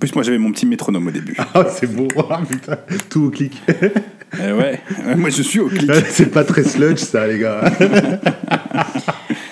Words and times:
plus, 0.00 0.14
moi, 0.14 0.24
j'avais 0.24 0.38
mon 0.38 0.50
petit 0.50 0.66
métronome 0.66 1.06
au 1.06 1.10
début. 1.12 1.36
Ah, 1.54 1.64
c'est 1.72 1.86
beau. 1.86 2.08
Ah, 2.30 2.40
putain, 2.48 2.76
tout 3.08 3.26
au 3.26 3.30
clic. 3.30 3.52
Eh 4.42 4.52
ouais, 4.52 4.80
moi, 5.16 5.28
je 5.30 5.42
suis 5.42 5.60
au 5.60 5.68
clic. 5.68 5.90
c'est 6.10 6.30
pas 6.32 6.44
très 6.44 6.64
sludge, 6.64 6.98
ça, 6.98 7.26
les 7.26 7.38
gars. 7.38 7.62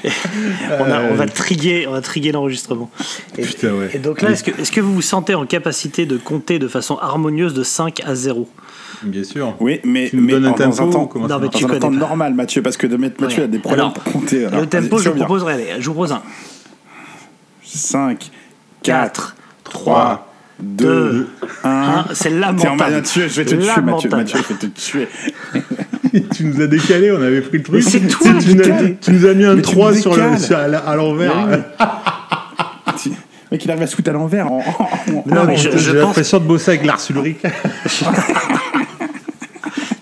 on, 0.05 0.85
a- 0.85 1.03
on 1.11 1.15
va 1.15 1.27
triguer, 1.27 1.87
on 1.89 1.93
va 1.93 2.01
triguer 2.01 2.33
l'enregistrement. 2.33 2.91
Et, 3.37 3.43
Putain, 3.43 3.73
ouais. 3.75 3.91
et 3.95 3.99
donc 3.99 4.23
là, 4.23 4.31
est-ce 4.31 4.45
que, 4.45 4.51
est-ce 4.61 4.73
que 4.73 4.81
vous 4.81 4.95
vous 4.95 5.03
sentez 5.03 5.35
en 5.35 5.47
capacité 5.47 6.07
de 6.07 6.17
compter 6.17 6.59
de 6.59 6.69
façon 6.69 6.99
harmonieuse 6.99 7.55
de 7.55 7.63
5 7.63 8.01
à 8.05 8.15
0 8.15 8.49
Bien 9.03 9.25
sûr. 9.25 9.55
Oui, 9.61 9.81
mais, 9.85 10.09
Tu 10.11 10.17
mais 10.17 10.35
un 10.35 10.41
dans 10.41 10.49
un 10.83 10.91
temps, 10.91 11.11
Non, 11.15 11.29
ça 11.29 11.39
mais 11.39 11.45
marche 11.47 11.57
tu 11.57 11.65
dans 11.65 11.75
un 11.75 11.79
temps 11.79 11.91
normal, 11.91 12.35
Mathieu, 12.35 12.63
parce 12.63 12.77
que 12.77 12.87
de 12.87 12.97
mettre 12.97 13.21
Mathieu 13.21 13.39
Ouais. 13.41 13.45
a 13.45 13.49
des 13.49 13.59
problèmes 13.59 13.81
Alors, 13.81 13.93
pour 13.95 14.13
compter. 14.13 14.45
alors, 14.47 14.61
Le 14.61 14.67
tempo, 14.67 14.99
je 14.99 15.11
vous 15.11 15.47
allez, 15.49 15.67
je 15.79 15.87
vous 15.87 15.93
propose 15.93 16.13
un 16.13 16.23
5, 17.65 18.31
4, 18.83 18.83
4, 18.83 19.37
3, 19.65 19.93
3, 19.95 20.28
2, 20.61 21.29
1. 21.63 21.69
Hein, 21.71 22.05
c'est 22.13 22.29
Tiens, 22.31 22.39
lamentable. 22.41 22.91
Mathieu, 22.95 23.29
je 23.29 23.37
vais 23.41 23.45
te 23.45 23.55
tuer, 23.55 23.81
Mathieu. 23.83 24.11
Mathieu, 24.11 24.41
je 24.49 24.55
vais 24.55 24.59
te 24.59 24.67
tuer. 24.67 25.09
tu 26.35 26.45
nous 26.45 26.61
as 26.61 26.67
décalé, 26.67 27.13
on 27.13 27.23
avait 27.23 27.41
pris 27.43 27.59
le 27.59 27.63
truc. 27.65 27.77
Mais 27.77 27.81
c'est 27.91 28.01
toi 28.01 28.31
tu, 28.41 28.55
nous 28.55 28.63
as, 28.63 28.91
tu 29.01 29.13
nous 29.13 29.27
as 29.27 29.35
mis 29.35 29.45
un 29.45 29.55
Mais 29.55 29.63
tu 29.63 29.71
3 29.73 29.93
me 29.93 29.97
sur 29.99 30.17
le, 30.17 30.37
sur- 30.39 30.57
à 30.59 30.97
l'envers. 30.97 31.47
Mais 31.47 31.59
Tu- 33.03 33.11
Mec, 33.53 33.65
il 33.65 33.71
arrive 33.71 33.83
à 33.85 33.87
se 33.87 33.95
foutre 33.97 34.11
à 34.11 34.13
l'envers. 34.13 34.51
en- 34.51 34.59
en- 34.59 35.15
en- 35.17 35.25
Non, 35.27 35.45
mais 35.47 35.57
je- 35.57 35.77
J'ai 35.79 35.93
l'impression 35.95 36.39
de 36.39 36.45
bosser 36.45 36.73
avec 36.73 36.85
Lars 36.85 37.01
Ulrich. 37.11 37.39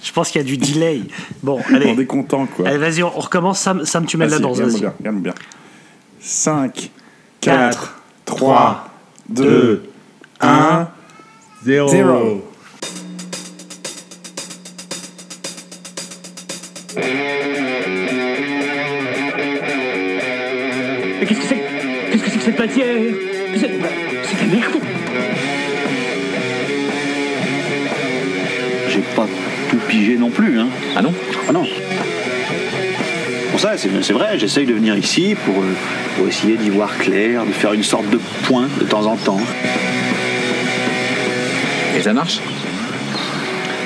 Je 0.03 0.13
pense 0.13 0.31
qu'il 0.31 0.41
y 0.41 0.45
a 0.45 0.47
du 0.47 0.57
delay. 0.57 1.03
Bon, 1.43 1.61
On 1.71 1.75
allez. 1.75 1.91
est 2.01 2.07
content, 2.07 2.47
quoi. 2.47 2.67
Allez, 2.69 2.79
vas-y, 2.79 3.03
on 3.03 3.13
on 3.15 3.21
recommence. 3.21 3.61
Sam, 3.61 3.85
Sam 3.85 4.07
tu 4.07 4.17
mets 4.17 4.27
la 4.29 4.39
danse, 4.39 4.57
regarde-moi 4.57 4.81
bien, 4.81 4.93
regarde-moi 4.99 5.23
bien. 5.25 5.35
5, 6.21 6.91
4, 7.43 7.69
4, 7.79 7.95
3, 8.25 8.89
2, 9.29 9.85
1. 10.41 10.89
0. 11.65 11.89
Zéro. 11.89 12.43
Mais 21.21 21.27
qu'est-ce 21.27 21.41
que 21.41 21.47
c'est 21.49 21.63
Qu'est-ce 22.11 22.23
que 22.23 22.31
c'est 22.31 22.39
que 22.39 22.45
cette 22.45 22.59
matière 22.59 22.97
C'est 23.55 23.69
de 23.69 24.51
la 24.51 24.57
merde 24.57 24.73
J'ai 28.89 29.01
pas 29.15 29.27
tout 29.71 29.79
pigé 29.89 30.17
non 30.17 30.31
plus, 30.31 30.61
hein. 30.61 30.69
Ah 30.95 31.03
non 31.03 31.15
Ah 31.49 31.53
non. 31.53 31.67
Pour 33.51 33.61
ça, 33.61 33.79
c'est 33.79 33.89
c'est 34.03 34.13
vrai, 34.13 34.39
j'essaye 34.39 34.67
de 34.67 34.75
venir 34.75 34.97
ici 34.97 35.35
pour, 35.47 35.63
euh, 35.63 35.75
pour 36.17 36.29
essayer 36.29 36.57
d'y 36.57 36.69
voir 36.69 36.97
clair, 36.99 37.45
de 37.47 37.53
faire 37.53 37.73
une 37.73 37.83
sorte 37.83 38.09
de 38.11 38.19
point 38.47 38.69
de 38.79 38.85
temps 38.85 39.07
en 39.07 39.17
temps. 39.17 39.41
Et 41.97 42.03
ça 42.03 42.13
marche 42.13 42.41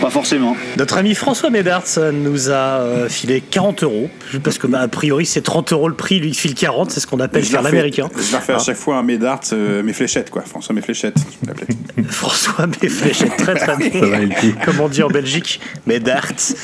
Pas 0.01 0.11
forcément. 0.11 0.57
Notre 0.79 0.97
ami 0.97 1.15
François 1.15 1.51
Médarts 1.51 1.85
nous 2.13 2.51
a 2.51 2.81
euh, 2.81 3.09
filé 3.09 3.41
40 3.43 3.83
euros. 3.83 4.09
Parce 4.43 4.57
que, 4.59 4.67
bah, 4.67 4.81
a 4.81 4.89
priori, 4.89 5.27
c'est 5.27 5.43
30 5.43 5.73
euros 5.73 5.89
le 5.89 5.95
prix. 5.95 6.21
Lui, 6.21 6.29
il 6.29 6.35
file 6.35 6.55
40. 6.55 6.91
C'est 6.91 7.01
ce 7.01 7.07
qu'on 7.07 7.21
appelle 7.21 7.45
faire 7.45 7.63
l'américain. 7.63 8.09
Je 8.17 8.33
leur 8.33 8.43
fais 8.43 8.55
à 8.55 8.59
chaque 8.59 8.77
fois 8.77 8.97
un 8.97 9.03
médart, 9.03 9.41
euh, 9.53 9.83
mes 9.83 9.93
fléchettes, 9.93 10.31
quoi. 10.31 10.43
François, 10.43 10.75
mes 10.75 10.81
fléchettes, 10.81 11.17
je. 11.45 12.03
François 12.09 12.67
mes 12.83 12.89
fléchettes 12.89 13.37
très 13.37 13.55
très 13.55 13.77
bien. 13.91 14.29
Comme 14.65 14.81
on 14.81 14.89
dit 14.89 15.03
en 15.03 15.09
Belgique, 15.09 15.61
Médarts. 15.87 16.55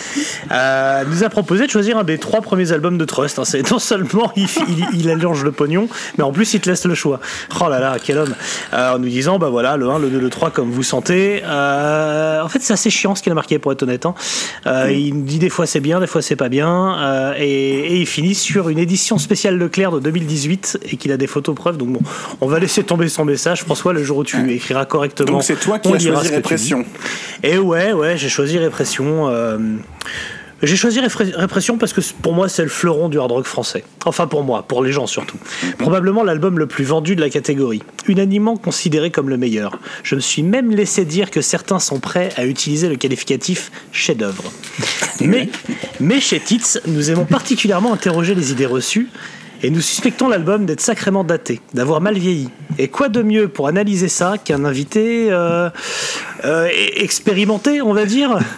Euh, 0.52 1.04
nous 1.10 1.24
a 1.24 1.28
proposé 1.28 1.66
de 1.66 1.70
choisir 1.70 1.98
un 1.98 2.04
des 2.04 2.18
trois 2.18 2.40
premiers 2.40 2.72
albums 2.72 2.96
de 2.98 3.04
Trust. 3.04 3.38
hein. 3.38 3.44
C'est 3.44 3.70
non 3.70 3.78
seulement 3.78 4.32
il, 4.36 4.46
il, 4.68 5.00
il 5.00 5.10
allonge 5.10 5.44
le 5.44 5.52
pognon, 5.52 5.88
mais 6.18 6.24
en 6.24 6.32
plus 6.32 6.54
il 6.54 6.60
te 6.60 6.70
laisse 6.70 6.84
le 6.86 6.94
choix. 6.94 7.20
Oh 7.60 7.68
là 7.68 7.80
là, 7.80 7.96
quel 8.02 8.18
homme. 8.18 8.34
Euh, 8.72 8.94
en 8.94 8.98
nous 8.98 9.08
disant, 9.08 9.38
bah 9.38 9.48
voilà, 9.50 9.76
le 9.76 9.88
1, 9.88 9.98
le 9.98 10.08
2, 10.08 10.18
le 10.18 10.30
3, 10.30 10.50
comme 10.50 10.70
vous 10.70 10.82
sentez. 10.82 11.42
Euh, 11.44 12.42
en 12.42 12.48
fait, 12.48 12.60
c'est 12.62 12.72
assez 12.72 12.90
chiant 12.90 13.14
ce 13.14 13.22
qu'il 13.26 13.32
a 13.32 13.34
marqué, 13.34 13.58
pour 13.58 13.72
être 13.72 13.82
honnête. 13.82 14.06
hein. 14.06 14.14
Euh, 14.68 14.92
Il 14.92 15.14
nous 15.16 15.22
dit 15.24 15.40
des 15.40 15.48
fois 15.50 15.66
c'est 15.66 15.80
bien, 15.80 15.98
des 15.98 16.06
fois 16.06 16.22
c'est 16.22 16.36
pas 16.36 16.48
bien. 16.48 16.96
Euh, 17.00 17.34
et, 17.36 17.42
et 17.44 17.96
il 17.96 18.06
finit 18.06 18.36
sur 18.36 18.68
une 18.68 18.78
édition 18.78 19.18
spéciale 19.18 19.58
Leclerc 19.58 19.90
de 19.90 19.98
2018 20.00 20.78
et 20.92 20.96
qu'il 20.96 21.10
a 21.10 21.16
des 21.16 21.26
photos 21.26 21.56
preuves. 21.56 21.76
Donc 21.76 21.88
bon, 21.90 22.00
on 22.40 22.46
va 22.46 22.60
laisser 22.60 22.84
tomber 22.84 23.08
son 23.08 23.24
message. 23.24 23.62
François, 23.64 23.92
le 23.92 24.04
jour 24.04 24.18
où 24.18 24.24
tu 24.24 24.52
écriras 24.52 24.84
correctement. 24.84 25.32
Donc 25.32 25.42
c'est 25.42 25.58
toi 25.58 25.80
qui 25.80 25.88
as 25.88 25.98
choisi 25.98 26.28
répression. 26.28 26.84
Et 27.42 27.58
ouais, 27.58 27.92
ouais, 27.92 28.16
j'ai 28.16 28.28
choisi 28.28 28.58
répression. 28.58 29.28
J'ai 30.62 30.76
choisi 30.76 31.00
Répression 31.00 31.76
parce 31.76 31.92
que 31.92 32.00
pour 32.22 32.32
moi 32.32 32.48
c'est 32.48 32.62
le 32.62 32.68
fleuron 32.68 33.08
du 33.08 33.18
hard 33.18 33.30
rock 33.30 33.46
français. 33.46 33.84
Enfin 34.06 34.26
pour 34.26 34.42
moi, 34.42 34.64
pour 34.66 34.82
les 34.82 34.90
gens 34.90 35.06
surtout. 35.06 35.36
Probablement 35.78 36.24
l'album 36.24 36.58
le 36.58 36.66
plus 36.66 36.84
vendu 36.84 37.14
de 37.14 37.20
la 37.20 37.28
catégorie. 37.28 37.82
Unanimement 38.08 38.56
considéré 38.56 39.10
comme 39.10 39.28
le 39.28 39.36
meilleur. 39.36 39.78
Je 40.02 40.14
me 40.14 40.20
suis 40.20 40.42
même 40.42 40.70
laissé 40.70 41.04
dire 41.04 41.30
que 41.30 41.42
certains 41.42 41.78
sont 41.78 42.00
prêts 42.00 42.30
à 42.36 42.46
utiliser 42.46 42.88
le 42.88 42.96
qualificatif 42.96 43.70
chef-d'œuvre. 43.92 44.44
Mais, 45.20 45.48
mais 45.98 46.20
chez 46.20 46.38
Tits, 46.38 46.78
nous 46.86 47.10
aimons 47.10 47.24
particulièrement 47.24 47.94
interroger 47.94 48.34
les 48.34 48.52
idées 48.52 48.66
reçues. 48.66 49.08
Et 49.62 49.70
nous 49.70 49.80
suspectons 49.80 50.28
l'album 50.28 50.66
d'être 50.66 50.80
sacrément 50.80 51.24
daté, 51.24 51.60
d'avoir 51.74 52.00
mal 52.00 52.16
vieilli. 52.18 52.48
Et 52.78 52.88
quoi 52.88 53.08
de 53.08 53.22
mieux 53.22 53.48
pour 53.48 53.68
analyser 53.68 54.08
ça 54.08 54.34
qu'un 54.42 54.64
invité 54.64 55.28
euh, 55.30 55.70
euh, 56.44 56.66
e- 56.68 57.02
expérimenté, 57.02 57.80
on 57.82 57.92
va 57.92 58.04
dire 58.06 58.38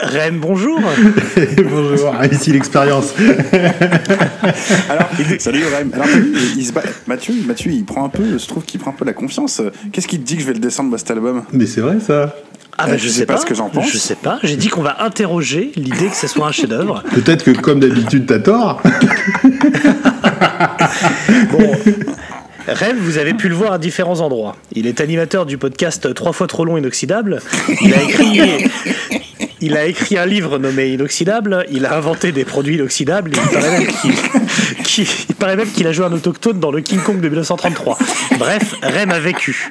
Euh, 0.00 0.06
Rem, 0.26 0.38
bonjour 0.38 0.78
Bonjour, 1.70 2.14
Ah, 2.16 2.26
ici 2.26 2.52
l'expérience. 2.52 3.12
Alors, 4.88 5.08
salut 5.38 5.62
Rem. 5.76 5.90
Alors, 5.92 6.06
il, 6.14 6.58
il 6.60 6.66
se 6.66 6.72
bat- 6.72 6.82
Mathieu, 7.06 7.34
Mathieu, 7.46 7.72
il 7.72 7.84
prend 7.84 8.04
un 8.04 8.08
peu, 8.08 8.38
je 8.38 8.46
trouve 8.46 8.64
qu'il 8.64 8.78
prend 8.80 8.90
un 8.92 8.94
peu 8.94 9.04
la 9.04 9.12
confiance. 9.12 9.60
Qu'est-ce 9.92 10.06
qui 10.06 10.18
te 10.20 10.24
dit 10.24 10.36
que 10.36 10.42
je 10.42 10.46
vais 10.46 10.52
le 10.52 10.60
descendre, 10.60 10.90
moi, 10.90 10.98
cet 10.98 11.10
album? 11.10 11.42
Mais 11.52 11.66
c'est 11.66 11.80
vrai 11.80 11.96
ça. 12.00 12.34
Ah 12.78 12.88
Euh, 12.88 12.96
je 12.96 13.08
sais 13.08 13.26
pas 13.26 13.36
ce 13.36 13.44
que 13.46 13.54
j'en 13.54 13.68
pense. 13.68 13.90
Je 13.90 13.98
sais 13.98 14.14
pas. 14.14 14.38
J'ai 14.42 14.56
dit 14.56 14.68
qu'on 14.68 14.82
va 14.82 15.02
interroger 15.02 15.72
l'idée 15.76 16.08
que 16.08 16.16
ce 16.16 16.28
soit 16.28 16.46
un 16.46 16.52
chef-d'œuvre. 16.52 17.02
Peut-être 17.14 17.44
que 17.44 17.50
comme 17.50 17.80
d'habitude 17.80 18.26
t'as 18.26 18.38
tort. 18.38 18.80
Bon. 21.52 21.72
Rem, 22.66 22.96
vous 22.98 23.18
avez 23.18 23.32
pu 23.34 23.48
le 23.48 23.54
voir 23.54 23.72
à 23.72 23.78
différents 23.78 24.20
endroits. 24.20 24.56
Il 24.72 24.86
est 24.86 25.00
animateur 25.00 25.46
du 25.46 25.56
podcast 25.56 26.12
Trois 26.14 26.32
fois 26.32 26.46
trop 26.46 26.64
long 26.64 26.76
inoxydable. 26.76 27.40
Il 27.80 27.94
a 27.94 28.02
écrit, 28.02 28.40
il 29.60 29.76
a 29.76 29.86
écrit 29.86 30.16
un 30.18 30.26
livre 30.26 30.58
nommé 30.58 30.88
Inoxydable. 30.88 31.66
Il 31.70 31.84
a 31.86 31.96
inventé 31.96 32.32
des 32.32 32.44
produits 32.44 32.76
inoxydables. 32.76 33.32
Il 33.34 33.48
paraît 35.36 35.56
même 35.56 35.68
qu'il, 35.70 35.86
a 35.86 35.92
joué 35.92 36.04
un 36.06 36.12
autochtone 36.12 36.60
dans 36.60 36.70
le 36.70 36.80
King 36.80 37.00
Kong 37.00 37.20
de 37.20 37.28
1933. 37.28 37.98
Bref, 38.38 38.74
Rem 38.82 39.10
a 39.10 39.18
vécu. 39.18 39.70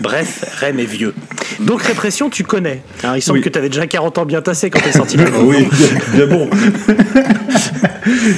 Bref, 0.00 0.44
Rem 0.60 0.78
est 0.78 0.84
vieux. 0.84 1.14
Donc 1.60 1.82
répression, 1.82 2.30
tu 2.30 2.44
connais. 2.44 2.82
Hein, 3.02 3.14
il 3.16 3.22
semble 3.22 3.38
Oui. 3.38 3.44
que 3.44 3.48
tu 3.48 3.58
avais 3.58 3.68
déjà 3.68 3.86
40 3.86 4.18
ans 4.18 4.24
bien 4.24 4.42
tassés 4.42 4.70
quand 4.70 4.80
t'es 4.80 4.92
sorti. 4.92 5.16
de 5.16 5.22
l'album. 5.22 5.46
oui, 5.46 5.66
bien, 5.70 5.88
bien 6.14 6.26
bon. 6.26 6.48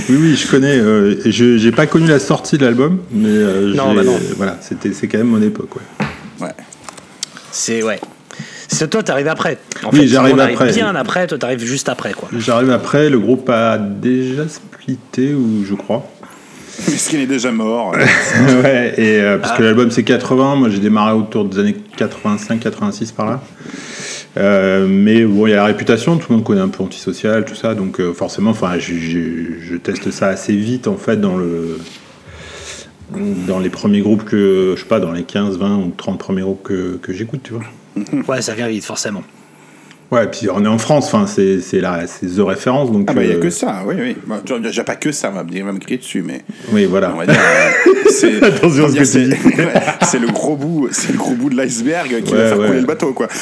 oui, 0.08 0.16
oui, 0.20 0.36
je 0.36 0.46
connais. 0.50 0.76
euh, 0.78 1.16
je 1.24 1.56
j'ai 1.58 1.72
pas 1.72 1.86
connu 1.86 2.06
la 2.06 2.18
sortie 2.18 2.58
de 2.58 2.64
l'album, 2.64 3.00
mais 3.12 3.28
euh, 3.28 3.74
Non, 3.74 3.94
bah 3.94 4.02
non. 4.04 4.18
voilà, 4.36 4.58
c'était 4.60 4.92
c'est 4.92 5.08
quand 5.08 5.18
même 5.18 5.28
mon 5.28 5.42
époque. 5.42 5.70
Ouais. 5.76 6.46
Ouais. 6.46 6.52
C'est 7.50 7.82
ouais. 7.82 8.00
C'est 8.68 8.90
toi, 8.90 9.02
t'arrives 9.02 9.28
après. 9.28 9.58
En 9.84 9.90
Oui, 9.92 10.00
fait, 10.00 10.06
j'arrive 10.08 10.38
après. 10.40 10.72
Bien 10.72 10.94
après, 10.94 11.26
toi, 11.26 11.38
t'arrives 11.38 11.64
juste 11.64 11.88
après, 11.88 12.12
quoi. 12.12 12.28
J'arrive 12.36 12.70
après, 12.70 13.08
le 13.10 13.18
groupe 13.18 13.48
a 13.48 13.78
déjà 13.78 14.44
splitté, 14.48 15.34
ou 15.34 15.64
je 15.64 15.74
crois. 15.74 16.06
Est-ce 16.88 17.08
qu'il 17.08 17.20
est 17.20 17.26
déjà 17.26 17.50
mort 17.52 17.92
ouais, 18.62 18.92
et 18.98 19.20
euh, 19.22 19.38
parce 19.38 19.52
que 19.56 19.62
Ah. 19.62 19.66
l'album 19.66 19.90
c'est 19.90 20.02
80, 20.02 20.56
moi 20.56 20.68
j'ai 20.68 20.78
démarré 20.78 21.14
autour 21.14 21.46
des 21.46 21.58
années 21.58 21.76
85-86 21.98 23.14
par 23.14 23.24
là. 23.26 23.42
Euh, 24.36 24.86
mais 24.86 25.24
bon, 25.24 25.46
il 25.46 25.50
y 25.50 25.52
a 25.54 25.56
la 25.56 25.64
réputation, 25.64 26.18
tout 26.18 26.26
le 26.28 26.36
monde 26.36 26.44
connaît 26.44 26.60
un 26.60 26.68
peu 26.68 26.82
antisocial, 26.82 27.46
tout 27.46 27.54
ça, 27.54 27.74
donc 27.74 27.98
euh, 27.98 28.12
forcément, 28.12 28.50
enfin, 28.50 28.72
je, 28.78 28.92
je- 28.94 29.58
je 29.62 29.76
teste 29.76 30.10
ça 30.10 30.26
assez 30.26 30.54
vite 30.54 30.86
en 30.86 30.98
fait 30.98 31.18
dans 31.18 31.38
le 31.38 31.78
dans 33.10 33.58
les 33.58 33.70
premiers 33.70 34.00
groupes 34.00 34.24
que 34.24 34.74
je 34.76 34.82
sais 34.82 34.88
pas, 34.88 35.00
dans 35.00 35.12
les 35.12 35.24
15, 35.24 35.58
20 35.58 35.76
ou 35.78 35.92
30 35.96 36.18
premiers 36.18 36.42
groupes 36.42 36.62
que, 36.62 36.96
que 36.96 37.12
j'écoute, 37.12 37.40
tu 37.42 37.54
vois. 37.54 37.64
Ouais, 38.28 38.42
ça 38.42 38.54
vient 38.54 38.68
vite, 38.68 38.84
forcément. 38.84 39.22
Ouais, 40.12 40.24
et 40.24 40.28
puis 40.28 40.48
on 40.52 40.64
est 40.64 40.68
en 40.68 40.78
France, 40.78 41.06
enfin, 41.06 41.26
c'est 41.26 41.60
c'est 41.60 41.80
la 41.80 42.06
c'est 42.06 42.26
the 42.26 42.40
référence, 42.40 42.92
donc. 42.92 43.06
Ah 43.08 43.12
bah 43.12 43.24
il 43.24 43.28
y 43.30 43.32
a 43.32 43.36
euh, 43.36 43.40
que 43.40 43.50
ça, 43.50 43.82
oui, 43.86 43.96
oui. 43.98 44.16
Bah, 44.26 44.40
n'y 44.48 44.78
a 44.78 44.84
pas 44.84 44.94
que 44.94 45.10
ça, 45.10 45.30
on 45.30 45.36
va 45.36 45.42
me, 45.42 45.52
il 45.52 45.64
va 45.64 45.72
me 45.72 45.78
crier 45.80 45.98
dessus, 45.98 46.22
mais 46.22 46.42
Oui, 46.70 46.84
voilà. 46.84 47.12
on 47.12 47.18
va 47.18 47.26
dire, 47.26 47.34
euh, 47.36 47.90
c'est 48.10 48.40
Attention 48.42 48.84
à 48.84 48.86
on 48.86 48.90
ce 48.90 48.94
va 48.94 49.00
que 49.00 49.04
dire, 49.04 49.36
tu 49.36 49.52
c'est- 49.56 50.06
c'est 50.06 50.18
le 50.20 50.28
gros 50.28 50.54
bout, 50.56 50.88
c'est 50.92 51.10
le 51.10 51.18
gros 51.18 51.32
bout 51.34 51.50
de 51.50 51.56
l'iceberg 51.56 52.22
qui 52.22 52.32
va 52.32 52.38
Ouais, 52.38 52.48
faire 52.48 52.58
ouais. 52.58 52.66
couler 52.68 52.80
le 52.80 52.86
bateau, 52.86 53.12
quoi. 53.12 53.26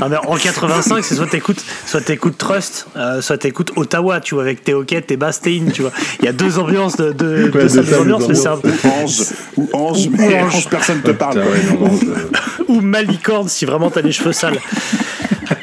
Non, 0.00 0.08
mais 0.08 0.16
en 0.16 0.36
85, 0.36 1.02
c'est 1.04 1.16
soit 1.16 1.26
t'écoutes, 1.26 1.64
soit 1.84 2.00
t'écoutes 2.00 2.38
Trust, 2.38 2.86
euh, 2.96 3.20
soit 3.20 3.36
t'écoutes 3.38 3.72
Ottawa, 3.74 4.20
tu 4.20 4.34
vois, 4.36 4.44
avec 4.44 4.62
tes 4.62 4.72
hoquettes, 4.72 5.08
tes 5.08 5.16
Bastille, 5.16 5.64
tu 5.74 5.82
vois. 5.82 5.90
Il 6.20 6.24
y 6.24 6.28
a 6.28 6.32
deux 6.32 6.60
ambiances 6.60 6.96
de, 6.96 7.10
de, 7.12 7.44
Ouais, 7.46 7.50
deux 7.50 7.62
de 7.64 7.68
salles 7.68 8.00
ambiances, 8.02 8.28
mais 8.28 8.34
c'est 8.36 8.46
un. 8.46 8.54
Ou 8.62 8.88
Ange, 9.02 9.22
ou 9.56 9.68
Ange, 9.72 10.06
Ou 10.06 10.10
mais 10.16 10.40
Ange. 10.40 10.68
Personne 10.68 11.00
te 11.02 11.10
parle. 11.10 11.42
Je- 11.42 12.64
Ou 12.72 12.80
Malicorne 12.80 13.48
si 13.48 13.64
vraiment 13.64 13.90
t'as 13.90 14.02
les 14.02 14.12
cheveux 14.12 14.32
sales. 14.32 14.58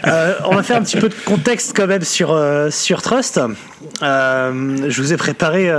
Euh, 0.08 0.36
on 0.46 0.56
va 0.56 0.62
faire 0.62 0.78
un 0.78 0.84
petit 0.84 0.98
peu 0.98 1.10
de 1.10 1.16
contexte 1.26 1.74
quand 1.76 1.88
même 1.88 2.04
sur, 2.04 2.32
euh, 2.32 2.70
sur 2.70 3.02
Trust. 3.02 3.40
Euh, 4.02 4.78
je 4.88 5.02
vous 5.02 5.14
ai 5.14 5.18
préparé, 5.18 5.72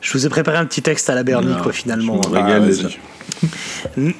je 0.00 0.12
vous 0.12 0.26
ai 0.26 0.28
préparé 0.28 0.58
un 0.58 0.64
petit 0.64 0.82
texte 0.82 1.08
à 1.10 1.14
la 1.14 1.22
quoi, 1.62 1.72
finalement. 1.72 2.20
je 2.22 2.28
me 2.28 2.34
régale 2.34 2.72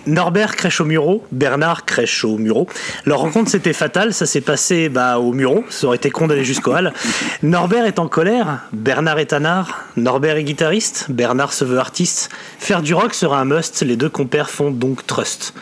Norbert 0.06 0.56
crèche 0.56 0.80
au 0.80 0.84
Muro, 0.84 1.24
Bernard 1.32 1.84
crèche 1.84 2.24
au 2.24 2.38
Muro. 2.38 2.68
Leur 3.04 3.18
rencontre 3.20 3.50
s'était 3.50 3.72
fatale, 3.72 4.14
ça 4.14 4.26
s'est 4.26 4.40
passé 4.40 4.88
bah, 4.88 5.18
au 5.18 5.32
Muro, 5.32 5.64
ça 5.70 5.86
aurait 5.86 5.96
été 5.96 6.10
con 6.10 6.26
d'aller 6.26 6.44
jusqu'au 6.44 6.72
Hall. 6.72 6.92
Norbert 7.42 7.84
est 7.84 7.98
en 7.98 8.08
colère, 8.08 8.60
Bernard 8.72 9.18
est 9.18 9.32
anard, 9.32 9.84
Norbert 9.96 10.36
est 10.36 10.44
guitariste, 10.44 11.06
Bernard 11.08 11.52
se 11.52 11.64
veut 11.64 11.78
artiste. 11.78 12.30
Faire 12.58 12.82
du 12.82 12.94
rock 12.94 13.14
sera 13.14 13.40
un 13.40 13.44
must, 13.44 13.82
les 13.82 13.96
deux 13.96 14.08
compères 14.08 14.50
font 14.50 14.70
donc 14.70 15.06
Trust. 15.06 15.54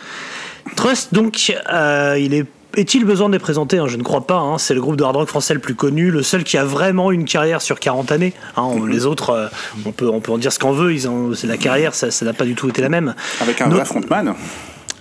Trust, 0.75 1.13
donc, 1.13 1.53
euh, 1.71 2.17
il 2.19 2.33
est. 2.33 2.45
Est-il 2.77 3.03
besoin 3.05 3.27
de 3.27 3.33
les 3.33 3.39
présenter 3.39 3.79
hein? 3.79 3.87
Je 3.87 3.97
ne 3.97 4.03
crois 4.03 4.25
pas. 4.25 4.37
hein. 4.37 4.57
C'est 4.57 4.73
le 4.75 4.81
groupe 4.81 4.95
de 4.95 5.03
hard 5.03 5.15
rock 5.15 5.27
français 5.27 5.53
le 5.55 5.59
plus 5.59 5.75
connu, 5.75 6.11
le 6.11 6.21
seul 6.23 6.43
qui 6.43 6.57
a 6.57 6.63
vraiment 6.63 7.11
une 7.11 7.25
carrière 7.25 7.61
sur 7.61 7.79
40 7.79 8.11
années. 8.11 8.33
hein. 8.55 8.61
On- 8.63 8.85
Les 8.85 9.05
autres, 9.05 9.31
euh, 9.31 9.47
on, 9.85 9.91
peut, 9.91 10.07
on 10.09 10.19
peut 10.21 10.31
en 10.31 10.37
dire 10.37 10.53
ce 10.53 10.59
qu'on 10.59 10.71
veut. 10.71 10.93
Ils 10.93 11.09
ont, 11.09 11.31
la 11.43 11.57
carrière, 11.57 11.93
ça 11.95 12.07
n'a 12.23 12.33
pas 12.33 12.45
du 12.45 12.53
tout 12.55 12.69
été 12.69 12.81
la 12.81 12.89
même. 12.89 13.15
Avec 13.41 13.59
un 13.61 13.67
vrai 13.69 13.83
frontman. 13.83 14.35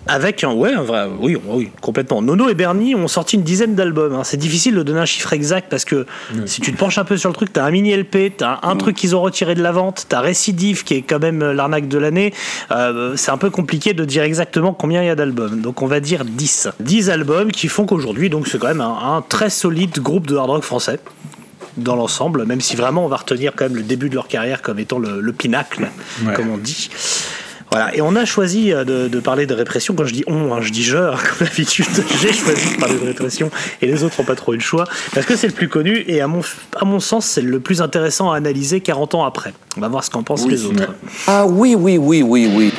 Avec 0.09 0.45
un, 0.45 0.53
ouais, 0.53 0.73
un 0.73 0.83
vrai, 0.83 1.09
oui, 1.19 1.37
oui, 1.47 1.71
complètement. 1.81 2.23
Nono 2.23 2.49
et 2.49 2.55
Bernie 2.55 2.95
ont 2.95 3.09
sorti 3.09 3.37
une 3.37 3.43
dizaine 3.43 3.75
d'albums. 3.75 4.15
hein. 4.15 4.25
C'est 4.25 4.37
difficile 4.37 4.75
de 4.77 4.83
donner 4.83 5.01
un 5.01 5.05
chiffre 5.07 5.33
exact 5.33 5.69
parce 5.69 5.85
que 5.85 6.07
si 6.47 6.61
tu 6.61 6.73
te 6.73 6.79
penches 6.79 6.99
un 6.99 7.05
peu 7.05 7.17
sur 7.17 7.29
le 7.29 7.35
truc, 7.35 7.53
t'as 7.53 7.65
un 7.65 7.71
mini 7.71 7.95
LP, 7.97 8.37
t'as 8.37 8.61
un 8.63 8.77
truc 8.77 8.97
qu'ils 8.97 9.17
ont 9.17 9.21
retiré 9.21 9.55
de 9.55 9.63
la 9.63 9.73
vente, 9.73 10.07
t'as 10.09 10.21
Récidive 10.21 10.85
qui 10.85 10.95
est 10.95 11.03
quand 11.03 11.19
même 11.21 11.43
euh, 11.43 11.53
l'arnaque 11.53 11.89
de 11.89 11.99
l'année. 11.99 12.33
Euh, 12.71 13.15
c'est 13.17 13.31
un 13.31 13.39
peu 13.39 13.51
compliqué 13.51 13.95
de 13.95 14.05
dire 14.05 14.23
exactement 14.23 14.73
combien 14.73 15.03
il 15.03 15.07
y 15.07 15.11
a 15.11 15.15
d'albums. 15.17 15.61
Donc 15.61 15.83
on 15.83 15.87
va 15.87 16.01
dire 16.01 16.25
10. 16.25 16.69
10 16.81 17.11
albums 17.11 17.51
qui 17.51 17.69
font 17.69 17.87
qu'aujourd'hui, 17.87 18.31
donc 18.31 18.47
c'est 18.49 18.59
quand 18.59 18.69
même 18.69 18.81
un, 18.81 19.17
un 19.17 19.23
très 19.29 19.51
solide 19.51 19.99
groupe 20.01 20.27
de 20.27 20.37
hard 20.37 20.51
rock 20.51 20.63
français 20.63 21.01
dans 21.77 21.95
l'ensemble, 21.97 22.47
même 22.47 22.61
si 22.63 22.75
vraiment 22.75 23.05
on 23.05 23.09
va 23.09 23.17
retenir 23.17 23.53
quand 23.55 23.65
même 23.67 23.77
le 23.77 23.83
début 23.83 24.09
de 24.09 24.15
leur 24.15 24.29
carrière 24.29 24.63
comme 24.63 24.79
étant 24.79 24.99
le, 24.99 25.21
le 25.21 25.33
pinacle, 25.33 25.89
Ouais. 26.25 26.33
comme 26.33 26.51
on 26.51 26.57
dit. 26.57 26.89
Voilà, 27.71 27.95
et 27.97 28.01
on 28.01 28.15
a 28.15 28.25
choisi 28.25 28.73
euh, 28.73 28.85
de, 28.85 29.09
de 29.09 29.21
parler 29.21 29.47
de 29.47 29.55
répression. 29.55 29.95
Quand 29.95 30.05
je 30.07 30.13
dis 30.13 30.25
on, 30.27 30.55
hein, 30.55 30.61
je 30.61 30.71
dis 30.71 30.85
je, 30.85 30.97
hein, 30.97 31.15
comme 31.39 31.47
d'habitude, 31.47 31.87
j'ai 32.23 32.33
choisi 32.33 32.75
de 32.75 32.81
parler 32.81 32.99
de 32.99 33.05
répression 33.07 33.51
et 33.83 33.87
les 33.87 34.05
autres 34.05 34.15
n'ont 34.21 34.25
pas 34.25 34.35
trop 34.37 34.53
eu 34.53 34.57
le 34.57 34.63
choix 34.63 34.85
parce 35.15 35.27
que 35.27 35.37
c'est 35.37 35.49
le 35.49 35.53
plus 35.53 35.69
connu 35.69 36.05
et 36.07 36.21
à 36.21 36.29
mon, 36.29 36.41
à 36.77 36.85
mon 36.85 37.01
sens, 37.01 37.27
c'est 37.27 37.43
le 37.43 37.61
plus 37.61 37.83
intéressant 37.83 38.31
à 38.31 38.37
analyser 38.37 38.81
40 38.81 39.15
ans 39.17 39.25
après. 39.25 39.53
On 39.77 39.81
va 39.81 39.89
voir 39.89 40.05
ce 40.05 40.11
qu'en 40.11 40.23
pensent 40.23 40.45
Oui, 40.45 40.53
les 40.53 40.65
autres. 40.65 40.85
Ah 41.27 41.47
oui, 41.47 41.75
oui, 41.77 41.99
oui, 41.99 42.23
oui, 42.23 42.51
oui. 42.55 42.73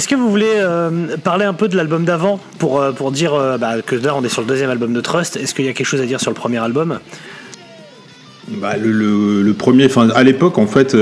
Est-ce 0.00 0.08
que 0.08 0.14
vous 0.14 0.30
voulez 0.30 0.54
euh, 0.56 1.18
parler 1.22 1.44
un 1.44 1.52
peu 1.52 1.68
de 1.68 1.76
l'album 1.76 2.06
d'avant 2.06 2.40
pour, 2.58 2.80
euh, 2.80 2.90
pour 2.90 3.12
dire 3.12 3.34
euh, 3.34 3.58
bah, 3.58 3.82
que 3.82 3.94
là 3.94 4.16
on 4.16 4.24
est 4.24 4.30
sur 4.30 4.40
le 4.40 4.48
deuxième 4.48 4.70
album 4.70 4.94
de 4.94 5.00
Trust 5.02 5.36
Est-ce 5.36 5.54
qu'il 5.54 5.66
y 5.66 5.68
a 5.68 5.74
quelque 5.74 5.86
chose 5.86 6.00
à 6.00 6.06
dire 6.06 6.22
sur 6.22 6.30
le 6.30 6.34
premier 6.34 6.56
album? 6.56 7.00
Bah, 8.48 8.78
le, 8.78 9.52
premier, 9.52 9.88
à 10.14 10.22
l'époque 10.22 10.56
en 10.56 10.66
fait, 10.66 10.96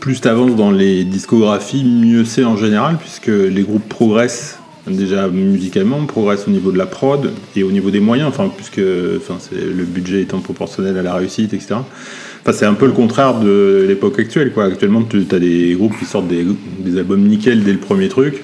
plus 0.00 0.20
t'avances 0.20 0.54
dans 0.56 0.70
les 0.70 1.04
discographies, 1.04 1.84
mieux 1.84 2.26
c'est 2.26 2.44
en 2.44 2.58
général, 2.58 2.98
puisque 2.98 3.28
les 3.28 3.62
groupes 3.62 3.88
progressent 3.88 4.58
déjà 4.86 5.28
musicalement, 5.28 6.04
progressent 6.04 6.46
au 6.46 6.50
niveau 6.50 6.70
de 6.70 6.76
la 6.76 6.86
prod 6.86 7.32
et 7.56 7.62
au 7.62 7.72
niveau 7.72 7.90
des 7.90 8.00
moyens, 8.00 8.30
puisque 8.58 8.76
le 8.76 9.84
budget 9.86 10.20
étant 10.20 10.40
proportionnel 10.40 10.98
à 10.98 11.02
la 11.02 11.14
réussite, 11.14 11.54
etc. 11.54 11.76
Enfin, 12.42 12.52
c'est 12.52 12.66
un 12.66 12.74
peu 12.74 12.86
le 12.86 12.92
contraire 12.92 13.38
de 13.38 13.84
l'époque 13.86 14.18
actuelle. 14.18 14.52
Quoi. 14.52 14.64
Actuellement, 14.64 15.02
tu 15.02 15.24
as 15.30 15.38
des 15.38 15.74
groupes 15.74 15.96
qui 15.98 16.04
sortent 16.04 16.28
des, 16.28 16.44
des 16.78 16.98
albums 16.98 17.22
nickel 17.26 17.62
dès 17.62 17.72
le 17.72 17.78
premier 17.78 18.08
truc. 18.08 18.42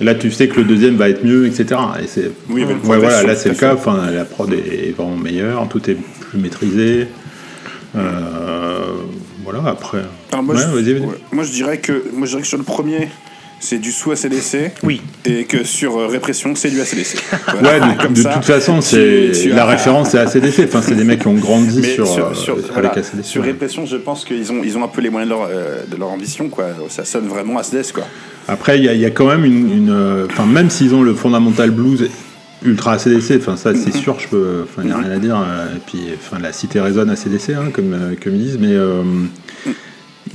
Là, 0.00 0.14
tu 0.14 0.30
sais 0.30 0.48
que 0.48 0.56
le 0.56 0.64
deuxième 0.64 0.96
va 0.96 1.08
être 1.08 1.24
mieux, 1.24 1.46
etc. 1.46 1.80
Et 2.02 2.06
c'est 2.06 2.30
Oui, 2.50 2.56
il 2.56 2.60
y 2.60 2.64
avait 2.64 2.74
une 2.74 2.80
Ouais, 2.80 2.98
voilà, 2.98 3.22
là 3.22 3.34
c'est 3.36 3.48
le 3.50 3.54
cas. 3.54 3.74
Enfin, 3.74 4.10
la 4.10 4.24
prod 4.24 4.52
est 4.52 4.94
vraiment 4.96 5.16
meilleure, 5.16 5.66
tout 5.68 5.88
est 5.88 5.94
plus 5.94 6.38
maîtrisé. 6.38 7.06
Euh, 7.96 8.78
voilà, 9.44 9.62
après. 9.66 10.02
Alors 10.32 10.42
moi, 10.44 10.54
Ouais, 10.56 10.62
je, 10.62 10.66
vas-y, 10.74 10.92
vas-y. 10.94 11.00
ouais. 11.06 11.14
moi, 11.32 11.44
je 11.44 11.52
dirais 11.52 11.78
que, 11.78 11.92
moi, 12.12 12.26
je 12.26 12.30
dirais 12.32 12.42
que 12.42 12.48
sur 12.48 12.58
le 12.58 12.64
premier, 12.64 13.08
c'est 13.64 13.78
du 13.78 13.90
sous 13.92 14.12
ACDC. 14.12 14.72
Oui. 14.82 15.00
Et 15.24 15.44
que 15.44 15.64
sur 15.64 15.98
euh, 15.98 16.06
Répression, 16.06 16.54
c'est 16.54 16.70
du 16.70 16.80
ACDC. 16.80 17.16
Ouais, 17.32 17.38
Voilà, 17.60 17.94
de, 17.94 18.02
comme 18.02 18.12
de 18.14 18.20
ça, 18.22 18.34
toute 18.34 18.44
façon, 18.44 18.80
c'est 18.80 19.32
tu 19.42 19.48
la 19.50 19.62
as- 19.64 19.66
référence 19.66 20.10
c'est 20.10 20.18
ACDC. 20.18 20.60
Enfin, 20.64 20.82
c'est 20.82 20.94
des 20.94 21.04
mecs 21.04 21.20
qui 21.20 21.28
ont 21.28 21.34
grandi 21.34 21.80
Mais 21.80 21.94
sur, 21.94 22.06
sur, 22.06 22.26
euh, 22.28 22.34
sur, 22.34 22.56
voilà, 22.72 22.90
ACDC. 22.90 23.24
sur 23.24 23.42
Répression, 23.42 23.86
je 23.86 23.96
pense 23.96 24.24
qu'ils 24.24 24.52
ont, 24.52 24.60
ils 24.62 24.76
ont 24.76 24.84
un 24.84 24.88
peu 24.88 25.00
les 25.00 25.10
moyens 25.10 25.30
de 25.32 25.36
leur, 25.38 25.48
euh, 25.50 25.82
de 25.90 25.96
leur 25.96 26.08
ambition. 26.10 26.48
Quoi. 26.48 26.66
Ça 26.88 27.04
sonne 27.04 27.26
vraiment 27.26 27.58
ACDC. 27.58 27.92
Quoi. 27.92 28.04
Après, 28.48 28.78
il 28.78 28.84
y, 28.84 28.88
a- 28.88 28.94
il 28.94 29.00
y 29.00 29.06
a 29.06 29.10
quand 29.10 29.26
même 29.26 29.44
une. 29.44 29.90
euh, 29.90 30.26
Enfin, 30.30 30.46
même 30.46 30.68
s'ils 30.70 30.94
ont 30.94 31.02
le 31.02 31.14
fondamental 31.14 31.70
blues 31.70 32.08
ultra 32.64 32.92
ACDC, 32.94 33.36
enfin, 33.38 33.56
ça 33.56 33.72
c'est 33.74 33.94
sûr, 33.94 34.18
je 34.18 34.28
peux. 34.28 34.64
Enfin, 34.64 34.82
il 34.82 34.86
n'y 34.86 34.92
a 34.92 34.96
rien 34.98 35.10
à 35.10 35.18
dire. 35.18 35.36
Et 35.76 35.80
puis, 35.86 36.00
enfin, 36.16 36.38
la 36.42 36.52
cité 36.52 36.80
résonne 36.80 37.10
ACDC, 37.10 37.50
hein, 37.50 37.70
comme, 37.72 37.94
comme 38.22 38.34
ils 38.34 38.42
disent, 38.44 38.58
mais. 38.60 38.72
euh, 38.72 39.02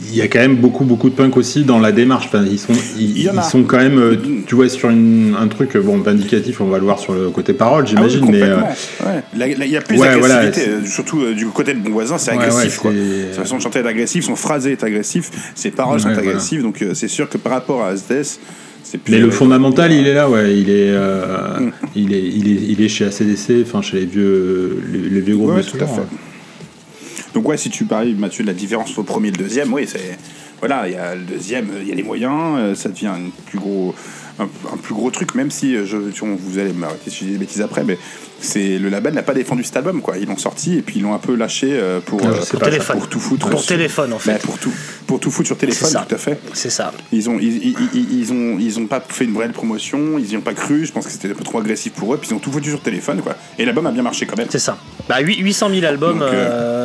il 0.07 0.15
y 0.15 0.21
a 0.21 0.27
quand 0.27 0.39
même 0.39 0.55
beaucoup 0.55 0.85
beaucoup 0.85 1.09
de 1.09 1.15
punk 1.15 1.35
aussi 1.37 1.63
dans 1.63 1.79
la 1.79 1.91
démarche. 1.91 2.27
Enfin, 2.27 2.43
ils 2.49 2.57
sont 2.57 2.73
ils, 2.97 3.29
sont 3.49 3.63
quand 3.63 3.77
même 3.77 3.99
euh, 3.99 4.15
tu 4.47 4.55
vois 4.55 4.69
sur 4.69 4.89
une- 4.89 5.35
un 5.39 5.47
truc 5.47 5.75
bon 5.77 5.97
vindicatif. 5.97 6.61
On 6.61 6.67
va 6.67 6.77
le 6.77 6.83
voir 6.85 6.99
sur 6.99 7.13
le 7.13 7.29
côté 7.29 7.53
parole, 7.53 7.83
Ah 7.87 8.01
oui, 8.01 8.09
j'imagine, 8.09 8.31
mais 8.31 8.41
euh. 8.41 8.57
Ouais. 9.05 9.23
Il 9.61 9.67
y 9.71 9.77
a 9.77 9.81
plus 9.81 9.97
Ouais, 9.99 10.07
d'agressivité, 10.07 10.69
euh, 10.69 10.85
surtout 10.85 11.21
euh, 11.21 11.33
du 11.33 11.45
côté 11.47 11.73
de 11.73 11.79
Bon 11.79 11.91
Voisin, 11.91 12.17
c'est 12.17 12.31
Ouais, 12.31 12.37
agressif. 12.45 12.77
quoi. 12.77 12.91
Sa 13.33 13.41
façon 13.41 13.57
de 13.57 13.61
chanter 13.61 13.79
est 13.79 13.87
agressive, 13.87 14.23
son 14.23 14.35
phrasé 14.35 14.71
est 14.71 14.83
agressif, 14.83 15.29
ses 15.55 15.71
paroles 15.71 15.99
sont 15.99 16.07
voilà. 16.13 16.21
agressives, 16.29 16.61
donc 16.61 16.81
euh, 16.81 16.93
c'est 16.93 17.07
sûr 17.09 17.27
que 17.29 17.37
par 17.37 17.51
rapport 17.51 17.83
à 17.83 17.89
ASDS, 17.89 18.39
c'est 18.83 18.97
plus. 18.99 19.11
Mais 19.11 19.19
le 19.19 19.29
fondamental, 19.31 19.91
il 19.91 20.07
est 20.07 20.13
là, 20.13 20.29
ouais. 20.29 20.55
Il 20.57 20.69
est, 20.69 20.89
euh, 20.91 21.59
Mm. 21.59 21.71
il 21.95 22.13
est, 22.13 22.23
il 22.23 22.47
est, 22.51 22.61
il 22.69 22.81
est 22.81 22.87
chez 22.89 23.05
ACDC, 23.05 23.63
enfin 23.65 23.81
chez 23.81 23.99
les 23.99 24.05
vieux, 24.05 24.81
les, 24.91 25.09
les 25.09 25.21
vieux 25.21 25.35
groupes 25.35 25.59
tout 25.69 25.77
à 25.83 25.87
fait. 25.87 26.01
Si 27.57 27.69
tu 27.69 27.85
parlais, 27.85 28.13
Mathieu, 28.13 28.43
de 28.43 28.49
la 28.49 28.53
différence 28.53 28.89
entre 28.91 28.99
le 28.99 29.05
premier 29.05 29.27
et 29.29 29.31
le 29.31 29.37
deuxième, 29.37 29.73
oui, 29.73 29.87
c'est 29.87 30.17
voilà, 30.59 30.87
il 30.87 30.93
y 30.93 30.97
a 30.97 31.15
le 31.15 31.21
deuxième, 31.21 31.69
il 31.81 31.87
y 31.87 31.91
a 31.91 31.95
les 31.95 32.03
moyens, 32.03 32.57
euh, 32.57 32.75
ça 32.75 32.89
devient 32.89 33.07
un 33.07 33.29
plus 33.45 33.59
gros, 33.59 33.95
un, 34.39 34.47
plus 34.77 34.93
gros 34.93 35.09
truc, 35.09 35.35
même 35.35 35.51
si 35.51 35.75
euh, 35.75 35.85
je, 35.85 35.97
vous 35.97 36.59
allez 36.59 36.73
m'arrêter 36.73 37.09
si 37.09 37.19
je 37.19 37.25
dis 37.25 37.31
des 37.31 37.37
bêtises 37.37 37.61
après, 37.61 37.83
mais 37.83 37.97
c'est 38.41 38.77
le 38.79 38.89
label 38.89 39.13
n'a 39.13 39.23
pas 39.23 39.33
défendu 39.33 39.63
cet 39.63 39.77
album, 39.77 40.01
quoi. 40.01 40.17
Ils 40.17 40.27
l'ont 40.27 40.37
sorti 40.37 40.77
et 40.77 40.81
puis 40.81 40.97
ils 40.97 41.01
l'ont 41.01 41.13
un 41.13 41.19
peu 41.19 41.35
lâché 41.35 41.67
euh, 41.71 41.99
pour, 41.99 42.21
Non, 42.21 42.29
euh, 42.29 42.33
Pour 42.49 42.59
pas 42.59 42.65
ça. 42.65 42.71
téléphone. 42.71 42.97
pour 42.97 43.09
tout 43.09 43.19
foutre. 43.19 43.49
Pour 43.49 43.59
sur- 43.59 43.67
téléphone, 43.75 44.13
en 44.13 44.17
Bah, 44.17 44.21
fait. 44.33 44.41
pour 44.41 44.57
tout, 44.57 44.71
pour 45.07 45.19
tout 45.19 45.31
foutre 45.31 45.47
sur 45.47 45.57
téléphone, 45.57 45.91
tout 46.07 46.15
à 46.15 46.17
fait. 46.17 46.39
C'est 46.53 46.69
ça. 46.69 46.91
Ils 47.11 47.29
ont, 47.29 47.37
ils, 47.39 47.57
ils, 47.67 47.75
ils- 47.93 48.19
ils 48.19 48.31
ont, 48.33 48.57
ils 48.59 48.79
ont 48.79 48.85
pas 48.85 49.03
fait 49.07 49.25
une 49.25 49.33
vraie 49.33 49.49
promotion, 49.49 50.17
ils 50.19 50.31
y 50.31 50.37
ont 50.37 50.41
pas 50.41 50.53
cru. 50.53 50.85
Je 50.85 50.91
pense 50.91 51.05
que 51.05 51.11
c'était 51.11 51.29
un 51.31 51.33
peu 51.33 51.43
trop 51.43 51.59
agressif 51.59 51.93
pour 51.93 52.13
eux. 52.13 52.17
Puis 52.17 52.29
ils 52.31 52.33
ont 52.33 52.39
tout 52.39 52.51
foutu 52.51 52.69
sur 52.69 52.81
téléphone, 52.81 53.21
quoi. 53.21 53.35
Et 53.57 53.65
l'album 53.65 53.85
a 53.87 53.91
bien 53.91 54.03
marché 54.03 54.25
quand 54.25 54.37
même. 54.37 54.47
C'est 54.49 54.59
ça. 54.59 54.77
Bah, 55.07 55.19
huit- 55.21 55.37
800 55.39 55.69
000 55.73 55.85
albums, 55.85 56.19
Donc, 56.19 56.27
euh, 56.27 56.33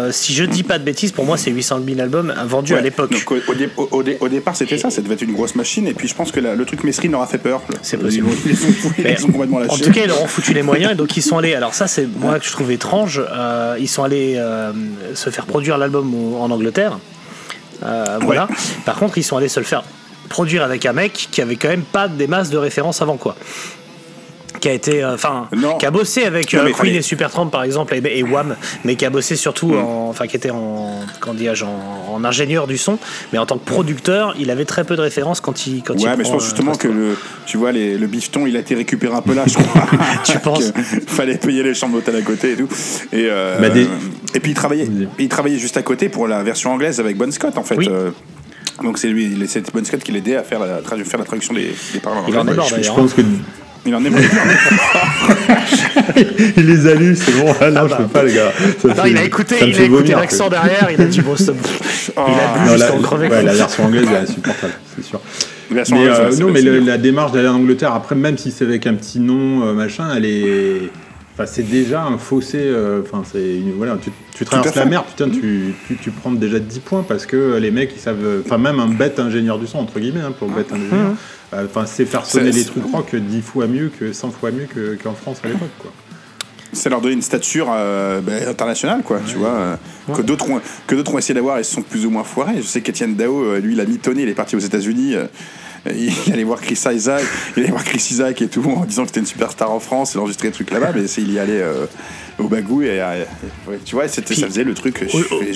euh, 0.08 0.12
si 0.12 0.32
je 0.34 0.44
dis 0.44 0.62
pas 0.62 0.78
de 0.78 0.84
bêtises, 0.84 1.12
pour 1.12 1.24
moi 1.24 1.36
c'est 1.36 1.50
800 1.50 1.80
000 1.86 2.00
albums 2.00 2.34
vendus 2.46 2.74
à 2.74 2.80
l'époque. 2.80 3.10
Donc, 3.12 3.30
au, 3.30 3.36
au 3.52 3.54
dé- 3.54 3.68
au- 3.76 3.88
au 3.90 4.02
dé- 4.02 4.16
au 4.20 4.28
départ, 4.28 4.56
c'était 4.56 4.78
ça, 4.78 4.90
ça 4.90 5.02
devait 5.02 5.14
être 5.14 5.22
une 5.22 5.32
grosse 5.34 5.54
machine. 5.54 5.86
Et 5.86 5.94
puis 5.94 6.08
je 6.08 6.14
pense 6.14 6.32
que 6.32 6.40
la- 6.40 6.54
le 6.54 6.64
truc 6.64 6.84
Mesrine 6.84 7.12
leur 7.12 7.20
a 7.22 7.26
fait 7.26 7.38
peur. 7.38 7.62
C'est 7.82 7.96
possible. 7.98 8.26
Ils, 8.28 8.32
ont- 8.32 8.36
ils 8.46 8.86
ont, 8.86 8.90
Mais 8.98 9.16
ils 9.18 9.24
ont 9.24 9.28
complètement 9.32 9.58
lâché. 9.60 9.72
En 9.74 9.78
tout 9.78 9.90
cas, 9.92 10.00
ils 10.04 10.08
leur 10.08 10.22
ont 10.22 10.26
foutu 10.26 10.54
les 10.54 10.62
moyens 10.62 10.92
et 10.92 10.94
donc 10.94 11.14
ils 11.16 11.22
sont 11.22 11.36
allés. 11.38 11.43
Alors, 11.52 11.74
ça, 11.74 11.86
c'est 11.86 12.06
moi 12.06 12.38
que 12.38 12.46
je 12.46 12.52
trouve 12.52 12.70
étrange. 12.70 13.20
euh, 13.30 13.76
ils 13.78 13.88
sont 13.88 14.02
allés 14.04 14.36
euh, 14.38 14.72
se 15.14 15.30
faire 15.30 15.46
produire 15.46 15.76
l'album 15.76 16.14
en 16.40 16.50
Angleterre. 16.50 16.98
Euh, 17.82 18.18
Voilà. 18.22 18.48
Par 18.84 18.96
contre, 18.96 19.18
ils 19.18 19.22
sont 19.24 19.36
allés 19.36 19.48
se 19.48 19.60
le 19.60 19.66
faire 19.66 19.82
produire 20.30 20.62
avec 20.62 20.86
un 20.86 20.94
mec 20.94 21.28
qui 21.30 21.42
avait 21.42 21.56
quand 21.56 21.68
même 21.68 21.82
pas 21.82 22.08
des 22.08 22.26
masses 22.26 22.48
de 22.48 22.56
références 22.56 23.02
avant 23.02 23.18
quoi. 23.18 23.36
Qui 24.64 24.70
a 24.70 24.72
été, 24.72 25.04
euh, 25.04 25.12
enfin, 25.12 25.46
qui 25.78 25.84
a 25.84 25.90
bossé 25.90 26.24
avec 26.24 26.54
Non, 26.54 26.60
euh, 26.60 26.62
mais 26.64 26.70
Queen 26.72 26.78
fallait- 26.86 26.94
et 26.96 27.02
Supertramp 27.02 27.48
par 27.48 27.64
exemple 27.64 27.94
et, 27.94 28.18
et 28.18 28.22
Wham, 28.22 28.56
mais 28.82 28.96
qui 28.96 29.04
a 29.04 29.10
bossé 29.10 29.36
surtout 29.36 29.74
en, 29.74 30.08
enfin, 30.08 30.26
qui 30.26 30.36
était 30.36 30.48
en, 30.48 30.56
en, 30.56 32.14
en 32.14 32.24
ingénieur 32.24 32.66
du 32.66 32.78
son, 32.78 32.98
mais 33.34 33.38
en 33.38 33.44
tant 33.44 33.58
que 33.58 33.64
producteur, 33.66 34.34
il 34.38 34.50
avait 34.50 34.64
très 34.64 34.84
peu 34.84 34.96
de 34.96 35.02
références 35.02 35.42
quand 35.42 35.66
il, 35.66 35.82
quand 35.82 35.92
il 35.98 36.06
Ouais, 36.06 36.16
mais 36.16 36.24
je 36.24 36.30
prend, 36.30 36.38
pense 36.38 36.42
euh, 36.44 36.46
justement 36.46 36.72
Trust 36.72 36.80
que 36.80 36.88
le, 36.88 37.18
tu 37.44 37.58
vois, 37.58 37.72
les- 37.72 37.98
le 37.98 38.06
bifton, 38.06 38.46
il 38.46 38.56
a 38.56 38.60
été 38.60 38.74
récupéré 38.74 39.14
un 39.14 39.20
peu 39.20 39.34
là, 39.34 39.44
je 39.46 39.52
crois. 39.52 39.86
Tu 40.24 40.38
penses? 40.42 40.72
Fallait 41.08 41.36
payer 41.36 41.62
les 41.62 41.74
chambres 41.74 41.96
d'hôtel 41.96 42.16
à 42.16 42.22
côté 42.22 42.52
et 42.52 42.56
tout. 42.56 42.68
Et, 43.12 43.28
euh, 43.30 43.58
Bah, 43.60 43.68
des- 43.68 43.86
et 44.34 44.40
puis 44.40 44.52
il 44.52 44.54
travaillait, 44.54 44.88
il 45.18 45.28
travaillait 45.28 45.58
juste 45.58 45.76
à 45.76 45.82
côté 45.82 46.08
pour 46.08 46.26
la 46.26 46.42
version 46.42 46.72
anglaise 46.72 47.00
avec 47.00 47.18
Bon 47.18 47.30
Scott 47.30 47.58
en 47.58 47.64
fait. 47.64 47.76
Oui. 47.76 47.86
Euh, 47.90 48.12
donc 48.82 48.96
c'est 48.96 49.08
lui, 49.08 49.36
c'est 49.46 49.70
Bon 49.74 49.84
Scott 49.84 50.02
qui 50.02 50.10
l'aidait 50.10 50.36
à 50.36 50.42
faire 50.42 50.58
la, 50.60 50.78
faire 51.04 51.18
la 51.18 51.26
traduction 51.26 51.52
des, 51.52 51.74
des 51.92 52.00
paroles 52.00 52.20
en 52.20 52.26
Il 52.28 52.34
en 52.38 52.40
anglais. 52.40 52.54
est 52.54 52.56
mort, 52.56 52.64
je, 52.66 52.74
je 52.76 52.80
d'ailleurs, 52.80 52.94
pense 52.96 53.12
que 53.12 53.20
Il 53.86 53.94
en 53.94 54.04
est. 54.04 54.08
il 54.08 54.14
en 54.14 54.18
est- 56.16 56.26
Il 56.56 56.66
les 56.66 56.86
a 56.86 56.94
lus, 56.94 57.16
c'est 57.16 57.32
bon. 57.32 57.54
Ah 57.60 57.70
non, 57.70 57.82
je 57.84 57.88
bah. 57.90 57.96
peux 57.98 58.04
pas, 58.04 58.22
les 58.24 58.32
gars. 58.34 58.52
Ça 58.80 58.88
Non, 58.88 58.94
fait- 58.94 59.10
il 59.10 59.18
a 59.18 59.24
écouté, 59.24 59.58
ça 59.58 59.66
il 59.66 59.76
a 59.78 59.82
écouté 59.84 60.12
l'accent 60.12 60.48
derrière, 60.48 60.88
il 60.92 61.00
a 61.00 61.04
dit 61.04 61.20
bon, 61.20 61.36
stop. 61.36 61.56
Il 62.16 62.20
a 62.20 62.22
bu 62.22 62.28
Non, 62.66 62.72
jusqu'à 62.74 62.88
la, 62.90 62.94
en 62.94 62.98
crever. 63.00 63.22
ouais, 63.24 63.28
quoi. 63.30 63.42
la 63.42 63.54
version 63.54 63.84
anglaise 63.86 64.06
est 64.12 64.16
insupportable, 64.16 64.72
c'est 64.94 65.04
sûr. 65.04 65.20
Mais, 65.70 65.80
anglaise, 65.92 66.16
euh, 66.20 66.36
non, 66.38 66.50
mais 66.52 66.60
le- 66.62 66.78
la 66.80 66.96
démarche 66.98 67.32
d'aller 67.32 67.48
en 67.48 67.54
Angleterre, 67.56 67.92
après, 67.94 68.14
même 68.14 68.36
si 68.38 68.52
c'est 68.52 68.64
avec 68.64 68.86
un 68.86 68.94
petit 68.94 69.18
nom, 69.20 69.66
euh, 69.66 69.72
machin, 69.72 70.04
elle 70.16 70.26
est. 70.26 70.90
Enfin, 71.34 71.46
c'est 71.46 71.62
déjà 71.68 72.04
un 72.04 72.16
fossé. 72.16 72.58
euh, 72.58 73.02
Enfin, 73.02 73.22
c'est 73.30 73.56
une- 73.56 73.72
voilà, 73.72 73.96
tu, 74.00 74.10
tu 74.36 74.44
traverses 74.44 74.76
la 74.76 74.84
mer, 74.86 75.04
putain, 75.04 75.28
tu, 75.28 75.74
tu, 75.86 75.96
tu 75.96 76.10
prends 76.12 76.30
déjà 76.32 76.60
10 76.60 76.78
points 76.78 77.02
parce 77.06 77.26
que 77.26 77.56
les 77.58 77.70
mecs, 77.72 77.90
ils 77.94 78.00
savent. 78.00 78.42
Enfin, 78.46 78.56
même 78.58 78.78
un 78.78 78.86
bête 78.88 79.18
ingénieur 79.18 79.58
du 79.58 79.66
son, 79.66 79.78
entre 79.78 79.98
guillemets, 79.98 80.20
hein, 80.20 80.32
pour 80.38 80.48
bête 80.48 80.72
ingénieur. 80.72 81.12
euh, 81.54 81.64
Enfin, 81.66 81.86
c'est 81.86 82.04
faire 82.04 82.24
sonner 82.24 82.52
les 82.52 82.64
trucs 82.64 82.84
rock 82.92 83.14
10 83.16 83.42
fois 83.42 83.66
mieux 83.66 83.90
que 83.98 84.12
100 84.12 84.30
fois 84.30 84.50
mieux 84.52 84.66
que- 84.72 84.96
qu'en 85.02 85.12
France 85.14 85.40
à 85.44 85.48
l'époque, 85.48 85.68
quoi. 85.80 85.92
C'est 86.72 86.88
leur 86.90 87.00
donner 87.00 87.14
une 87.14 87.22
stature 87.22 87.68
euh, 87.72 88.20
ben, 88.20 88.48
internationale, 88.48 89.02
quoi, 89.04 89.20
tu 89.26 89.36
vois. 89.36 89.48
euh, 89.54 89.76
Que 90.16 90.22
d'autres 90.22 90.50
ont, 90.50 90.60
que 90.88 90.94
d'autres 90.96 91.14
ont 91.14 91.18
essayé 91.18 91.34
d'avoir 91.34 91.58
et 91.58 91.62
se 91.64 91.72
sont 91.74 91.82
plus 91.82 92.04
ou 92.06 92.10
moins 92.10 92.24
foirés. 92.24 92.56
Je 92.58 92.62
sais 92.66 92.80
qu'Etienne 92.80 93.14
Dao, 93.14 93.56
lui, 93.60 93.74
il 93.74 93.80
a 93.80 93.84
mitonné, 93.84 94.22
il 94.22 94.28
est 94.28 94.34
parti 94.34 94.56
aux 94.56 94.60
États-Unis. 94.60 95.14
euh, 95.14 95.26
il 95.86 96.32
allait 96.32 96.44
voir 96.44 96.60
Chris 96.60 96.78
Isaac, 96.92 97.22
il 97.56 97.62
allait 97.62 97.70
voir 97.72 97.84
Chris 97.84 98.06
Isaac 98.10 98.40
et 98.42 98.48
tout 98.48 98.62
en 98.70 98.84
disant 98.84 99.02
que 99.02 99.08
c'était 99.08 99.20
une 99.20 99.26
superstar 99.26 99.70
en 99.70 99.80
France, 99.80 100.12
il 100.14 100.18
enregistrait 100.18 100.48
des 100.48 100.54
trucs 100.54 100.70
là-bas, 100.70 100.92
mais 100.94 101.06
c'est- 101.06 101.20
il 101.22 101.32
y 101.32 101.38
allait 101.38 101.60
euh, 101.62 101.86
au 102.38 102.48
bagou 102.48 102.82
et, 102.82 103.00
euh, 103.00 103.24
tu 103.84 103.94
vois, 103.94 104.08
c'était, 104.08 104.34
ça 104.34 104.46
faisait 104.46 104.64
le 104.64 104.74
truc. 104.74 105.04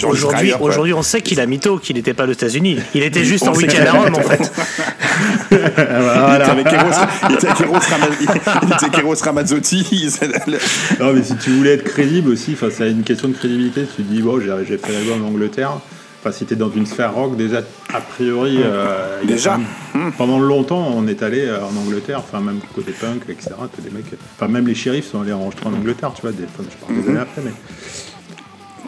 Aujourd'hui, 0.05 0.53
aujourd'hui, 0.61 0.93
on 0.95 1.03
sait 1.03 1.21
qu'il 1.23 1.41
a 1.41 1.47
mytho, 1.47 1.79
qu'il 1.79 1.97
n'était 1.97 2.15
pas 2.15 2.27
aux 2.27 2.31
États-Unis. 2.33 2.79
Il 2.95 3.03
était 3.03 3.25
juste 3.25 3.45
On 3.45 3.51
en 3.51 3.55
week-end 3.55 3.85
à 3.87 3.93
Rome, 3.93 4.15
en 4.15 4.21
fait. 4.23 4.53
Il 5.51 5.57
était 5.57 6.51
avec 6.51 6.67
Eros, 6.73 7.07
il 7.29 7.35
était 7.35 7.47
avec 7.49 7.61
Eros 7.61 7.75
Ramaz- 7.79 8.17
il 8.21 8.25
était 8.25 8.85
avec 8.85 8.99
Eros 8.99 9.15
Ramazzotti. 9.23 9.87
Non, 11.01 11.13
mais 11.13 11.23
si 11.23 11.37
tu 11.37 11.51
voulais 11.51 11.75
être 11.75 11.85
crédible 11.85 12.31
aussi, 12.31 12.53
enfin, 12.55 12.69
c'est 12.77 12.91
une 12.91 13.03
question 13.03 13.29
de 13.29 13.35
crédibilité. 13.35 13.83
Tu 13.97 14.03
te 14.03 14.13
dis, 14.13 14.23
bon, 14.23 14.41
j'ai 14.41 14.53
j'ai 14.69 14.79
fait 14.79 14.93
l'album 14.93 15.25
en 15.25 15.29
Angleterre. 15.29 15.81
Enfin, 16.21 16.33
si 16.33 16.45
t'es 16.47 16.57
dans 16.57 16.71
une 16.71 16.85
sphère 16.87 17.15
rock, 17.15 17.37
déjà, 17.37 17.63
a 17.95 18.01
priori. 18.01 18.59
euh, 18.61 19.23
Déjà. 19.25 19.57
même- 19.95 20.13
Pendant 20.19 20.41
longtemps, 20.41 20.91
on 20.95 21.07
est 21.07 21.23
allé 21.23 21.43
euh, 21.47 21.61
en 21.65 21.77
Angleterre, 21.77 22.19
enfin, 22.19 22.41
même 22.41 22.59
côté 22.75 22.91
punk, 22.93 23.23
etc. 23.29 23.51
Des 23.79 23.91
mecs. 23.91 24.07
Enfin, 24.37 24.49
même 24.51 24.67
les 24.67 24.75
shérifs 24.75 25.07
sont 25.11 25.21
allés 25.23 25.33
enregistrer 25.33 25.69
en 25.69 25.75
Angleterre, 25.75 26.13
tu 26.15 26.23
vois, 26.23 26.33
des, 26.33 26.45
enfin, 26.45 26.65
je 26.69 26.77
parle 26.85 27.01
des 27.03 27.09
années 27.11 27.21
après, 27.21 27.43
mais. 27.45 27.53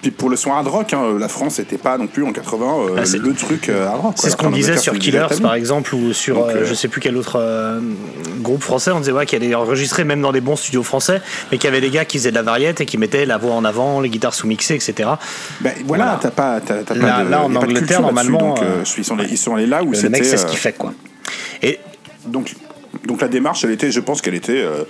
Puis 0.03 0.11
pour 0.11 0.31
le 0.31 0.37
son 0.37 0.53
hard 0.53 0.67
rock, 0.67 0.95
hein, 0.95 1.17
la 1.19 1.29
France 1.29 1.59
n'était 1.59 1.77
pas 1.77 1.99
non 1.99 2.07
plus 2.07 2.25
en 2.25 2.33
80 2.33 2.67
euh, 2.67 2.97
Ah, 2.99 3.05
c'est- 3.05 3.19
le 3.19 3.35
truc 3.35 3.69
euh, 3.69 3.87
hard 3.87 4.01
rock. 4.01 4.15
C'est 4.17 4.31
ce 4.31 4.37
qu'on 4.37 4.51
disait 4.51 4.79
sur 4.79 4.95
Killers, 4.99 5.27
par 5.43 5.55
exemple, 5.55 5.95
ou 5.95 6.13
sur 6.15 6.37
Donc, 6.37 6.49
euh, 6.49 6.57
euh, 6.63 6.65
je 6.67 6.73
sais 6.75 6.89
plus 6.89 7.01
quel 7.03 7.17
autre 7.19 7.37
euh, 7.39 7.81
groupe 8.41 8.63
français. 8.63 8.91
On 8.93 9.01
disait 9.01 9.13
ouais, 9.13 9.27
qu'il 9.27 9.43
allait 9.43 9.55
enregistrer 9.55 10.05
même 10.05 10.23
dans 10.23 10.33
des 10.33 10.41
bons 10.41 10.57
studios 10.57 10.83
français, 10.83 11.21
mais 11.53 11.59
qu'il 11.59 11.69
y 11.69 11.73
avait 11.73 11.83
des 11.83 11.91
gars 11.91 12.07
qui 12.07 12.17
faisaient 12.17 12.31
de 12.31 12.37
la 12.37 12.43
variette 12.43 12.81
et 12.81 12.87
qui 12.87 12.97
mettaient 12.97 13.27
la 13.27 13.37
voix 13.37 13.53
en 13.53 13.65
avant, 13.65 14.01
les 14.01 14.09
guitares 14.09 14.33
sous-mixées, 14.35 14.75
etc. 14.77 14.95
Ben, 15.61 15.75
voilà, 15.85 16.05
Voilà. 16.05 16.19
t'as 16.23 16.31
pas, 16.31 16.61
t'as, 16.61 16.83
t'as 16.83 16.95
Là- 16.95 17.19
pas 17.19 17.25
de, 17.25 17.31
là, 17.31 17.43
en 17.45 17.55
Angleterre, 17.55 18.01
normalement, 18.01 18.39
donc, 18.39 18.63
euh, 18.63 18.83
ils, 18.97 19.05
sont 19.05 19.19
allés, 19.19 19.29
ils 19.31 19.37
sont 19.39 19.55
allés 19.55 19.67
là 19.67 19.83
où 19.83 19.91
Le 19.91 19.97
c'était. 19.97 20.09
mec, 20.09 20.25
c'est 20.25 20.39
ce 20.39 20.47
qu'il 20.47 20.59
fait, 20.59 20.73
quoi. 20.79 20.95
Et 21.63 21.79
donc, 22.27 22.55
donc 23.07 23.21
la 23.21 23.29
démarche, 23.29 23.65
elle 23.65 23.71
était, 23.73 23.91
je 23.91 24.01
pense 24.01 24.23
qu'elle 24.23 24.35
était, 24.35 24.63
euh, 24.63 24.85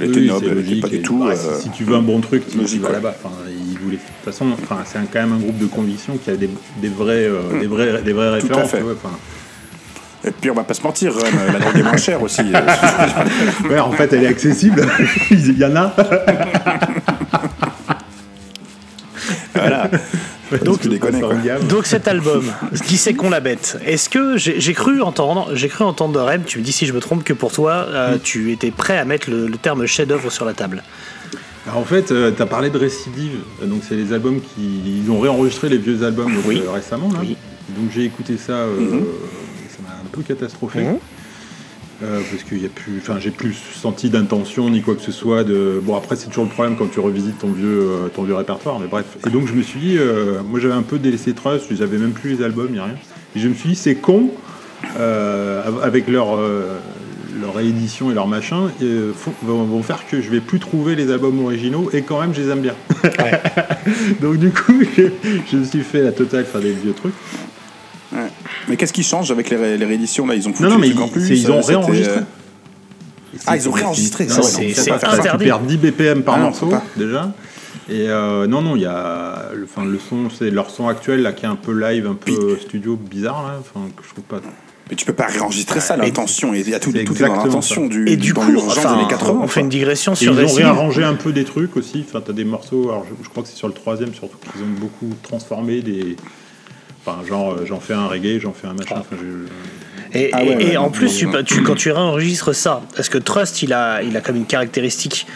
elle 0.00 0.08
était 0.08 0.20
Oui, 0.20 0.26
noble, 0.28 0.46
elle 0.50 0.72
était 0.72 0.80
pas 0.80 0.88
du 0.88 1.02
tout. 1.02 1.18
bah, 1.18 1.32
euh, 1.36 1.60
si, 1.60 1.68
tu 1.70 1.84
veux 1.84 1.94
un 1.96 2.02
bon 2.02 2.20
truc, 2.20 2.48
tu, 2.50 2.56
logique, 2.56 2.80
vas 2.80 2.92
là-bas. 2.92 3.14
Enfin, 3.22 3.34
il 3.48 3.78
voulait- 3.78 3.96
de 3.98 4.02
toute 4.24 4.32
façon, 4.32 4.46
enfin, 4.62 4.78
c'est 4.84 4.98
quand 5.12 5.20
même 5.20 5.32
un 5.32 5.38
groupe 5.38 5.58
de 5.58 5.66
conviction 5.66 6.16
qui 6.16 6.30
a 6.30 6.36
des, 6.36 6.48
des 6.78 6.88
vrais, 6.88 7.26
euh, 7.28 7.60
des 7.60 7.66
vrais, 7.66 8.02
des 8.02 8.12
Tout 8.12 8.20
à 8.20 8.30
références. 8.32 8.70
fait. 8.70 8.82
Et 10.26 10.30
puis 10.30 10.50
on 10.50 10.54
va 10.54 10.64
pas 10.64 10.72
se 10.74 10.82
mentir, 10.82 11.12
la 11.52 11.58
drogue 11.58 11.76
est 11.78 11.82
moins 11.82 11.96
chère 11.98 12.22
aussi. 12.22 12.40
Ouais, 13.68 13.78
en 13.78 13.92
fait, 13.92 14.10
elle 14.14 14.24
est 14.24 14.28
accessible. 14.28 14.86
Il 15.30 15.58
y 15.58 15.64
en 15.66 15.76
a. 15.76 15.94
voilà. 19.54 19.90
Donc 20.64 20.80
tu 20.80 20.88
déconnes 20.88 21.20
quoi. 21.20 21.34
Donc 21.68 21.86
cet 21.86 22.08
album, 22.08 22.44
qui 22.86 22.96
c'est 22.96 23.14
qu'on 23.14 23.30
la 23.30 23.40
bête? 23.40 23.78
Est-ce 23.86 24.08
que 24.08 24.36
j'ai 24.36 24.74
cru 24.74 25.00
entendre, 25.02 25.50
j'ai 25.54 25.68
cru 25.68 25.84
entendre 25.84 26.14
de 26.14 26.18
Rem, 26.20 26.42
tu 26.44 26.58
me 26.58 26.64
dis 26.64 26.72
si 26.72 26.86
je 26.86 26.92
me 26.92 27.00
trompe, 27.00 27.24
que 27.24 27.32
pour 27.32 27.52
toi, 27.52 27.84
Mm. 27.84 27.94
euh, 27.94 28.16
tu 28.22 28.52
étais 28.52 28.70
prêt 28.70 28.98
à 28.98 29.04
mettre 29.04 29.30
le, 29.30 29.46
le 29.46 29.56
terme 29.56 29.86
chef-d'œuvre 29.86 30.30
sur 30.30 30.44
la 30.44 30.52
table. 30.54 30.82
Alors, 31.66 31.78
en 31.78 31.84
fait, 31.84 32.06
tu 32.36 32.42
as 32.42 32.46
parlé 32.46 32.70
de 32.70 32.78
Récidive. 32.78 33.38
Donc, 33.62 33.82
c'est 33.88 33.96
les 33.96 34.12
albums 34.12 34.40
qui. 34.40 35.00
Ils 35.04 35.10
ont 35.10 35.18
réenregistré 35.20 35.68
les 35.68 35.78
vieux 35.78 36.02
albums 36.04 36.32
donc, 36.34 36.44
Oui. 36.46 36.62
euh, 36.64 36.70
récemment. 36.70 37.10
Là. 37.12 37.20
Oui. 37.22 37.36
Donc, 37.70 37.90
j'ai 37.94 38.04
écouté 38.04 38.36
ça. 38.36 38.52
euh, 38.52 38.78
Mhm. 38.80 39.04
Ça 39.70 39.78
m'a 39.82 39.88
un 39.94 40.08
peu 40.12 40.22
catastrophé. 40.22 40.80
Mhm. 40.82 40.98
Euh, 42.02 42.20
parce 42.30 42.60
y 42.60 42.66
a 42.66 42.68
plus, 42.68 42.98
enfin, 42.98 43.18
j'ai 43.20 43.30
plus 43.30 43.54
senti 43.54 44.10
d'intention 44.10 44.68
ni 44.68 44.82
quoi 44.82 44.94
que 44.94 45.00
ce 45.00 45.12
soit. 45.12 45.42
De 45.44 45.80
bon, 45.82 45.96
après, 45.96 46.16
c'est 46.16 46.26
toujours 46.26 46.44
le 46.44 46.50
problème 46.50 46.76
quand 46.76 46.90
tu 46.90 47.00
revisites 47.00 47.38
ton 47.38 47.52
vieux, 47.52 47.80
euh, 47.82 48.08
ton 48.14 48.24
vieux 48.24 48.34
répertoire. 48.34 48.78
Mais 48.78 48.86
bref. 48.88 49.06
Et 49.26 49.30
donc, 49.30 49.46
je 49.46 49.54
me 49.54 49.62
suis 49.62 49.80
dit, 49.80 49.96
euh, 49.98 50.42
moi, 50.46 50.60
j'avais 50.60 50.74
un 50.74 50.82
peu 50.82 50.98
délaissé 50.98 51.32
Trust. 51.32 51.74
J'avais 51.74 51.96
même 51.98 52.12
plus 52.12 52.34
les 52.36 52.44
albums, 52.44 52.70
ni 52.70 52.78
rien. 52.80 52.96
Et 53.34 53.40
je 53.40 53.48
me 53.48 53.54
suis 53.54 53.70
dit, 53.70 53.74
c'est 53.76 53.94
con 53.94 54.30
euh, 54.98 55.62
avec 55.82 56.08
leur 56.08 56.36
euh, 56.36 56.76
leur 57.40 57.54
réédition 57.54 58.10
et 58.10 58.14
leur 58.14 58.26
machin, 58.28 58.70
euh, 58.82 59.12
font- 59.14 59.34
vont, 59.42 59.64
vont 59.64 59.82
faire 59.82 60.06
que 60.08 60.20
je 60.20 60.30
vais 60.30 60.40
plus 60.40 60.58
trouver 60.60 60.94
les 60.94 61.10
albums 61.10 61.44
originaux 61.44 61.90
et 61.92 62.02
quand 62.02 62.20
même 62.20 62.34
je 62.34 62.42
les 62.42 62.48
aime 62.50 62.60
bien. 62.60 62.74
Donc 64.20 64.36
du 64.38 64.50
coup, 64.50 64.80
je, 64.96 65.02
je 65.50 65.56
me 65.56 65.64
suis 65.64 65.82
fait 65.82 66.02
la 66.02 66.12
totale 66.12 66.44
faire 66.44 66.60
des 66.60 66.72
vieux 66.72 66.92
trucs. 66.92 67.14
Ouais. 68.12 68.20
Mais 68.68 68.76
qu'est-ce 68.76 68.92
qui 68.92 69.02
change 69.02 69.30
avec 69.30 69.50
les, 69.50 69.56
ré- 69.56 69.76
les 69.76 69.84
rééditions 69.84 70.26
là? 70.26 70.34
Ils 70.34 70.48
ont 70.48 70.52
foutu 70.52 70.62
Non, 70.64 70.70
non, 70.70 70.76
des 70.76 70.88
mais 70.88 70.94
trucs 70.94 71.00
en 71.02 71.06
ils, 71.06 71.12
plus. 71.12 71.26
c'est- 71.28 71.36
ils 71.36 71.50
ont 71.50 71.58
euh, 71.58 71.62
réenregistré. 71.66 72.18
euh, 72.18 72.22
Ah, 73.46 73.56
ils 73.56 73.68
ont 73.68 73.72
réenregistré, 73.72 74.28
c'est- 74.28 74.42
c'est 74.42 74.72
c'est 74.74 74.90
pas- 74.90 74.98
ça, 75.00 75.12
interdit. 75.12 75.44
Tu 75.44 75.48
perds 75.50 75.60
10 75.60 75.76
BPM 75.78 76.22
par 76.22 76.36
Ah 76.36 76.40
morceau 76.40 76.70
déjà. 76.96 77.32
Et 77.90 78.08
euh, 78.08 78.46
non, 78.46 78.62
non, 78.62 78.76
il 78.76 78.82
y 78.82 78.86
a 78.86 79.50
enfin, 79.64 79.84
le 79.84 79.98
son, 79.98 80.30
c'est 80.30 80.50
leur 80.50 80.70
son 80.70 80.88
actuel 80.88 81.20
là 81.22 81.32
qui 81.32 81.44
est 81.44 81.48
un 81.48 81.56
peu 81.56 81.72
live, 81.78 82.06
un 82.06 82.14
peu 82.14 82.56
studio 82.58 82.96
bizarre 82.96 83.42
là, 83.46 83.56
enfin 83.60 83.86
que 83.94 84.02
je 84.04 84.10
trouve 84.10 84.24
pas. 84.24 84.40
Mais 84.90 84.96
tu 84.96 85.06
peux 85.06 85.14
pas 85.14 85.26
réenregistrer 85.26 85.80
ça, 85.80 85.96
l'intention. 85.96 86.52
Il 86.52 86.68
y 86.68 86.74
a 86.74 86.78
tout, 86.78 86.92
tout 86.92 86.98
est 86.98 87.26
dans 87.26 87.34
l'intention 87.36 87.86
du, 87.86 88.06
Et 88.08 88.16
du 88.18 88.32
dans 88.34 88.42
coup, 88.42 88.54
enfin, 88.58 88.80
des 88.82 88.86
années 88.86 89.08
80. 89.08 89.40
on 89.42 89.48
fait 89.48 89.60
une 89.60 89.70
digression 89.70 90.12
Et 90.12 90.16
sur 90.16 90.38
ils 90.38 90.44
ont 90.44 90.54
réarrangé 90.54 91.02
un 91.02 91.14
peu 91.14 91.32
des 91.32 91.44
trucs 91.44 91.74
aussi. 91.76 92.04
Enfin, 92.06 92.20
t'as 92.20 92.34
des 92.34 92.44
morceaux. 92.44 92.90
Alors, 92.90 93.06
je, 93.08 93.24
je 93.24 93.28
crois 93.30 93.42
que 93.42 93.48
c'est 93.48 93.56
sur 93.56 93.68
le 93.68 93.72
troisième 93.74 94.12
surtout 94.12 94.36
qu'ils 94.52 94.62
ont 94.62 94.66
beaucoup 94.78 95.10
transformé 95.22 95.80
des. 95.80 96.16
Enfin, 97.06 97.18
genre, 97.26 97.52
euh, 97.52 97.64
j'en 97.66 97.80
fais 97.80 97.94
un 97.94 98.06
reggae, 98.06 98.38
j'en 98.40 98.52
fais 98.52 98.66
un 98.66 98.74
machin. 98.74 98.96
Enfin, 99.00 99.16
je- 99.20 100.18
Et, 100.18 100.30
Ah 100.32 100.42
et- 100.44 100.48
ouais, 100.50 100.56
ouais, 100.56 100.64
et 100.72 100.76
en 100.76 100.90
plus, 100.90 101.16
tu, 101.16 101.28
tu- 101.46 101.62
quand 101.62 101.74
tu 101.74 101.90
réenregistres 101.90 102.54
ça, 102.54 102.82
parce 102.94 103.08
que 103.08 103.18
Trust, 103.18 103.62
il 103.62 103.72
a, 103.72 104.02
il 104.02 104.16
a 104.16 104.20
comme 104.20 104.36
une 104.36 104.46
caractéristique. 104.46 105.26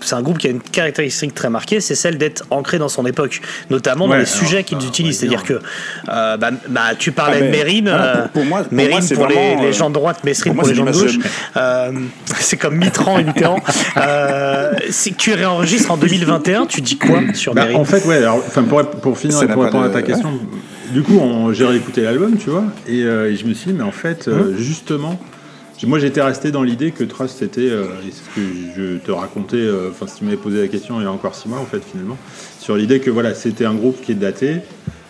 C'est 0.00 0.14
un 0.14 0.22
groupe 0.22 0.38
qui 0.38 0.46
a 0.46 0.50
une 0.50 0.60
caractéristique 0.60 1.34
très 1.34 1.50
marquée, 1.50 1.80
c'est 1.80 1.94
celle 1.94 2.18
d'être 2.18 2.44
ancré 2.50 2.78
dans 2.78 2.88
son 2.88 3.04
époque, 3.06 3.40
notamment 3.70 4.06
dans 4.06 4.14
les 4.14 4.20
alors, 4.20 4.28
sujets 4.32 4.62
qu'ils 4.64 4.78
bah, 4.78 4.84
utilisent. 4.86 5.18
C'est-à-dire 5.18 5.42
que 5.42 5.54
euh, 6.08 6.36
bah, 6.36 6.50
bah, 6.68 6.80
tu 6.98 7.10
parlais 7.12 7.38
Ah, 7.38 7.40
de 7.40 7.44
mais- 7.46 7.50
Mérine, 7.50 7.88
euh, 7.88 8.22
pour- 8.22 8.30
pour 8.30 8.44
moi- 8.44 8.62
pour 8.64 8.72
Mérine 8.72 8.92
moi, 8.92 9.00
c'est 9.00 9.14
pour 9.14 9.26
les, 9.26 9.34
vraiment, 9.34 9.62
les 9.62 9.68
euh, 9.68 9.72
gens 9.72 9.88
de 9.88 9.94
droite, 9.94 10.22
Messrine 10.24 10.54
pour 10.54 10.66
les 10.68 10.74
gens 10.74 10.84
de 10.84 10.92
gauche. 10.92 11.18
Euh, 11.56 11.92
c'est 12.38 12.56
comme 12.56 12.76
Mitran 12.76 13.18
et 13.18 13.24
Mitterrand. 13.24 13.60
Euh, 13.96 14.72
si 14.90 15.14
tu 15.14 15.32
réenregistres 15.34 15.90
en 15.90 15.96
2021, 15.96 16.66
tu 16.66 16.80
dis 16.80 16.98
quoi 16.98 17.20
sur 17.34 17.54
Bah, 17.54 17.62
Mérine 17.62 17.78
en 17.78 17.84
fait, 17.84 18.04
ouais, 18.06 18.16
alors, 18.18 18.40
pour, 18.42 18.84
pour 19.00 19.18
finir 19.18 19.42
et 19.42 19.48
pour 19.48 19.64
répondre 19.64 19.84
à 19.84 19.88
de- 19.88 19.92
ta 19.94 20.02
question, 20.02 20.32
du 20.92 21.02
coup, 21.02 21.20
j'ai 21.52 21.64
réécouté 21.66 22.02
l'album, 22.02 22.36
tu 22.38 22.50
vois, 22.50 22.64
et, 22.86 23.02
euh, 23.02 23.30
et 23.32 23.36
je 23.36 23.44
me 23.44 23.54
suis 23.54 23.72
dit, 23.72 23.76
mais 23.76 23.84
en 23.84 23.90
fait, 23.92 24.28
euh, 24.28 24.54
justement, 24.56 25.18
moi 25.86 25.98
j'étais 25.98 26.22
resté 26.22 26.50
dans 26.50 26.62
l'idée 26.62 26.90
que 26.90 27.04
Trust 27.04 27.38
c'était, 27.38 27.60
euh, 27.70 27.84
et 28.06 28.10
c'est 28.10 28.24
ce 28.24 28.34
que 28.34 28.40
je 28.76 28.98
te 28.98 29.10
racontais, 29.12 29.56
euh, 29.56 29.90
enfin, 29.90 30.06
si 30.06 30.16
tu 30.18 30.24
m'avais 30.24 30.36
posé 30.36 30.60
la 30.60 30.68
question 30.68 31.00
il 31.00 31.04
y 31.04 31.06
a 31.06 31.12
encore 31.12 31.34
six 31.34 31.48
mois, 31.48 31.58
en 31.58 31.66
fait, 31.66 31.82
finalement, 31.84 32.16
sur 32.58 32.76
l'idée 32.76 33.00
que 33.00 33.10
voilà, 33.10 33.34
c'était 33.34 33.64
un 33.64 33.74
groupe 33.74 34.00
qui 34.02 34.12
est 34.12 34.16
daté. 34.16 34.56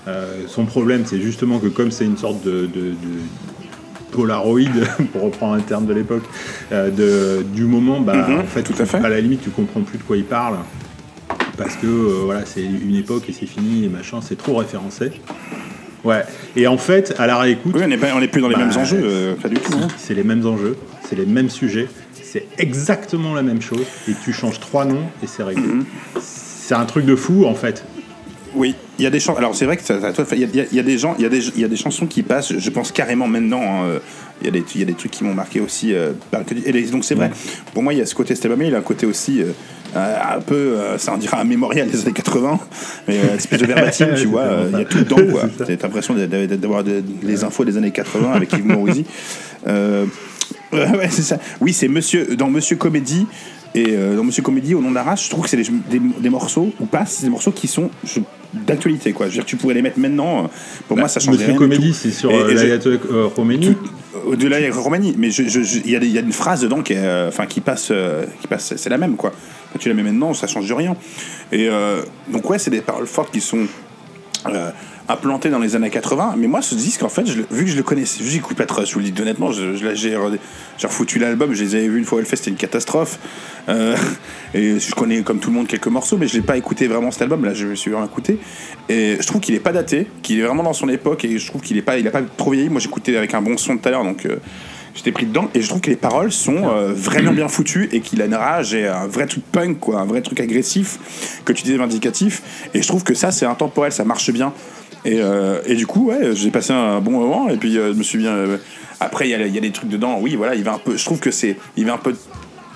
Euh, 0.06 0.42
son 0.46 0.64
problème, 0.66 1.02
c'est 1.06 1.20
justement 1.20 1.58
que 1.58 1.66
comme 1.68 1.90
c'est 1.90 2.04
une 2.04 2.16
sorte 2.16 2.44
de, 2.44 2.62
de- 2.66 2.90
de 2.92 3.18
Polaroid, 4.12 4.60
pour 5.12 5.22
reprendre 5.22 5.54
un 5.54 5.60
terme 5.60 5.87
de 5.87 5.92
l'époque, 5.94 6.25
de- 6.70 7.42
du 7.54 7.64
moment, 7.64 8.00
bah, 8.00 8.26
Mhm, 8.28 8.38
en 8.40 8.44
fait, 8.44 8.62
tout 8.62 8.75
à 8.78 8.87
fait. 8.87 8.98
à 8.98 9.08
la 9.08 9.20
limite, 9.20 9.42
tu 9.42 9.50
comprends 9.50 9.82
plus 9.82 9.98
de 9.98 10.02
quoi 10.04 10.16
il 10.16 10.25
parle 10.25 10.58
parce 11.56 11.75
que 11.75 11.87
euh, 11.88 12.20
voilà, 12.25 12.46
c'est 12.46 12.62
une 12.62 12.94
époque 12.94 13.25
et 13.28 13.32
c'est 13.32 13.46
fini 13.46 13.84
et 13.84 13.88
machin, 13.88 14.20
c'est 14.22 14.37
trop 14.38 14.54
référencé. 14.56 15.10
Ouais. 16.05 16.23
Et 16.57 16.67
en 16.67 16.78
fait, 16.78 17.14
à 17.19 17.26
la 17.26 17.38
réécoute, 17.38 17.73
Oui, 17.76 17.83
on 17.85 17.88
n'est 18.21 18.28
plus 18.28 18.40
dans 18.40 18.49
les 18.49 18.55
Bah, 18.55 18.64
mêmes 18.67 18.76
enjeux, 18.78 19.00
euh, 19.02 19.35
pas 19.35 19.49
du 19.49 19.57
tout. 19.57 19.73
hein. 19.83 19.88
c'est 19.97 20.14
les 20.14 20.25
mêmes 20.25 20.47
enjeux, 20.47 20.76
c'est 21.09 21.17
les 21.17 21.26
mêmes 21.26 21.50
sujets, 21.50 21.88
c'est 22.23 22.47
exactement 22.59 23.35
la 23.35 23.43
même 23.43 23.61
chose 23.62 23.85
et 24.09 24.12
tu 24.25 24.33
changes 24.33 24.61
trois 24.61 24.85
noms 24.85 25.05
et 25.23 25.26
c'est 25.26 25.43
réglé. 25.43 25.62
Mhm. 25.67 25.85
C'est 26.21 26.75
un 26.75 26.85
truc 26.85 27.05
de 27.07 27.17
fou 27.17 27.47
en 27.47 27.55
fait. 27.55 27.85
Oui, 28.55 28.75
il 28.99 29.02
y 29.02 29.07
a 29.07 29.11
des 29.11 29.21
chansons. 29.21 29.38
Alors 29.38 29.55
c'est 29.55 29.67
vrai 29.67 29.76
que 29.76 29.83
ça, 29.83 30.00
ça- 30.00 30.12
toi, 30.12 30.25
il 30.33 30.38
y, 30.38 30.61
a- 30.61 30.64
y 30.73 30.83
des 30.83 30.99
gens, 30.99 31.14
il 31.19 31.23
y 31.23 31.26
a 31.26 31.28
des, 31.28 31.47
il 31.49 31.61
y 31.61 31.64
a 31.64 31.69
des 31.69 31.76
chansons 31.76 32.07
qui 32.07 32.23
passent. 32.23 32.57
Je 32.57 32.71
pense 32.71 32.93
carrément 32.93 33.26
maintenant. 33.28 33.61
hein, 33.62 33.85
euh, 33.87 33.99
Il 34.40 34.45
y 34.47 34.49
a 34.49 34.52
des, 34.52 34.62
il 34.76 34.81
y 34.81 34.83
a 34.85 34.87
des 34.87 34.95
trucs 34.95 35.11
qui 35.11 35.25
m'ont 35.25 35.35
marqué 35.35 35.59
aussi. 35.61 35.93
euh, 35.93 36.12
et 36.64 36.71
les- 36.73 36.85
donc 36.90 37.05
c'est 37.05 37.17
vrai. 37.17 37.31
Pour 37.75 37.83
moi, 37.83 37.93
il 37.93 37.99
y 37.99 38.02
a 38.02 38.07
ce 38.07 38.14
côté 38.14 38.35
album, 38.45 38.62
il 38.62 38.75
a 38.75 38.78
un 38.78 38.83
côté 38.83 39.05
aussi. 39.05 39.43
euh, 39.43 39.47
euh, 39.47 39.52
un 40.37 40.40
peu, 40.40 40.55
euh, 40.55 40.99
ça 40.99 41.12
en 41.12 41.17
dira 41.19 41.40
un 41.40 41.45
mémorial 41.45 41.88
des 41.88 42.00
années 42.02 42.12
80, 42.12 42.59
mais 43.09 43.19
euh, 43.19 43.37
espèce 43.37 43.61
de 43.61 43.67
verbatim, 43.67 44.09
tu 44.17 44.26
vois, 44.28 44.43
euh, 44.43 44.69
il 44.73 44.78
y 44.78 44.83
a 44.83 44.85
tout 44.85 44.99
dedans, 44.99 45.17
quoi. 45.31 45.43
T'as 45.59 45.67
l'impression 45.83 46.14
d'a- 46.14 46.26
d'a- 46.26 46.47
d'avoir 46.57 46.85
de- 46.85 47.02
les 47.23 47.45
infos 47.45 47.64
des 47.64 47.76
années 47.76 47.90
80 47.90 48.33
avec 48.33 48.52
Yves 48.52 48.67
Morosi. 48.67 49.05
Euh, 49.67 50.07
Ouais, 50.73 51.09
c'est 51.11 51.23
ça. 51.23 51.38
Oui, 51.62 51.73
c'est 51.73 51.88
Monsieur 51.88 52.37
dans 52.37 52.50
Monsieur 52.50 52.76
Comédie 52.76 53.26
et 53.75 53.87
euh, 53.97 54.17
dans 54.17 54.25
Monsieur 54.25 54.43
Comédie 54.43 54.75
au 54.75 54.83
nom 54.83 54.90
de 54.90 54.95
la 54.95 55.02
race, 55.02 55.25
je 55.25 55.31
trouve 55.31 55.45
que 55.45 55.50
c'est 55.50 55.57
des, 55.57 55.64
des- 55.90 56.00
des 56.21 56.28
morceaux 56.31 56.73
ou 56.78 56.85
pas, 56.85 57.05
c'est 57.07 57.25
des 57.25 57.31
morceaux 57.31 57.52
qui 57.52 57.69
sont 57.69 57.90
d'actualité 58.52 59.12
quoi. 59.12 59.26
Je 59.26 59.31
veux 59.31 59.35
dire, 59.37 59.45
tu 59.47 59.57
pourrais 59.57 59.73
les 59.75 59.83
mettre 59.83 59.99
maintenant. 59.99 60.45
euh, 60.45 60.49
Pour 60.87 60.97
moi, 60.99 61.09
ça 61.09 61.21
change 61.21 61.37
Bah, 61.37 61.40
Monsieur 61.40 61.52
rien. 61.52 61.59
Comédie, 61.59 61.95
c'est 61.95 62.11
sur 62.11 62.31
euh, 62.31 62.49
je- 62.50 62.55
l'ayatollah 62.55 62.99
euh, 63.11 63.28
Khomeini. 63.28 63.69
de 64.37 65.14
mais 65.17 65.28
il 65.33 65.90
y, 65.90 65.97
a 65.97 66.05
y 66.05 66.19
une 66.19 66.33
phrase 66.33 66.61
dedans 66.62 66.83
qui, 66.83 66.93
est, 66.95 66.99
euh, 66.99 67.28
enfin, 67.28 67.47
qui 67.47 67.61
passe, 67.61 67.88
euh, 67.90 68.25
qui 68.40 68.47
passe, 68.47 68.75
c'est 68.76 68.90
la 68.90 68.99
même 68.99 69.17
quoi. 69.17 69.33
Tu 69.78 69.88
la 69.88 69.94
mets 69.94 70.02
maintenant, 70.02 70.34
ça 70.34 70.46
change 70.46 70.66
de 70.68 70.75
rien. 70.75 70.96
Et 71.52 71.68
euh, 71.68 72.02
donc 72.28 72.48
ouais, 72.50 72.58
c'est 72.58 72.70
des 72.70 72.80
paroles 72.80 73.06
fortes 73.06 73.30
qui 73.32 73.40
sont 73.40 73.66
euh, 74.46 74.70
implantées 75.08 75.50
dans 75.50 75.58
les 75.58 75.76
années 75.76 75.90
80. 75.90 76.34
Mais 76.38 76.46
moi, 76.46 76.62
ce 76.62 76.75
disque, 76.75 77.02
en 77.02 77.08
fait, 77.08 77.26
je 77.26 77.40
vu 77.50 77.64
que 77.64 77.70
je 77.70 77.76
le 77.76 77.82
connaissais, 77.82 78.22
j'écoute 78.25 78.56
pas 78.56 78.66
trop, 78.66 78.84
je 78.84 78.92
vous 78.94 79.00
le 79.00 79.10
dis 79.10 79.22
honnêtement, 79.22 79.52
je, 79.52 79.75
je 79.75 79.94
j'ai 79.94 80.14
re- 80.14 80.38
j'ai 80.78 80.87
refoutu 80.87 81.18
l'album, 81.18 81.52
je 81.54 81.62
les 81.64 81.75
avais 81.75 81.88
vus 81.88 81.98
une 81.98 82.04
fois 82.04 82.16
au 82.18 82.20
Hellfest, 82.20 82.37
c'était 82.37 82.50
une 82.50 82.56
catastrophe. 82.56 83.18
Euh, 83.68 83.96
et 84.54 84.78
je 84.80 84.94
connais 84.94 85.22
comme 85.22 85.38
tout 85.38 85.50
le 85.50 85.56
monde 85.56 85.66
quelques 85.66 85.87
morceaux, 85.88 86.16
mais 86.18 86.28
je 86.28 86.34
l'ai 86.37 86.42
pas 86.42 86.56
écouté 86.56 86.87
vraiment 86.87 87.10
cet 87.10 87.22
album. 87.22 87.44
Là, 87.44 87.52
je 87.54 87.66
me 87.66 87.75
suis 87.75 87.90
vraiment 87.90 88.06
écouté. 88.06 88.38
Et 88.88 89.16
je 89.20 89.26
trouve 89.26 89.40
qu'il 89.40 89.54
est 89.54 89.60
pas 89.60 89.72
daté, 89.72 90.06
qu'il 90.22 90.38
est 90.38 90.42
vraiment 90.42 90.62
dans 90.62 90.72
son 90.72 90.88
époque, 90.88 91.25
et 91.25 91.38
je 91.38 91.46
trouve 91.46 91.60
qu'il 91.62 91.76
est 91.76 91.82
pas, 91.82 91.98
il 91.98 92.06
a 92.08 92.10
pas 92.10 92.22
trop 92.37 92.52
vieilli. 92.52 92.68
Moi, 92.70 92.80
j'écoutais 92.80 93.16
avec 93.16 93.34
un 93.34 93.42
bon 93.42 93.56
son 93.58 93.76
tout 93.76 93.88
à 93.88 93.92
l'heure, 93.92 94.04
donc. 94.04 94.25
euh, 94.26 94.37
J'étais 94.99 95.12
pris 95.12 95.26
dedans 95.26 95.49
et 95.55 95.62
je 95.62 95.69
trouve 95.69 95.81
que 95.81 95.90
les 95.90 95.97
paroles 95.97 96.33
sont 96.33 96.57
euh, 96.69 96.93
vraiment 96.93 97.31
bien 97.31 97.47
foutues 97.47 97.88
et 97.93 98.00
qu'il 98.00 98.21
a 98.21 98.25
une 98.25 98.35
rage 98.35 98.75
et 98.75 98.88
un 98.88 99.07
vrai 99.07 99.26
truc 99.26 99.45
punk, 99.52 99.78
quoi, 99.78 100.00
un 100.00 100.05
vrai 100.05 100.23
truc 100.23 100.40
agressif 100.40 100.99
que 101.45 101.52
tu 101.52 101.62
disais 101.62 101.76
vindicatif. 101.76 102.43
Et 102.75 102.83
je 102.83 102.88
trouve 102.88 103.05
que 103.05 103.14
ça, 103.14 103.31
c'est 103.31 103.47
intemporel, 103.47 103.93
ça 103.93 104.05
marche 104.05 104.33
bien. 104.33 104.52
Et, 105.05 105.21
euh, 105.21 105.61
et 105.67 105.76
du 105.76 105.87
coup, 105.87 106.09
ouais, 106.09 106.35
j'ai 106.35 106.50
passé 106.50 106.73
un 106.73 106.99
bon 107.00 107.12
moment 107.12 107.49
et 107.49 107.57
puis 107.57 107.78
euh, 107.78 107.93
je 107.93 107.99
me 107.99 108.02
suis 108.02 108.19
bien. 108.19 108.33
euh, 108.33 108.57
après, 108.99 109.28
il 109.28 109.47
y, 109.47 109.50
y 109.55 109.59
a 109.59 109.61
des 109.61 109.71
trucs 109.71 109.88
dedans. 109.88 110.19
Oui, 110.21 110.35
voilà, 110.35 110.57
il 110.57 110.64
va 110.64 110.73
un 110.75 110.78
peu. 110.78 110.97
Je 110.97 111.05
trouve 111.05 111.21
que 111.21 111.31
c'est, 111.31 111.57
il 111.76 111.87
va 111.87 111.95
un 111.95 111.99
peu 111.99 112.17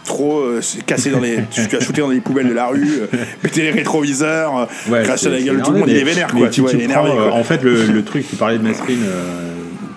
trop 0.04 0.44
casser 0.86 1.10
dans 1.10 1.18
les. 1.18 1.38
tu 1.50 1.76
as 1.76 1.80
shooté 1.80 2.02
dans 2.02 2.08
les 2.08 2.20
poubelles 2.20 2.48
de 2.48 2.54
la 2.54 2.68
rue, 2.68 2.88
péter 3.42 3.62
les 3.62 3.70
rétroviseurs, 3.72 4.68
Ouais, 4.88 5.02
cracher 5.02 5.28
la 5.30 5.40
gueule 5.40 5.56
de 5.58 5.62
tout 5.62 5.72
le 5.72 5.78
monde. 5.80 5.88
Il 5.88 5.96
est 5.96 6.04
vénère, 6.04 6.28
quoi. 6.28 6.46
tu- 6.46 6.54
Tu 6.54 6.60
vois, 6.60 6.72
énervé. 6.74 7.10
quoi. 7.10 7.32
En 7.32 7.42
fait, 7.42 7.64
le, 7.64 7.86
le 7.86 8.04
truc, 8.04 8.28
tu 8.30 8.36
parlais 8.36 8.58
de 8.58 8.62
Mesrine. 8.62 9.04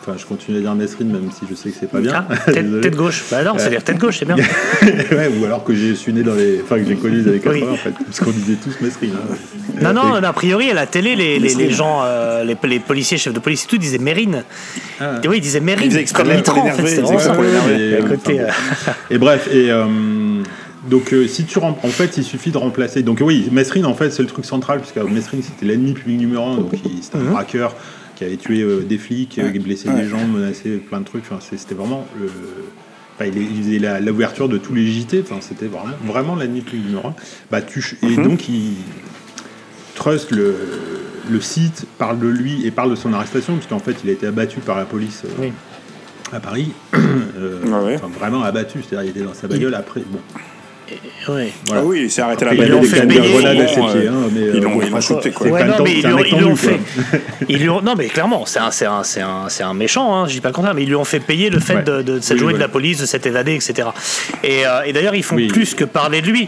Enfin, 0.07 0.17
je 0.19 0.25
continue 0.27 0.57
à 0.57 0.62
dire 0.62 0.75
Mesrine, 0.75 1.12
même 1.12 1.31
si 1.31 1.45
je 1.50 1.55
sais 1.55 1.69
que 1.71 1.75
c'est 1.79 1.89
pas 1.89 2.00
bien. 2.00 2.25
Ah, 2.29 2.35
tête, 2.51 2.81
tête 2.81 2.95
gauche. 2.95 3.24
Bah 3.31 3.43
non, 3.43 3.53
c'est-à-dire 3.57 3.83
tête 3.83 3.97
gauche, 3.97 4.19
c'est 4.19 4.25
bien. 4.25 4.35
ouais, 5.12 5.31
ou 5.39 5.45
alors 5.45 5.63
que 5.63 5.74
je 5.74 5.93
suis 5.93 6.13
né 6.13 6.21
dans 6.21 6.35
les. 6.35 6.62
Enfin, 6.63 6.77
que 6.77 6.85
j'ai 6.88 6.95
connu 6.95 7.21
les 7.21 7.27
années 7.27 7.39
80, 7.39 7.65
Oui. 7.65 7.74
en 7.74 7.75
fait. 7.75 7.93
Parce 8.05 8.19
qu'on 8.19 8.29
disait 8.31 8.57
tous 8.63 8.79
Mesrine. 8.81 9.13
hein. 9.15 9.35
Non, 9.81 9.93
non, 9.93 10.13
a 10.13 10.33
priori, 10.33 10.69
à 10.69 10.75
la 10.75 10.85
télé, 10.85 11.15
les, 11.15 11.39
les, 11.39 11.55
les 11.55 11.71
gens, 11.71 12.01
euh, 12.03 12.43
les, 12.43 12.55
les 12.69 12.79
policiers, 12.79 13.17
chefs 13.17 13.33
de 13.33 13.39
police 13.39 13.63
et 13.63 13.67
tout, 13.67 13.77
disaient 13.77 13.97
Mérine. 13.97 14.43
Ah. 15.01 15.15
Et 15.24 15.27
oui, 15.27 15.38
ils 15.38 15.41
disaient 15.41 15.59
Mérine. 15.59 15.91
Ils 15.91 16.13
comme 16.13 16.29
Mitterrand, 16.31 16.67
en 16.67 16.71
fait, 16.71 16.88
c'était 16.88 17.01
vraiment 17.01 17.19
ça. 17.19 17.35
Et, 17.71 17.93
euh, 17.95 18.01
côté, 18.03 18.41
enfin, 18.47 18.91
euh, 18.91 19.13
Et 19.15 19.17
bref, 19.17 19.47
et 19.51 19.71
euh, 19.71 19.85
donc 20.88 21.13
euh, 21.13 21.27
si 21.27 21.45
tu 21.45 21.57
rem- 21.57 21.75
en 21.81 21.88
fait, 21.89 22.15
il 22.17 22.24
suffit 22.24 22.51
de 22.51 22.57
remplacer. 22.59 23.01
Donc 23.01 23.21
oui, 23.24 23.50
Mesrine, 23.51 23.85
en 23.88 23.95
fait, 23.95 24.12
c'est 24.12 24.21
le 24.21 24.27
truc 24.29 24.45
central, 24.45 24.81
puisque 24.81 24.97
Mesrine, 25.09 25.41
c'était 25.41 25.65
l'ennemi 25.65 25.93
public 25.93 26.19
numéro 26.19 26.45
un, 26.47 26.57
donc 26.57 26.74
il- 26.85 27.01
c'était 27.03 27.17
un 27.17 27.21
Mhm. 27.21 27.31
braqueur 27.31 27.75
qui 28.15 28.24
avait 28.24 28.38
tué 28.38 28.62
euh, 28.62 28.81
des 28.81 28.98
flics, 28.98 29.38
euh, 29.39 29.51
blessé 29.60 29.89
des 29.89 30.07
gens, 30.07 30.25
menacé 30.25 30.77
plein 30.77 31.00
de 31.01 31.05
trucs. 31.05 31.24
Enfin, 31.29 31.39
c'était 31.41 31.75
vraiment 31.75 32.05
le. 32.19 32.27
Enfin, 33.17 33.31
il, 33.34 33.63
faisait 33.63 33.79
la- 33.79 34.00
l'ouverture 34.01 34.50
de 34.50 34.57
tous 34.57 34.74
les 34.74 34.86
JT. 34.88 35.22
Enfin, 35.22 35.38
c'était 35.41 35.67
vraiment, 35.67 35.95
vraiment 36.05 36.36
l'ennemi 36.36 36.62
public 36.62 36.86
numéro 36.88 37.07
un. 37.10 37.15
Bah, 37.51 37.62
tu, 37.62 37.98
et 38.01 38.07
Mhm. 38.17 38.24
donc 38.24 38.50
il 38.50 38.74
Trust 39.95 40.31
le, 40.31 40.53
le 41.31 41.39
site 41.39 41.86
parle 41.98 42.19
de 42.19 42.27
lui 42.27 42.65
et 42.65 42.72
parle 42.72 42.89
de 42.89 42.95
son 42.95 43.13
arrestation, 43.13 43.55
puisqu'en 43.55 43.79
fait, 43.79 43.95
il 44.03 44.10
a 44.10 44.13
été 44.13 44.27
abattu 44.27 44.60
par 44.60 44.77
la 44.77 44.84
police. 44.86 45.24
euh, 45.25 45.29
Oui. 45.39 45.53
à 46.34 46.39
Paris, 46.41 46.72
Euh, 47.38 47.62
ouais. 47.86 47.95
enfin, 47.95 48.10
vraiment 48.17 48.43
abattu, 48.43 48.79
c'est-à-dire 48.81 49.10
il 49.13 49.17
était 49.17 49.25
dans 49.25 49.34
sa 49.34 49.48
bagnole 49.48 49.74
après. 49.75 50.01
Bon, 50.10 50.19
ouais. 51.29 51.51
voilà. 51.67 51.81
Ah 51.81 51.85
oui, 51.85 52.01
il 52.03 52.11
s'est 52.11 52.21
arrêté 52.21 52.45
Après, 52.45 52.55
la 52.57 52.63
il 52.63 52.67
lui 52.69 52.75
ont 52.75 52.81
bagnole. 52.81 52.95
fait 52.95 53.07
payer. 53.07 53.19
hein, 53.45 53.51
Ils 54.35 54.41
euh, 54.41 54.59
l'ont 54.61 54.81
ils 54.81 54.89
l'ont 54.91 55.01
shooté, 55.01 55.31
quoi. 55.31 55.47
Ouais, 55.47 55.63
non, 55.63 55.75
mais 55.83 55.93
ils 55.99 56.05
un 56.05 56.09
lui 56.09 56.13
ont, 56.13 56.17
mec 56.17 56.27
ils 56.31 56.37
lui 56.37 56.43
ont 56.45 56.47
tendu, 56.49 56.57
fait. 56.57 56.79
quoi. 57.09 57.19
Ils 57.49 57.57
lui 57.59 57.69
ont, 57.69 57.81
non, 57.81 57.93
mais 57.97 58.07
clairement, 58.07 58.45
c'est 58.45 58.59
un, 58.59 58.71
c'est 58.71 58.85
un, 58.85 59.03
c'est 59.03 59.21
un, 59.21 59.49
c'est 59.49 59.63
un 59.63 59.73
méchant, 59.73 60.15
hein, 60.15 60.27
je 60.27 60.33
dis 60.33 60.41
pas 60.41 60.49
le 60.49 60.53
contraire, 60.53 60.73
mais 60.75 60.83
ils 60.83 60.87
lui 60.89 60.95
ont 60.95 61.03
fait 61.05 61.19
payer 61.19 61.49
le 61.49 61.59
fait 61.59 61.75
Ouais. 61.75 61.83
de, 61.83 62.01
de 62.01 62.19
s'être 62.19 62.37
Oui, 62.37 62.43
joué 62.43 62.53
de 62.53 62.59
la 62.59 62.67
police, 62.67 62.99
de 62.99 63.05
s'être 63.05 63.25
évadé, 63.25 63.53
etc. 63.55 63.89
Et, 64.43 64.65
euh, 64.65 64.83
et 64.85 64.93
d'ailleurs, 64.93 65.15
ils 65.15 65.24
font 65.24 65.35
Oui. 65.35 65.48
plus 65.48 65.74
que 65.74 65.83
parler 65.85 66.21
de 66.21 66.27
lui. 66.27 66.48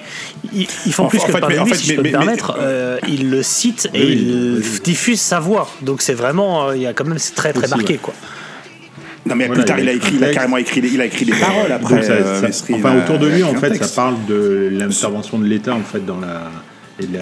Ils, 0.54 0.68
ils 0.86 0.94
font 0.94 1.06
En 1.06 1.08
plus 1.08 1.20
que 1.20 1.24
en 1.24 1.28
fait, 1.28 1.40
parler 1.40 1.56
de 1.58 1.62
lui, 1.64 1.70
en 1.70 1.74
fait, 1.74 1.76
si 1.80 1.88
je 1.92 1.96
peux 1.96 2.02
mais- 2.04 2.12
me 2.12 2.18
mais- 2.18 2.26
permettre. 2.26 2.58
Euh, 2.60 2.98
ils 3.08 3.30
le 3.30 3.44
citent 3.44 3.90
et 3.94 4.04
ils 4.04 4.62
diffusent 4.84 5.22
sa 5.22 5.40
voix. 5.40 5.70
Donc 5.82 6.02
c'est 6.02 6.14
vraiment, 6.14 6.70
euh, 6.70 6.76
il 6.76 6.82
y 6.82 6.88
a 6.88 6.94
quand 6.94 7.06
même, 7.06 7.18
c'est 7.18 7.36
très 7.36 7.54
très 7.54 7.68
marqué, 7.68 7.98
quoi. 7.98 8.14
Non, 9.28 9.36
mais 9.36 9.48
Voilà, 9.48 9.62
plus 9.64 9.68
tard, 9.68 9.80
il 9.80 9.90
a 9.90 9.94
écrit 9.94 10.16
il 10.16 10.24
a 10.24 10.34
carrément 10.34 10.58
écrit, 10.58 10.82
des- 10.82 10.90
il 10.90 11.02
a 11.02 11.06
écrit 11.06 11.26
des 11.26 11.34
paroles 11.34 11.72
après. 11.72 12.02
Ça- 12.04 12.14
euh, 12.14 12.52
ça- 12.52 12.66
enfin, 12.74 12.98
autour 12.98 13.20
de 13.20 13.28
euh, 13.28 13.36
lui, 13.36 13.44
en 13.44 13.54
fait, 13.56 13.76
ça 13.76 13.88
parle 13.96 14.16
de 14.28 14.70
l'intervention 14.72 15.38
de 15.40 15.46
l'État 15.46 15.74
en 15.76 15.82
fait 15.82 16.06
dans 16.06 16.20
la, 16.20 16.50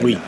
Oui. 0.03 0.13
la- 0.13 0.19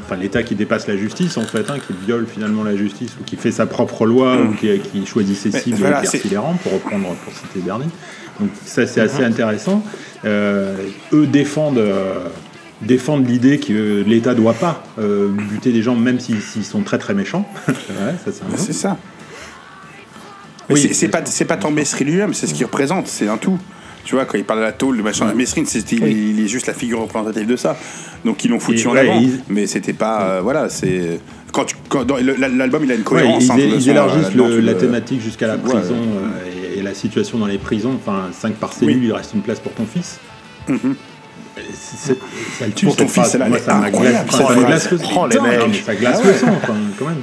enfin 0.00 0.16
l'État 0.16 0.42
qui 0.42 0.54
dépasse 0.54 0.86
la 0.88 0.96
justice 0.96 1.36
en 1.36 1.42
fait, 1.42 1.68
hein, 1.70 1.76
qui 1.86 1.92
viole 2.06 2.26
finalement 2.32 2.62
la 2.64 2.76
justice 2.76 3.12
ou 3.20 3.24
qui 3.24 3.36
fait 3.36 3.50
sa 3.52 3.66
propre 3.66 4.06
loi 4.06 4.36
ou 4.40 4.54
qui, 4.54 4.78
qui 4.78 5.06
choisit 5.06 5.36
ses 5.36 5.48
Mm. 5.48 5.52
Mais 5.54 5.60
cibles 5.60 5.76
voilà, 5.78 6.04
sidérants, 6.04 6.56
pour 6.62 6.72
reprendre 6.72 7.08
pour 7.24 7.32
citer 7.32 7.60
Bernie. 7.60 7.84
Donc 8.40 8.48
ça 8.64 8.86
c'est 8.86 9.00
assez 9.00 9.22
intéressant. 9.24 9.84
Euh, 10.24 10.76
eux 11.12 11.26
défendent. 11.26 11.78
euh, 11.78 12.14
défendent 12.80 13.28
l'idée 13.28 13.60
que 13.60 14.02
l'État 14.04 14.34
doit 14.34 14.54
pas 14.54 14.82
euh, 14.98 15.28
buter 15.28 15.70
des 15.70 15.82
gens 15.82 15.94
même 15.94 16.18
s'ils 16.18 16.64
sont 16.64 16.80
très 16.82 16.98
très 16.98 17.14
méchants. 17.14 17.48
ouais, 17.68 17.74
ça, 18.24 18.32
C'est 18.56 18.72
ça. 18.72 18.96
Mais 20.72 20.80
Oui, 20.80 20.94
c'est- 20.94 21.08
pas, 21.08 21.20
c'est 21.24 21.44
pas 21.44 21.56
tant 21.56 21.70
Mesrine 21.70 22.06
lui-même, 22.06 22.34
c'est 22.34 22.46
ce 22.46 22.54
qu'il 22.54 22.64
représente, 22.66 23.06
c'est 23.08 23.28
un 23.28 23.36
tout. 23.36 23.58
Tu 24.04 24.16
vois, 24.16 24.24
quand 24.24 24.36
il 24.36 24.44
parle 24.44 24.58
de 24.60 24.64
la 24.64 24.72
tôle, 24.72 24.96
le 24.96 25.02
machin, 25.04 25.32
Mesrine, 25.32 25.64
il, 25.92 26.02
il 26.38 26.44
est 26.44 26.48
juste 26.48 26.66
la 26.66 26.74
figure 26.74 27.00
représentative 27.00 27.46
de 27.46 27.54
ça. 27.56 27.76
Donc 28.24 28.44
ils 28.44 28.50
l'ont 28.50 28.58
foutu 28.58 28.80
Et 28.80 28.86
en 28.88 28.92
ouais, 28.92 29.00
avant. 29.00 29.20
ils- 29.20 29.40
Mais 29.48 29.66
c'était 29.68 29.92
pas. 29.92 30.22
euh, 30.22 30.40
voilà, 30.42 30.68
c'est. 30.68 31.20
Quand 31.52 31.66
quand, 31.88 32.06
l'album, 32.10 32.82
il 32.84 32.90
a 32.90 32.94
une 32.94 33.00
Ouais, 33.00 33.04
cohérence. 33.04 33.44
ils, 33.44 33.50
hein, 33.52 33.56
ils 33.58 33.84
de 33.84 33.90
élargissent 33.90 34.34
le- 34.34 34.60
la 34.60 34.74
thématique 34.74 35.20
jusqu'à 35.20 35.46
la 35.46 35.54
Ouais. 35.54 35.60
prison 35.60 35.94
euh, 35.94 36.74
et, 36.74 36.78
et 36.78 36.82
la 36.82 36.94
situation 36.94 37.38
dans 37.38 37.46
les 37.46 37.58
prisons. 37.58 37.94
Enfin, 37.94 38.28
5 38.32 38.54
par 38.54 38.72
cellule, 38.72 38.96
Oui. 38.96 39.02
il 39.06 39.12
reste 39.12 39.34
une 39.34 39.42
place 39.42 39.60
pour 39.60 39.72
ton 39.72 39.84
fils. 39.86 40.18
Mhm. 40.68 40.96
Et 41.58 41.60
c'est- 41.74 41.96
c'est- 42.14 42.18
ça 42.58 42.66
le 42.66 42.72
tue, 42.72 42.86
Pour 42.86 42.96
ton 42.96 43.06
fils, 43.06 43.24
ça 43.24 43.32
ça 43.32 43.38
le 43.38 43.44
Oh, 43.44 43.58
Ça 45.84 45.94
glace 45.94 46.18
ouais. 46.18 46.24
le 46.26 46.34
sang, 46.38 46.46
enfin, 46.56 46.74
quand 46.98 47.04
même. 47.06 47.16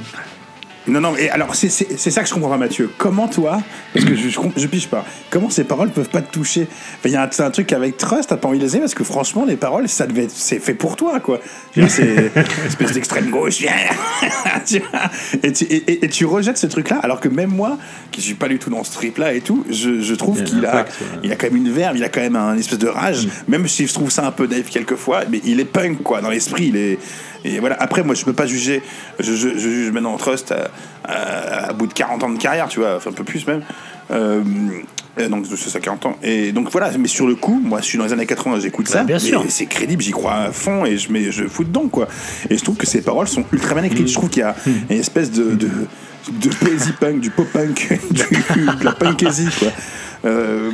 Non, 0.90 1.00
non, 1.00 1.16
et 1.16 1.30
alors 1.30 1.54
c'est 1.54 1.68
ça 1.70 2.22
que 2.22 2.28
je 2.28 2.34
comprends 2.34 2.50
pas, 2.50 2.56
Mathieu. 2.58 2.90
Comment 2.98 3.28
toi, 3.28 3.60
parce 3.94 4.04
que 4.04 4.14
je, 4.14 4.28
je, 4.28 4.38
je 4.56 4.66
pige 4.66 4.88
pas, 4.88 5.04
comment 5.30 5.48
ces 5.50 5.64
paroles 5.64 5.90
peuvent 5.90 6.08
pas 6.08 6.20
te 6.22 6.30
toucher? 6.32 6.66
Enfin, 6.98 7.08
Il 7.08 7.12
y 7.12 7.16
a 7.16 7.22
un, 7.22 7.44
un 7.44 7.50
truc 7.50 7.72
avec 7.72 7.96
Trust, 7.96 8.28
t'as 8.30 8.36
pas 8.36 8.48
envie 8.48 8.58
de 8.58 8.64
les 8.64 8.72
aimer 8.74 8.82
parce 8.82 8.94
que 8.94 9.04
franchement, 9.04 9.44
les 9.44 9.56
paroles, 9.56 9.88
ça 9.88 10.06
devait 10.06 10.26
c'est 10.28 10.58
fait 10.58 10.74
pour 10.74 10.96
toi, 10.96 11.20
quoi. 11.20 11.40
C'est 11.88 12.30
espèce 12.66 12.92
d'extrême 12.92 13.30
gauche, 13.30 13.62
et, 15.42 15.52
tu, 15.52 15.64
et, 15.64 15.76
et- 15.76 16.04
et 16.04 16.08
tu 16.08 16.24
rejettes 16.24 16.58
ce 16.58 16.66
truc-là, 16.66 16.98
alors 17.02 17.20
que 17.20 17.28
même 17.28 17.50
moi, 17.50 17.78
qui 18.10 18.20
suis 18.20 18.34
pas 18.34 18.48
du 18.48 18.58
tout 18.58 18.70
dans 18.70 18.84
ce 18.84 18.92
trip-là 18.92 19.34
et 19.34 19.40
tout, 19.40 19.64
je, 19.70 20.00
je 20.00 20.14
trouve 20.14 20.40
a 20.40 20.44
qu'il 20.44 20.66
a, 20.66 20.84
il 21.22 21.32
a 21.32 21.36
quand 21.36 21.46
même 21.50 21.56
une 21.64 21.70
verve, 21.72 21.96
il 21.96 22.04
a 22.04 22.08
quand 22.08 22.20
même 22.20 22.36
un 22.36 22.56
espèce 22.56 22.78
de 22.78 22.88
rage, 22.88 23.28
même 23.48 23.68
si 23.68 23.86
je 23.86 23.92
trouve 23.94 24.10
ça 24.10 24.26
un 24.26 24.32
peu 24.32 24.46
naïf 24.46 24.70
quelquefois, 24.70 25.22
mais 25.30 25.40
il 25.44 25.60
est 25.60 25.64
punk, 25.64 26.02
quoi, 26.02 26.20
dans 26.20 26.30
l'esprit, 26.30 26.66
il 26.68 26.76
est. 26.76 26.98
Et 27.42 27.58
voilà, 27.58 27.76
après, 27.80 28.02
moi, 28.02 28.14
je 28.14 28.22
peux 28.24 28.34
pas 28.34 28.44
juger, 28.44 28.82
je, 29.18 29.32
je, 29.34 29.48
je 29.54 29.58
juge 29.58 29.90
maintenant 29.92 30.16
Trust 30.18 30.52
à, 30.52 30.70
à- 31.04 31.68
à 31.68 31.72
bout 31.72 31.86
de 31.86 31.92
40 31.92 32.22
ans 32.22 32.30
de 32.30 32.38
carrière, 32.38 32.68
tu 32.68 32.80
vois, 32.80 32.96
enfin 32.96 33.10
un 33.10 33.14
peu 33.14 33.24
plus 33.24 33.46
même. 33.46 33.62
Euh, 34.10 34.42
euh, 35.18 35.28
donc 35.28 35.44
c'est 35.48 35.68
ça 35.70 35.80
40 35.80 36.06
ans. 36.06 36.16
Et 36.22 36.52
donc 36.52 36.70
voilà, 36.70 36.90
mais 36.98 37.08
sur 37.08 37.26
le 37.26 37.34
coup, 37.34 37.60
moi 37.62 37.80
je 37.80 37.86
suis 37.86 37.98
dans 37.98 38.04
les 38.04 38.12
années 38.12 38.26
80, 38.26 38.60
j'écoute 38.60 38.88
ça, 38.88 38.98
Bah, 38.98 39.04
bien 39.04 39.16
mais 39.16 39.20
sûr. 39.20 39.44
c'est 39.48 39.66
crédible, 39.66 40.02
j'y 40.02 40.12
crois 40.12 40.34
à 40.34 40.52
fond 40.52 40.84
et 40.84 40.96
je 40.98 41.10
mets 41.12 41.30
je 41.32 41.44
fous 41.46 41.64
dedans 41.64 41.88
quoi. 41.88 42.06
Et 42.48 42.56
je 42.56 42.62
trouve 42.62 42.76
que 42.76 42.86
ces 42.86 43.02
paroles 43.02 43.28
sont 43.28 43.44
ultra 43.52 43.74
bien 43.74 43.84
écrites. 43.84 44.08
Je 44.08 44.14
trouve 44.14 44.28
qu'il 44.30 44.40
y 44.40 44.44
a 44.44 44.54
une 44.88 44.96
espèce 44.98 45.30
de, 45.32 45.54
de, 45.54 45.68
de 46.30 46.48
punk, 47.00 47.20
du 47.20 47.30
pop 47.30 47.46
punk, 47.52 47.98
du, 48.10 48.22
de 48.78 48.84
la 48.84 48.92
punkésie 48.92 49.48
quoi. 49.58 49.68
Euh, 50.26 50.70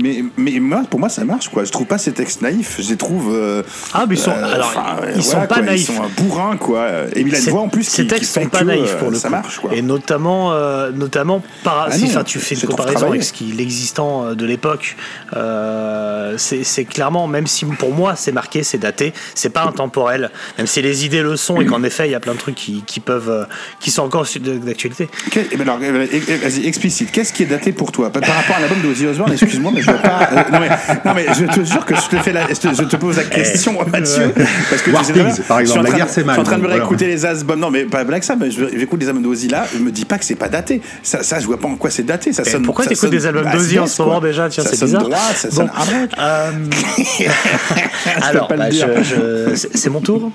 mais, 0.00 0.24
mais 0.36 0.60
moi, 0.60 0.82
pour 0.90 1.00
moi, 1.00 1.08
ça 1.08 1.24
marche, 1.24 1.48
quoi. 1.48 1.64
Je 1.64 1.70
trouve 1.72 1.86
pas 1.86 1.98
ces 1.98 2.12
textes 2.12 2.42
naïfs. 2.42 2.76
Je 2.80 2.88
les 2.90 2.96
trouve. 2.96 3.32
euh, 3.34 3.62
Ah, 3.92 4.04
mais 4.08 4.14
ils 4.14 4.18
sont- 4.20 4.30
euh, 4.30 4.54
alors, 4.54 4.72
ils 5.16 5.22
sont 5.22 5.40
pas 5.40 5.46
quoi, 5.46 5.62
naïfs. 5.62 5.88
Ils 5.90 5.94
sont 5.96 6.02
un 6.02 6.22
bourrin, 6.22 6.56
quoi. 6.56 6.88
Et 7.14 7.20
il 7.20 7.34
a 7.34 7.38
une 7.38 7.44
voix 7.50 7.60
en 7.62 7.68
plus 7.68 7.84
Ces 7.84 8.02
qui, 8.02 8.08
textes 8.08 8.36
qui 8.36 8.44
sont 8.44 8.48
pas 8.48 8.64
naïfs 8.64 8.94
euh, 8.94 8.98
pour 8.98 9.10
le 9.10 9.16
ça 9.18 9.28
coup. 9.28 9.34
marche, 9.34 9.58
quoi. 9.60 9.74
Et 9.74 9.82
notamment, 9.82 10.52
euh, 10.52 10.90
notamment 10.92 11.42
par, 11.62 11.88
Ah 11.90 11.92
si 11.92 12.08
non, 12.14 12.22
tu 12.24 12.38
fais 12.38 12.54
une 12.54 12.62
comparaison 12.68 13.08
avec 13.08 13.22
ce 13.22 13.32
qui 13.32 13.44
l'existant 13.44 14.24
euh, 14.26 14.34
de 14.34 14.44
l'époque, 14.46 14.96
euh, 15.36 16.34
c'est 16.38 16.84
clairement, 16.84 17.26
même 17.26 17.46
si 17.46 17.64
pour 17.64 17.92
moi 17.94 18.14
c'est 18.16 18.32
marqué, 18.32 18.62
c'est 18.62 18.78
daté, 18.78 19.12
c'est 19.34 19.50
pas 19.50 19.64
intemporel, 19.64 20.30
même 20.58 20.66
si 20.66 20.82
les 20.82 21.04
idées 21.04 21.22
le 21.22 21.36
sont 21.36 21.60
et 21.60 21.66
qu'en 21.66 21.82
effet 21.82 22.08
il 22.08 22.12
y 22.12 22.14
a 22.14 22.20
plein 22.20 22.34
de 22.34 22.38
trucs 22.38 22.54
qui, 22.54 22.82
qui 22.86 23.00
peuvent, 23.00 23.30
euh, 23.30 23.44
qui 23.80 23.90
sont 23.90 24.02
encore 24.02 24.26
d'actualité. 24.64 25.08
Quel- 25.30 25.46
eh 25.52 25.56
ben 25.56 25.62
alors, 25.68 25.78
eh 25.82 25.90
ben, 25.92 26.08
eh, 26.10 26.18
vas-y, 26.36 26.66
explicite. 26.66 27.10
Qu'est-ce 27.12 27.32
qui 27.32 27.42
est 27.42 27.46
daté 27.46 27.72
pour 27.72 27.92
toi? 27.92 28.10
Par, 28.10 28.22
par 28.22 28.34
rapport 28.34 28.56
à 28.56 28.60
l'album 28.60 28.80
de 28.82 28.88
Ozzy 28.88 29.06
Osbourne 29.06 29.32
Excuse-moi, 29.32 29.72
mais 29.74 29.82
je 29.84 29.90
pas. 29.92 30.28
euh, 30.32 30.42
non, 30.52 30.60
mais, 30.60 30.68
non, 31.04 31.14
mais 31.14 31.26
je 31.34 31.44
te 31.46 31.64
jure 31.64 31.84
que 31.84 31.94
je 31.94 32.08
te, 32.08 32.16
fais 32.16 32.32
la, 32.32 32.46
je 32.48 32.54
te, 32.54 32.74
je 32.74 32.82
te 32.84 32.96
pose 32.96 33.16
la 33.16 33.24
question, 33.24 33.72
Mathieu. 33.90 34.32
Parce 34.70 34.82
que 34.82 34.90
War 34.90 35.06
tu 35.06 35.12
sais 35.12 35.24
Pigs, 35.24 35.42
par 35.46 35.60
exemple, 35.60 35.80
en 35.80 35.82
la 35.82 35.88
train 35.90 35.96
guerre, 35.98 36.06
de- 36.06 36.12
c'est 36.12 36.20
Je 36.20 36.26
suis 36.26 36.30
en 36.32 36.36
mal, 36.36 36.44
train 36.44 36.58
de 36.58 36.62
me 36.62 36.68
réécouter 36.68 37.06
les 37.06 37.24
albums. 37.26 37.60
Non, 37.60 37.70
mais 37.70 37.84
pas 37.84 38.04
Black 38.04 38.24
Sabbath, 38.24 38.50
je- 38.50 38.78
j'écoute 38.78 39.00
les 39.00 39.08
albums 39.08 39.22
d'Ozzy 39.22 39.48
là. 39.48 39.66
Je 39.72 39.78
me 39.78 39.90
dis 39.90 40.04
pas 40.04 40.18
que 40.18 40.24
c'est 40.24 40.34
pas 40.34 40.48
daté. 40.48 40.80
Ça, 41.02 41.22
ça, 41.22 41.38
je 41.40 41.46
vois 41.46 41.58
pas 41.58 41.68
en 41.68 41.76
quoi 41.76 41.90
c'est 41.90 42.02
daté. 42.04 42.32
Ça 42.32 42.42
Mais 42.44 42.50
sonne, 42.50 42.62
pourquoi 42.62 42.84
ça 42.84 42.90
t'écoutes 42.90 43.10
des 43.10 43.26
albums 43.26 43.50
d'Ozzy 43.52 43.78
en 43.78 43.86
ce 43.86 44.02
moment 44.02 44.20
déjà 44.20 44.48
Tiens, 44.48 44.64
Ça 44.64 44.70
c'est 44.70 44.76
sonne 44.76 44.88
bizarre. 44.88 45.02
droit, 45.04 45.18
ça 45.34 45.48
Bon. 45.48 45.54
sonne. 45.56 45.70
Euh, 46.18 46.50
alors, 48.22 48.48
bah, 48.48 48.66
c'est 49.54 49.90
mon 49.90 50.00
tour. 50.00 50.30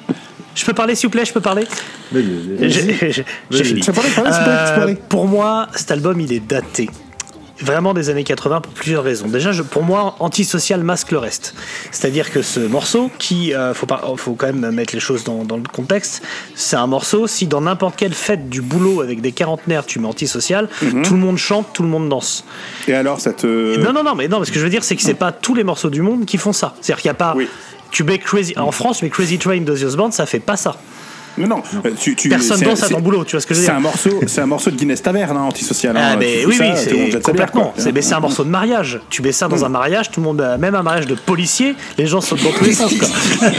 Je 0.56 0.66
peux 0.66 0.74
parler, 0.74 0.96
s'il 0.96 1.08
vous 1.08 1.12
plaît, 1.12 1.26
je 1.26 1.32
peux 1.34 1.40
parler? 1.42 1.66
J'ai 2.14 3.64
fini. 3.64 3.82
Euh, 3.88 4.76
parler. 4.76 4.98
pour 5.08 5.28
moi, 5.28 5.68
cet 5.76 5.92
album, 5.92 6.20
il 6.20 6.34
est 6.34 6.46
daté. 6.46 6.90
Vraiment 7.62 7.94
des 7.94 8.10
années 8.10 8.24
80 8.24 8.62
pour 8.62 8.72
plusieurs 8.74 9.04
raisons. 9.04 9.28
Déjà, 9.28 9.52
je- 9.52 9.64
pour 9.64 9.84
moi, 9.84 10.16
Antisocial 10.20 10.82
masque 10.84 11.12
le 11.12 11.18
reste. 11.18 11.54
C'est-à-dire 11.92 12.32
que 12.32 12.42
ce 12.42 12.60
morceau, 12.62 13.12
qui, 13.20 13.54
euh, 13.54 13.74
faut, 13.74 13.86
pas, 13.86 14.02
faut 14.18 14.34
quand 14.34 14.48
même 14.54 14.72
mettre 14.72 14.94
les 14.94 15.00
choses 15.02 15.24
dans, 15.26 15.44
dans 15.44 15.58
le 15.58 15.64
contexte, 15.64 16.22
c'est 16.56 16.78
un 16.78 16.88
morceau, 16.88 17.28
si 17.28 17.48
dans 17.48 17.62
n'importe 17.62 17.96
quelle 17.98 18.14
fête 18.14 18.50
du 18.50 18.62
boulot 18.62 19.02
avec 19.02 19.20
des 19.22 19.32
quarantenaires, 19.34 19.86
tu 19.86 20.00
mets 20.00 20.08
Antisocial, 20.08 20.70
Mhm. 20.82 21.02
tout 21.04 21.14
le 21.14 21.20
monde 21.20 21.38
chante, 21.38 21.68
tout 21.74 21.84
le 21.84 21.90
monde 21.90 22.08
danse. 22.10 22.46
Et 22.88 22.94
alors, 22.94 23.20
ça 23.20 23.34
te. 23.34 23.78
Non, 23.78 23.92
non, 23.94 24.04
non, 24.04 24.16
mais 24.16 24.28
non, 24.28 24.44
ce 24.44 24.52
que 24.52 24.60
je 24.60 24.64
veux 24.64 24.70
dire, 24.70 24.84
c'est 24.84 24.96
que 24.96 25.02
c'est 25.02 25.14
pas 25.14 25.32
tous 25.32 25.54
les 25.56 25.64
morceaux 25.64 25.90
du 25.90 26.02
monde 26.02 26.26
qui 26.26 26.38
font 26.38 26.54
ça. 26.54 26.74
C'est-à-dire 26.82 27.02
qu'il 27.02 27.10
n'y 27.10 27.14
a 27.14 27.16
pas. 27.16 27.34
Oui. 27.36 27.48
Tu 27.92 28.04
mets 28.04 28.20
Crazy. 28.20 28.54
En 28.58 28.72
France, 28.72 29.02
mais 29.02 29.10
Crazy 29.10 29.38
Train 29.40 29.62
d'Ozzy 29.62 29.84
Osbourne, 29.84 30.12
ça 30.12 30.26
fait 30.26 30.40
pas 30.40 30.56
ça. 30.56 30.76
Non, 31.38 31.48
non. 31.48 31.64
euh, 31.86 31.92
Tu, 32.00 32.16
tu, 32.16 32.28
Personne 32.30 32.58
c'est- 32.58 32.66
danse 32.66 32.84
à 32.84 32.88
c'est- 32.88 32.94
ton 32.94 33.00
boulot, 33.00 33.24
tu 33.24 33.32
vois 33.36 33.42
ce 33.42 33.48
que 33.48 33.54
je 33.54 33.60
veux 33.60 33.66
C'est 33.66 33.72
dire 33.72 33.78
un 33.78 33.82
morceau, 33.82 34.20
c'est 34.28 34.42
un 34.42 34.46
morceau 34.46 34.72
de 34.72 34.76
Guinness 34.76 35.02
Taverne, 35.02 35.38
hein, 35.38 35.42
antisocial. 35.42 35.96
Ah, 35.98 36.12
hein. 36.12 36.16
mais 36.20 36.38
Tu 36.38 36.42
fous 36.44 36.50
oui, 36.50 36.56
ça, 36.58 36.64
oui, 36.92 37.10
c'est 37.12 37.22
complètement. 37.22 37.74
C'est 37.78 37.92
mais 37.92 38.02
c'est 38.02 38.14
un 38.16 38.20
morceau 38.20 38.44
de 38.44 38.50
mariage. 38.50 39.00
Tu 39.10 39.22
mets 39.22 39.32
ça 39.32 39.48
dans 39.48 39.64
un 39.64 39.70
mariage, 39.70 40.12
tout 40.12 40.20
le 40.20 40.26
monde, 40.26 40.42
euh, 40.42 40.58
même 40.58 40.76
un 40.76 40.84
mariage 40.84 41.06
de 41.08 41.16
policier, 41.16 41.76
les 41.98 42.06
gens 42.08 42.22
sautent 42.22 42.44
dans 42.44 42.52
tous 42.52 42.66
les 42.66 42.74
sens. 42.74 42.94
Quoi. 42.96 43.08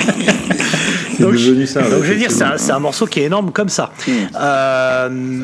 C'est 1.16 1.22
Donc, 1.26 1.32
devenu 1.34 1.66
ça. 1.66 1.82
Donc 1.82 2.02
je 2.02 2.12
veux 2.12 2.16
dire, 2.16 2.30
c'est 2.30 2.44
un, 2.44 2.56
c'est 2.56 2.78
morceau 2.78 3.06
qui 3.06 3.20
est 3.20 3.24
énorme 3.24 3.50
comme 3.52 3.68
ça. 3.68 3.90
Euh, 4.40 5.40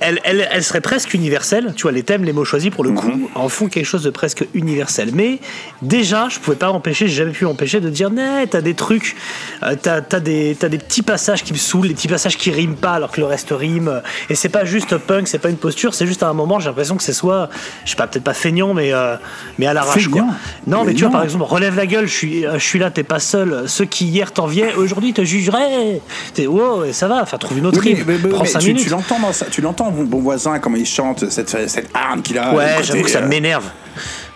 elle, 0.00 0.20
elle, 0.24 0.48
elle 0.50 0.64
serait 0.64 0.80
presque 0.80 1.14
universelle. 1.14 1.72
Tu 1.76 1.82
vois, 1.82 1.92
les 1.92 2.02
thèmes, 2.02 2.24
les 2.24 2.32
mots 2.32 2.44
choisis 2.44 2.70
pour 2.70 2.84
le 2.84 2.90
coup, 2.92 3.30
en 3.34 3.48
font 3.48 3.68
quelque 3.68 3.84
chose 3.86 4.02
de 4.02 4.10
presque 4.10 4.44
universel. 4.54 5.10
Mais 5.14 5.38
déjà, 5.82 6.28
je 6.28 6.38
pouvais 6.38 6.56
pas 6.56 6.68
m'empêcher, 6.72 7.06
j'ai 7.08 7.14
jamais 7.16 7.32
pu 7.32 7.44
m'empêcher 7.44 7.80
de 7.80 7.88
dire, 7.90 8.10
né, 8.10 8.46
t'as 8.50 8.60
des 8.60 8.74
trucs, 8.74 9.16
euh, 9.62 9.76
t'as 9.80 10.00
as 10.12 10.20
des, 10.20 10.56
t'as 10.58 10.68
des 10.68 10.78
petits 10.78 11.02
passages 11.02 11.42
qui 11.44 11.52
me 11.52 11.58
saoulent, 11.58 11.88
des 11.88 11.94
petits 11.94 12.08
passages 12.08 12.36
qui 12.36 12.50
riment 12.50 12.76
pas 12.76 12.92
alors 12.92 13.10
que 13.10 13.20
le 13.20 13.26
reste 13.26 13.48
rime. 13.50 14.02
Et 14.28 14.34
c'est 14.34 14.48
pas 14.48 14.64
juste 14.64 14.96
punk, 14.96 15.28
c'est 15.28 15.38
pas 15.38 15.50
une 15.50 15.56
posture, 15.56 15.94
c'est 15.94 16.06
juste 16.06 16.22
à 16.22 16.28
un 16.28 16.32
moment, 16.34 16.58
j'ai 16.60 16.68
l'impression 16.68 16.96
que 16.96 17.02
c'est 17.02 17.12
soit, 17.12 17.48
je 17.84 17.90
sais 17.90 17.96
pas, 17.96 18.06
peut-être 18.06 18.24
pas 18.24 18.34
feignant, 18.34 18.74
mais, 18.74 18.92
euh, 18.92 19.16
mais 19.58 19.66
à 19.66 19.74
l'arrache. 19.74 20.08
quoi. 20.08 20.22
Non, 20.66 20.80
mais 20.80 20.88
Mais 20.90 20.94
tu 20.94 21.02
vois, 21.04 21.12
par 21.12 21.22
exemple, 21.24 21.44
relève 21.44 21.76
la 21.76 21.86
gueule, 21.86 22.06
je 22.06 22.14
suis, 22.14 22.46
euh, 22.46 22.58
je 22.58 22.64
suis 22.64 22.78
là, 22.78 22.90
t'es 22.90 23.02
pas 23.02 23.20
seul. 23.20 23.64
Ceux 23.66 23.84
qui 23.84 24.06
hier 24.06 24.32
t'enviaient, 24.32 24.74
aujourd'hui 24.74 25.12
te 25.12 25.22
jugeraient. 25.24 26.00
T'es, 26.34 26.46
wow, 26.46 26.84
et 26.84 26.92
ça 26.92 27.06
va, 27.08 27.22
enfin, 27.22 27.38
trouve 27.38 27.58
une 27.58 27.66
autre 27.66 27.80
Oui, 27.84 27.94
rime. 27.94 28.04
mais, 28.06 28.18
mais- 28.22 28.28
Prends 28.30 28.42
mais 28.44 28.48
5 28.48 28.58
tu, 28.60 28.68
minutes. 28.68 28.82
tu 28.84 28.90
l'entends 28.90 29.18
dans 29.20 29.32
ça, 29.32 29.46
tu 29.50 29.60
l'entends 29.60 29.89
bon, 29.90 30.04
bon 30.04 30.20
voisin 30.20 30.58
comment 30.58 30.76
il 30.76 30.86
chante 30.86 31.28
cette 31.30 31.50
cette 31.68 31.90
arme 31.94 32.22
qu'il 32.22 32.38
a. 32.38 32.54
Ouais, 32.54 32.76
j'avoue 32.82 33.02
que 33.02 33.10
ça 33.10 33.20
euh, 33.20 33.28
m'énerve. 33.28 33.64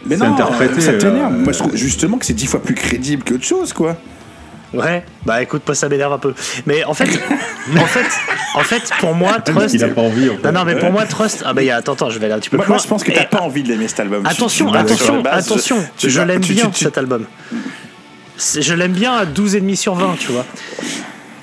Mais 0.06 0.16
non, 0.16 0.32
interprété, 0.34 0.80
ça 0.80 0.92
t'énerve. 0.94 1.32
euh, 1.34 1.38
Moi, 1.38 1.52
je 1.52 1.58
trouve 1.58 1.74
justement 1.76 2.18
que 2.18 2.26
c'est 2.26 2.34
dix 2.34 2.46
fois 2.46 2.60
plus 2.62 2.74
crédible 2.74 3.24
qu'autre 3.24 3.44
chose, 3.44 3.72
quoi. 3.72 3.96
Ouais, 4.74 5.04
bah 5.24 5.40
écoute, 5.40 5.62
moi 5.68 5.74
ça 5.76 5.88
m'énerve 5.88 6.12
un 6.14 6.18
peu. 6.18 6.34
Mais 6.66 6.82
en 6.84 6.94
fait, 6.94 7.04
en 7.76 7.86
fait, 7.86 8.04
en 8.56 8.60
fait, 8.64 8.82
pour 8.98 9.14
moi, 9.14 9.38
Trust. 9.40 9.68
qu'il 9.70 9.84
a 9.84 9.88
pas 9.88 10.00
envie. 10.00 10.28
En 10.28 10.36
fait. 10.36 10.50
Non, 10.50 10.52
non, 10.60 10.64
mais 10.64 10.76
pour 10.76 10.90
moi, 10.90 11.06
Trust. 11.06 11.44
Ah, 11.46 11.52
bah, 11.54 11.62
il 11.62 11.66
y 11.66 11.70
a- 11.70 11.76
attends, 11.76 11.92
attends, 11.92 12.10
je 12.10 12.18
vais 12.18 12.24
aller 12.26 12.34
un 12.34 12.40
petit 12.40 12.50
peu 12.50 12.56
Moi, 12.56 12.64
plus 12.64 12.70
moi, 12.70 12.76
loin. 12.78 12.82
je 12.84 12.88
pense 12.88 13.04
que 13.04 13.12
Et- 13.12 13.14
t'as 13.14 13.24
pas 13.26 13.40
envie 13.40 13.62
de 13.62 13.68
l'aimer 13.68 13.86
cet 13.86 14.00
album. 14.00 14.26
Attention, 14.26 14.66
Tu- 14.66 14.72
tu- 14.72 14.78
attention, 14.78 15.20
base, 15.22 15.46
attention, 15.46 15.76
tu- 15.96 16.10
je 16.10 16.20
l'aime 16.20 16.40
bien 16.40 16.70
tu- 16.70 16.84
cet 16.84 16.98
album. 16.98 17.24
Je 18.36 18.74
l'aime 18.74 18.92
bien 18.92 19.12
à 19.14 19.24
12,5 19.26 19.76
sur 19.76 19.94
20, 19.94 20.16
tu 20.18 20.32
vois. 20.32 20.44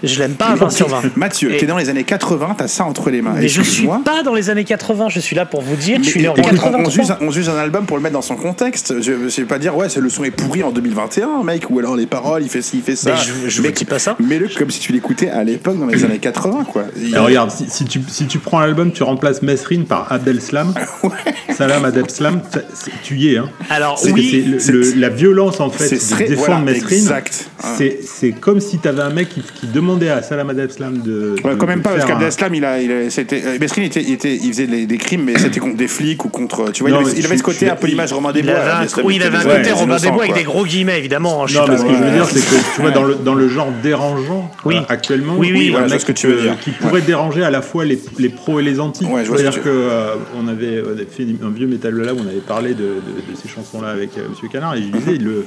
Je 0.04 0.20
l'aime 0.20 0.34
pas 0.34 0.48
à 0.48 0.56
20 0.56 0.70
sur 0.72 0.88
20. 0.88 1.16
Mathieu, 1.16 1.56
t'es 1.60 1.66
dans 1.68 1.78
les 1.78 1.90
années 1.90 2.04
80, 2.04 2.56
t'as 2.58 2.68
ça 2.68 2.86
entre 2.86 3.10
les 3.12 3.22
mains. 3.22 3.34
Mais 3.38 3.48
je 3.48 3.62
suis 3.62 3.88
pas 4.04 4.24
dans 4.24 4.34
les 4.34 4.50
années 4.50 4.64
80, 4.64 5.10
je 5.10 5.20
suis 5.20 5.36
là 5.36 5.46
pour 5.46 5.62
vous 5.62 5.76
dire, 5.76 6.00
je 6.02 6.10
suis 6.10 6.22
né 6.22 6.28
en 6.28 6.34
Mais 6.34 6.42
écoute, 6.42 6.54
on, 6.64 6.72
83. 6.72 6.88
on 6.88 6.90
juge, 6.90 7.12
un- 7.12 7.18
on 7.22 7.32
juge 7.32 7.50
un 7.50 7.58
album 7.58 7.86
pour 7.86 7.98
le 7.98 8.04
mettre 8.04 8.14
dans 8.14 8.22
son 8.22 8.36
contexte. 8.36 9.02
Je 9.02 9.12
ne 9.12 9.28
vais 9.30 9.44
pas 9.44 9.60
dire, 9.60 9.76
ouais, 9.78 9.88
le 9.96 10.10
son 10.10 10.24
est 10.24 10.32
pourri 10.32 10.64
en 10.64 10.72
2021, 10.72 11.44
mec, 11.44 11.70
ou 11.70 11.78
alors 11.80 11.96
les 11.96 12.08
paroles, 12.08 12.42
il 12.44 12.50
fait 12.50 12.62
ci, 12.62 12.78
il 12.78 12.84
fait 12.84 12.96
ça. 12.96 13.12
Mais 13.12 13.18
je- 13.18 13.50
je 13.50 13.58
vous 13.62 13.68
Mec, 13.68 13.76
dis 13.76 13.86
pas 13.86 14.00
ça. 14.00 14.16
Mets-le 14.20 14.48
comme 14.58 14.72
si 14.72 14.80
tu 14.80 14.92
l'écoutais 14.92 15.30
à 15.30 15.44
l'époque, 15.44 15.78
dans 15.80 15.86
les 15.86 16.04
années 16.04 16.18
80, 16.20 16.64
quoi. 16.64 16.86
Il- 16.98 17.14
Et 17.14 17.18
regarde, 17.20 17.52
si, 17.52 17.66
si 17.70 17.86
tu, 17.86 18.02
si 18.08 18.26
tu 18.26 18.40
prends 18.40 18.60
l'album, 18.60 18.92
tu 18.92 19.04
remplaces 19.04 19.42
Mesrin 19.44 19.84
par 19.88 20.12
Abdel 20.12 20.42
Slam. 20.42 20.74
Salam 21.56 21.86
Abdel 21.86 22.10
Slam, 22.10 22.42
ça- 22.52 22.62
c'est- 22.74 22.92
tu 23.04 23.18
y 23.18 23.34
es. 23.34 23.38
Hein. 23.38 23.50
Alors 23.70 24.00
C'est- 24.00 24.12
oui, 24.12 24.44
le- 24.48 24.72
le- 24.72 24.94
la 25.00 25.10
violence 25.10 25.60
en 25.60 25.70
fait 25.70 25.88
c'est 25.88 25.96
de 25.98 26.10
très- 26.16 26.28
défendre 26.28 26.48
voilà, 26.48 26.62
Mesrin. 26.62 26.96
exact. 26.96 27.50
C'est 27.78 28.32
comme 28.32 28.60
si 28.60 28.80
tu 28.80 28.88
avais 28.88 29.02
un 29.02 29.10
mec 29.10 29.30
qui, 29.30 29.42
qui 29.42 29.68
demandait 29.91 30.10
à 30.10 30.21
Salam 30.21 30.49
Abdel 30.49 30.71
Slam 30.71 30.97
de. 30.99 31.36
Ouais, 31.43 31.51
de- 31.51 31.56
quand 31.58 31.67
même 31.67 31.80
de 31.80 31.84
pas, 31.84 31.91
parce 31.91 32.06
qu'Abdel 32.06 32.27
un- 32.27 32.54
il 32.54 32.65
a, 32.65 32.82
il 32.82 32.91
a- 32.91 33.10
c'était, 33.10 33.41
euh, 33.45 33.58
Mesrine, 33.60 33.84
il, 33.84 33.88
était, 33.88 34.01
il, 34.01 34.13
était- 34.13 34.36
il 34.36 34.47
faisait 34.47 34.67
des, 34.67 34.86
des 34.86 34.97
crimes, 34.97 35.23
mais 35.25 35.38
c'était 35.38 35.60
contre 35.60 35.77
des 35.77 35.88
flics 35.88 36.23
ou 36.25 36.30
contre. 36.30 36.71
Tu 36.71 36.84
vois, 36.84 36.91
Non, 36.91 37.01
il 37.01 37.08
avait, 37.08 37.19
il 37.19 37.25
avait 37.25 37.38
ce 37.38 37.43
côté 37.43 37.69
un 37.69 37.75
peu 37.75 37.88
l'image 37.88 38.13
Romain 38.13 38.30
il 38.36 38.41
Desbois. 38.41 38.60
avait 38.60 38.71
un, 38.71 38.82
Mesrine, 38.82 39.06
oui, 39.06 39.15
il 39.17 39.23
avait 39.23 39.38
un 39.38 39.43
côté 39.43 39.62
des 39.62 39.71
Robin 39.71 39.84
innocents, 39.86 40.06
des 40.06 40.12
Bois 40.12 40.23
avec 40.23 40.36
des 40.36 40.43
gros 40.43 40.65
guillemets, 40.65 40.97
évidemment. 40.99 41.43
hein, 41.43 41.47
Non, 41.54 41.65
mais 41.67 41.77
ce 41.77 41.84
que 41.84 41.89
je 41.93 42.04
veux 42.04 42.12
dire, 42.12 42.25
c'est 42.25 42.39
que 42.39 42.75
tu 42.75 42.82
vois, 42.82 42.91
dans 42.91 43.04
le, 43.04 43.15
dans 43.15 43.36
le 43.36 43.47
genre 43.47 43.69
dérangeant, 43.84 44.51
Oui. 44.65 44.77
euh, 44.77 44.82
actuellement, 44.89 45.36
Oui, 45.38 45.69
voilà, 45.69 45.88
ce 45.99 46.06
que 46.06 46.12
qui 46.12 46.21
tu 46.21 46.27
veux 46.27 46.41
dire. 46.41 46.58
qui 46.60 46.71
pourrait 46.71 47.01
déranger 47.01 47.43
à 47.43 47.49
la 47.51 47.62
fois 47.62 47.86
les, 47.86 47.99
les 48.19 48.30
pros 48.30 48.60
et 48.60 48.63
les 48.63 48.80
anti. 48.80 49.06
C'est-à-dire 49.25 49.51
tu- 49.51 49.62
euh, 49.65 50.15
on, 50.38 50.47
avait, 50.47 50.82
fait 51.10 51.25
un 51.43 51.49
vieux 51.49 51.67
Metal 51.67 51.93
Lab, 51.95 52.17
on 52.19 52.27
avait 52.27 52.38
parlé 52.39 52.73
de, 52.73 52.95
ces 53.41 53.47
chansons-là 53.49 53.89
avec 53.89 54.12
Monsieur 54.30 54.47
Canard, 54.47 54.75
et 54.75 54.82
je 54.84 54.88
disais, 54.97 55.17
le. 55.17 55.45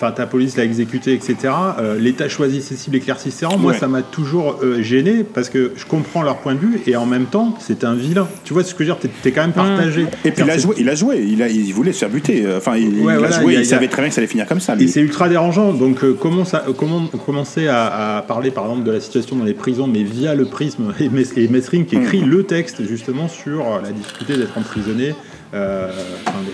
Enfin, 0.00 0.12
ta 0.12 0.26
police 0.26 0.56
l'a 0.56 0.62
exécuté, 0.62 1.12
etc. 1.12 1.36
Euh, 1.80 1.98
L'État 1.98 2.28
choisit 2.28 2.62
ses 2.62 2.76
cibles 2.76 2.94
éclaircisses. 2.98 3.42
Moi, 3.58 3.72
Ouais. 3.72 3.78
ça 3.78 3.88
m'a 3.88 4.02
toujours 4.02 4.60
euh, 4.62 4.80
gêné 4.80 5.24
parce 5.24 5.48
que 5.48 5.72
je 5.74 5.84
comprends 5.84 6.22
leur 6.22 6.36
point 6.36 6.54
de 6.54 6.60
vue 6.60 6.78
et 6.86 6.94
en 6.94 7.04
même 7.04 7.26
temps, 7.26 7.56
c'est 7.58 7.82
un 7.82 7.94
vilain. 7.94 8.28
Tu 8.44 8.52
vois 8.52 8.62
ce 8.62 8.76
que 8.76 8.84
je 8.84 8.90
veux 8.92 8.96
dire? 8.96 9.10
T'es 9.22 9.28
es 9.28 9.32
quand 9.32 9.40
même 9.42 9.50
partagé. 9.52 10.06
Et 10.24 10.30
puis 10.30 10.44
il 10.44 10.50
a 10.50 10.56
joué, 10.56 10.74
il 10.78 10.88
a 10.88 10.94
joué, 10.94 11.24
il, 11.26 11.42
a, 11.42 11.48
il 11.48 11.72
voulait 11.74 11.92
se 11.92 11.98
faire 11.98 12.10
buter. 12.10 12.46
Enfin, 12.56 12.76
il, 12.76 12.90
Ouais, 13.00 13.14
il 13.14 13.18
voilà, 13.18 13.36
a 13.38 13.40
joué, 13.42 13.54
il 13.54 13.58
a- 13.58 13.64
savait 13.64 13.88
très 13.88 14.02
bien 14.02 14.08
que 14.10 14.14
ça 14.14 14.20
allait 14.20 14.28
finir 14.28 14.46
comme 14.46 14.60
ça. 14.60 14.76
Et 14.78 14.86
c'est 14.86 15.00
ultra 15.00 15.28
dérangeant. 15.28 15.72
Donc, 15.72 16.04
euh, 16.04 16.12
comment 16.18 16.44
ça, 16.44 16.64
comment 16.76 17.06
commencer 17.26 17.66
à, 17.66 18.18
à 18.18 18.22
parler, 18.22 18.52
par 18.52 18.66
exemple, 18.66 18.84
de 18.84 18.92
la 18.92 19.00
situation 19.00 19.34
dans 19.34 19.44
les 19.44 19.52
prisons, 19.54 19.88
mais 19.88 20.04
via 20.04 20.36
le 20.36 20.44
prisme 20.44 20.94
et, 21.00 21.08
Mes- 21.08 21.22
et 21.22 21.84
qui 21.84 21.96
écrit 21.96 22.20
le 22.20 22.44
texte 22.44 22.86
justement 22.88 23.26
sur 23.26 23.64
la 23.82 23.90
difficulté 23.90 24.36
d'être 24.36 24.56
emprisonné 24.56 25.16
euh, 25.54 25.90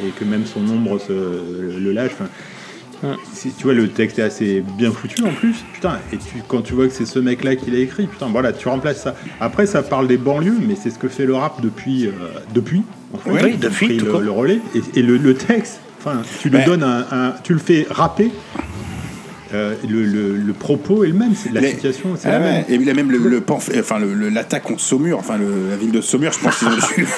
et 0.06 0.10
que 0.18 0.24
même 0.24 0.44
son 0.46 0.60
ombre 0.72 0.98
se, 0.98 1.12
le 1.12 1.92
lâche. 1.92 2.12
Tu 3.00 3.64
vois, 3.64 3.74
le 3.74 3.88
texte 3.88 4.18
est 4.18 4.22
assez 4.22 4.62
bien 4.78 4.90
foutu 4.92 5.22
en 5.24 5.32
plus. 5.32 5.56
Putain, 5.72 5.98
et 6.12 6.16
tu, 6.16 6.42
quand 6.48 6.62
tu 6.62 6.74
vois 6.74 6.86
que 6.86 6.92
c'est 6.92 7.06
ce 7.06 7.18
mec-là 7.18 7.56
qui 7.56 7.70
l'a 7.70 7.78
écrit, 7.78 8.06
putain, 8.06 8.26
voilà, 8.28 8.52
tu 8.52 8.68
remplaces 8.68 9.02
ça. 9.02 9.14
Après, 9.40 9.66
ça 9.66 9.82
parle 9.82 10.06
des 10.08 10.16
banlieues, 10.16 10.56
mais 10.66 10.74
c'est 10.74 10.90
ce 10.90 10.98
que 10.98 11.08
fait 11.08 11.26
le 11.26 11.34
rap 11.34 11.60
depuis, 11.60 12.06
euh, 12.06 12.10
depuis. 12.54 12.82
en 13.12 13.18
fait. 13.18 13.30
Oui, 13.44 13.56
depuis, 13.56 13.96
tout 13.96 14.06
le, 14.06 14.20
le 14.24 14.30
relais 14.30 14.60
et, 14.74 14.98
et 14.98 15.02
le, 15.02 15.16
le 15.16 15.34
texte. 15.34 15.80
Enfin, 15.98 16.22
tu 16.40 16.50
lui 16.50 16.58
Ouais. 16.58 16.64
donnes 16.64 16.82
un, 16.82 17.06
un- 17.10 17.34
tu 17.42 17.52
le 17.54 17.58
fais 17.58 17.86
rapper. 17.90 18.30
Euh, 19.54 19.74
le, 19.88 20.04
le- 20.04 20.36
le 20.36 20.52
propos 20.52 21.04
est 21.04 21.08
le 21.08 21.14
même, 21.14 21.34
c'est 21.34 21.52
la 21.52 21.60
Les- 21.60 21.70
situation, 21.72 22.10
c'est 22.18 22.28
Ah 22.28 22.32
la 22.32 22.38
ouais, 22.38 22.44
même. 22.52 22.64
Et 22.68 22.74
il 22.74 22.90
a 22.90 22.94
même 22.94 23.10
le, 23.10 23.18
le 23.18 23.42
enfin 23.48 23.98
l'attaque 24.32 24.64
contre 24.64 24.80
Saumur, 24.80 25.18
enfin 25.18 25.36
le- 25.38 25.70
la 25.70 25.76
ville 25.76 25.92
de 25.92 26.00
Saumur, 26.00 26.32
je 26.32 26.38
pense 26.40 26.58
qu'ils 26.58 26.68
ont 26.68 26.70
dû. 26.96 27.06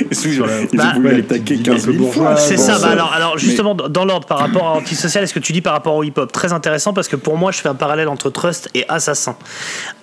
Ils 0.12 0.38
Bah, 0.78 0.92
ont 0.96 1.00
voulu 1.00 1.22
petites 1.24 1.62
15 1.62 1.82
000 1.82 1.92
villes 1.92 2.00
fois. 2.12 2.22
bourgeoises, 2.24 2.46
C'est 2.46 2.56
ça, 2.56 2.78
bah 2.78 2.88
alors, 2.90 3.12
alors 3.12 3.32
mais- 3.34 3.40
justement, 3.40 3.74
dans- 3.74 3.88
dans 3.88 4.04
l'ordre 4.04 4.26
par 4.26 4.38
rapport 4.38 4.66
à 4.68 4.72
Antisocial, 4.76 5.22
est-ce 5.24 5.34
que 5.34 5.38
tu 5.40 5.52
dis 5.52 5.60
par 5.60 5.72
rapport 5.74 5.94
au 5.94 6.02
hip-hop? 6.04 6.30
Très 6.32 6.52
intéressant 6.52 6.92
parce 6.94 7.08
que 7.08 7.16
pour 7.16 7.36
moi, 7.36 7.52
je 7.52 7.60
fais 7.60 7.68
un 7.68 7.74
parallèle 7.74 8.08
entre 8.08 8.30
Trust 8.30 8.70
et 8.74 8.84
Assassin. 8.88 9.36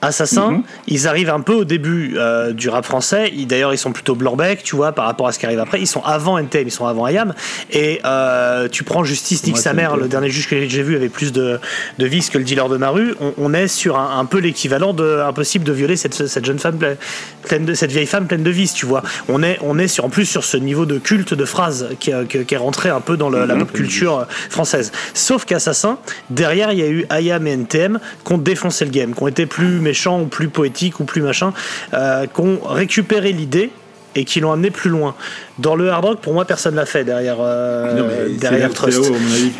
Assassin, 0.01 0.51
Mhm. 0.51 0.63
ils 0.87 1.07
arrivent 1.07 1.29
un 1.29 1.39
peu 1.41 1.53
au 1.53 1.63
début 1.65 2.13
euh, 2.17 2.51
du 2.53 2.69
rap 2.69 2.85
français. 2.85 3.31
D'ailleurs, 3.47 3.73
ils 3.73 3.77
sont 3.77 3.91
plutôt 3.91 4.13
Blurbeck, 4.13 4.61
tu 4.63 4.75
vois, 4.75 4.91
par 4.91 5.05
rapport 5.05 5.27
à 5.27 5.31
ce 5.31 5.39
qui 5.39 5.45
arrive 5.45 5.59
après. 5.59 5.79
Ils 5.81 5.87
sont 5.87 6.03
avant 6.03 6.37
NTM, 6.37 6.67
ils 6.67 6.71
sont 6.71 6.85
avant 6.85 7.07
IAM. 7.07 7.33
Et 7.71 7.99
euh, 8.05 8.67
tu 8.69 8.83
prends 8.83 9.03
Justice 9.03 9.45
Nick 9.45 9.57
sa 9.57 9.73
mère, 9.73 9.97
le 9.97 10.07
dernier 10.07 10.29
juge 10.29 10.47
que 10.47 10.67
j'ai 10.67 10.81
avait 10.95 11.09
plus 11.09 11.31
de, 11.31 11.59
de 11.97 12.05
vices 12.05 12.29
que 12.29 12.37
le 12.37 12.43
dealer 12.43 12.69
de 12.69 12.77
ma 12.77 12.89
rue. 12.89 13.13
On, 13.19 13.33
on 13.37 13.53
est 13.53 13.67
sur 13.67 13.97
un, 13.99 14.19
un 14.19 14.25
peu 14.25 14.39
l'équivalent 14.39 14.93
de 14.93 15.19
impossible 15.27 15.65
de 15.65 15.71
violer 15.73 15.95
cette, 15.95 16.27
cette 16.27 16.45
jeune 16.45 16.59
femme 16.59 16.77
ple- 16.77 16.95
pleine 17.43 17.65
de 17.65 17.73
cette 17.73 17.91
vieille 17.91 18.05
femme 18.05 18.27
pleine 18.27 18.43
de 18.43 18.49
vices, 18.51 18.73
tu 18.73 18.85
vois. 18.85 19.03
On 19.29 19.43
est 19.43 19.57
on 19.61 19.77
est 19.79 19.87
sur 19.87 20.05
en 20.05 20.09
plus 20.09 20.25
sur 20.25 20.43
ce 20.43 20.57
niveau 20.57 20.85
de 20.85 20.97
culte 20.97 21.33
de 21.33 21.45
phrases 21.45 21.89
qui, 21.99 22.11
est- 22.11 22.27
qui 22.27 22.37
est- 22.37 22.45
qui 22.45 22.53
est 22.53 22.57
rentré 22.57 22.89
un 22.89 23.01
peu 23.01 23.17
dans 23.17 23.29
le- 23.29 23.45
la 23.45 23.55
Mhm. 23.55 23.59
pop 23.65 23.71
culture 23.73 24.19
euh, 24.19 24.23
française. 24.49 24.91
Sauf 25.13 25.45
qu'Assassin, 25.45 25.97
derrière 26.29 26.71
il 26.71 26.79
y 26.79 26.83
a 26.83 26.87
eu 26.87 27.05
IAM 27.11 27.47
et 27.47 27.51
NTM 27.51 27.99
qui 28.25 28.33
ont 28.33 28.37
défoncé 28.37 28.85
le 28.85 28.91
game, 28.91 29.13
qui 29.13 29.23
ont 29.23 29.27
été 29.27 29.45
plus 29.45 29.79
méchants 29.79 30.21
ou 30.21 30.25
plus 30.25 30.49
poétiques 30.49 30.99
ou 30.99 31.03
plus 31.05 31.21
machin, 31.21 31.53
euh, 31.93 32.25
qui 32.25 32.41
ont 32.41 32.59
récupéré 32.65 33.31
l'idée 33.31 33.71
et 34.17 34.25
qui 34.25 34.39
l'ont 34.41 34.51
amené 34.51 34.71
plus 34.71 34.89
loin. 34.89 35.15
Dans 35.59 35.75
le 35.75 35.89
hard 35.89 36.03
rock, 36.05 36.19
pour 36.21 36.33
moi, 36.33 36.43
personne 36.45 36.75
l'a 36.75 36.85
fait 36.85 37.03
derrière, 37.03 37.37
euh, 37.39 37.93
Non, 37.95 38.05
mais 38.07 38.13
c'est 38.33 38.39
derrière 38.39 38.69
c'est 38.69 38.73
Trust. 38.75 38.97
où, 38.99 39.05
à 39.05 39.09
mon 39.09 39.31
avis, 39.31 39.51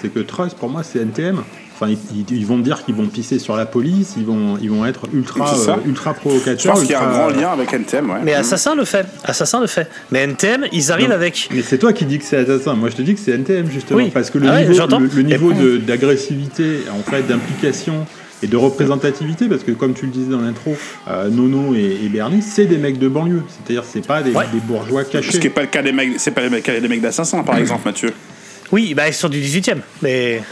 c'est 0.00 0.08
que 0.12 0.20
Trust, 0.20 0.56
pour 0.58 0.68
moi, 0.68 0.82
c'est 0.84 1.00
NTM. 1.00 1.42
Enfin, 1.76 1.88
ils, 1.90 2.24
ils 2.30 2.46
vont 2.46 2.58
dire 2.58 2.84
qu'ils 2.84 2.94
vont 2.94 3.06
pisser 3.08 3.40
sur 3.40 3.56
la 3.56 3.66
police, 3.66 4.14
ils 4.16 4.24
vont, 4.24 4.56
ils 4.62 4.70
vont 4.70 4.86
être 4.86 5.08
ultra, 5.12 5.52
C'est 5.56 5.70
euh, 5.70 5.74
ultra 5.86 6.12
Je 6.14 6.20
provocateurs. 6.20 6.72
pense 6.74 6.82
qu'il 6.82 6.92
y 6.92 6.94
a 6.94 7.02
un 7.02 7.10
grand 7.10 7.28
lien 7.30 7.48
avec 7.50 7.72
NTM, 7.72 8.10
ouais. 8.10 8.16
Mais 8.22 8.32
Assassin 8.34 8.76
le 8.76 8.84
fait. 8.84 9.04
Assassin 9.24 9.60
le 9.60 9.66
fait. 9.66 9.88
Mais 10.12 10.20
NTM, 10.20 10.66
ils 10.70 10.92
arrivent 10.92 11.08
Non. 11.08 11.16
avec. 11.16 11.48
Mais 11.52 11.62
c'est 11.62 11.78
toi 11.78 11.92
qui 11.92 12.04
dis 12.04 12.20
que 12.20 12.24
c'est 12.24 12.36
assassin. 12.36 12.74
Moi, 12.74 12.90
je 12.90 12.96
te 12.96 13.02
dis 13.02 13.14
que 13.14 13.20
c'est 13.20 13.32
NTM 13.32 13.68
justement, 13.72 13.98
Oui. 13.98 14.10
parce 14.14 14.30
que 14.30 14.38
le 14.38 14.46
Ah 14.48 14.52
ouais, 14.52 14.60
niveau, 14.62 14.74
j'entends. 14.74 15.00
le, 15.00 15.08
le 15.08 15.22
niveau 15.22 15.52
d'agressivité, 15.78 16.80
en 16.92 17.02
fait, 17.10 17.22
d'implication 17.26 18.06
et 18.44 18.46
de 18.46 18.56
représentativité, 18.56 19.46
parce 19.48 19.62
que 19.64 19.72
comme 19.72 19.94
tu 19.94 20.06
le 20.06 20.12
disais 20.12 20.30
dans 20.30 20.40
l'intro, 20.40 20.76
euh, 21.08 21.28
Nono 21.30 21.74
et, 21.74 21.98
et 22.04 22.08
Bernie, 22.08 22.42
c'est 22.42 22.66
des 22.66 22.76
mecs 22.78 22.98
de 22.98 23.08
banlieue. 23.08 23.42
C'est-à-dire, 23.48 23.84
c'est 23.90 24.06
pas 24.06 24.22
des, 24.22 24.32
Ouais. 24.32 24.44
des 24.52 24.60
bourgeois 24.60 25.02
Ce 25.02 25.08
qui 25.08 25.12
cachés. 25.16 25.38
n'est 25.40 25.48
pas 25.50 25.62
le 25.62 25.66
cas 25.68 25.82
des 25.82 25.92
mecs, 25.92 26.12
c'est 26.18 26.30
pas 26.30 26.42
le 26.42 26.60
cas 26.60 26.78
des 26.78 26.88
mecs 26.88 27.00
d'Assassin, 27.00 27.42
par 27.42 27.56
exemple, 27.58 27.82
Mathieu. 27.86 28.12
Oui, 28.72 28.94
bah 28.94 29.08
ils 29.08 29.14
sont 29.14 29.28
du 29.28 29.40
18 29.40 29.68
e 29.70 29.72
Mais. 30.02 30.42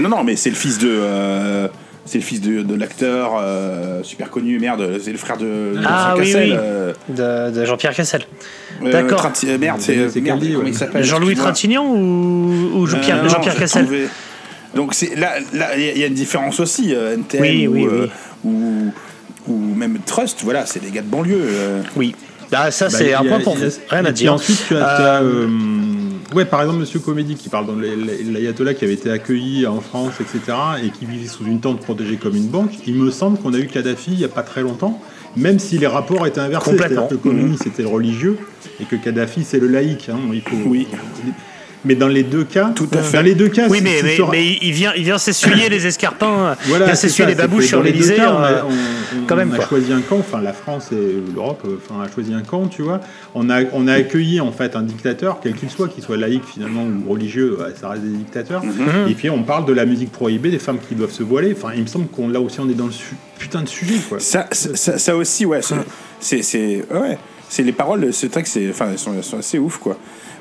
Non, 0.00 0.08
non, 0.08 0.24
mais 0.24 0.36
c'est 0.36 0.50
le 0.50 0.56
fils 0.56 0.78
de. 0.78 0.88
euh, 0.90 1.68
c'est 2.04 2.18
le 2.18 2.24
fils 2.24 2.40
de, 2.40 2.62
de 2.62 2.74
l'acteur 2.76 3.32
euh, 3.40 4.02
super 4.04 4.30
connu, 4.30 4.58
merde, 4.60 4.98
c'est 5.02 5.10
le 5.10 5.18
frère 5.18 5.36
de, 5.38 5.44
de 5.74 5.80
Ah, 5.84 6.14
oui, 6.16 6.26
Cassel, 6.26 6.50
oui. 6.50 6.56
euh, 6.56 6.92
De, 7.50 7.58
de 7.60 7.64
Jean-Pierre 7.64 7.94
Cassel. 7.94 8.22
euh, 8.84 8.92
D'accord. 8.92 9.20
Trinti- 9.22 9.58
merde, 9.58 9.80
c'est 9.80 9.96
merde, 10.20 10.40
comment 10.44 10.60
ouais. 10.62 10.68
il 10.68 10.74
s'appelle 10.74 11.02
Jean-Louis. 11.02 11.34
Trintignant 11.34 11.84
ou, 11.86 12.70
ou 12.74 12.86
Jean-Pierre 12.86 13.24
Euh, 13.24 13.58
Cassel 13.58 13.82
trouvé. 13.84 14.06
Donc 14.74 14.94
c'est 14.94 15.14
là, 15.16 15.34
là, 15.52 15.76
il 15.76 15.84
y 15.84 15.88
a- 15.88 15.92
il 15.92 15.98
y 15.98 16.04
a 16.04 16.06
une 16.06 16.14
différence 16.14 16.60
aussi. 16.60 16.94
euh, 16.94 17.14
NTM 17.14 17.42
Oui, 17.42 17.66
ou, 17.66 17.72
oui, 17.72 17.86
euh, 17.86 18.06
oui. 18.44 18.52
ou, 18.52 19.52
ou 19.52 19.74
même 19.74 19.98
Trust, 20.04 20.40
voilà, 20.42 20.66
c'est 20.66 20.80
des 20.82 20.90
gars 20.90 21.02
de 21.02 21.06
banlieue. 21.08 21.38
euh. 21.40 21.82
Oui. 21.96 22.14
Ah, 22.52 22.70
ça, 22.70 22.84
Bah, 22.88 22.90
c'est 22.96 23.12
un 23.12 23.20
a- 23.20 23.24
point 23.24 23.40
pour 23.40 23.56
vous. 23.56 23.64
Rien 23.90 24.04
à 24.04 24.12
dire. 24.12 24.32
ensuite, 24.34 24.62
tu 24.68 24.76
as, 24.76 24.78
Euh, 24.78 25.18
as, 25.18 25.22
euh, 25.22 25.48
ouais, 26.34 26.44
par 26.44 26.60
exemple, 26.62 26.78
Monsieur 26.78 27.00
Comédie 27.00 27.34
qui 27.34 27.48
parle 27.48 27.66
dans 27.66 27.74
l'ayatollah 27.74 28.72
qui 28.74 28.84
avait 28.84 28.94
été 28.94 29.10
accueilli 29.10 29.66
en 29.66 29.80
France, 29.80 30.12
etc., 30.20 30.56
et 30.84 30.90
qui 30.90 31.06
vivait 31.06 31.26
sous 31.26 31.44
une 31.44 31.58
tente 31.60 31.80
protégée 31.80 32.16
comme 32.16 32.36
une 32.36 32.46
banque. 32.46 32.70
Il 32.86 32.94
me 32.94 33.10
semble 33.10 33.38
qu'on 33.38 33.52
a 33.52 33.58
eu 33.58 33.66
Kadhafi 33.66 34.12
il 34.12 34.18
n'y 34.18 34.24
a 34.24 34.28
pas 34.28 34.42
très 34.44 34.62
longtemps, 34.62 35.00
même 35.36 35.58
si 35.58 35.76
les 35.78 35.88
rapports 35.88 36.24
étaient 36.26 36.40
inversés. 36.40 36.70
Complètement. 36.70 37.08
C'est-à-dire 37.08 37.22
que 37.22 37.28
Khomeini 37.28 37.56
c'était 37.60 37.82
le 37.82 37.88
religieux 37.88 38.38
et 38.80 38.84
que 38.84 38.94
Kadhafi 38.94 39.42
c'est 39.42 39.58
le 39.58 39.66
laïque. 39.66 40.08
hein, 40.08 40.18
il 40.32 40.40
faut... 40.42 40.56
Oui. 40.66 40.86
Mais 41.86 41.94
dans 41.94 42.08
les 42.08 42.24
deux 42.24 42.42
cas, 42.44 42.72
Tout 42.74 42.88
à 42.92 42.98
fait. 42.98 43.16
dans 43.16 43.22
les 43.22 43.36
deux 43.36 43.48
cas, 43.48 43.68
Oui, 43.68 43.78
mais, 43.80 44.00
mais, 44.02 44.16
ce 44.16 44.22
il 44.64 44.72
vient, 44.72 44.92
il 44.96 45.04
vient 45.04 45.18
s'essuyer 45.18 45.68
les 45.68 45.86
escarpins, 45.86 46.56
il 46.68 46.74
vient 46.84 46.94
s'essuyer 46.96 47.28
les 47.28 47.36
babouches 47.36 47.66
sur 47.68 47.80
l'Elysée. 47.82 48.16
on 48.20 48.22
a- 48.42 48.50
euh, 48.50 48.60
on- 48.64 49.18
on- 49.20 49.26
quand 49.28 49.36
même, 49.36 49.50
on 49.50 49.54
a 49.54 49.56
quoi. 49.58 49.66
choisi 49.68 49.92
un 49.92 50.00
camp, 50.00 50.16
enfin 50.18 50.40
la 50.42 50.52
France 50.52 50.88
et 50.90 50.96
l'Europe, 51.32 51.62
euh, 51.64 51.76
enfin, 51.88 52.02
a 52.02 52.12
choisi 52.12 52.34
un 52.34 52.42
camp, 52.42 52.66
tu 52.66 52.82
vois. 52.82 53.00
On 53.36 53.48
a, 53.50 53.62
on 53.72 53.86
a 53.86 53.92
accueilli 53.94 54.40
en 54.40 54.50
fait 54.50 54.74
un 54.74 54.82
dictateur, 54.82 55.38
quel 55.40 55.54
qu'il 55.54 55.70
soit, 55.70 55.88
qu'il 55.88 56.02
soit 56.02 56.16
laïque 56.16 56.44
finalement 56.44 56.84
ou 57.06 57.08
religieux, 57.12 57.56
ouais, 57.60 57.72
ça 57.80 57.88
reste 57.90 58.02
des 58.02 58.16
dictateurs. 58.16 58.64
Mhm. 58.64 59.08
Et 59.08 59.14
puis 59.14 59.30
on 59.30 59.44
parle 59.44 59.64
de 59.64 59.72
la 59.72 59.86
musique 59.86 60.10
prohibée, 60.10 60.50
des 60.50 60.58
femmes 60.58 60.78
qui 60.88 60.96
doivent 60.96 61.12
se 61.12 61.22
voiler. 61.22 61.54
Enfin, 61.56 61.72
il 61.76 61.82
me 61.82 61.86
semble 61.86 62.08
qu'on 62.08 62.28
là 62.28 62.40
aussi 62.40 62.58
on 62.58 62.68
est 62.68 62.74
dans 62.74 62.86
le 62.86 62.92
su- 62.92 63.14
putain 63.38 63.62
de 63.62 63.68
sujet, 63.68 63.94
quoi. 64.08 64.18
Ça, 64.18 64.48
ça, 64.50 64.98
aussi, 65.16 65.46
ouais, 65.46 65.62
c'est- 65.62 65.74
c'est, 66.18 66.42
c'est, 66.42 66.84
ouais, 66.92 67.16
c'est 67.48 67.62
les 67.62 67.72
paroles, 67.72 68.12
que 68.42 68.48
c'est, 68.48 68.68
enfin, 68.70 68.88
elles 68.90 68.98
sont, 68.98 69.12
elles 69.16 69.22
sont 69.22 69.38
assez 69.38 69.58
ouf, 69.60 69.78
quoi. 69.78 69.96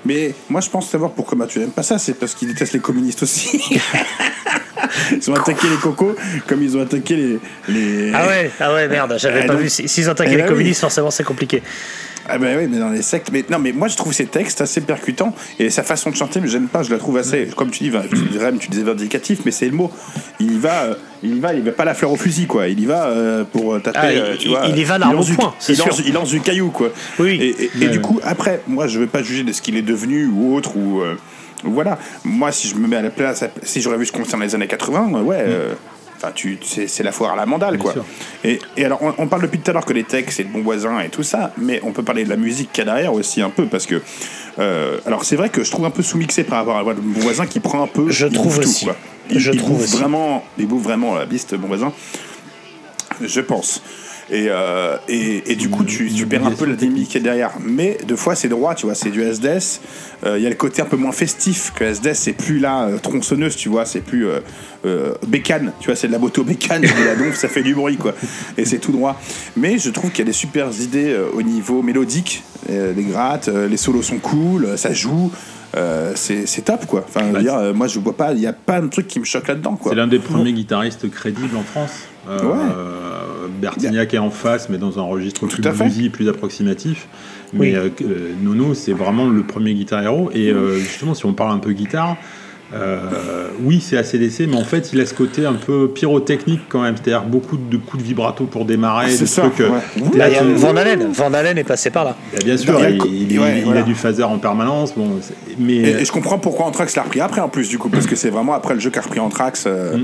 Mais 0.06 0.34
moi, 0.50 0.62
je 0.62 0.70
pense 0.70 0.90
savoir 0.90 1.12
pourquoi 1.12 1.38
Mathieu 1.38 1.62
n'aime 1.62 1.72
pas 1.72 1.84
ça, 1.84 1.98
c'est 1.98 2.14
parce 2.14 2.36
qu'il 2.36 2.48
déteste 2.48 2.74
les 2.74 2.80
communistes 2.80 3.24
aussi. 3.24 3.60
ils 5.12 5.32
ont 5.32 5.36
attaqué 5.36 5.68
les 5.70 5.78
cocos 5.78 6.16
comme 6.48 6.62
ils 6.64 6.78
ont 6.78 6.82
attaqué 6.82 7.16
les. 7.16 7.40
les... 7.70 8.12
Ah 8.14 8.28
ouais, 8.28 8.52
ah 8.60 8.74
ouais, 8.74 8.88
merde, 8.88 9.16
j'avais 9.18 9.42
Eh 9.44 9.48
pas 9.48 9.56
vu. 9.56 9.70
Si- 9.70 9.88
S'ils 9.88 10.10
attaquaient 10.10 10.34
Eh 10.34 10.38
les 10.38 10.42
bah 10.44 10.50
communistes, 10.50 10.82
forcément, 10.82 11.12
c'est 11.12 11.24
compliqué. 11.24 11.64
Ah 12.28 12.38
ben 12.38 12.58
oui, 12.58 12.68
mais 12.70 12.80
dans 12.80 12.90
les 12.90 13.02
sectes. 13.02 13.30
Mais 13.32 13.44
non, 13.50 13.60
mais 13.60 13.72
moi 13.72 13.88
je 13.88 13.96
trouve 13.98 14.14
ces 14.14 14.26
textes 14.26 14.62
assez 14.62 14.82
percutants 14.82 15.34
et 15.60 15.70
sa 15.70 15.84
façon 15.84 16.10
de 16.10 16.16
chanter 16.16 16.42
me 16.42 16.48
gêne 16.48 16.68
pas. 16.68 16.84
Je 16.84 16.92
la 16.92 16.98
trouve 16.98 17.18
assez, 17.18 17.48
comme 17.56 17.72
tu 17.72 17.84
dis, 17.84 17.92
tu 18.60 18.68
disais 18.70 18.84
vindicatif, 18.84 19.40
mais 19.46 19.52
c'est 19.52 19.66
le 19.68 19.74
mot. 19.76 19.92
Il 20.40 20.54
y 20.54 20.58
va, 20.60 20.84
euh, 20.84 20.94
il 21.24 21.36
y 21.38 21.40
va, 21.40 21.54
il 21.54 21.62
va 21.64 21.72
pas 21.72 21.86
la 21.86 21.94
fleur 21.94 22.12
au 22.12 22.16
fusil 22.16 22.48
quoi. 22.48 22.68
Il 22.68 22.80
y 22.80 22.86
va 22.86 23.06
euh, 23.06 23.44
pour 23.44 23.82
taper. 23.82 23.98
Ah, 24.02 24.06
euh, 24.08 24.30
il- 24.34 24.38
tu 24.38 24.48
vois, 24.50 24.66
il 24.68 24.78
y 24.78 24.84
va 24.84 24.98
l'arme 24.98 25.20
au 25.20 25.24
c'est 25.60 25.74
il 25.74 25.80
lance, 25.80 26.02
il 26.06 26.14
lance 26.14 26.30
du 26.30 26.42
caillou 26.42 26.70
quoi. 26.72 26.90
Oui. 27.20 27.38
Et, 27.42 27.50
et- 27.66 27.72
et 27.82 27.86
Ouais, 27.86 27.88
du 27.90 28.02
coup, 28.02 28.20
après, 28.24 28.62
moi 28.68 28.88
je 28.88 29.00
veux 29.00 29.08
pas 29.08 29.22
juger 29.24 29.44
de 29.44 29.52
ce 29.54 29.62
qu'il 29.62 29.78
est 29.78 29.82
devenu 29.82 30.26
ou 30.28 30.56
autre 30.56 30.76
ou. 30.78 31.02
euh, 31.02 31.16
voilà. 31.64 31.98
Moi, 32.24 32.52
si 32.52 32.68
je 32.68 32.76
me 32.76 32.88
mets 32.88 32.98
à 32.98 33.02
la 33.02 33.10
place, 33.10 33.44
si 33.64 33.82
j'aurais 33.82 33.98
vu 33.98 34.06
ce 34.06 34.12
concert 34.12 34.38
dans 34.38 34.46
les 34.46 34.54
années 34.54 34.68
80, 34.68 35.12
euh, 35.16 35.22
ouais. 35.22 35.38
euh, 35.40 35.74
Enfin, 36.26 36.34
tu, 36.34 36.58
c'est, 36.64 36.88
c'est 36.88 37.04
la 37.04 37.12
foire 37.12 37.34
à 37.34 37.36
la 37.36 37.46
mandale, 37.46 37.78
quoi. 37.78 37.94
Et, 38.44 38.60
et 38.78 38.86
alors, 38.86 39.00
on, 39.04 39.14
on 39.20 39.28
parle 39.28 39.44
depuis 39.44 39.60
tout 39.60 39.70
à 39.70 39.74
l'heure 39.76 39.86
que 39.86 39.94
les 39.94 40.04
textes, 40.04 40.38
c'est 40.38 40.44
le 40.44 40.50
bon 40.50 40.62
voisin 40.64 41.00
et 41.02 41.10
tout 41.10 41.22
ça, 41.24 41.52
mais 41.58 41.80
on 41.84 41.92
peut 41.92 42.02
parler 42.04 42.24
de 42.24 42.30
la 42.30 42.36
musique 42.36 42.72
qu'il 42.72 42.84
y 42.84 42.88
a 42.88 42.92
derrière 42.92 43.14
aussi 43.14 43.42
un 43.42 43.50
peu, 43.52 43.66
parce 43.68 43.86
que. 43.86 44.02
euh, 44.60 44.98
alors, 45.06 45.24
c'est 45.24 45.36
vrai 45.36 45.50
que 45.50 45.64
je 45.64 45.70
trouve 45.70 45.86
un 45.86 45.92
peu 45.92 46.02
sous-mixé 46.02 46.44
par 46.44 46.60
rapport 46.60 46.78
à 46.78 46.94
le 46.94 47.02
bon 47.02 47.20
voisin 47.20 47.46
qui 47.46 47.60
prend 47.60 47.84
un 47.84 47.88
peu. 47.88 48.10
Je 48.10 48.26
trouve 48.28 48.56
tout, 48.60 48.68
aussi. 48.68 48.86
quoi. 48.86 48.96
Il, 49.30 49.40
Je 49.40 49.52
il 49.52 49.58
trouve 49.60 49.82
aussi. 49.84 49.98
vraiment, 49.98 50.44
il 50.58 50.68
bouffe 50.68 50.84
vraiment 50.84 51.14
la 51.16 51.26
biste, 51.26 51.54
bon 51.56 51.68
voisin. 51.68 51.94
Je 53.22 53.42
pense. 53.42 53.82
Et, 54.32 54.48
euh, 54.50 54.98
et, 55.08 55.52
et 55.52 55.56
du 55.56 55.70
coup, 55.70 55.84
tu, 55.84 56.12
tu 56.12 56.26
perds 56.26 56.48
un 56.48 56.52
peu 56.52 56.66
la 56.66 56.74
dynamique 56.76 57.10
qui 57.10 57.18
est 57.18 57.22
derrière. 57.22 57.52
Mais 57.64 57.98
deux 58.08 58.16
fois, 58.16 58.34
c'est 58.34 58.48
droit, 58.48 58.74
tu 58.74 58.88
vois, 58.88 58.96
c'est 58.96 59.12
du 59.12 59.22
SDS. 59.22 59.82
Euh, 60.26 60.38
Il 60.40 60.44
y 60.44 60.48
a 60.48 60.50
le 60.50 60.56
côté 60.56 60.82
un 60.82 60.86
peu 60.86 60.98
moins 60.98 61.12
festif 61.12 61.72
que 61.76 61.84
SDS, 61.84 62.16
c'est 62.16 62.34
plus 62.34 62.58
là 62.58 62.86
euh, 62.88 62.98
tronçonneuse, 62.98 63.56
tu 63.56 63.70
vois, 63.70 63.86
c'est 63.86 64.02
plus 64.02 64.28
euh, 64.28 64.40
euh, 64.86 65.14
bécane, 65.28 65.74
tu 65.80 65.88
vois, 65.88 65.96
c'est 65.96 66.08
de 66.08 66.12
la 66.12 66.18
moto 66.18 66.44
bécane, 66.44 66.82
c'est 66.84 67.00
de 67.02 67.06
la 67.06 67.16
donf, 67.16 67.36
ça 67.36 67.48
fait 67.48 67.62
du 67.62 67.76
bruit, 67.76 67.98
quoi. 67.98 68.16
Et 68.58 68.66
c'est 68.66 68.80
tout 68.80 68.92
droit. 68.92 69.20
Mais 69.58 69.78
je 69.78 69.92
trouve 69.92 70.10
qu'il 70.10 70.20
y 70.20 70.28
a 70.28 70.32
des 70.32 70.34
super 70.34 70.70
idées 70.82 71.14
euh, 71.14 71.28
au 71.34 71.44
niveau 71.44 71.84
mélodique, 71.84 72.44
euh, 72.72 72.94
les 72.96 73.04
grattes, 73.04 73.48
euh, 73.50 73.68
les 73.68 73.78
solos 73.78 74.02
sont 74.02 74.18
cool, 74.18 74.66
euh, 74.66 74.76
ça 74.78 74.92
joue. 74.92 75.32
euh, 75.78 76.14
c'est 76.16 76.64
top 76.66 76.86
quoi. 76.88 77.06
Enfin, 77.08 77.20
je 77.22 77.26
veux 77.28 77.34
Bah, 77.34 77.42
dire, 77.42 77.56
euh, 77.58 77.74
moi 77.74 77.88
je 77.88 78.00
vois 78.00 78.16
pas, 78.18 78.32
il 78.34 78.40
y 78.40 78.48
a 78.48 78.54
pas 78.54 78.78
un 78.78 78.88
truc 78.88 79.08
qui 79.08 79.20
me 79.20 79.26
choque 79.26 79.48
là-dedans 79.50 79.76
quoi. 79.76 79.92
C'est 79.92 79.98
l'un 79.98 80.08
des 80.08 80.20
premiers 80.20 80.54
guitaristes 80.54 81.12
crédibles 81.12 81.56
en 81.56 81.64
France. 81.64 81.92
Euh, 82.28 82.40
Ouais. 82.42 82.58
Bertignac 83.60 84.14
est 84.14 84.20
en 84.20 84.30
face, 84.30 84.70
mais 84.70 84.78
dans 84.78 85.00
un 85.00 85.04
registre 85.04 85.48
plus 85.48 85.66
à 85.66 85.72
fait. 85.72 85.86
bluesy, 85.86 86.10
plus 86.10 86.30
approximatif. 86.30 87.08
Mais 87.54 87.76
euh, 87.76 87.90
euh, 88.02 88.34
Nono, 88.42 88.74
c'est 88.74 88.94
vraiment 88.94 89.28
le 89.28 89.44
premier 89.44 89.74
guitar 89.74 90.04
héros. 90.04 90.30
Et 90.34 90.50
euh, 90.50 90.78
justement, 90.78 91.14
si 91.14 91.26
on 91.26 91.34
parle 91.34 91.52
un 91.54 91.60
peu 91.60 91.72
guitare, 91.72 92.18
euh, 92.74 93.48
oui, 93.62 93.80
c'est 93.80 93.96
ACDC, 93.98 94.48
mais 94.50 94.56
en 94.58 94.64
fait, 94.64 94.90
il 94.92 95.00
a 95.00 95.06
ce 95.06 95.14
côté 95.14 95.46
un 95.46 95.54
peu 95.54 95.88
pyrotechnique 95.88 96.62
quand 96.68 96.82
même. 96.82 96.96
C'est-à-dire 96.96 97.24
beaucoup 97.24 97.58
de 97.58 97.78
coups 97.78 98.02
de 98.02 98.08
vibrato 98.08 98.46
pour 98.46 98.66
démarrer, 98.66 99.12
C'est 99.12 99.20
des 99.22 99.26
ça, 99.28 99.44
trucs. 99.44 99.62
euh, 99.62 99.70
ouais. 99.70 100.18
Là, 100.18 100.30
il 100.30 100.34
y 100.34 100.38
a 100.38 100.42
tu- 100.42 100.54
Van 100.56 100.76
Halen. 100.76 101.08
Van 101.12 101.34
Halen 101.34 101.58
est 101.58 101.64
passé 101.64 101.90
par 101.92 102.04
là. 102.06 102.16
Bah, 102.34 102.40
bien 102.44 102.58
sûr, 102.58 102.76
Il 102.80 102.86
a 102.86 102.90
il, 102.90 102.96
le 102.98 103.02
co- 103.02 103.08
il- 103.10 103.40
ouais, 103.40 103.58
il 103.60 103.64
voilà. 103.66 103.82
a 103.82 103.84
du 103.84 103.94
phaser 103.96 104.24
en 104.24 104.40
permanence. 104.40 104.94
Bon, 104.96 105.10
c'est- 105.22 105.36
mais 105.60 105.76
Et, 105.76 105.90
et 106.02 106.06
je 106.06 106.12
comprends 106.12 106.40
pourquoi 106.40 106.66
Anthrax 106.66 106.96
l'a 106.96 107.04
repris 107.04 107.22
après 107.22 107.40
en 107.42 107.50
plus 107.50 107.70
du 107.70 107.78
coup 107.78 107.90
parce 107.90 108.08
que 108.08 108.16
c'est 108.16 108.30
vraiment 108.30 108.54
après 108.54 108.74
le 108.74 108.80
jeu 108.80 108.90
qu'a 108.90 109.02
repris 109.02 109.20
Anthrax. 109.20 109.66
euh, 109.68 109.98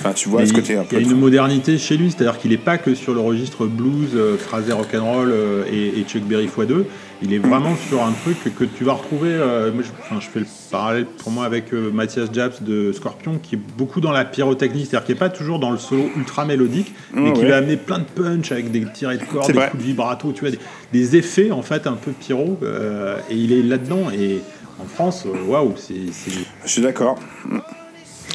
Enfin 0.00 0.12
tu 0.14 0.28
vois 0.28 0.40
Mais 0.40 0.46
ce 0.46 0.52
il- 0.52 0.56
côté 0.56 0.76
un 0.76 0.84
il 0.90 0.94
y 0.98 1.00
a 1.00 1.04
une 1.04 1.14
modernité 1.18 1.76
chez 1.78 1.96
lui, 1.96 2.10
c'est-à-dire 2.10 2.38
qu'il 2.38 2.50
n'est 2.50 2.56
pas 2.56 2.78
que 2.78 2.94
sur 2.94 3.12
le 3.14 3.20
registre 3.20 3.66
blues, 3.66 4.10
euh, 4.14 4.36
phrasé 4.38 4.72
rock'n'roll 4.72 5.30
euh, 5.30 5.62
et, 5.70 6.00
et 6.00 6.04
Chuck 6.04 6.22
Berry 6.22 6.46
x2. 6.48 6.84
Il 7.20 7.32
est 7.34 7.38
vraiment 7.38 7.74
sur 7.88 8.02
un 8.04 8.12
truc 8.12 8.36
que, 8.56 8.64
tu 8.64 8.84
vas 8.84 8.92
retrouver. 8.92 9.30
euh, 9.32 9.72
moi, 9.72 9.82
je, 9.82 9.88
enfin, 10.00 10.20
je 10.20 10.28
fais 10.28 10.38
le 10.40 10.46
parallèle 10.70 11.06
pour 11.06 11.32
moi 11.32 11.44
avec 11.46 11.72
euh, 11.74 11.90
Mathias 11.90 12.28
Japs 12.32 12.62
de 12.62 12.92
Scorpion, 12.92 13.38
qui 13.42 13.56
est 13.56 13.60
beaucoup 13.76 14.00
dans 14.00 14.12
la 14.12 14.24
pyrotechnie, 14.24 14.86
c'est-à-dire 14.86 15.04
qui 15.06 15.12
n'est 15.12 15.18
pas 15.18 15.28
toujours 15.28 15.58
dans 15.58 15.70
le 15.72 15.78
solo 15.78 16.08
ultra 16.16 16.44
mélodique, 16.44 16.94
mais 17.12 17.30
Mmh, 17.30 17.32
qui 17.32 17.40
ouais. 17.40 17.48
va 17.48 17.56
amener 17.56 17.76
plein 17.76 17.98
de 17.98 18.04
punch 18.04 18.52
avec 18.52 18.70
des 18.70 18.84
tirés 18.92 19.18
de 19.18 19.24
cordes, 19.24 19.48
des 19.48 19.52
vrai. 19.54 19.70
coups 19.70 19.82
de 19.82 19.86
vibrato, 19.88 20.32
tu 20.32 20.42
vois, 20.42 20.50
des, 20.50 20.58
des 20.92 21.16
effets 21.16 21.50
en 21.50 21.62
fait 21.62 21.86
un 21.88 21.94
peu 21.94 22.12
pyro. 22.12 22.56
euh, 22.62 23.18
et 23.30 23.34
il 23.34 23.52
est 23.52 23.62
là-dedans. 23.62 24.10
Et 24.16 24.40
en 24.80 24.84
France, 24.86 25.24
euh, 25.26 25.44
waouh, 25.50 25.74
c'est 25.76 26.12
c'est- 26.12 26.30
Je 26.64 26.70
suis 26.70 26.82
d'accord. 26.82 27.18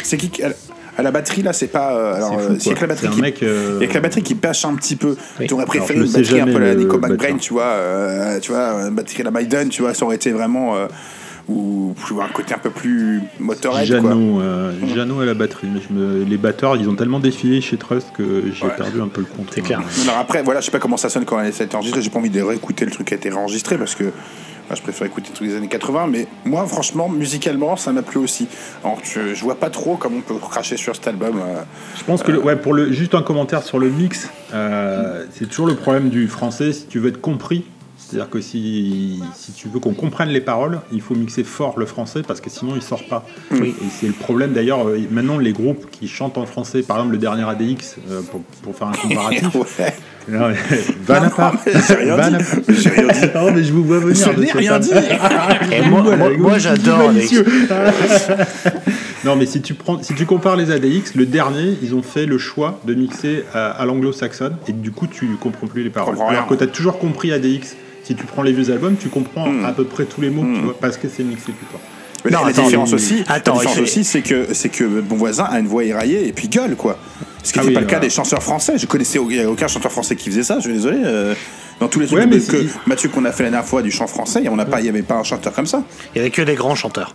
C'est 0.04 0.18
qui 0.18 0.30
qui- 0.30 0.42
à 0.98 1.02
la- 1.02 1.12
batterie 1.12 1.42
là 1.44 1.54
c'est 1.54 1.68
pas. 1.68 1.94
euh, 1.96 2.16
alors 2.16 2.30
c'est 2.30 2.36
euh, 2.46 2.48
fou. 2.56 2.60
s'il 2.60 2.68
y 2.72 2.72
a 2.72 2.74
quoi. 2.74 2.76
que 2.76 2.82
la 2.82 2.88
batterie 2.96 3.16
qui. 3.16 3.22
mec. 3.22 3.44
euh, 3.44 3.78
y 3.82 3.84
a 3.84 3.88
que 3.88 3.94
la 3.94 4.00
batterie 4.00 4.24
qui 4.24 4.36
pêche 4.36 4.66
un 4.66 4.76
petit 4.76 4.96
peu. 4.96 5.16
Oui. 5.40 5.48
Tu 5.48 5.54
aurais 5.54 5.64
Alors, 5.64 5.76
préféré 5.76 6.00
le 6.00 6.06
une 6.06 6.12
batterie 6.12 6.40
un 6.42 6.46
peu 6.46 6.58
la 6.60 6.76
Nico. 6.76 6.98
McBrain, 7.00 7.38
tu 7.38 7.54
vois, 7.54 7.64
euh, 7.64 8.40
tu 8.40 8.52
vois, 8.52 8.88
une 8.88 8.96
batterie 8.96 9.22
à 9.22 9.26
la 9.26 9.32
Maiden, 9.32 9.70
tu 9.70 9.82
vois, 9.82 9.94
ça 9.94 10.06
aurait 10.06 10.16
été 10.18 10.32
vraiment 10.32 10.76
euh, 10.76 10.88
ou 11.50 11.94
tu 12.08 12.14
vois, 12.14 12.24
un 12.24 12.30
côté 12.30 12.54
un 12.54 12.58
peu 12.58 12.70
plus. 12.70 13.22
Jeannot, 13.84 14.40
euh, 14.42 14.72
Jeannot 14.96 15.20
à 15.22 15.26
la 15.26 15.34
batterie. 15.34 15.68
Mais 15.74 15.82
je 15.88 15.94
me- 15.94 16.24
les 16.24 16.38
batteurs, 16.38 16.76
ils 16.78 16.88
ont 16.88 16.96
tellement 16.96 17.20
défilé 17.20 17.60
chez 17.62 17.78
Trust 17.78 18.08
que 18.18 18.44
j'ai 18.54 18.66
Ouais. 18.66 18.72
perdu 18.78 19.02
un 19.02 19.08
peu 19.10 19.22
le 19.22 19.28
compte. 19.28 19.48
C'est 19.54 19.62
clair. 19.62 19.82
Alors 20.06 20.20
après, 20.20 20.42
voilà, 20.44 20.60
je 20.62 20.66
sais 20.66 20.72
pas 20.72 20.80
comment 20.80 20.98
ça 20.98 21.10
sonne 21.10 21.26
quand 21.26 21.40
elle 21.40 21.48
a 21.48 21.50
été 21.50 21.76
enregistrée. 21.76 22.02
J'ai 22.02 22.10
pas 22.10 22.20
envie 22.20 22.30
de 22.30 22.42
réécouter 22.42 22.86
le 22.86 22.92
truc 22.92 23.08
qui 23.08 23.14
a 23.14 23.18
été 23.18 23.30
réenregistré 23.30 23.78
parce 23.78 23.96
que 23.96 24.06
je 24.74 24.82
préfère 24.82 25.08
écouter 25.08 25.30
tous 25.34 25.44
les 25.44 25.56
années 25.56 25.68
80. 25.68 26.08
Mais 26.08 26.28
moi, 26.46 26.66
franchement, 26.66 27.10
musicalement, 27.10 27.76
ça 27.76 27.92
m'a 27.92 28.02
plu 28.02 28.20
aussi. 28.20 28.48
Alors, 28.84 28.98
je, 29.04 29.34
je 29.34 29.44
vois 29.44 29.56
pas 29.60 29.70
trop 29.70 29.96
comment 29.98 30.18
on 30.18 30.22
peut 30.22 30.36
cracher 30.40 30.78
sur 30.78 30.96
cet 30.96 31.08
album. 31.08 31.40
euh. 31.40 31.62
Je 31.98 32.04
pense 32.04 32.24
que, 32.24 32.32
le- 32.32 32.40
ouais, 32.42 32.56
pour 32.56 32.74
le, 32.74 32.92
juste 32.92 33.16
un 33.16 33.22
commentaire 33.22 33.64
sur 33.64 33.80
le 33.80 33.90
mix, 33.90 34.30
euh, 34.54 35.26
c'est 35.32 35.48
toujours 35.50 35.68
le 35.68 35.76
problème 35.76 36.10
du 36.10 36.28
français. 36.28 36.74
Si 36.74 36.88
tu 36.88 37.00
veux 37.00 37.10
être 37.10 37.22
compris, 37.22 37.66
c'est-à-dire 38.14 38.30
que 38.30 38.42
si, 38.42 39.20
si 39.36 39.52
tu 39.52 39.68
veux 39.68 39.80
qu'on 39.80 39.94
comprenne 39.94 40.30
les 40.30 40.42
paroles, 40.42 40.80
il 40.92 41.02
faut 41.02 41.16
mixer 41.16 41.44
fort 41.44 41.78
le 41.78 41.86
français 41.86 42.22
parce 42.26 42.40
que 42.42 42.50
sinon 42.50 42.74
il 42.76 42.82
sort 42.82 43.04
pas. 43.06 43.26
Et 43.54 43.74
c'est 44.00 44.08
le 44.08 44.14
problème 44.14 44.54
d'ailleurs. 44.54 44.88
euh, 44.88 45.00
Maintenant, 45.12 45.38
les 45.38 45.52
groupes 45.54 45.90
qui 45.92 46.08
chantent 46.08 46.38
en 46.38 46.46
français, 46.46 46.82
par 46.82 46.98
exemple 46.98 47.14
le 47.14 47.18
dernier 47.20 47.44
ADX, 47.44 47.98
euh, 48.10 48.22
pour, 48.32 48.42
pour 48.62 48.76
faire 48.76 48.88
un 48.88 48.92
comparatif. 48.94 49.54
ouais. 49.56 49.94
Non, 50.30 50.48
mais- 50.50 50.56
Van 51.06 51.16
j'ai 51.88 51.96
rien 51.96 52.16
Van 52.16 52.30
dit. 52.30 52.36
à 52.36 52.38
part. 52.40 52.56
J'ai 52.70 52.90
rien 52.90 53.08
dit. 53.08 53.26
Non, 53.36 53.52
mais 53.52 53.64
je 53.64 53.74
vous 53.74 53.84
vois 53.84 54.00
venir. 54.00 54.16
Je 54.16 54.32
de 54.36 54.42
n'ai 54.42 54.52
rien 54.52 54.80
dit. 54.80 54.92
Et 55.72 55.82
moi, 55.90 56.02
moi, 56.16 56.30
moi, 56.38 56.58
j'adore. 56.60 57.12
Non, 59.26 59.36
mais 59.38 59.46
si 59.46 59.62
tu, 59.62 59.74
prends, 59.74 60.02
si 60.04 60.14
tu 60.14 60.26
compares 60.26 60.56
les 60.58 60.70
ADX, 60.72 61.16
le 61.16 61.26
dernier, 61.26 61.78
ils 61.82 61.96
ont 61.96 62.02
fait 62.02 62.26
le 62.26 62.38
choix 62.38 62.80
de 62.86 62.94
mixer 62.94 63.46
à, 63.54 63.68
à 63.72 63.86
l'anglo-saxonne 63.86 64.58
et 64.68 64.74
du 64.74 64.92
coup, 64.92 65.08
tu 65.08 65.26
comprends 65.40 65.68
plus 65.68 65.84
les 65.84 65.90
paroles. 65.90 66.18
Alors 66.28 66.48
que 66.48 66.56
tu 66.56 66.64
as 66.64 66.68
toujours 66.68 67.00
compris 67.00 67.32
ADX. 67.32 67.76
Si 68.04 68.16
tu 68.16 68.26
prends 68.26 68.42
les 68.44 68.52
vieux 68.52 68.70
albums, 68.72 68.96
tu 69.00 69.10
comprends 69.10 69.50
Hmm. 69.50 69.66
à 69.66 69.72
peu 69.72 69.86
près 69.86 70.06
tous 70.06 70.22
les 70.22 70.30
mots 70.30 70.44
tu 70.56 70.62
vois, 70.62 70.78
parce 70.80 70.98
que 70.98 71.08
c'est 71.08 71.24
mixé 71.24 71.46
tout 71.48 71.54
le 71.72 71.78
temps. 71.78 71.84
Mais 72.26 72.32
Non, 72.32 72.42
la 72.44 72.48
attends, 72.52 72.64
différence 72.64 72.94
aussi, 72.94 73.24
attends, 73.28 73.54
la 73.56 73.60
différence 73.60 73.80
aussi, 73.80 74.04
c'est 74.06 74.22
que 74.22 74.54
c'est 74.54 74.70
que 74.70 74.84
mon 74.86 75.16
voisin 75.16 75.44
a 75.44 75.60
une 75.60 75.68
voix 75.68 75.84
éraillée 75.84 76.28
et 76.28 76.32
puis 76.32 76.48
gueule 76.48 76.76
quoi. 76.76 76.98
Ce 77.44 77.52
qui 77.52 77.60
Ah 77.60 77.64
oui, 77.66 77.74
pas 77.74 77.82
le 77.82 77.86
cas 77.86 78.00
des 78.00 78.10
chanteurs 78.10 78.42
français. 78.42 78.78
Je 78.78 78.86
connaissais 78.86 79.20
il 79.30 79.36
y 79.36 79.42
a 79.42 79.50
aucun 79.50 79.68
chanteur 79.68 79.92
français 79.92 80.16
qui 80.16 80.30
faisait 80.30 80.44
ça. 80.44 80.56
Je 80.60 80.62
suis 80.64 80.74
désolé. 80.74 81.00
euh, 81.04 81.34
dans 81.82 81.88
tous 81.90 82.00
les 82.00 82.06
trucs 82.08 82.20
Ouais, 82.20 82.26
mais 82.28 82.40
que 82.40 82.66
Mathieu 82.86 83.10
qu'on 83.10 83.26
a 83.26 83.32
fait 83.34 83.44
la 83.44 83.50
dernière 83.50 83.68
fois 83.68 83.82
du 83.82 83.92
chant 83.92 84.08
français, 84.08 84.48
on 84.48 84.56
n'a 84.56 84.64
pas, 84.66 84.80
il 84.80 84.86
y 84.86 84.90
avait 84.90 85.02
pas 85.02 85.16
un 85.16 85.24
chanteur 85.24 85.52
comme 85.52 85.66
ça. 85.66 85.84
Il 86.16 86.20
y 86.20 86.22
avait 86.22 86.30
que 86.30 86.42
des 86.44 86.56
grands 86.56 86.76
chanteurs. 86.76 87.14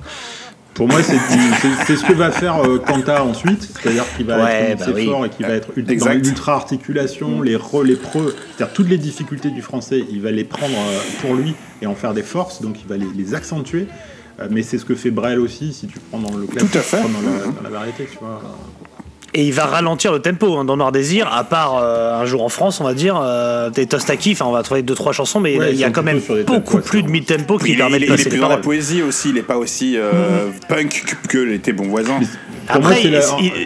Pour 0.79 0.89
moi, 0.89 1.03
c'est 1.03 1.19
c'est- 1.19 1.85
c'est 1.87 1.97
ce 1.97 2.05
que 2.05 2.13
va 2.15 2.31
faire 2.31 2.65
euh, 2.65 2.79
Kanta 2.79 3.23
ensuite, 3.25 3.69
c'est-à-dire 3.83 4.05
qu'il 4.17 4.25
va 4.27 4.43
Ouais, 4.43 4.71
être 4.71 4.87
bah 4.87 4.93
oui. 4.95 5.07
fort 5.07 5.27
et 5.27 5.29
qu'il 5.29 5.45
va 5.45 5.53
être 5.55 5.69
dans 5.77 6.13
l'ultra 6.13 6.55
articulation, 6.55 7.43
les 7.43 7.57
re, 7.57 7.83
les 7.85 7.97
preux, 7.97 8.35
c'est-à-dire 8.57 8.73
toutes 8.73 8.89
les 8.89 8.97
difficultés 8.99 9.51
du 9.51 9.61
français, 9.61 10.05
il 10.11 10.23
va 10.23 10.31
les 10.31 10.45
prendre 10.45 10.77
euh, 10.79 11.01
pour 11.21 11.35
lui 11.35 11.55
et 11.83 11.87
en 11.87 11.95
faire 11.97 12.15
des 12.15 12.23
forces, 12.23 12.63
donc 12.63 12.81
il 12.81 12.89
va 12.89 12.97
les, 12.97 13.09
les 13.15 13.35
accentuer. 13.35 13.87
Euh, 14.41 14.47
mais 14.51 14.63
c'est 14.63 14.79
ce 14.79 14.85
que 14.85 14.95
fait 14.95 15.11
Brel 15.11 15.41
aussi, 15.41 15.73
si 15.73 15.89
tu 15.89 15.99
prends 15.99 16.21
dans 16.21 16.37
le 16.37 16.47
classique, 16.47 16.71
Tout 16.71 16.79
à 16.79 16.81
fait. 16.81 16.97
tu 16.99 17.03
prends 17.03 17.13
dans 17.23 17.29
la, 17.29 17.47
dans 17.53 17.63
la 17.63 17.71
variété, 17.71 18.09
tu 18.11 18.19
vois. 18.21 18.41
Et 19.35 19.45
il 19.47 19.53
va 19.53 19.67
ralentir 19.67 20.11
le 20.11 20.21
tempo 20.21 20.57
hein, 20.57 20.65
dans 20.65 20.77
Noir 20.79 20.91
Désir, 20.91 21.31
à 21.31 21.45
part 21.45 21.77
euh, 21.77 22.15
un 22.19 22.25
jour 22.25 22.43
en 22.43 22.49
France, 22.49 22.81
on 22.81 22.85
va 22.85 22.95
dire, 22.95 23.21
euh, 23.23 23.69
des 23.69 23.87
Tostaki, 23.87 24.33
enfin 24.33 24.47
on 24.47 24.53
va 24.53 24.63
trouver 24.63 24.81
deux 24.83 24.95
trois 24.95 25.13
chansons, 25.13 25.39
mais 25.39 25.59
Ouais, 25.59 25.73
il 25.73 25.79
y 25.79 25.85
a 25.85 25.91
quand 25.91 26.03
même 26.03 26.19
beaucoup 26.47 26.77
tempos, 26.77 26.79
plus 26.81 27.03
de 27.03 27.09
mid-tempo 27.09 27.59
qui 27.59 27.73
il, 27.73 27.77
permet 27.77 27.99
il- 27.99 28.01
de 28.01 28.05
il 28.07 28.09
est 28.09 28.17
passer 28.17 28.29
plus 28.31 28.37
les 28.37 28.41
dans 28.41 28.49
la 28.49 28.57
poésie 28.57 29.03
aussi. 29.03 29.29
Il 29.29 29.35
n'est 29.35 29.43
pas 29.43 29.59
aussi 29.59 29.97
euh, 29.99 30.49
punk 30.69 31.05
que, 31.23 31.29
que 31.29 31.39
l'était 31.39 31.73
Bon 31.75 31.89
Voisin. 31.89 32.21
Pour 32.73 32.83
moi, 32.83 32.91
Après, 32.93 33.05
la- 33.09 33.21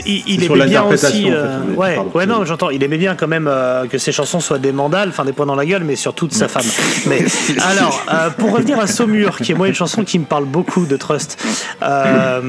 il, 0.07 0.45
aimait 0.45 0.67
bien 0.67 0.83
aussi. 0.85 1.05
en 1.07 1.11
fait, 1.11 1.31
euh, 1.31 1.59
ouais, 1.77 1.95
pardon. 1.97 2.11
ouais, 2.15 2.27
non, 2.27 2.45
j'entends. 2.45 2.71
Il 2.71 2.83
aimait 2.85 2.99
bien 2.99 3.15
quand 3.17 3.27
même 3.27 3.49
euh, 3.49 3.87
que 3.87 3.99
ses 3.99 4.13
chansons 4.13 4.41
soient 4.41 4.59
des 4.59 4.73
mandales, 4.73 5.09
enfin 5.09 5.25
des 5.25 5.33
points 5.33 5.47
dans 5.47 5.57
la 5.57 5.67
gueule, 5.67 5.83
mais 5.85 5.97
surtout 5.97 6.27
de 6.29 6.33
sa 6.33 6.49
femme. 6.49 6.63
Mais 7.07 7.25
alors, 7.63 8.05
euh, 8.13 8.31
pour 8.31 8.53
revenir 8.53 8.79
à 8.79 8.87
Saumur, 8.87 9.39
qui 9.39 9.53
est 9.53 9.55
moi 9.55 9.69
une 9.69 9.75
chanson 9.75 10.05
qui 10.05 10.19
me 10.19 10.25
parle 10.25 10.45
beaucoup 10.45 10.87
de 10.87 10.97
Trust. 10.97 11.37
Euh, 11.83 12.41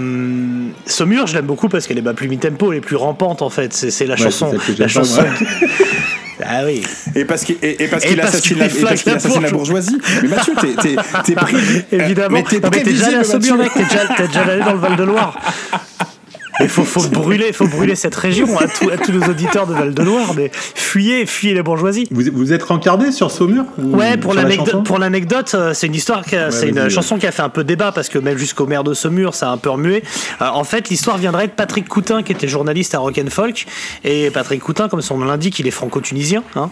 Saumur, 0.86 1.28
je 1.28 1.36
l'aime 1.36 1.46
beaucoup 1.46 1.70
parce 1.70 1.88
qu'elle 1.88 1.98
est 1.98 2.02
bah, 2.02 2.14
plus 2.14 2.28
mi-tempo, 2.28 2.72
elle 2.72 2.78
est 2.78 2.82
plus 2.82 2.96
rampante 2.96 3.42
en 3.42 3.50
fait. 3.50 3.74
C'est 3.74 3.92
c'est 3.92 4.06
la 4.06 4.14
Ouais, 4.16 4.22
chanson. 4.22 4.52
la 4.78 4.86
pas, 4.86 4.88
chanson. 4.88 5.24
ah 6.46 6.62
oui. 6.66 6.84
Et 7.16 7.26
parce 7.26 7.44
qu'il 7.44 7.56
et, 7.62 7.84
et 7.84 7.88
parce 7.88 8.04
qu'il 8.06 8.20
assassine, 8.22 8.58
la, 8.60 8.66
parce 8.66 9.02
qu'il 9.02 9.12
la 9.12 9.18
assassine 9.18 9.42
la 9.42 9.50
bourgeoisie. 9.52 9.98
Mais 10.22 10.30
Mathieu, 10.30 10.54
t'es 10.60 10.76
t'es 10.82 10.96
t'es 11.26 11.34
pris. 11.36 11.56
Évidemment. 11.92 12.36
Mais 12.38 12.44
t'es 12.44 12.60
Non, 12.60 12.70
mais 12.72 12.84
t'es 12.84 12.92
déjà 12.92 13.08
allé 13.08 13.16
à 13.18 13.24
Saumur, 13.24 13.58
mec. 13.58 13.72
T'es 13.74 13.84
déjà, 13.84 14.08
t'es 14.16 14.28
déjà 14.28 14.42
allé 14.42 14.64
dans 14.64 14.74
le 14.74 14.80
Val 14.80 14.96
de 14.96 15.04
Loire. 15.04 15.38
Il 16.60 16.70
faut, 16.70 16.84
faut 16.84 17.08
brûler, 17.10 17.52
faut 17.52 17.68
brûler 17.68 17.96
cette 17.96 18.14
région 18.16 18.58
à, 18.60 18.68
tous- 18.68 18.90
à 18.92 18.98
tous 18.98 19.12
nos 19.12 19.26
auditeurs 19.26 19.66
de 19.66 19.74
Val 19.74 19.94
de 19.94 20.04
Loire. 20.04 20.34
Mais 20.36 20.52
fuyez, 20.54 21.26
fuyez 21.26 21.54
les 21.56 21.64
bourgeoisies. 21.64 22.08
Vous, 22.12 22.22
vous 22.32 22.54
êtes 22.54 22.64
rencardé 22.64 23.12
sur 23.12 23.32
Saumur 23.32 23.66
ou 23.80 23.96
Ouais, 23.96 24.18
pour 24.18 24.34
l'anecdote, 24.34 24.68
chanson 24.68 24.84
pour 24.84 25.00
l'anecdote, 25.00 25.52
euh, 25.56 25.74
c'est 25.74 25.88
une 25.88 25.96
histoire, 25.96 26.24
c'est 26.52 26.70
une 26.70 26.90
chanson 26.90 27.18
qui 27.18 27.26
a 27.26 27.32
fait 27.32 27.42
un 27.42 27.50
peu 27.50 27.64
débat 27.64 27.92
parce 27.92 28.08
que 28.10 28.20
même 28.20 28.38
jusqu'au 28.38 28.68
maire 28.68 28.84
de 28.84 28.94
Saumur, 28.94 29.34
ça 29.34 29.50
a 29.50 29.52
un 29.52 29.58
peu 29.58 29.70
remué. 29.72 30.04
Euh, 30.42 30.46
en 30.48 30.64
fait, 30.64 30.90
l'histoire 30.90 31.18
viendrait 31.18 31.48
de 31.48 31.54
Patrick 31.54 31.88
Coutin, 31.88 32.22
qui 32.24 32.32
était 32.32 32.48
journaliste 32.48 32.94
à 32.94 33.00
Rock 33.00 33.20
and 33.24 33.30
Folk, 33.32 33.66
et 34.04 34.30
Patrick 34.30 34.62
Coutin, 34.62 34.90
comme 34.90 35.02
son 35.02 35.18
nom 35.18 35.26
l'indique, 35.26 35.58
il 35.60 35.68
est 35.68 35.72
franco-tunisien, 35.72 36.44
hein, 36.56 36.70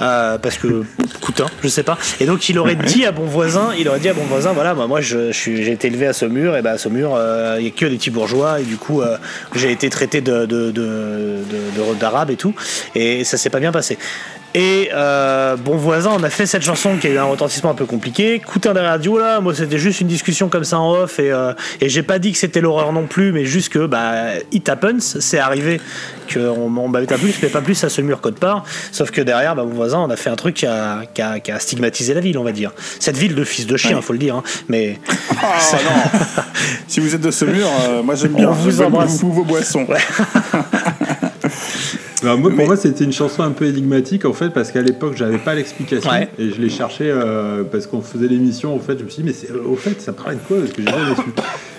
Euh, 0.00 0.38
parce 0.38 0.56
que 0.56 0.84
Coutin, 1.20 1.46
je 1.62 1.68
sais 1.68 1.82
pas. 1.82 1.98
Et 2.20 2.24
donc, 2.26 2.48
il 2.48 2.58
aurait 2.58 2.76
dit 2.76 3.04
à 3.04 3.12
bon 3.12 3.24
voisin, 3.24 3.70
il 3.78 3.88
aurait 3.88 4.00
dit 4.00 4.08
à 4.08 4.14
bon 4.14 4.24
voisin, 4.24 4.52
voilà, 4.52 4.74
moi, 4.74 5.00
je, 5.00 5.32
je 5.32 5.50
j'ai 5.56 5.72
été 5.72 5.88
élevé 5.88 6.06
à 6.06 6.12
Saumur, 6.12 6.56
et 6.56 6.62
bah 6.62 6.72
à 6.72 6.78
Saumur, 6.78 7.14
euh, 7.14 7.56
il 7.58 7.64
y 7.64 7.68
a 7.68 7.70
que 7.72 7.86
des 7.86 7.96
petits 7.96 8.10
bourgeois, 8.10 8.60
et 8.60 8.64
du 8.64 8.76
coup, 8.78 9.02
euh, 9.02 9.16
j'ai 9.54 9.70
été 9.70 9.90
traité 9.90 10.20
de, 10.20 10.46
de, 10.46 10.70
de- 10.70 11.40
de- 11.50 11.94
d'arabe 12.00 12.30
et 12.30 12.36
tout, 12.36 12.54
et 12.94 13.24
ça 13.24 13.36
s'est 13.36 13.50
pas 13.50 13.60
bien 13.60 13.72
passé. 13.72 13.98
Et 14.54 14.90
euh, 14.92 15.56
Bon 15.56 15.76
Voisin, 15.76 16.10
on 16.18 16.22
a 16.22 16.28
fait 16.30 16.44
cette 16.44 16.62
chanson 16.62 16.96
qui 17.00 17.06
a 17.06 17.10
eu 17.10 17.16
un 17.18 17.24
retentissement 17.24 17.70
un 17.70 17.74
peu 17.74 17.86
compliqué. 17.86 18.38
Coutin 18.40 18.74
des 18.74 18.80
radios, 18.80 19.18
là, 19.18 19.40
moi 19.40 19.54
c'était 19.54 19.78
juste 19.78 20.02
une 20.02 20.08
discussion 20.08 20.48
comme 20.50 20.64
ça 20.64 20.78
en 20.78 20.92
off. 20.92 21.18
Et, 21.18 21.32
euh, 21.32 21.54
et 21.80 21.88
j'ai 21.88 22.02
pas 22.02 22.18
dit 22.18 22.32
que 22.32 22.38
c'était 22.38 22.60
l'horreur 22.60 22.92
non 22.92 23.06
plus, 23.06 23.32
mais 23.32 23.46
juste 23.46 23.70
que 23.70 23.86
bah, 23.86 24.34
it 24.52 24.68
happens, 24.68 25.16
c'est 25.20 25.38
arrivé 25.38 25.80
qu'on 26.32 26.76
on 26.76 26.88
m'avait 26.88 27.06
pas 27.06 27.16
plus, 27.16 27.34
mais 27.42 27.48
pas 27.48 27.62
plus 27.62 27.82
à 27.82 27.88
ce 27.88 28.02
mur 28.02 28.20
code 28.20 28.34
part. 28.38 28.64
Sauf 28.90 29.10
que 29.10 29.22
derrière, 29.22 29.54
bah, 29.56 29.62
Bon 29.62 29.70
Voisin, 29.74 30.00
on 30.00 30.10
a 30.10 30.16
fait 30.16 30.28
un 30.30 30.36
truc 30.36 30.54
qui 30.56 30.66
a, 30.66 31.00
qui, 31.14 31.22
a, 31.22 31.40
qui 31.40 31.50
a 31.50 31.58
stigmatisé 31.58 32.12
la 32.12 32.20
ville, 32.20 32.36
on 32.36 32.44
va 32.44 32.52
dire. 32.52 32.72
Cette 33.00 33.16
ville 33.16 33.34
de 33.34 33.44
fils 33.44 33.66
de 33.66 33.76
chien, 33.78 33.96
Ouais. 33.96 34.02
faut 34.02 34.12
le 34.12 34.18
dire. 34.18 34.36
hein. 34.36 34.42
Mais 34.68 34.98
non. 35.30 36.20
Si 36.88 37.00
vous 37.00 37.14
êtes 37.14 37.22
de 37.22 37.30
ce 37.30 37.46
mur, 37.46 37.66
euh, 37.88 38.02
moi 38.02 38.16
j'aime 38.16 38.32
bien. 38.34 38.50
On 38.50 38.52
vous 38.52 38.82
embrasse. 38.82 39.18
vos, 39.20 39.28
vos 39.30 39.44
boissons. 39.44 39.86
Alors, 42.22 42.38
moi, 42.38 42.50
Mais- 42.50 42.56
Pour 42.56 42.66
moi, 42.66 42.76
c'était 42.76 43.04
une 43.04 43.12
chanson 43.12 43.42
un 43.42 43.50
peu 43.50 43.66
énigmatique 43.66 44.24
en 44.24 44.32
fait, 44.32 44.50
parce 44.50 44.70
qu'à 44.70 44.82
l'époque, 44.82 45.14
j'avais 45.16 45.38
pas 45.38 45.54
l'explication 45.54 46.10
Ouais. 46.10 46.28
et 46.38 46.50
je 46.50 46.60
l'ai 46.60 46.68
cherché 46.70 47.04
euh, 47.10 47.64
parce 47.64 47.86
qu'on 47.86 48.00
faisait 48.02 48.28
l'émission. 48.28 48.74
En 48.74 48.78
fait, 48.78 48.98
je 48.98 49.04
me 49.04 49.08
suis 49.08 49.22
dit, 49.22 49.28
mais 49.28 49.34
c'est- 49.34 49.50
au 49.52 49.74
fait, 49.76 50.00
ça 50.00 50.12
parlait 50.12 50.36
de 50.36 50.40
quoi 50.46 50.58
Parce 50.58 50.72
que 50.72 50.82
j'ai 50.82 50.88
jamais 50.90 51.14
su. 51.16 51.22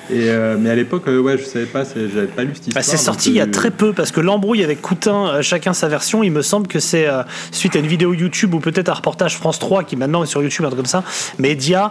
Et, 0.09 0.27
euh, 0.29 0.57
mais 0.59 0.69
à 0.69 0.75
l'époque, 0.75 1.03
euh, 1.07 1.17
ouais, 1.21 1.37
je 1.37 1.45
savais 1.45 1.65
pas, 1.65 1.85
c'est- 1.85 2.09
j'avais 2.13 2.27
pas 2.27 2.43
lu 2.43 2.49
cette 2.55 2.73
Bah, 2.73 2.81
histoire. 2.81 2.83
c'est 2.83 2.97
donc, 2.97 3.05
sorti 3.05 3.29
il 3.29 3.35
y 3.35 3.39
a 3.39 3.45
euh, 3.45 3.51
très 3.51 3.71
peu 3.71 3.93
parce 3.93 4.11
que 4.11 4.19
l'embrouille 4.19 4.61
avec 4.61 4.81
Coutin, 4.81 5.27
euh, 5.27 5.41
chacun 5.41 5.71
sa 5.71 5.87
version. 5.87 6.23
Il 6.23 6.31
me 6.33 6.41
semble 6.41 6.67
que 6.67 6.79
c'est 6.79 7.07
suite 7.51 7.77
à 7.77 7.79
une 7.79 7.87
vidéo 7.87 8.13
YouTube 8.13 8.53
ou 8.53 8.59
peut-être 8.59 8.89
un 8.89 8.93
reportage 8.95 9.37
France 9.37 9.59
3 9.59 9.85
qui 9.85 9.95
maintenant 9.95 10.21
est 10.21 10.27
sur 10.27 10.43
YouTube, 10.43 10.65
un 10.65 10.67
truc 10.67 10.79
comme 10.79 10.85
ça. 10.87 11.03
Média. 11.39 11.89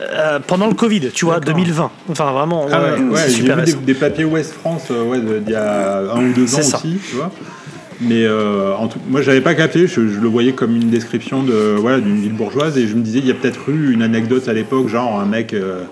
Euh, 0.00 0.38
pendant 0.46 0.66
le 0.66 0.74
Covid, 0.74 1.10
tu 1.12 1.24
vois, 1.24 1.36
Hmm. 1.36 1.40
D'accord. 1.40 1.54
2020. 1.54 1.90
Enfin, 2.10 2.32
vraiment, 2.32 2.66
Ah 2.70 2.80
ouais, 2.82 3.00
ouais, 3.02 3.20
j'ai 3.28 3.42
vu 3.42 3.76
des, 3.84 3.94
papiers 3.94 4.24
Ouest 4.24 4.52
France 4.52 4.88
euh, 4.90 5.04
ouais, 5.04 5.18
d'il 5.20 5.52
y 5.52 5.56
a 5.56 5.98
un 6.12 6.30
ou 6.30 6.32
deux 6.32 6.54
ans 6.54 6.62
ça. 6.62 6.76
aussi, 6.76 6.98
tu 7.08 7.16
vois. 7.16 7.30
Mais 8.00 8.24
euh, 8.24 8.74
en 8.76 8.88
tout, 8.88 8.98
moi, 9.08 9.22
j'avais 9.22 9.40
pas 9.40 9.54
capté, 9.54 9.86
je, 9.86 10.06
je 10.08 10.20
le 10.20 10.28
voyais 10.28 10.52
comme 10.52 10.76
une 10.76 10.90
description 10.90 11.42
de 11.42 11.74
voilà 11.78 11.98
d'une 11.98 12.20
ville 12.20 12.34
bourgeoise 12.34 12.76
et 12.76 12.86
je 12.86 12.94
me 12.94 13.00
disais, 13.00 13.20
il 13.20 13.26
y 13.26 13.30
a 13.30 13.34
peut-être 13.34 13.70
eu 13.70 13.92
une 13.94 14.02
anecdote 14.02 14.48
à 14.48 14.52
l'époque, 14.52 14.88
genre 14.88 15.18
un 15.18 15.24
mec, 15.24 15.54
euh, 15.54 15.84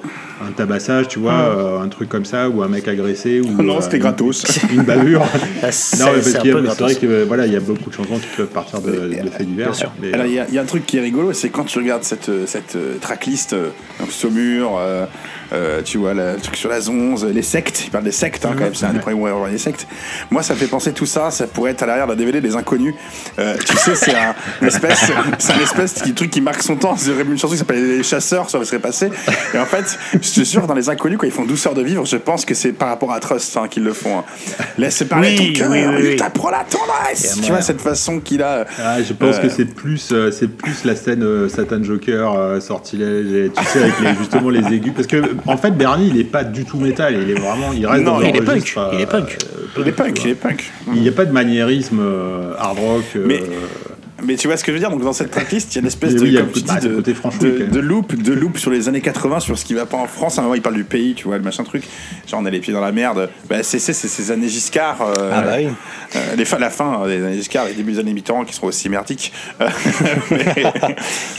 un 0.49 0.53
tabassage, 0.53 1.09
tu 1.09 1.19
vois, 1.19 1.33
euh, 1.33 1.81
un 1.81 1.89
truc 1.89 2.09
comme 2.09 2.25
ça, 2.25 2.49
ou 2.49 2.63
un 2.63 2.69
mec 2.69 2.87
agressé, 2.89 3.41
ou 3.41 3.47
Ah 3.59 3.63
non, 3.63 3.79
euh, 3.79 3.81
c'était 3.81 3.99
gratos. 3.99 4.45
Une 4.73 4.83
bavure. 4.83 5.25
Ah, 5.63 5.73
c'est- 5.73 5.97
vrai 6.03 6.95
que 6.95 7.07
euh, 7.07 7.25
voilà, 7.27 7.47
il 7.47 7.53
y 7.53 7.57
a 7.57 7.61
beaucoup 7.61 7.89
de 7.89 7.95
chansons 7.95 8.19
qui 8.19 8.27
peuvent 8.37 8.47
partir 8.49 8.81
de, 8.81 8.91
de 8.91 9.31
faits 9.31 9.47
divers. 9.47 9.67
bien 9.69 9.73
sûr. 9.75 9.93
mais, 10.01 10.13
Alors, 10.13 10.27
il 10.27 10.33
y, 10.35 10.39
a- 10.39 10.47
il 10.49 10.55
y 10.55 10.59
a 10.59 10.63
un 10.63 10.67
truc 10.67 10.85
qui 10.85 10.99
est 10.99 11.01
rigolo, 11.01 11.33
c'est 11.33 11.49
quand 11.49 11.65
tu 11.65 11.79
regardes 11.79 12.05
cette, 12.05 12.29
euh, 12.29 12.45
cette 12.47 12.77
euh, 12.77 12.97
tracklist, 13.01 13.55
euh, 13.55 13.69
donc 14.01 14.11
Saumur, 14.13 14.77
euh, 14.79 15.07
euh, 15.53 15.81
tu 15.83 15.99
vois, 15.99 16.13
le 16.15 16.37
truc 16.43 16.57
sur 16.57 16.69
la 16.69 16.81
zonze, 16.81 17.25
les 17.25 17.43
sectes, 17.43 17.85
il 17.87 17.91
parle 17.91 18.05
des 18.05 18.13
sectes 18.13 18.45
hein, 18.45 18.51
quand 18.57 18.65
même, 18.65 18.75
c'est 18.75 18.87
un 18.87 18.93
des 18.93 18.99
premiers 18.99 19.31
où 19.31 19.47
les 19.51 19.59
sectes. 19.59 19.87
Moi, 20.31 20.43
ça 20.43 20.55
me 20.55 20.59
fait 20.59 20.67
penser 20.67 20.93
tout 20.93 21.07
ça, 21.07 21.31
ça 21.31 21.47
pourrait 21.47 21.71
être 21.73 21.83
à 21.83 21.87
l'arrière 21.87 22.07
d'un 22.07 22.17
DVD 22.17 22.41
des 22.41 22.57
Inconnus. 22.57 22.95
Euh, 23.39 23.57
tu 23.65 23.77
sais, 23.77 23.95
c'est 23.95 24.15
un 24.15 24.35
espèce, 24.67 25.11
c'est 25.39 25.53
un 25.53 25.61
espèce 25.61 26.03
de 26.03 26.13
truc 26.13 26.31
qui 26.31 26.41
marque 26.41 26.63
son 26.63 26.77
temps. 26.77 26.97
C'est 26.97 27.11
une 27.13 27.39
chanson 27.39 27.53
qui 27.55 27.59
s'appelle 27.59 27.87
Les 27.99 28.03
Chasseurs, 28.03 28.51
ça 28.51 28.63
serait 28.65 28.79
passé. 28.79 29.09
Et 29.55 29.59
en 29.59 29.67
fait, 29.67 29.99
je 30.35 30.43
suis 30.43 30.47
sûr, 30.47 30.67
dans 30.67 30.75
les 30.75 30.89
Inconnus, 30.89 31.19
quand 31.19 31.27
ils 31.27 31.33
font 31.33 31.45
Douceur 31.45 31.75
de 31.75 31.83
vivre, 31.83 32.05
je 32.05 32.17
pense 32.17 32.45
que 32.45 32.55
c'est 32.55 32.73
par 32.73 32.89
rapport 32.89 33.13
à 33.13 33.21
Trust 33.21 33.57
hein, 33.57 33.69
qu'ils 33.69 33.85
le 33.85 33.93
font. 33.93 34.19
hein. 34.19 34.25
Laisse 34.79 35.03
parler 35.05 35.37
Oui, 35.39 35.53
ton 35.53 35.59
cœur, 35.61 35.71
oui, 35.71 35.79
oui, 35.87 35.95
oui. 36.03 36.09
il 36.13 36.17
t'apprend 36.17 36.51
la 36.51 36.65
tendresse. 36.69 37.39
Tu 37.43 37.51
vois, 37.51 37.63
cette 37.63 37.81
façon 37.81 38.19
qu'il 38.21 38.43
a. 38.43 38.67
Ah, 38.83 39.03
je 39.03 39.13
pense 39.13 39.37
Euh, 39.37 39.43
que 39.43 39.49
c'est 39.49 39.65
plus, 39.67 40.11
euh, 40.13 40.31
c'est 40.33 40.49
plus 40.49 40.85
la 40.85 40.97
scène 40.97 41.23
euh, 41.23 41.49
Satan 41.49 41.83
Joker, 41.83 42.33
euh, 42.37 42.61
sortilège, 42.61 43.33
et, 43.33 43.51
tu 43.57 43.65
sais, 43.65 43.83
avec 43.83 44.01
les, 44.01 44.15
justement 44.17 44.51
les 44.51 44.67
aigus. 44.75 44.93
Parce 44.95 45.07
que, 45.07 45.23
en 45.47 45.57
fait, 45.57 45.71
Bernie, 45.71 46.09
il 46.13 46.19
est 46.21 46.25
pas 46.25 46.43
du 46.45 46.65
tout 46.65 46.79
métal, 46.79 47.17
il 47.23 47.31
est 47.31 47.35
vraiment, 47.39 47.73
il 47.73 47.87
reste 47.87 48.03
Non, 48.05 48.13
dans 48.15 48.21
il 48.21 48.27
un 48.27 48.29
est 48.35 48.43
punk, 48.43 48.75
il 48.95 49.01
est 49.01 49.07
punk. 49.07 49.39
euh, 49.41 49.81
Il 49.81 49.89
est 49.89 49.93
punk, 49.93 50.21
il 50.25 50.31
est 50.31 50.35
punk. 50.35 50.73
Il 50.95 51.03
n'y 51.03 51.09
a 51.09 51.13
pas 51.13 51.25
de 51.25 51.33
maniérisme 51.33 52.01
euh, 52.01 52.55
hard 52.59 52.79
rock. 52.79 53.05
euh, 53.17 53.25
Mais- 53.27 53.43
Mais 54.23 54.37
tu 54.37 54.47
vois 54.47 54.57
ce 54.57 54.63
que 54.65 54.71
je 54.71 54.75
veux 54.75 54.79
dire 54.81 54.91
Donc 54.91 55.03
dans 55.03 55.13
cette 55.13 55.33
tracklist, 55.33 55.73
il 55.73 55.75
y 55.75 55.79
a 55.79 55.81
une 55.81 55.87
espèce 55.89 56.15
de, 56.15 56.21
oui, 56.21 56.35
comme 56.37 56.53
tu 56.53 56.63
dis, 56.63 56.77
de, 56.89 57.01
de, 57.01 57.67
de 57.67 57.81
loop, 57.81 58.15
de 58.15 58.33
loop 58.33 58.59
sur 58.59 58.71
les 58.71 58.89
années 58.89 59.01
80, 59.01 59.41
sur 59.41 59.59
ce 59.59 59.65
qui 59.65 59.75
va 59.75 59.87
pas 59.87 59.97
en 59.97 60.07
France. 60.07 60.39
À 60.39 60.41
un 60.41 60.45
moment, 60.45 60.55
il 60.55 60.63
parle 60.63 60.77
du 60.77 60.85
pays, 60.85 61.15
tu 61.15 61.25
vois, 61.25 61.37
le 61.37 61.43
machin 61.43 61.65
truc. 61.65 61.83
Genre 62.29 62.41
on 62.41 62.47
a 62.47 62.51
les 62.51 62.61
pieds 62.61 62.73
dans 62.73 62.81
la 62.81 62.93
merde. 62.93 63.29
Bah, 63.51 63.63
c'est 63.63 63.79
ces 63.81 64.31
années 64.31 64.49
Giscard. 64.49 65.03
euh, 65.03 65.31
Ah 65.35 65.43
bah 65.43 65.55
oui. 65.59 65.67
euh, 66.15 66.37
les 66.37 66.45
fins, 66.45 66.59
la 66.59 66.71
fin 66.71 67.07
des 67.09 67.23
années 67.25 67.37
Giscard, 67.37 67.67
les 67.67 67.75
débuts 67.75 67.93
des 67.93 67.99
années 67.99 68.13
Mitterrand 68.15 68.45
qui 68.45 68.55
seront 68.55 68.69
aussi 68.69 68.89
merdiques. 68.89 69.33
Mais, 70.31 70.65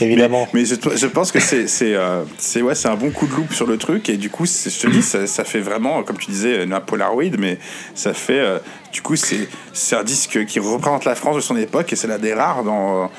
Évidemment. 0.00 0.46
mais 0.52 0.64
je, 0.64 0.74
je 0.94 1.06
pense 1.06 1.32
que 1.32 1.40
c'est 1.40 1.66
c'est 1.68 1.94
euh, 1.94 2.22
c'est- 2.38 2.62
ouais, 2.62 2.74
c'est 2.74 2.88
un 2.88 2.94
bon 2.96 3.10
coup 3.10 3.26
de 3.26 3.32
loupe 3.34 3.52
sur 3.52 3.66
le 3.66 3.78
truc 3.78 4.08
et 4.08 4.16
du 4.16 4.30
coup 4.30 4.44
je 4.46 4.78
te 4.78 4.86
dis 4.88 5.02
ça, 5.02 5.26
ça 5.26 5.44
fait 5.44 5.60
vraiment 5.60 6.02
comme 6.02 6.18
tu 6.18 6.30
disais 6.30 6.62
un 6.70 6.80
Polaroid 6.80 7.22
mais 7.38 7.58
ça 7.94 8.12
fait 8.14 8.38
euh, 8.38 8.58
du 8.96 9.02
coup 9.02 9.14
c'est 9.14 9.46
c'est 9.74 9.94
un 9.94 10.02
disque 10.04 10.46
qui 10.46 10.58
représente 10.58 11.04
la 11.04 11.14
France 11.14 11.36
de 11.36 11.40
son 11.42 11.54
époque 11.56 11.92
et 11.92 11.96
c'est 11.96 12.06
l'un 12.08 12.18
des 12.18 12.32
rares 12.32 12.64
dans 12.64 13.10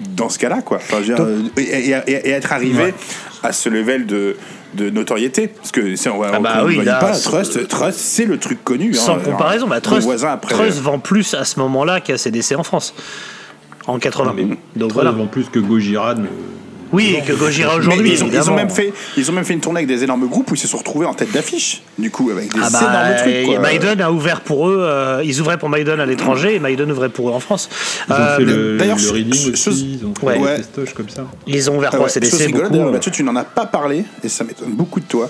dans 0.00 0.28
ce 0.28 0.38
cas-là 0.38 0.62
quoi. 0.62 0.76
Enfin, 0.76 0.98
je 1.02 1.08
veux 1.12 1.14
dire, 1.16 1.24
euh, 1.24 1.42
et, 1.56 1.62
et- 1.62 1.96
et- 2.06 2.28
et 2.28 2.30
être 2.30 2.52
arrivé 2.52 2.94
à 3.42 3.52
ce 3.52 3.68
level 3.68 4.06
de 4.06 4.36
de 4.74 4.88
notoriété 4.90 5.48
parce 5.48 5.72
que 5.72 5.96
c'est 5.96 6.08
on, 6.10 6.22
Ah 6.22 6.38
bah 6.38 6.58
on 6.62 6.66
oui, 6.66 6.84
pas 6.84 7.12
c'est- 7.14 7.24
Trust 7.28 7.66
Trust 7.66 7.98
c'est 7.98 8.24
le 8.26 8.38
truc 8.38 8.62
connu 8.62 8.94
Sans 8.94 9.16
hein. 9.16 9.20
comparaison, 9.24 9.66
bah, 9.66 9.80
Trust, 9.80 10.02
voisin 10.02 10.28
après 10.30 10.54
Trust 10.54 10.78
vend 10.80 11.00
plus 11.00 11.34
à 11.34 11.44
ce 11.44 11.58
moment-là 11.58 12.00
qu'à 12.00 12.16
CDC 12.18 12.54
en 12.54 12.62
France. 12.62 12.94
En 13.88 13.98
80. 13.98 14.32
mais 14.36 14.42
Donc 14.44 14.58
Trolls 14.76 14.92
voilà. 14.92 15.10
vend 15.10 15.26
plus 15.26 15.48
que 15.48 15.58
Gojira 15.58 16.14
Oui, 16.92 17.16
et 17.18 17.22
que 17.22 17.32
Gojira 17.32 17.76
aujourd'hui. 17.76 18.12
ils, 18.12 18.22
ont, 18.22 18.26
ils 18.26 18.30
ont 18.30 18.36
évidemment. 18.36 18.56
même 18.56 18.70
fait, 18.70 18.92
ils 19.16 19.30
ont 19.30 19.34
même 19.34 19.44
fait 19.44 19.54
une 19.54 19.60
tournée 19.60 19.78
avec 19.78 19.88
des 19.88 20.04
énormes 20.04 20.26
groupes 20.28 20.50
où 20.50 20.54
ils 20.54 20.58
se 20.58 20.68
sont 20.68 20.78
retrouvés 20.78 21.06
en 21.06 21.14
tête 21.14 21.32
d'affiche, 21.32 21.82
du 21.98 22.10
coup, 22.10 22.30
avec 22.30 22.52
des 22.52 22.60
Ah 22.62 22.68
bah, 22.70 22.78
énormes 22.80 23.16
trucs. 23.18 23.32
et 23.34 23.44
Quoi. 23.44 23.58
Maiden 23.58 24.00
a 24.00 24.12
ouvert 24.12 24.40
pour 24.42 24.68
eux, 24.68 24.78
euh, 24.80 25.22
ils 25.24 25.40
ouvraient 25.40 25.58
pour 25.58 25.68
Maiden 25.68 25.98
à 26.00 26.06
l'étranger 26.06 26.54
et 26.54 26.58
Maiden 26.60 26.90
ouvrait 26.92 27.08
pour 27.08 27.28
eux 27.28 27.32
en 27.32 27.40
France. 27.40 27.68
Ils 28.08 28.12
ont 28.12 28.16
Euh, 28.16 28.36
fait 28.36 28.44
le, 28.44 28.76
d'ailleurs, 28.78 28.96
le 28.96 29.02
chose- 29.02 29.12
reading 29.12 29.34
chose- 29.34 29.68
aussi, 29.68 29.98
ils 30.00 30.06
ont 30.06 30.14
fait 30.14 30.26
Ouais. 30.26 30.38
des 30.38 30.44
Ouais. 30.82 30.88
comme 30.94 31.08
ça. 31.08 31.24
ils 31.46 31.70
ont 31.70 31.76
ouvert 31.76 31.90
Ah 31.92 31.96
pour 31.96 32.04
ouais, 32.04 32.10
chose 32.10 32.14
CDC 32.22 32.46
rigolote, 32.46 32.72
beaucoup. 32.72 32.90
Mathieu, 32.90 33.10
tu 33.10 33.22
n'en 33.24 33.36
as 33.36 33.44
pas 33.44 33.66
parlé, 33.66 34.04
et 34.22 34.28
ça 34.28 34.44
m'étonne 34.44 34.72
beaucoup 34.72 35.00
de 35.00 35.06
toi. 35.06 35.28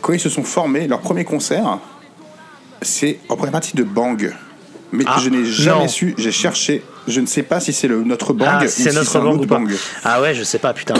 Quand 0.00 0.12
ils 0.12 0.20
se 0.20 0.28
sont 0.28 0.44
formés, 0.44 0.86
leur 0.88 1.00
premier 1.00 1.24
concert, 1.24 1.78
c'est 2.82 3.18
en 3.28 3.36
première 3.36 3.52
partie 3.52 3.76
de 3.76 3.82
Bang. 3.82 4.32
Mais 4.92 5.04
Ah, 5.06 5.18
je 5.22 5.30
n'ai 5.30 5.44
jamais 5.44 5.82
non. 5.82 5.88
su, 5.88 6.14
j'ai 6.16 6.30
cherché, 6.32 6.82
je 7.08 7.20
ne 7.20 7.26
sais 7.26 7.42
pas 7.42 7.60
si 7.60 7.72
c'est 7.72 7.88
notre 7.88 8.32
Bang 8.32 8.48
Ah, 8.50 8.58
ou 8.64 8.68
c'est 8.68 8.90
si 8.90 8.94
notre 8.96 9.10
c'est 9.10 9.18
un 9.18 9.22
bang 9.22 9.40
autre. 9.40 9.56
Ah 10.04 10.20
ouais, 10.20 10.34
je 10.34 10.42
sais 10.42 10.58
pas, 10.58 10.72
putain. 10.72 10.94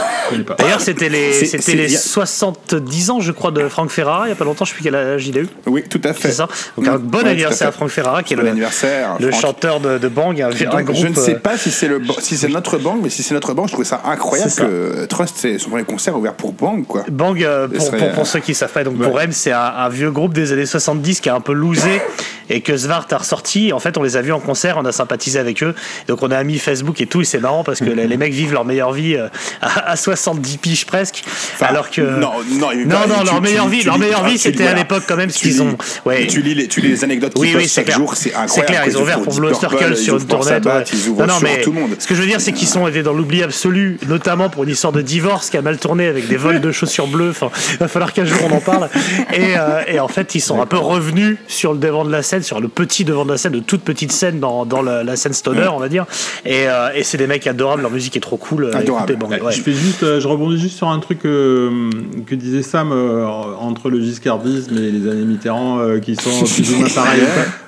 D'ailleurs, 0.57 0.81
c'était 0.81 1.09
les, 1.09 1.33
c'était 1.45 1.73
les 1.75 1.93
y 1.93 1.95
a- 1.95 1.99
70 1.99 3.09
ans, 3.11 3.19
je 3.19 3.31
crois, 3.31 3.51
de 3.51 3.67
Frank 3.69 3.89
Ferrara. 3.89 4.25
Il 4.27 4.29
y 4.29 4.31
a 4.31 4.35
pas 4.35 4.45
longtemps, 4.45 4.65
je 4.65 4.71
sais 4.71 4.75
plus 4.75 4.83
quel 4.83 4.95
âge 4.95 5.27
il 5.27 5.37
a 5.37 5.41
eu. 5.41 5.47
Oui, 5.65 5.83
tout 5.89 6.01
à 6.03 6.13
fait. 6.13 6.29
C'est 6.29 6.35
ça. 6.35 6.47
Donc 6.77 6.87
un 6.87 6.97
Mm. 6.97 7.01
bon 7.01 7.25
anniversaire 7.25 7.67
à. 7.69 7.71
Frank 7.71 7.89
Ferrara, 7.89 8.23
qui 8.23 8.33
est 8.33 8.37
Bon 8.37 8.43
le, 8.43 8.49
anniversaire, 8.49 9.15
le 9.19 9.29
Franck. 9.31 9.41
chanteur 9.41 9.79
de, 9.79 9.97
de 9.97 10.07
Bang, 10.07 10.41
un, 10.41 10.47
un 10.47 10.49
Donc, 10.49 10.83
groupe. 10.85 10.95
je 10.97 11.07
ne 11.07 11.13
sais 11.15 11.35
euh, 11.35 11.39
pas 11.39 11.57
si 11.57 11.71
c'est 11.71 11.87
le 11.87 12.01
si 12.19 12.37
c'est 12.37 12.47
notre 12.49 12.77
Bang, 12.77 12.99
mais 13.01 13.09
si 13.09 13.23
c'est 13.23 13.33
notre 13.33 13.53
Bang, 13.53 13.67
je 13.67 13.73
trouve 13.73 13.85
ça 13.85 14.01
incroyable 14.05 14.51
ça. 14.51 14.63
que 14.63 15.05
Trust 15.05 15.35
c'est 15.37 15.57
son 15.59 15.69
premier 15.69 15.83
concert 15.83 16.15
ouvert 16.17 16.33
pour 16.33 16.53
Bang 16.53 16.85
quoi. 16.85 17.03
Bang, 17.09 17.41
euh, 17.43 17.67
pour, 17.67 17.81
serait, 17.81 17.97
pour, 17.97 18.07
euh, 18.07 18.13
pour 18.13 18.27
ceux 18.27 18.39
qui 18.39 18.53
savent 18.55 18.71
pas, 18.71 18.83
donc 18.83 18.97
pour 18.97 19.19
M, 19.19 19.31
c'est 19.31 19.51
un, 19.51 19.59
un 19.59 19.89
vieux 19.89 20.11
groupe 20.11 20.33
des 20.33 20.51
années 20.53 20.65
70 20.65 21.19
qui 21.21 21.29
a 21.29 21.35
un 21.35 21.41
peu 21.41 21.53
loosé 21.53 22.01
et 22.49 22.61
que 22.61 22.75
Svart 22.77 23.07
a 23.11 23.17
ressorti. 23.17 23.73
En 23.73 23.79
fait, 23.79 23.97
on 23.97 24.03
les 24.03 24.15
a 24.17 24.21
vus 24.21 24.31
en 24.31 24.39
concert, 24.39 24.77
on 24.77 24.85
a 24.85 24.91
sympathisé 24.91 25.37
avec 25.39 25.61
eux. 25.63 25.75
Donc, 26.07 26.23
on 26.23 26.31
a 26.31 26.43
mis 26.43 26.57
Facebook 26.59 26.99
et 27.01 27.05
tout, 27.05 27.21
et 27.21 27.25
c'est 27.25 27.39
marrant 27.39 27.63
parce 27.63 27.79
que 27.79 27.85
les, 27.85 28.07
les 28.07 28.17
mecs 28.17 28.33
vivent 28.33 28.53
leur 28.53 28.65
meilleure 28.65 28.91
vie 28.93 29.15
euh, 29.15 29.27
à, 29.61 29.91
à 29.91 29.95
70 29.95 30.57
piges 30.57 30.85
presque. 30.85 31.23
Enfin, 31.53 31.67
alors 31.67 31.89
que. 31.89 32.01
non, 32.01 32.31
non, 32.49 32.69
non, 32.85 32.97
non, 33.07 33.19
tu- 33.19 33.25
leur 33.25 33.41
meilleure 33.41 33.67
vie, 33.67 33.83
leur 33.83 33.97
meilleure 33.97 34.25
vie, 34.25 34.37
c'était 34.37 34.67
à 34.67 34.73
l'époque 34.73 35.03
quand 35.07 35.15
même, 35.17 35.29
ce 35.29 35.39
qu'ils 35.39 35.61
ont. 35.61 35.77
Ouais. 36.05 36.23
et 36.23 36.27
tu 36.27 36.41
lis 36.41 36.53
les, 36.55 36.67
tu 36.67 36.81
lis 36.81 36.89
les 36.89 37.03
anecdotes 37.03 37.33
qu'ils 37.33 37.41
Oui, 37.41 37.53
oui, 37.55 37.63
c'est 37.63 37.75
chaque 37.75 37.85
clair. 37.85 37.97
jour, 37.97 38.15
c'est 38.15 38.29
incroyable. 38.33 38.51
C'est 38.55 38.61
clair, 38.65 38.83
ils 38.87 38.97
ont 38.97 39.01
ouvert 39.01 39.21
pour 39.21 39.35
Blue 39.35 39.53
Circle 39.53 39.95
sur 39.95 40.15
une 40.17 40.21
ouais. 40.23 40.83
Ils 40.93 41.09
ouvrent 41.09 41.29
sur 41.29 41.41
mais 41.41 41.61
tout 41.61 41.71
le 41.71 41.79
monde. 41.81 41.95
Ce 41.99 42.07
que 42.07 42.15
je 42.15 42.21
veux 42.21 42.27
dire, 42.27 42.41
c'est 42.41 42.51
qu'ils 42.53 42.67
sont 42.67 42.87
été 42.87 43.03
dans 43.03 43.13
l'oubli 43.13 43.43
absolu, 43.43 43.99
notamment 44.07 44.49
pour 44.49 44.63
une 44.63 44.69
histoire 44.69 44.93
de 44.93 45.01
divorce 45.01 45.49
qui 45.49 45.57
a 45.57 45.61
mal 45.61 45.77
tourné 45.77 46.07
avec 46.07 46.27
des 46.27 46.37
vols 46.37 46.61
de 46.61 46.71
chaussures 46.71 47.07
bleues. 47.07 47.29
Enfin, 47.31 47.49
il 47.71 47.77
va 47.77 47.87
falloir 47.87 48.13
qu'un 48.13 48.25
jour 48.25 48.37
on 48.49 48.55
en 48.55 48.59
parle. 48.61 48.89
Et, 49.33 49.57
euh, 49.57 49.81
et 49.87 49.99
en 49.99 50.07
fait, 50.07 50.35
ils 50.35 50.41
sont 50.41 50.61
un 50.61 50.65
peu 50.65 50.77
revenus 50.77 51.37
sur 51.47 51.73
le 51.73 51.79
devant 51.79 52.05
de 52.05 52.11
la 52.11 52.21
scène, 52.23 52.43
sur 52.43 52.59
le 52.59 52.67
petit 52.67 53.03
devant 53.05 53.25
de 53.25 53.31
la 53.31 53.37
scène, 53.37 53.51
de 53.53 53.59
toute 53.59 53.81
petite 53.81 54.11
scène 54.11 54.39
dans, 54.39 54.65
dans 54.65 54.81
la, 54.81 55.03
la 55.03 55.15
scène 55.15 55.33
stoner, 55.33 55.67
on 55.67 55.79
va 55.79 55.86
dire. 55.89 56.05
Et, 56.45 56.67
euh, 56.67 56.89
et 56.95 57.03
c'est 57.03 57.17
des 57.17 57.27
mecs 57.27 57.45
adorables, 57.47 57.81
leur 57.81 57.91
musique 57.91 58.15
est 58.17 58.21
trop 58.21 58.37
cool. 58.37 58.65
euh, 58.65 58.71
Adorable. 58.77 59.11
écoutez, 59.13 59.27
Bang, 59.37 59.43
ouais. 59.43 59.51
Je 59.51 59.61
fais 59.61 59.73
juste, 59.73 60.03
euh, 60.03 60.19
je 60.19 60.27
rebondis 60.27 60.59
juste 60.59 60.77
sur 60.77 60.87
un 60.89 60.99
truc 60.99 61.25
euh, 61.25 61.89
que 62.25 62.35
disait 62.35 62.61
Sam 62.61 62.91
euh, 62.91 63.25
entre 63.25 63.89
le 63.89 64.01
giscardisme 64.01 64.75
et 64.77 64.91
les 64.91 65.09
années 65.09 65.25
Mitterrand 65.25 65.79
euh, 65.79 65.99
qui 65.99 66.15
sont 66.15 66.43
plus 66.55 66.73
ou 66.73 66.77
moins 66.79 66.89
pareils. 66.89 67.21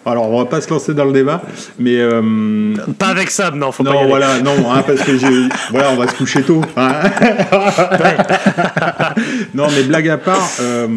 Alors 0.06 0.30
on 0.32 0.40
va 0.40 0.46
pas 0.46 0.60
se 0.62 0.70
lancer 0.70 0.94
dans 0.96 1.06
le 1.06 1.12
débat, 1.12 1.42
mais 1.78 1.98
euh, 2.00 2.74
Pas 2.98 3.08
avec 3.08 3.30
Sam, 3.30 3.58
non, 3.60 3.72
faut 3.72 3.84
pas 3.84 3.92
y 3.92 3.94
non 3.94 4.00
aller. 4.00 4.10
voilà, 4.10 4.40
non 4.42 4.56
hein, 4.72 4.84
parce 4.88 5.02
que 5.04 5.18
j'ai, 5.18 5.28
voilà, 5.70 5.92
on 5.92 5.98
va 5.98 6.08
se 6.08 6.16
coucher 6.16 6.42
tôt. 6.42 6.62
hein. 6.78 6.94
non 9.54 9.68
mais 9.76 9.84
blague 9.84 10.10
à 10.10 10.18
part, 10.18 10.50
euh, 10.62 10.88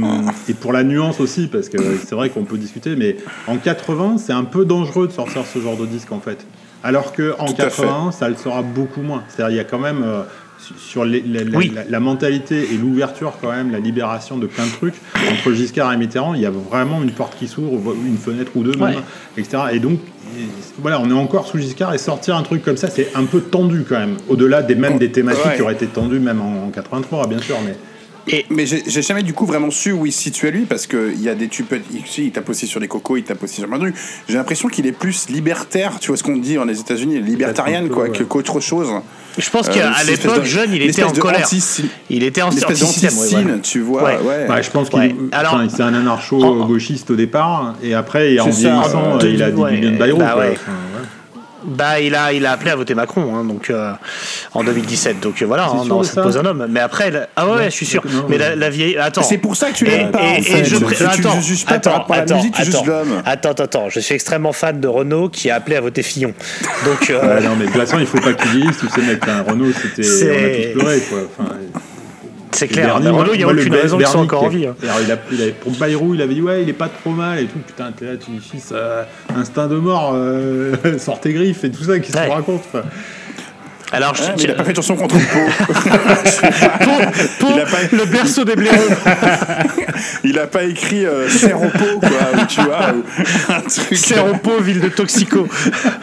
et 0.49 0.55
pour 0.55 0.73
la 0.73 0.83
nuance 0.85 1.21
aussi, 1.21 1.47
parce 1.49 1.69
que 1.69 1.79
c'est 2.07 2.15
vrai 2.15 2.31
qu'on 2.31 2.45
peut 2.45 2.57
discuter, 2.59 2.95
mais 2.97 3.17
en 3.47 3.57
80 3.57 4.17
c'est 4.19 4.33
un 4.33 4.45
peu 4.45 4.65
dangereux 4.65 5.09
de 5.09 5.13
sortir 5.13 5.43
ce 5.53 5.59
genre 5.61 5.77
de 5.77 5.87
disque 5.87 6.13
en 6.13 6.21
fait. 6.21 6.39
Alors 6.85 7.13
que 7.13 7.35
en 7.39 7.47
Tout 7.47 7.53
à 7.61 7.65
80 7.65 8.13
ça 8.13 8.29
le 8.29 8.37
sera 8.37 8.63
beaucoup 8.63 9.03
moins. 9.03 9.23
C'est-à-dire 9.29 9.55
il 9.55 9.57
y 9.57 9.61
a 9.61 9.65
quand 9.65 9.79
même 9.79 10.03
euh, 10.03 10.23
su- 10.59 10.75
sur 10.79 11.05
les- 11.05 11.23
la, 11.23 11.45
la- 11.45 11.57
Oui. 11.59 11.73
la- 11.75 11.85
la 11.89 12.01
mentalité 12.01 12.69
et 12.73 12.77
l'ouverture 12.77 13.35
quand 13.41 13.51
même, 13.53 13.71
la 13.71 13.79
libération 13.79 14.37
de 14.37 14.47
plein 14.47 14.67
de 14.67 14.71
trucs 14.73 14.95
entre 15.31 15.53
Giscard 15.53 15.93
et 15.93 15.97
Mitterrand, 15.97 16.35
il 16.35 16.41
y 16.41 16.47
a 16.47 16.51
vraiment 16.51 17.03
une 17.03 17.13
porte 17.13 17.37
qui 17.39 17.47
s'ouvre, 17.49 17.95
une 17.95 18.17
fenêtre 18.19 18.51
ou 18.57 18.63
deux, 18.63 18.73
même, 18.73 18.83
Ouais. 18.97 19.03
etc. 19.39 19.65
Et 19.73 19.79
donc 19.79 20.01
voilà, 20.79 20.99
on 21.01 21.09
est 21.11 21.15
encore 21.15 21.47
sous 21.47 21.59
Giscard 21.59 21.95
et 21.95 21.99
sortir 21.99 22.37
un 22.37 22.43
truc 22.43 22.65
comme 22.65 22.77
ça, 22.77 22.89
c'est 22.89 23.11
un 23.15 23.25
peu 23.25 23.41
tendu 23.41 23.85
quand 23.89 23.99
même. 23.99 24.17
Au-delà 24.29 24.63
des 24.63 24.75
même 24.75 24.99
des 24.99 25.13
thématiques 25.13 25.45
Ouais. 25.45 25.57
qui 25.57 25.63
auraient 25.63 25.75
été 25.75 25.87
tendues 25.87 26.21
même 26.21 26.41
en, 26.41 26.67
en 26.67 26.71
83, 26.71 27.27
bien 27.29 27.39
sûr, 27.39 27.57
mais 27.65 27.77
Mais 28.51 28.67
j'ai 28.67 29.03
jamais 29.03 29.23
du 29.25 29.33
coup 29.33 29.47
vraiment 29.47 29.71
su 29.71 29.91
où 29.93 30.07
il 30.07 30.13
se 30.13 30.21
situait 30.23 30.53
lui 30.53 30.61
parce 30.63 30.87
qu'il 30.87 31.21
y 31.21 31.29
a 31.29 31.35
des 31.35 31.49
tu 31.49 31.65
peux 31.65 31.81
ici 31.93 32.27
il 32.27 32.31
tape 32.31 32.49
aussi 32.49 32.67
sur 32.69 32.79
les 32.79 32.87
cocos, 32.87 33.17
il 33.17 33.25
tape 33.25 33.43
aussi 33.43 33.57
sur 33.57 33.67
plein 33.67 33.79
de 33.79 33.83
trucs. 33.91 33.97
J'ai 34.29 34.37
l'impression 34.37 34.69
qu'il 34.69 34.87
est 34.87 34.93
plus 34.93 35.29
libertaire, 35.29 35.99
tu 35.99 36.09
vois 36.09 36.17
ce 36.17 36.23
qu'on 36.23 36.37
dit 36.37 36.57
en 36.57 36.65
les 36.65 36.79
États-Unis, 36.79 37.21
libertarian 37.21 37.89
quoi, 37.89 38.05
ouais. 38.05 38.11
que- 38.11 38.23
qu'autre 38.23 38.61
chose. 38.61 38.89
Je 39.39 39.51
pense 39.51 39.69
Euh, 39.69 39.73
qu'à 39.73 39.91
espèce 40.03 40.25
l'époque, 40.25 40.45
jeune, 40.45 40.73
il 40.75 40.83
était 40.83 41.03
en 41.03 41.11
colère. 41.11 41.41
anti- 41.47 41.85
Il 42.11 42.23
était 42.23 42.43
en 42.43 42.49
anti-système, 42.49 43.19
ouais, 43.19 43.29
voilà. 43.45 43.59
tu 43.61 43.81
vois. 43.81 44.05
Ouais. 44.05 44.19
Ouais. 44.19 44.49
Ouais, 44.51 44.63
je 44.63 44.71
pense 44.71 44.89
qu'il 44.91 44.99
Ouais. 45.01 45.15
enfin, 45.33 45.67
c'est 45.75 45.83
un 45.83 45.95
anarcho-gauchiste 45.95 47.11
au 47.11 47.17
départ, 47.17 47.75
et 47.83 47.95
après, 47.95 48.39
en 48.39 48.51
vieillissant, 48.51 49.19
il 49.21 49.43
a 49.43 49.51
dit 49.51 49.61
Ouais, 49.61 49.73
du 49.73 49.81
bien 49.81 49.91
de 49.93 49.97
Bayrou. 49.97 50.19
bah 50.19 50.33
quoi. 50.35 50.43
ouais. 50.43 50.53
Enfin, 50.53 50.73
ouais. 50.73 51.41
Bah, 51.65 52.01
il 52.01 52.15
a, 52.15 52.33
il 52.33 52.45
a 52.47 52.53
appelé 52.53 52.71
à 52.71 52.77
voter 52.77 52.95
Macron, 52.95 53.35
hein, 53.37 53.45
donc 53.45 53.71
euh, 53.71 53.93
en 54.55 54.65
2017. 54.65 55.21
Donc 55.21 55.41
euh, 55.43 55.47
voilà, 55.47 55.67
hein, 55.67 55.85
non, 55.87 56.03
ça 56.03 56.15
ça 56.15 56.23
pose 56.23 56.37
un 56.37 56.45
homme. 56.45 56.67
Mais 56.69 56.81
après, 56.81 57.11
la- 57.11 57.29
ah 57.37 57.47
ouais, 57.49 57.65
je 57.67 57.71
suis 57.71 57.87
sûr. 57.87 58.03
Non, 58.05 58.27
mais 58.29 58.39
la, 58.39 58.57
la 58.57 58.71
vieille, 58.71 58.97
attends. 58.99 59.23
C'est 59.23 59.39
pour 59.39 59.55
ça 59.57 59.71
que 59.71 59.75
tu 59.77 59.85
l'aimes 59.85 60.11
pas. 60.11 60.21
et- 60.21 60.23
en 60.23 60.35
et 60.37 60.43
fait. 60.43 60.65
je 60.65 60.77
Tu- 60.77 60.83
pré- 60.85 60.97
tu 60.97 61.03
attends, 61.05 61.37
ne 61.37 61.41
juges 61.43 61.65
pas 61.65 61.75
attends, 61.75 61.91
par 61.91 61.99
rapport 62.01 62.15
à 62.17 62.19
la 62.19 62.23
attends, 62.25 62.37
musique, 62.37 62.55
tu 62.55 62.65
juges 62.65 62.75
attends. 62.75 62.85
l'homme. 62.87 63.23
Attends, 63.25 63.51
attends, 63.51 63.63
attends. 63.65 63.89
Je 63.91 64.01
suis 64.01 64.15
extrêmement 64.15 64.53
fan 64.53 64.81
de 64.81 64.89
Renault 64.89 65.29
qui 65.29 65.51
a 65.51 65.55
appelé 65.57 65.77
à 65.77 65.81
voter 65.81 66.03
Fillon. 66.03 66.35
Donc, 66.85 67.11
euh, 67.11 67.21
Ouais, 67.37 67.41
non, 67.47 67.55
mais 67.57 67.67
de 67.67 67.71
toute 67.71 67.81
façon, 67.81 67.99
il 67.99 68.07
faut 68.07 68.19
pas 68.21 68.33
qu'il 68.35 68.51
vieillisse, 68.51 68.79
tous 68.79 68.89
ces 68.95 69.03
mecs. 69.03 69.23
Renault, 69.25 69.73
c'était. 69.81 70.03
C'est- 70.03 70.31
On 70.31 70.35
a 70.35 70.73
tous 70.75 70.81
pleuré, 70.81 71.01
quoi. 71.09 71.19
Enfin, 71.39 71.51
c'est 72.55 72.69
clair. 72.69 72.97
Il 73.01 73.11
n'y 73.39 73.43
a 73.45 73.49
aucune 73.49 73.75
raison 73.75 73.99
soient 73.99 74.07
Bernie 74.07 74.23
encore 74.23 74.41
qui 74.41 74.47
en 74.47 74.49
vie. 74.51 74.67
hein. 74.67 74.75
Alors, 74.83 74.97
il 75.05 75.11
a, 75.13 75.17
il 75.33 75.43
a- 75.43 75.53
pour 75.53 75.73
Bayrou, 75.73 76.15
il 76.15 76.23
avait 76.23 76.35
dit 76.35 76.43
Ouais, 76.43 76.63
il 76.63 76.69
est 76.69 76.73
pas 76.75 76.89
trop 76.89 77.11
mal 77.11 77.39
et 77.41 77.47
tout. 77.47 77.59
Putain, 77.67 77.91
t'es 77.97 78.05
là, 78.05 78.13
tu 78.17 78.31
dis 78.31 78.41
Fils, 78.41 78.71
euh, 78.73 79.03
instinct 79.37 79.67
de 79.69 79.77
mort, 79.77 80.13
euh, 80.15 80.75
sors 80.99 81.21
tes 81.21 81.33
griffes 81.33 81.65
et 81.65 81.71
tout 81.71 81.83
ça, 81.85 81.93
Ouais. 81.93 82.01
qu'on 82.01 82.35
raconte 82.35 82.63
enfin, 82.73 82.83
Alors, 83.93 84.15
mais 84.19 84.43
il 84.45 84.51
a 84.51 84.55
pas 84.55 84.65
fait 84.65 84.73
de 84.73 84.77
chanson 84.77 84.97
contre 84.97 85.17
Pau. 85.17 85.21
Il 87.55 87.61
a 87.61 87.65
pas- 87.67 87.79
le 87.97 88.05
berceau 88.07 88.45
des 88.45 88.57
blaireaux. 88.57 88.77
Il 90.25 90.39
a 90.39 90.47
pas 90.47 90.63
écrit 90.65 91.05
euh, 91.07 91.29
Serre 91.29 91.61
au 91.61 91.69
pot, 91.69 92.01
quoi, 92.01 92.43
ou 92.43 92.47
tu 92.47 92.61
vois, 92.63 92.93
ou 92.95 93.53
un 93.53 93.61
truc. 93.61 93.97
Serre 93.99 94.27
au 94.27 94.35
pot, 94.37 94.61
ville 94.61 94.81
de 94.81 94.89
Toxico. 94.89 95.47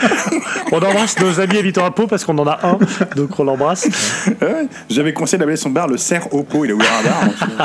on 0.71 0.77
embrasse 0.77 1.19
nos 1.19 1.39
amis 1.39 1.57
habitant 1.57 1.85
à 1.85 1.91
Pau 1.91 2.07
parce 2.07 2.23
qu'on 2.23 2.37
en 2.37 2.47
a 2.47 2.59
un, 2.63 2.77
donc 3.15 3.37
on 3.39 3.43
l'embrasse. 3.43 3.87
Ouais, 4.41 4.67
J'avais 4.89 5.13
conseillé 5.13 5.39
d'appeler 5.39 5.57
son 5.57 5.69
bar 5.69 5.87
le 5.87 5.97
Serre 5.97 6.33
au 6.33 6.43
pot. 6.43 6.65
Il 6.65 6.71
a 6.71 6.75
ouvert 6.75 6.87
un 6.99 7.03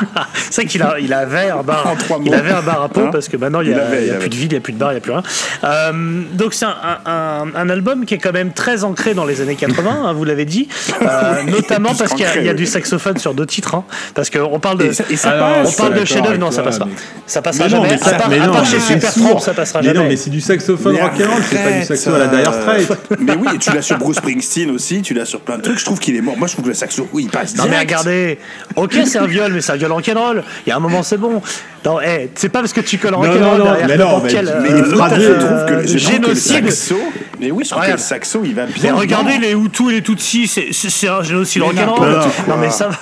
bar. 0.02 0.28
C'est 0.50 0.62
vrai 0.62 0.66
qu'il 0.66 0.82
a, 0.82 0.98
il 0.98 1.12
avait 1.12 1.50
un 1.50 1.62
bar. 1.62 1.86
En 1.86 1.96
trois 1.96 2.18
mots. 2.18 2.24
il 2.26 2.34
avait 2.34 2.52
un 2.52 2.62
bar 2.62 2.82
à 2.82 2.88
Pau 2.88 3.00
Hein 3.00 3.10
parce 3.12 3.28
que 3.28 3.36
maintenant 3.36 3.60
il 3.60 3.68
n'y 3.68 3.74
Il 3.74 3.78
a, 3.80 3.86
avait, 3.86 4.02
il 4.02 4.06
y 4.08 4.10
a 4.10 4.14
il 4.14 4.18
plus 4.18 4.20
avait. 4.20 4.28
de 4.30 4.34
ville, 4.36 4.44
il 4.46 4.50
n'y 4.52 4.56
a 4.56 4.60
plus 4.60 4.72
de 4.72 4.78
bar, 4.78 4.90
il 4.92 4.94
n'y 4.94 4.98
a 4.98 5.00
plus 5.00 5.12
rien. 5.12 5.22
Euh, 5.64 6.22
donc 6.32 6.54
c'est 6.54 6.64
un, 6.64 6.74
un- 7.06 7.46
un 7.54 7.68
album 7.68 8.04
qui 8.06 8.14
est 8.14 8.18
quand 8.18 8.32
même 8.32 8.52
très 8.52 8.84
ancré 8.84 9.14
dans 9.14 9.24
les 9.26 9.40
années 9.40 9.56
80, 9.56 9.90
hein, 10.04 10.13
vous 10.14 10.24
l'avez 10.24 10.44
dit, 10.44 10.68
Euh, 11.02 11.42
notamment 11.46 11.94
parce 11.94 12.12
qu'il 12.14 12.24
y 12.24 12.48
a, 12.48 12.52
y 12.52 12.54
du 12.54 12.66
saxophone 12.66 13.18
sur 13.18 13.34
deux 13.34 13.46
titres, 13.46 13.74
hein, 13.74 13.84
parce 14.14 14.30
qu'on 14.30 14.58
parle 14.60 14.78
de. 14.78 14.84
Et 14.86 14.92
ça, 14.92 15.04
et 15.10 15.16
ça 15.16 15.30
Ah 15.34 15.38
non, 15.58 15.64
passe. 15.64 15.74
on 15.74 15.82
parle 15.82 16.00
de 16.00 16.04
chef-d'œuvre, 16.04 16.38
non, 16.38 16.50
ça 16.50 16.62
passe 16.62 16.78
pas. 16.78 16.86
mais- 16.86 16.92
Ça 17.26 17.42
passera 17.42 17.64
Mais 17.66 17.70
non, 17.70 17.82
jamais. 17.82 17.88
mais 17.94 17.98
ça- 17.98 18.10
à 18.10 18.14
part, 18.14 18.28
mais 18.28 18.38
à 18.38 18.46
non, 18.46 18.52
part 18.52 18.62
mais 18.62 18.68
chez 18.68 18.80
c'est 18.80 18.94
Super. 18.94 19.12
Tramp, 19.14 19.38
ça 19.40 19.54
passera 19.54 19.80
Mais 19.80 19.86
jamais. 19.88 19.98
non, 19.98 20.06
mais 20.08 20.16
c'est 20.16 20.30
du 20.30 20.40
saxophone 20.40 20.96
rock'n'roll, 20.96 21.42
c'est 21.50 21.62
pas 21.64 21.70
du 21.72 21.84
saxo 21.84 22.14
à 22.14 22.18
la 22.18 22.26
Dire 22.28 22.50
euh, 22.52 22.60
Straits. 22.84 22.98
Mais 23.20 23.34
oui, 23.36 23.58
tu 23.58 23.72
l'as 23.72 23.82
sur 23.82 23.98
Bruce 23.98 24.16
Springsteen 24.24 24.70
aussi, 24.70 25.02
tu 25.02 25.14
l'as 25.14 25.24
sur 25.24 25.40
plein 25.40 25.56
de 25.58 25.62
trucs. 25.62 25.78
Je 25.78 25.84
trouve 25.84 25.98
qu'il 25.98 26.16
est 26.16 26.20
mort. 26.20 26.36
Moi, 26.36 26.46
je 26.48 26.52
trouve 26.54 26.64
que 26.64 26.70
le 26.70 26.74
saxo, 26.74 27.08
oui, 27.12 27.24
il 27.24 27.30
passe 27.30 27.56
Non 27.56 27.64
mais 27.68 27.78
regardez, 27.78 28.38
ok 28.76 28.94
c'est 29.06 29.18
un 29.18 29.26
viol, 29.26 29.52
mais 29.52 29.60
c'est 29.60 29.72
un 29.72 29.76
viol 29.76 29.92
rock'n'roll. 29.92 30.42
Il 30.66 30.70
y 30.70 30.72
a 30.72 30.76
un 30.76 30.80
moment 30.80 31.02
c'est 31.02 31.18
bon. 31.18 31.40
Non, 31.84 32.00
hey, 32.00 32.30
c'est 32.34 32.48
pas 32.48 32.60
parce 32.60 32.72
que 32.72 32.80
tu 32.80 32.96
colles 32.96 33.12
non, 33.12 33.18
rock'n'roll 33.18 33.58
non, 33.58 33.64
derrière 33.64 33.88
mais 33.88 33.96
non, 33.98 34.20
mais- 34.22 34.30
quel 34.30 34.46
mais 34.62 34.70
euh, 34.70 34.76
les 34.76 34.84
phrases, 34.84 35.20
je 35.20 35.30
euh, 35.30 35.38
trouve 35.38 35.66
que, 35.66 35.72
le- 35.74 35.86
je 35.86 35.98
trouve 35.98 36.20
que 36.20 36.28
le 36.28 36.34
génocide. 36.34 36.70
saxo, 36.70 36.94
mais 37.40 37.50
oui, 37.50 37.64
je 37.64 37.68
trouve 37.70 37.80
que 37.82 37.86
Regarde. 37.86 38.00
le 38.00 38.04
saxo, 38.06 38.40
il 38.42 38.54
va 38.54 38.64
Mais 38.66 38.72
bien. 38.72 38.94
regardez 38.94 39.32
dedans. 39.38 39.42
les 39.42 39.52
Hutus 39.52 39.88
et 39.90 39.92
les 39.92 40.02
Tutsis, 40.02 40.46
c'est- 40.48 40.68
c'est 40.72 40.88
c'est 40.88 41.08
un 41.08 41.22
génocide 41.22 41.60
Mais 41.62 41.84
rock'n'roll. 41.84 42.10
Non 42.14 42.20
quoi. 42.46 42.56
mais 42.58 42.70
ça 42.70 42.88
va. 42.88 42.96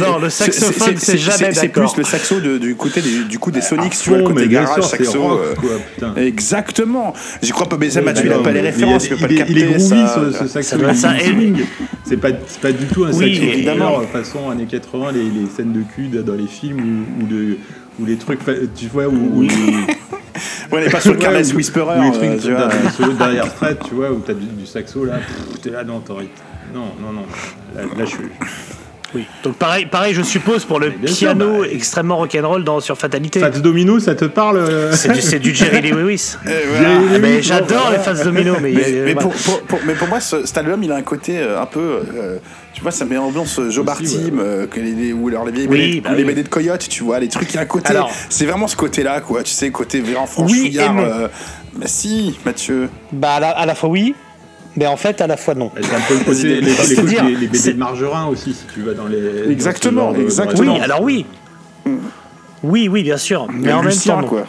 Non 0.00 0.06
non, 0.12 0.18
le 0.20 0.30
c'est- 0.30 0.44
saxophone 0.52 0.94
c'est 0.98 1.18
jamais 1.18 1.52
C'est 1.52 1.66
d'accord. 1.66 1.92
plus 1.92 1.98
le 1.98 2.04
saxo 2.04 2.38
de- 2.40 2.58
du 2.58 2.76
côté 2.76 3.00
des, 3.00 3.24
du 3.24 3.38
coup 3.40 3.50
des 3.50 3.60
Sonics, 3.62 3.94
tu 4.00 4.10
vois, 4.10 4.18
le 4.18 4.24
côté 4.24 4.42
mais 4.42 4.48
garage, 4.48 4.82
c'est 4.84 5.04
saxo. 5.04 5.40
euh. 6.02 6.14
Exactement. 6.16 7.12
J'y 7.42 7.50
crois 7.50 7.68
pas, 7.68 7.76
mais 7.78 7.90
ça, 7.90 8.00
il 8.00 8.08
a 8.08 8.12
pas 8.12 8.52
les 8.52 8.62
mais 8.62 8.68
références, 8.70 9.06
il 9.06 9.10
peut 9.10 9.16
pas 9.16 9.26
le 9.26 9.34
capter. 9.38 9.52
Il 9.54 9.58
est 9.58 9.64
groovy, 9.64 9.80
ce, 10.38 10.46
saxo. 10.46 10.76
C'est 12.04 12.16
pas, 12.16 12.28
c'est 12.46 12.78
du 12.78 12.86
tout 12.86 13.04
un 13.04 13.12
saxo 13.12 13.24
évidemment. 13.24 14.00
façon 14.12 14.50
années 14.50 14.66
80, 14.70 15.12
les, 15.12 15.48
scènes 15.54 15.72
de 15.72 15.82
cul 15.94 16.08
dans 16.08 16.34
les 16.34 16.46
films 16.46 17.04
ou, 17.20 17.26
de, 17.26 17.56
ou 18.00 18.04
les 18.06 18.16
trucs, 18.16 18.40
tu 18.76 18.86
vois, 18.86 19.06
où, 19.08 19.38
où 19.38 19.42
les, 19.42 19.48
Ouais, 20.70 20.80
on 20.80 20.80
n'est 20.80 20.90
pas 20.90 21.00
sur 21.00 21.12
le 21.12 21.16
Ouais, 21.18 21.22
Careless 21.24 21.52
ou- 21.52 21.56
Whisperer. 21.56 21.98
ou 21.98 22.02
les 22.02 22.12
trucs 22.12 22.42
tu 22.42 22.52
vois. 22.52 22.68
le 23.06 23.12
derrière 23.14 23.46
Strait, 23.48 23.76
tu 23.88 23.94
vois, 23.94 24.12
où 24.12 24.20
t'as 24.24 24.34
du, 24.34 24.46
du 24.46 24.66
saxo 24.66 25.04
là, 25.04 25.14
t'es 25.62 25.70
là, 25.70 25.82
non, 25.82 26.00
t'aurais. 26.00 26.28
Non, 26.74 26.92
non, 27.00 27.12
non. 27.12 27.22
Là, 27.74 27.82
là, 27.96 28.04
je 28.04 28.10
suis. 28.10 28.24
Oui. 29.14 29.26
Donc 29.42 29.54
pareil, 29.56 29.86
pareil, 29.86 30.12
je 30.12 30.22
suppose 30.22 30.64
pour 30.66 30.78
le 30.80 30.90
bien 30.90 31.08
sûr, 31.10 31.28
piano 31.28 31.60
bah, 31.62 31.66
extrêmement 31.72 32.18
rock'n'roll 32.18 32.62
dans 32.62 32.80
sur 32.80 32.98
Fatalité. 32.98 33.40
Fats 33.40 33.50
Domino, 33.50 33.98
ça 34.00 34.14
te 34.14 34.26
parle 34.26 34.58
euh 34.58 34.92
C'est 34.92 35.38
du, 35.38 35.54
Jerry 35.54 35.80
Lee 35.80 35.90
Lewis. 35.92 36.36
Jerry 36.44 36.62
voilà. 36.70 36.88
Ah, 37.14 37.18
mais 37.18 37.42
j'adore 37.42 37.90
les 37.90 37.98
phases 37.98 38.22
domino, 38.22 38.56
mais, 38.60 38.72
Mais, 38.72 38.82
euh, 38.86 39.04
mais 39.06 39.14
pour, 39.14 39.32
pour- 39.32 39.62
pour- 39.62 39.80
mais 39.86 39.94
pour 39.94 40.08
moi, 40.08 40.20
ce- 40.20 40.44
cet 40.44 40.58
album, 40.58 40.82
il 40.82 40.92
a 40.92 40.96
un 40.96 41.02
côté 41.02 41.38
euh, 41.38 41.60
un 41.60 41.64
peu. 41.66 41.80
euh, 41.80 42.36
tu 42.74 42.82
vois, 42.82 42.90
ça 42.90 43.06
met 43.06 43.16
ambiance 43.16 43.58
Joe 43.70 43.84
Bartim, 43.84 44.38
ouais. 44.38 44.44
euh, 44.44 45.14
ou 45.14 45.28
alors 45.28 45.46
les 45.46 45.52
vieilles 45.52 45.68
Oui, 45.68 45.78
BD, 45.94 46.00
bah 46.02 46.10
ou 46.12 46.14
les 46.14 46.22
oui. 46.24 46.28
BD 46.28 46.42
de 46.42 46.48
Coyote, 46.48 46.86
tu 46.88 47.02
vois, 47.02 47.18
les 47.18 47.28
trucs, 47.28 47.50
il 47.52 47.56
y 47.56 47.58
a 47.58 47.62
un 47.62 47.66
côté. 47.66 47.88
Alors- 47.88 48.10
c'est 48.28 48.44
vraiment 48.46 48.68
ce 48.68 48.76
côté-là, 48.76 49.20
quoi. 49.22 49.42
Tu 49.42 49.52
sais, 49.52 49.70
côté 49.70 50.00
vraiment 50.00 50.26
Oui 50.38 50.68
et 50.68 50.78
franchouillard. 50.78 50.98
euh, 50.98 51.28
bah 51.76 51.86
si, 51.88 52.38
Mathieu. 52.44 52.88
Bah 53.12 53.34
à 53.36 53.40
la, 53.40 53.50
à 53.50 53.64
la 53.66 53.74
fois 53.74 53.88
oui, 53.88 54.14
mais 54.76 54.86
en 54.86 54.96
fait 54.96 55.20
à 55.20 55.26
la 55.26 55.36
fois 55.36 55.54
non. 55.54 55.70
C'est 55.80 55.94
un 55.94 56.00
peu 56.00 56.14
le 56.14 56.32
les, 56.42 56.60
les, 56.60 56.60
les, 56.60 57.36
les 57.36 57.46
BD 57.48 57.72
de 57.72 57.78
Margerin 57.78 58.26
aussi, 58.26 58.52
si 58.54 58.64
tu 58.72 58.82
vas 58.82 58.92
dans 58.94 59.06
les. 59.06 59.50
Exactement, 59.50 60.12
dans 60.12 60.20
exactement. 60.20 60.74
Oui, 60.76 60.80
alors 60.80 61.02
oui. 61.02 61.26
Oui, 62.62 62.88
oui, 62.88 63.02
bien 63.02 63.16
sûr. 63.16 63.46
Mais 63.52 63.72
en 63.72 63.82
même 63.82 63.92
temps, 63.96 64.20
non. 64.20 64.26
quoi. 64.28 64.46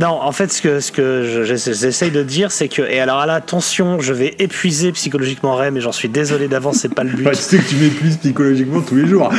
Non, 0.00 0.06
en 0.22 0.32
fait, 0.32 0.50
ce 0.50 0.62
que, 0.62 0.80
ce 0.80 0.90
que 0.90 1.22
je- 1.30 1.42
j'essa- 1.44 1.72
j'essaye 1.74 2.10
de 2.10 2.22
dire, 2.22 2.50
c'est 2.50 2.68
que. 2.68 2.80
Et 2.80 2.98
alors, 2.98 3.26
là, 3.26 3.34
attention, 3.34 4.00
je 4.00 4.14
vais 4.14 4.34
épuiser 4.38 4.90
psychologiquement 4.92 5.54
Ray, 5.54 5.70
mais 5.70 5.82
j'en 5.82 5.92
suis 5.92 6.08
désolé 6.08 6.48
d'avance, 6.48 6.76
c'est 6.78 6.94
pas 6.94 7.04
le 7.04 7.10
but. 7.10 7.22
Bah, 7.24 7.32
tu 7.32 7.42
sais 7.42 7.58
que 7.58 7.68
tu 7.68 7.76
m'épuises 7.76 8.16
psychologiquement 8.16 8.80
tous 8.80 8.94
les 8.96 9.06
jours. 9.06 9.30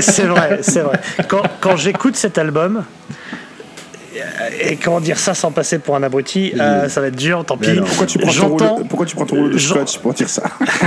C'est 0.00 0.24
vrai, 0.24 0.58
c'est 0.62 0.80
vrai. 0.80 0.98
Quand, 1.28 1.42
quand 1.60 1.76
j'écoute 1.76 2.16
cet 2.16 2.36
album, 2.36 2.82
et 4.60 4.76
comment 4.76 5.00
dire 5.00 5.18
ça 5.18 5.34
sans 5.34 5.50
passer 5.50 5.78
pour 5.78 5.96
un 5.96 6.02
abruti, 6.02 6.52
euh, 6.58 6.88
ça 6.88 7.00
va 7.00 7.08
être 7.08 7.16
dur, 7.16 7.44
tant 7.44 7.56
pis. 7.56 7.70
Pourquoi 7.76 8.06
tu 8.06 8.18
prends 8.18 8.32
ton 8.32 8.48
rouleau, 8.48 8.84
pourquoi 8.88 9.06
tu 9.06 9.16
prends 9.16 9.26
ton 9.26 9.36
rouleau 9.36 9.50
de 9.50 9.58
scotch 9.58 9.98
pour 9.98 10.14
dire 10.14 10.28
ça? 10.28 10.44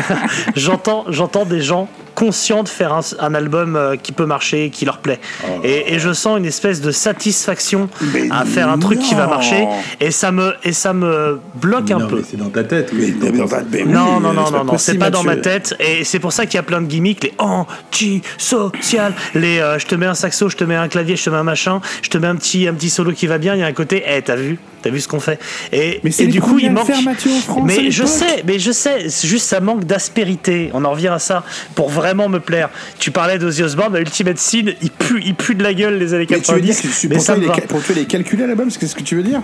J'entends, 0.55 1.05
j'entends 1.09 1.45
des 1.45 1.61
gens 1.61 1.87
conscients 2.19 2.63
de 2.63 2.69
faire 2.69 2.91
un, 2.93 2.99
un 3.19 3.33
album 3.33 3.75
euh, 3.77 3.95
qui 3.95 4.11
peut 4.11 4.25
marcher, 4.25 4.69
qui 4.71 4.83
leur 4.83 4.97
plaît. 4.97 5.19
Et, 5.63 5.93
et 5.93 5.99
je 5.99 6.11
sens 6.11 6.37
une 6.37 6.45
espèce 6.45 6.81
de 6.81 6.91
satisfaction 6.91 7.87
Mais 8.13 8.27
à 8.29 8.43
faire 8.45 8.67
un 8.69 8.77
truc 8.77 8.99
qui 8.99 9.15
va 9.15 9.25
marcher, 9.27 9.65
et 10.01 10.11
ça 10.11 10.31
me, 10.31 10.53
et 10.65 10.73
ça 10.73 10.91
me 10.93 11.39
bloque 11.55 11.91
un 11.91 12.01
peu. 12.01 12.21
c'est 12.29 12.37
dans 12.37 12.49
ta 12.49 12.63
tête. 12.65 12.89
Oui, 12.93 13.15
Mais 13.21 13.31
dans 13.31 13.37
dans 13.37 13.43
ton- 13.43 13.49
ta- 13.55 13.63
mais 13.71 13.83
oui, 13.83 13.91
Non, 13.91 14.19
non, 14.19 14.33
non, 14.33 14.45
c'est 14.45 14.51
non, 14.51 14.63
non, 14.65 14.77
c'est 14.77 14.97
pas 14.97 15.09
dans 15.09 15.23
ma 15.23 15.37
tête. 15.37 15.75
Et 15.79 16.03
c'est 16.03 16.19
pour 16.19 16.33
ça 16.33 16.45
qu'il 16.45 16.55
y 16.55 16.59
a 16.59 16.63
plein 16.63 16.81
de 16.81 16.87
gimmicks, 16.87 17.23
les 17.23 17.33
anti-social, 17.37 19.13
les 19.35 19.59
euh, 19.59 19.79
je 19.79 19.85
te 19.85 19.95
mets 19.95 20.05
un 20.05 20.13
saxo, 20.13 20.49
je 20.49 20.57
te 20.57 20.63
mets 20.63 20.75
un 20.75 20.87
clavier, 20.87 21.15
je 21.15 21.23
te 21.23 21.29
mets 21.29 21.37
un 21.37 21.43
machin, 21.43 21.81
je 22.01 22.09
te 22.09 22.17
mets 22.17 22.27
un 22.27 22.35
petit, 22.35 22.67
un 22.67 22.73
petit 22.73 22.89
solo 22.89 23.11
qui 23.13 23.27
va 23.27 23.37
bien. 23.37 23.55
Il 23.55 23.59
y 23.59 23.63
a 23.63 23.67
un 23.67 23.73
côté, 23.73 24.03
eh, 24.07 24.21
t'as 24.21 24.35
vu, 24.35 24.57
t'as 24.81 24.89
vu 24.89 24.99
ce 24.99 25.07
qu'on 25.07 25.19
fait. 25.19 25.39
Et, 25.71 25.99
Mais 26.03 26.11
c'est 26.11 26.23
et 26.23 26.27
du 26.27 26.41
coup, 26.41 26.59
il 26.59 26.71
manque. 26.71 26.87
faire, 26.87 27.01
Mathieu, 27.01 27.31
en 27.31 27.39
France, 27.39 27.59
à 27.61 27.65
mais 27.65 27.91
je 27.91 28.05
sais, 28.05 28.43
mais 28.45 28.59
je 28.59 28.71
sais, 28.71 29.09
c'est 29.09 29.27
juste 29.27 29.47
ça 29.47 29.59
manque 29.59 29.85
d'aspérité. 29.85 30.69
On 30.73 30.85
en 30.85 30.91
revient 30.91 31.07
à 31.09 31.19
ça 31.19 31.43
pour 31.75 31.89
vraiment 31.89 32.29
me 32.29 32.39
plaire. 32.39 32.69
Tu 32.99 33.11
parlais 33.11 33.37
d'Ozzy 33.37 33.63
Osbourne, 33.63 33.93
bah, 33.93 33.99
Ultimate 33.99 34.37
Sin, 34.37 34.65
il 34.81 34.91
pue, 34.91 35.21
il 35.25 35.35
pue 35.35 35.55
de 35.55 35.63
la 35.63 35.73
gueule 35.73 35.97
les 35.97 36.13
années 36.13 36.27
Mais 36.29 36.39
tu 36.41 36.51
veux 36.53 36.59
90. 36.59 36.81
dire 36.81 37.09
mais 37.09 37.15
pour, 37.15 37.25
ça 37.25 37.35
toi, 37.35 37.43
il 37.43 37.49
est, 37.63 37.67
pour 37.67 37.83
toi, 37.83 37.95
il 37.97 38.01
est 38.01 38.05
calculé 38.05 38.43
à 38.43 38.47
l'album 38.47 38.69
C'est 38.69 38.85
ce 38.87 38.95
que 38.95 39.03
tu 39.03 39.15
veux 39.15 39.23
dire? 39.23 39.41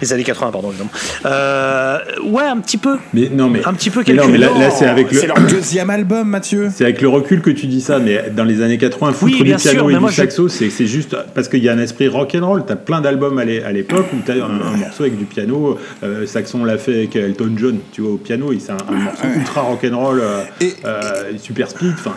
Les 0.00 0.12
années 0.12 0.24
80, 0.24 0.50
pardon, 0.50 0.68
évidemment. 0.70 0.90
Euh, 1.24 1.98
ouais, 2.24 2.42
un 2.44 2.58
petit 2.58 2.76
peu. 2.76 2.98
Mais 3.14 3.30
non, 3.32 3.48
mais. 3.48 3.66
Un 3.66 3.72
petit 3.72 3.88
peu 3.90 4.02
mais 4.06 4.14
non, 4.14 4.28
mais 4.28 4.36
là, 4.38 4.70
c'est 4.70 4.86
avec 4.86 5.10
le. 5.10 5.18
C'est 5.18 5.26
leur 5.26 5.40
deuxième 5.40 5.88
album, 5.90 6.28
Mathieu. 6.28 6.68
C'est 6.74 6.84
avec 6.84 7.00
le 7.00 7.08
recul 7.08 7.40
que 7.40 7.50
tu 7.50 7.66
dis 7.66 7.80
ça, 7.80 7.98
mais 7.98 8.30
dans 8.34 8.44
les 8.44 8.60
années 8.62 8.76
80, 8.78 9.12
foutre 9.12 9.24
Oui, 9.24 9.38
du 9.38 9.44
piano 9.54 9.58
sûr, 9.58 9.90
et 9.90 9.94
du 9.98 10.06
je- 10.10 10.12
saxo, 10.14 10.48
c'est 10.48 10.86
juste 10.86 11.16
parce 11.34 11.48
qu'il 11.48 11.64
y 11.64 11.68
a 11.68 11.72
un 11.72 11.78
esprit 11.78 12.08
rock'n'roll. 12.08 12.64
T'as 12.66 12.76
plein 12.76 13.00
d'albums 13.00 13.38
à 13.38 13.44
l'é- 13.44 13.62
à 13.62 13.72
l'époque 13.72 14.06
où 14.12 14.16
t'as 14.24 14.34
un, 14.34 14.60
un 14.74 14.76
morceau 14.76 15.04
avec 15.04 15.16
du 15.16 15.24
piano. 15.24 15.78
Euh, 16.04 16.26
Saxon 16.26 16.64
l'a 16.64 16.76
fait 16.78 16.94
avec 16.94 17.16
Elton 17.16 17.52
John, 17.56 17.78
tu 17.92 18.02
vois, 18.02 18.12
au 18.12 18.16
piano. 18.18 18.52
et 18.52 18.58
C'est 18.60 18.72
un, 18.72 18.76
un 18.90 18.94
morceau 18.96 19.26
ultra 19.34 19.62
rock'n'roll, 19.62 20.20
euh, 20.20 20.42
Et- 20.60 20.74
euh, 20.84 21.32
super 21.40 21.70
speed. 21.70 21.92
Enfin, 21.94 22.14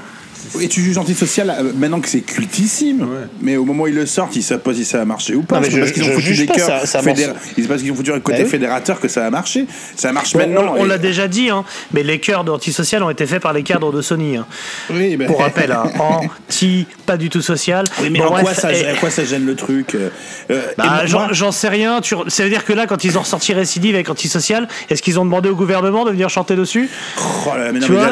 Et 0.62 0.68
tu 0.68 0.82
juges 0.82 0.98
antisocial 0.98 1.50
euh, 1.50 1.72
maintenant 1.76 2.00
que 2.00 2.08
c'est 2.10 2.22
cultissime. 2.22 3.02
Ouais. 3.02 3.28
Mais 3.42 3.58
au 3.58 3.66
moment 3.66 3.84
où 3.84 3.88
ils 3.88 3.96
le 3.96 4.06
sortent, 4.06 4.36
ils 4.36 4.44
savent 4.44 4.60
pas 4.60 4.74
si 4.74 4.86
ça 4.86 5.02
a 5.02 5.06
marché 5.06 5.36
ou 5.36 5.42
pas. 5.44 5.56
Non, 5.56 5.62
mais 5.62 5.68
C'est 5.70 5.76
je- 5.76 5.80
parce 5.82 5.92
qu'ils 5.92 6.04
ont 6.04 6.12
foutu 6.14 6.34
des 6.36 6.46
pas, 6.46 6.54
cœurs. 6.56 6.82
C'est 6.86 7.68
parce 7.68 7.82
qu'ils 7.82 7.92
ont 7.92 7.96
foutu 7.96 8.12
un 8.12 8.20
côté 8.20 8.40
Bah 8.40 8.44
oui. 8.46 8.50
fédérateur 8.50 9.00
que 9.00 9.08
ça 9.08 9.26
a 9.26 9.30
marché. 9.30 9.66
Ça 9.96 10.12
marche 10.12 10.34
Bon, 10.34 10.40
maintenant. 10.40 10.74
on 10.76 10.82
on 10.82 10.86
et- 10.86 10.88
l'a 10.88 10.98
déjà 10.98 11.28
dit, 11.28 11.50
hein, 11.50 11.64
mais 11.94 12.04
les 12.04 12.20
cœurs 12.20 12.44
d'antisocial 12.44 13.04
ont 13.04 13.10
été 13.10 13.26
faits 13.26 13.42
par 13.42 13.54
les 13.54 13.64
cadres 13.64 13.92
de 13.92 14.02
Sony. 14.02 14.38
hein. 14.38 14.46
Oui, 14.90 15.16
ben- 15.18 15.28
Pour 15.28 15.40
rappel, 15.42 15.72
hein, 15.72 15.84
anti, 16.00 16.88
pas 17.06 17.18
du 17.18 17.30
tout 17.30 17.42
social. 17.42 17.86
Oui, 18.02 18.10
mais 18.10 18.20
Bon, 18.20 18.26
en, 18.26 18.40
quoi 18.42 18.54
ça, 18.54 18.74
et- 18.74 18.92
en 18.92 18.96
quoi 18.96 19.10
ça 19.10 19.24
gêne 19.26 19.46
le 19.46 19.56
truc 19.56 19.96
euh, 19.96 20.10
euh, 20.52 20.62
bah, 20.78 20.86
moi- 20.88 21.28
j'en 21.32 21.46
moi- 21.46 21.52
sais 21.52 21.70
rien. 21.70 22.02
Tu, 22.02 22.16
ça 22.28 22.44
veut 22.44 22.50
dire 22.50 22.66
que 22.66 22.74
là, 22.74 22.88
quand 22.88 23.04
ils 23.04 23.18
ont 23.18 23.22
ressorti 23.22 23.54
Récidive 23.54 23.96
avec 23.96 24.10
Antisocial, 24.10 24.68
est-ce 24.90 25.02
qu'ils 25.02 25.20
ont 25.20 25.26
demandé 25.26 25.50
au 25.50 25.56
gouvernement 25.56 26.06
de 26.06 26.12
venir 26.12 26.30
chanter 26.30 26.56
dessus? 26.56 26.90
Oh 27.18 27.52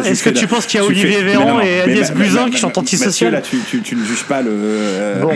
est-ce 0.05 0.23
que 0.23 0.29
tu 0.29 0.47
penses 0.47 0.65
qu'il 0.65 0.79
y 0.79 0.83
a 0.83 0.85
Olivier 0.85 1.21
Véran 1.23 1.59
et 1.61 1.81
Agnès 1.81 2.11
qui 2.51 2.57
chantent 2.57 2.77
Antisocial 2.77 3.31
là, 3.33 3.41
tu, 3.41 3.57
tu, 3.69 3.81
tu 3.81 3.95
ne 3.95 4.03
juges 4.03 4.23
pas 4.23 4.41
le. 4.41 4.49
euh, 4.51 5.21
Bon. 5.21 5.33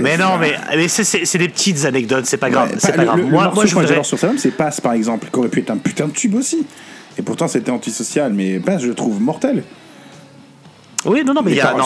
Mais 0.00 0.16
non, 0.16 0.38
mais, 0.40 0.54
mais 0.76 0.88
c'est- 0.88 1.38
des 1.38 1.48
petites 1.48 1.84
anecdotes, 1.84 2.26
c'est 2.26 2.36
pas 2.36 2.50
grave. 2.50 2.70
Ouais, 2.70 2.76
c'est 2.78 2.88
pas- 2.92 2.96
pas 2.96 3.02
le- 3.02 3.06
grave. 3.06 3.18
le- 3.18 3.24
le 3.24 3.30
moi, 3.30 3.52
moi, 3.54 3.64
je 3.64 3.70
que 3.70 3.74
moi, 3.74 3.82
voudrais. 3.82 3.86
j'adore 3.88 4.06
sur 4.06 4.18
cet 4.18 4.24
album, 4.24 4.38
c'est 4.38 4.50
Passe 4.50 4.80
par 4.80 4.92
exemple, 4.92 5.28
qui 5.32 5.38
aurait 5.38 5.48
pu 5.48 5.60
être 5.60 5.70
un 5.70 5.76
putain 5.78 6.06
de 6.06 6.12
tube 6.12 6.34
aussi. 6.34 6.66
Et 7.18 7.22
pourtant, 7.22 7.48
c'était 7.48 7.70
antisocial, 7.70 8.32
mais 8.32 8.58
Passe, 8.58 8.82
je 8.82 8.88
le 8.88 8.94
trouve 8.94 9.20
mortel. 9.20 9.62
Oui, 11.06 11.22
non, 11.24 11.34
non, 11.34 11.42
mais, 11.44 11.58
a- 11.60 11.72
non, 11.74 11.84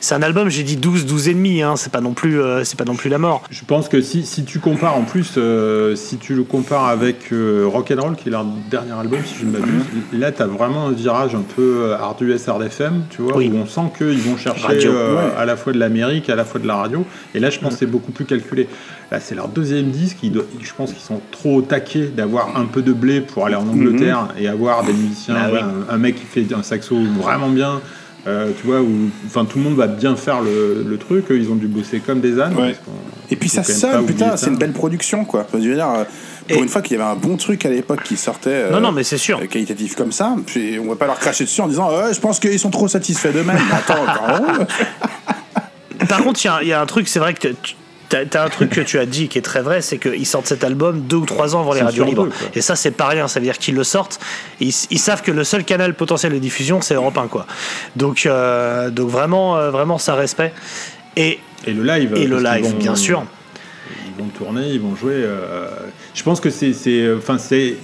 c'est 0.00 0.14
un 0.14 0.22
album, 0.22 0.48
j'ai 0.48 0.62
dit 0.62 0.76
12, 0.76 1.06
12 1.06 1.28
et 1.28 1.34
demi, 1.34 1.62
hein, 1.62 1.74
c'est 1.76 1.90
pas, 1.92 2.00
non 2.00 2.12
plus, 2.12 2.40
euh, 2.40 2.64
c'est 2.64 2.78
pas 2.78 2.84
non 2.84 2.94
plus 2.94 3.10
la 3.10 3.18
mort. 3.18 3.42
je 3.50 3.64
pense 3.64 3.88
que 3.88 4.00
si, 4.00 4.24
si 4.24 4.44
tu 4.44 4.58
compares 4.60 4.96
en 4.96 5.02
plus, 5.02 5.34
euh, 5.36 5.96
si 5.96 6.16
tu 6.18 6.34
le 6.34 6.44
compares 6.44 6.86
avec 6.86 7.32
euh, 7.32 7.64
Rock'n'Roll, 7.66 8.16
qui 8.16 8.28
est 8.28 8.32
leur 8.32 8.44
dernier 8.70 8.92
album, 8.92 9.20
si 9.24 9.34
je 9.40 9.46
ne 9.46 9.50
m'abuse, 9.52 9.84
Mhm. 10.12 10.20
là, 10.20 10.32
tu 10.32 10.42
as 10.42 10.46
vraiment 10.46 10.86
un 10.88 10.92
virage 10.92 11.34
un 11.34 11.42
peu 11.56 11.62
euh, 11.86 11.96
hard 11.98 12.20
US, 12.22 12.48
hard 12.48 12.62
FM, 12.62 13.02
tu 13.10 13.22
vois, 13.22 13.36
Oui. 13.36 13.50
où 13.52 13.56
on 13.58 13.66
sent 13.66 13.92
qu'ils 13.98 14.18
vont 14.20 14.36
chercher 14.36 14.66
Radio, 14.66 14.92
euh, 14.92 15.16
ouais. 15.16 15.32
à 15.36 15.44
la 15.44 15.56
fois 15.56 15.72
de 15.72 15.78
l'Amérique, 15.78 16.28
à 16.30 16.36
la 16.36 16.44
fois 16.44 16.60
de 16.60 16.66
la 16.66 16.76
radio. 16.76 17.04
Et 17.34 17.40
là, 17.40 17.50
je 17.50 17.56
Mhm. 17.56 17.62
pense 17.64 17.72
que 17.74 17.78
c'est 17.80 17.86
beaucoup 17.86 18.12
plus 18.12 18.24
calculé. 18.24 18.68
Là, 19.10 19.20
c'est 19.20 19.34
leur 19.34 19.48
deuxième 19.48 19.90
disque. 19.90 20.18
ils 20.22 20.32
doivent- 20.32 20.46
je 20.62 20.72
pense 20.76 20.92
qu'ils 20.92 21.02
sont 21.02 21.20
trop 21.30 21.56
au 21.56 21.62
taquet 21.62 22.06
d'avoir 22.16 22.56
un 22.56 22.64
peu 22.66 22.80
de 22.82 22.92
blé 22.92 23.20
pour 23.20 23.44
aller 23.46 23.56
en 23.56 23.66
Angleterre 23.68 24.28
et 24.38 24.48
avoir 24.48 24.84
des 24.84 24.92
musiciens, 24.92 25.34
Bah 25.34 25.40
ouais, 25.52 25.58
oui. 25.62 25.84
un, 25.90 25.94
un 25.94 25.98
mec 25.98 26.14
qui 26.16 26.24
fait 26.24 26.46
un 26.54 26.62
saxo 26.62 26.96
vraiment 27.20 27.48
bien. 27.50 27.80
Euh, 28.26 28.50
tu 28.60 28.66
vois, 28.66 28.80
où 28.80 29.10
enfin 29.26 29.44
tout 29.44 29.58
le 29.58 29.64
monde 29.64 29.76
va 29.76 29.86
bien 29.88 30.14
faire 30.16 30.40
le, 30.42 30.84
le 30.88 30.96
truc, 30.98 31.30
eux, 31.30 31.38
ils 31.38 31.50
ont 31.50 31.56
dû 31.56 31.66
bosser 31.66 32.00
comme 32.00 32.20
des 32.20 32.38
ânes. 32.40 32.54
Ouais. 32.56 32.76
Et 33.30 33.36
puis 33.36 33.48
ça 33.48 33.62
sonne, 33.64 34.06
putain, 34.06 34.36
c'est 34.36 34.48
une 34.48 34.58
belle 34.58 34.72
production, 34.72 35.24
quoi. 35.24 35.46
Je 35.54 35.58
veux 35.68 35.74
dire, 35.74 35.88
euh, 35.88 36.04
pour 36.48 36.56
Et- 36.58 36.60
une 36.60 36.68
fois 36.68 36.82
qu'il 36.82 36.96
y 36.96 37.00
avait 37.00 37.10
un 37.10 37.16
bon 37.16 37.36
truc 37.36 37.64
à 37.66 37.70
l'époque 37.70 38.02
qui 38.04 38.16
sortait. 38.16 38.50
euh, 38.50 38.70
Non, 38.70 38.80
non, 38.80 38.92
mais 38.92 39.04
c'est 39.04 39.18
sûr. 39.18 39.38
euh, 39.40 39.46
qualitatif 39.46 39.94
comme 39.96 40.12
ça, 40.12 40.34
puis 40.46 40.78
on 40.78 40.88
va 40.88 40.96
pas 40.96 41.06
leur 41.06 41.18
cracher 41.18 41.44
dessus 41.44 41.60
en 41.62 41.68
disant 41.68 41.88
je 42.12 42.20
pense 42.20 42.38
qu'ils 42.38 42.58
sont 42.58 42.70
trop 42.70 42.88
satisfaits 42.88 43.32
d'eux-mêmes. 43.32 43.58
Mais 43.70 43.76
Attends. 43.76 44.04
Par 46.08 46.22
contre, 46.22 46.40
il 46.44 46.46
y 46.46 46.50
a- 46.50 46.62
il 46.62 46.68
y, 46.68 46.72
a 46.72 46.80
un 46.80 46.86
truc, 46.86 47.08
c'est 47.08 47.18
vrai 47.20 47.32
que 47.34 47.48
tu 47.48 47.74
as, 48.16 48.42
un 48.44 48.48
truc 48.48 48.70
que 48.70 48.80
tu 48.80 48.98
as 48.98 49.06
dit 49.06 49.28
qui 49.28 49.38
est 49.38 49.42
très 49.42 49.62
vrai, 49.62 49.80
c'est 49.82 49.98
qu'ils 49.98 50.26
sortent 50.26 50.46
cet 50.46 50.64
album 50.64 51.00
deux 51.02 51.16
ou 51.16 51.26
trois 51.26 51.54
ans 51.56 51.60
avant 51.60 51.72
les 51.72 51.80
radios 51.82 52.04
libres. 52.04 52.26
quoi. 52.28 52.48
Et 52.54 52.60
ça, 52.60 52.76
c'est 52.76 52.90
pas 52.90 53.06
rien. 53.08 53.28
Ça 53.28 53.40
veut 53.40 53.44
dire 53.46 53.58
qu'ils 53.58 53.74
le 53.74 53.84
sortent. 53.84 54.18
Ils, 54.60 54.72
ils 54.90 54.98
savent 54.98 55.22
que 55.22 55.30
le 55.32 55.44
seul 55.44 55.64
canal 55.64 55.94
potentiel 55.94 56.32
de 56.32 56.38
diffusion, 56.38 56.80
c'est 56.80 56.94
Europe 56.94 57.16
1, 57.18 57.28
quoi. 57.28 57.46
Donc, 57.96 58.26
euh, 58.26 58.90
donc 58.90 59.08
vraiment, 59.08 59.56
euh, 59.56 59.70
vraiment, 59.70 59.98
ça 59.98 60.14
respect. 60.14 60.52
Et, 61.16 61.38
Et 61.66 61.72
le 61.72 61.82
live. 61.84 62.12
et 62.16 62.26
le 62.26 62.38
live, 62.40 62.64
vont- 62.64 62.76
bien 62.78 62.94
sûr. 62.96 63.24
Ils 64.06 64.22
vont 64.22 64.28
tourner, 64.30 64.68
ils 64.68 64.80
vont 64.80 64.94
jouer. 64.96 65.14
euh, 65.14 65.68
je 66.14 66.22
pense 66.22 66.40
que 66.40 66.50
c'est. 66.50 66.72
c'est- 66.72 67.12
Enfin, 67.16 67.38
c'est. 67.38 67.76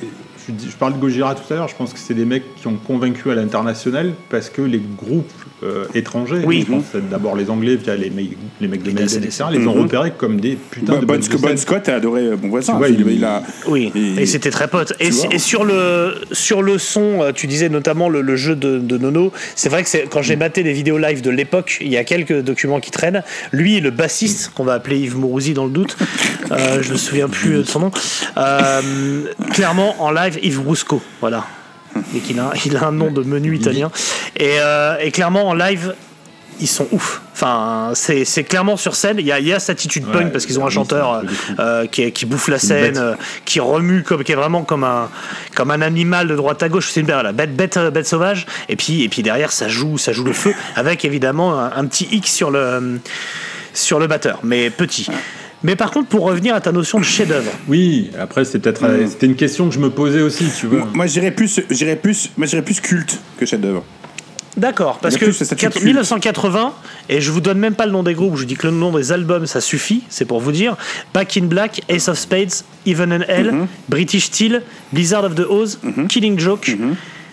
Je, 0.48 0.52
dis- 0.54 0.70
je 0.70 0.76
parle 0.76 0.94
de 0.94 0.98
Gojira 0.98 1.34
tout 1.34 1.52
à 1.52 1.56
l'heure, 1.56 1.68
je 1.68 1.76
pense 1.76 1.92
que 1.92 1.98
c'est 1.98 2.14
des 2.14 2.24
mecs 2.24 2.54
qui 2.56 2.66
ont 2.68 2.76
convaincu 2.76 3.30
à 3.30 3.34
l'international 3.34 4.12
parce 4.30 4.48
que 4.48 4.62
les 4.62 4.80
groupes 4.96 5.30
euh, 5.62 5.84
étrangers, 5.94 6.40
Oui. 6.46 6.64
je 6.66 6.72
pense 6.72 6.84
que 6.84 6.88
c'est 6.92 7.08
d'abord 7.10 7.36
les 7.36 7.50
Anglais 7.50 7.76
via 7.76 7.96
les, 7.96 8.08
mecs- 8.10 8.30
les 8.60 8.68
mecs 8.68 8.82
de 8.82 8.88
Les 8.88 8.94
Maiden, 8.94 9.24
etc., 9.24 9.44
les 9.50 9.66
ont 9.66 9.74
Mhm. 9.74 9.82
repérés 9.82 10.12
comme 10.16 10.40
des 10.40 10.56
putains 10.56 10.94
Bon, 10.94 11.00
de 11.00 11.04
bon, 11.04 11.14
de 11.18 11.36
Bon. 11.36 11.56
Scott 11.56 11.88
a 11.88 11.96
adoré 11.96 12.22
euh, 12.22 12.36
Bon 12.36 12.48
Voisin. 12.48 12.72
Tu 12.72 12.78
vois, 12.78 12.88
il, 12.88 13.00
il- 13.00 13.10
il 13.16 13.24
a, 13.24 13.42
Oui, 13.66 13.92
Et- 13.94 14.22
et 14.22 14.26
c'était 14.26 14.50
très 14.50 14.68
pote. 14.68 14.94
Et, 15.00 15.06
Tu 15.10 15.12
vois. 15.16 15.34
et 15.34 15.38
sur, 15.38 15.64
le, 15.64 16.14
sur 16.32 16.62
le 16.62 16.78
son, 16.78 17.22
euh, 17.22 17.32
tu 17.32 17.46
disais 17.46 17.68
notamment 17.68 18.08
le, 18.08 18.22
le 18.22 18.36
jeu 18.36 18.54
de, 18.56 18.78
de 18.78 18.96
Nono, 18.98 19.32
c'est 19.54 19.68
vrai 19.68 19.82
que 19.84 20.06
quand 20.08 20.22
j'ai 20.22 20.36
maté 20.36 20.62
les 20.62 20.72
vidéos 20.72 20.96
live 20.96 21.20
de 21.20 21.30
l'époque, 21.30 21.78
il 21.82 21.88
y 21.88 21.96
a 21.98 22.04
quelques 22.04 22.40
documents 22.40 22.80
qui 22.80 22.90
traînent. 22.92 23.22
Lui, 23.52 23.80
le 23.80 23.90
bassiste, 23.90 24.52
qu'on 24.54 24.64
va 24.64 24.74
appeler 24.74 24.98
Yves 24.98 25.18
Mourouzi 25.18 25.52
dans 25.52 25.64
le 25.66 25.72
doute, 25.72 25.96
euh, 26.52 26.80
je 26.82 26.92
me 26.92 26.96
souviens 26.96 27.28
plus 27.28 27.50
de 27.56 27.62
son 27.64 27.80
nom, 27.80 27.90
euh, 28.38 29.24
clairement 29.52 30.00
en 30.02 30.10
live, 30.12 30.37
Yves 30.42 30.60
Rousco, 30.60 31.02
voilà. 31.20 31.44
Et 32.14 32.20
qu'il 32.20 32.38
a, 32.38 32.52
il 32.66 32.76
a 32.76 32.86
un 32.86 32.92
nom 32.92 33.10
de 33.10 33.22
menu 33.22 33.56
italien. 33.56 33.90
Et, 34.36 34.56
euh, 34.60 34.96
et 35.00 35.10
clairement 35.10 35.48
en 35.48 35.54
live, 35.54 35.94
ils 36.60 36.68
sont 36.68 36.86
ouf. 36.92 37.22
Enfin, 37.32 37.92
c'est 37.94 38.44
clairement 38.44 38.76
sur 38.76 38.96
scène. 38.96 39.16
Il 39.20 39.26
y 39.26 39.32
a, 39.32 39.38
il 39.38 39.46
y 39.46 39.52
a 39.52 39.60
cette 39.60 39.78
attitude 39.78 40.04
Ouais, 40.06 40.12
punk 40.12 40.32
parce 40.32 40.44
qu'ils 40.44 40.58
ont 40.58 40.66
un 40.66 40.70
chanteur 40.70 41.22
fous. 41.26 41.54
euh, 41.60 41.86
qui, 41.86 42.26
bouffe 42.26 42.48
la 42.48 42.58
scène, 42.58 42.98
euh, 42.98 43.14
qui 43.44 43.60
remue 43.60 44.02
comme, 44.02 44.24
qui 44.24 44.32
est 44.32 44.36
vraiment 44.36 44.64
comme 44.64 44.82
un, 44.84 45.08
comme 45.54 45.70
un 45.70 45.80
animal 45.82 46.26
de 46.26 46.34
droite 46.34 46.62
à 46.62 46.68
gauche. 46.68 46.90
C'est 46.90 47.00
une 47.00 47.06
bête, 47.06 47.36
bête, 47.36 47.54
bête, 47.54 47.76
euh, 47.76 47.90
bête 47.90 48.06
sauvage. 48.06 48.46
Et 48.68 48.76
puis, 48.76 49.04
et 49.04 49.08
puis 49.08 49.22
derrière, 49.22 49.52
ça 49.52 49.68
joue, 49.68 49.98
ça 49.98 50.12
joue 50.12 50.24
le 50.24 50.32
feu 50.32 50.52
avec 50.74 51.04
évidemment 51.04 51.58
un, 51.58 51.72
un 51.76 51.86
petit 51.86 52.08
X 52.10 52.32
sur 52.32 52.50
le, 52.50 53.00
sur 53.72 54.00
le 54.00 54.08
batteur, 54.08 54.40
mais 54.42 54.70
petit. 54.70 55.08
Mais 55.64 55.74
par 55.76 55.90
contre, 55.90 56.08
pour 56.08 56.24
revenir 56.24 56.54
à 56.54 56.60
ta 56.60 56.70
notion 56.72 56.98
de 57.00 57.04
chef-d'œuvre, 57.04 57.50
Oui, 57.66 58.10
après, 58.18 58.44
c'est 58.44 58.58
peut-être. 58.60 58.84
euh, 58.84 59.06
C'était 59.08 59.26
une 59.26 59.34
question 59.36 59.68
que 59.68 59.74
je 59.74 59.80
me 59.80 59.90
posais 59.90 60.22
aussi, 60.22 60.46
tu 60.58 60.66
vois. 60.66 60.86
Moi, 60.94 61.06
j'irais 61.06 61.32
plus, 61.32 61.60
j'irais 61.70 61.96
plus, 61.96 62.30
moi, 62.36 62.46
j'irais 62.46 62.62
plus 62.62 62.80
culte 62.80 63.18
que 63.38 63.44
chef-d'œuvre. 63.46 63.84
D'accord, 64.56 64.98
parce 65.00 65.16
que 65.16 65.24
plus 65.26 65.34
ce 65.34 65.44
statut 65.44 65.60
quatre- 65.62 65.74
culte. 65.74 65.84
1980, 65.86 66.72
et 67.08 67.20
je 67.20 67.30
vous 67.30 67.40
donne 67.40 67.58
même 67.58 67.74
pas 67.74 67.86
le 67.86 67.92
nom 67.92 68.02
des 68.02 68.14
groupes, 68.14 68.34
je 68.34 68.40
vous 68.40 68.44
dis 68.44 68.56
que 68.56 68.66
le 68.66 68.72
nom 68.72 68.90
des 68.96 69.12
albums, 69.12 69.46
ça 69.46 69.60
suffit, 69.60 70.02
c'est 70.08 70.24
pour 70.24 70.40
vous 70.40 70.50
dire. 70.52 70.76
Back 71.14 71.36
in 71.36 71.44
Black, 71.46 71.80
Ace 71.88 72.08
of 72.08 72.18
Spades, 72.18 72.64
Even 72.86 73.12
and 73.12 73.22
Hell, 73.28 73.52
Mhm. 73.52 73.66
British 73.88 74.24
Steel, 74.26 74.62
Blizzard 74.92 75.24
of 75.24 75.34
the 75.36 75.44
Oz, 75.48 75.78
Killing 76.08 76.38
Joke. 76.38 76.70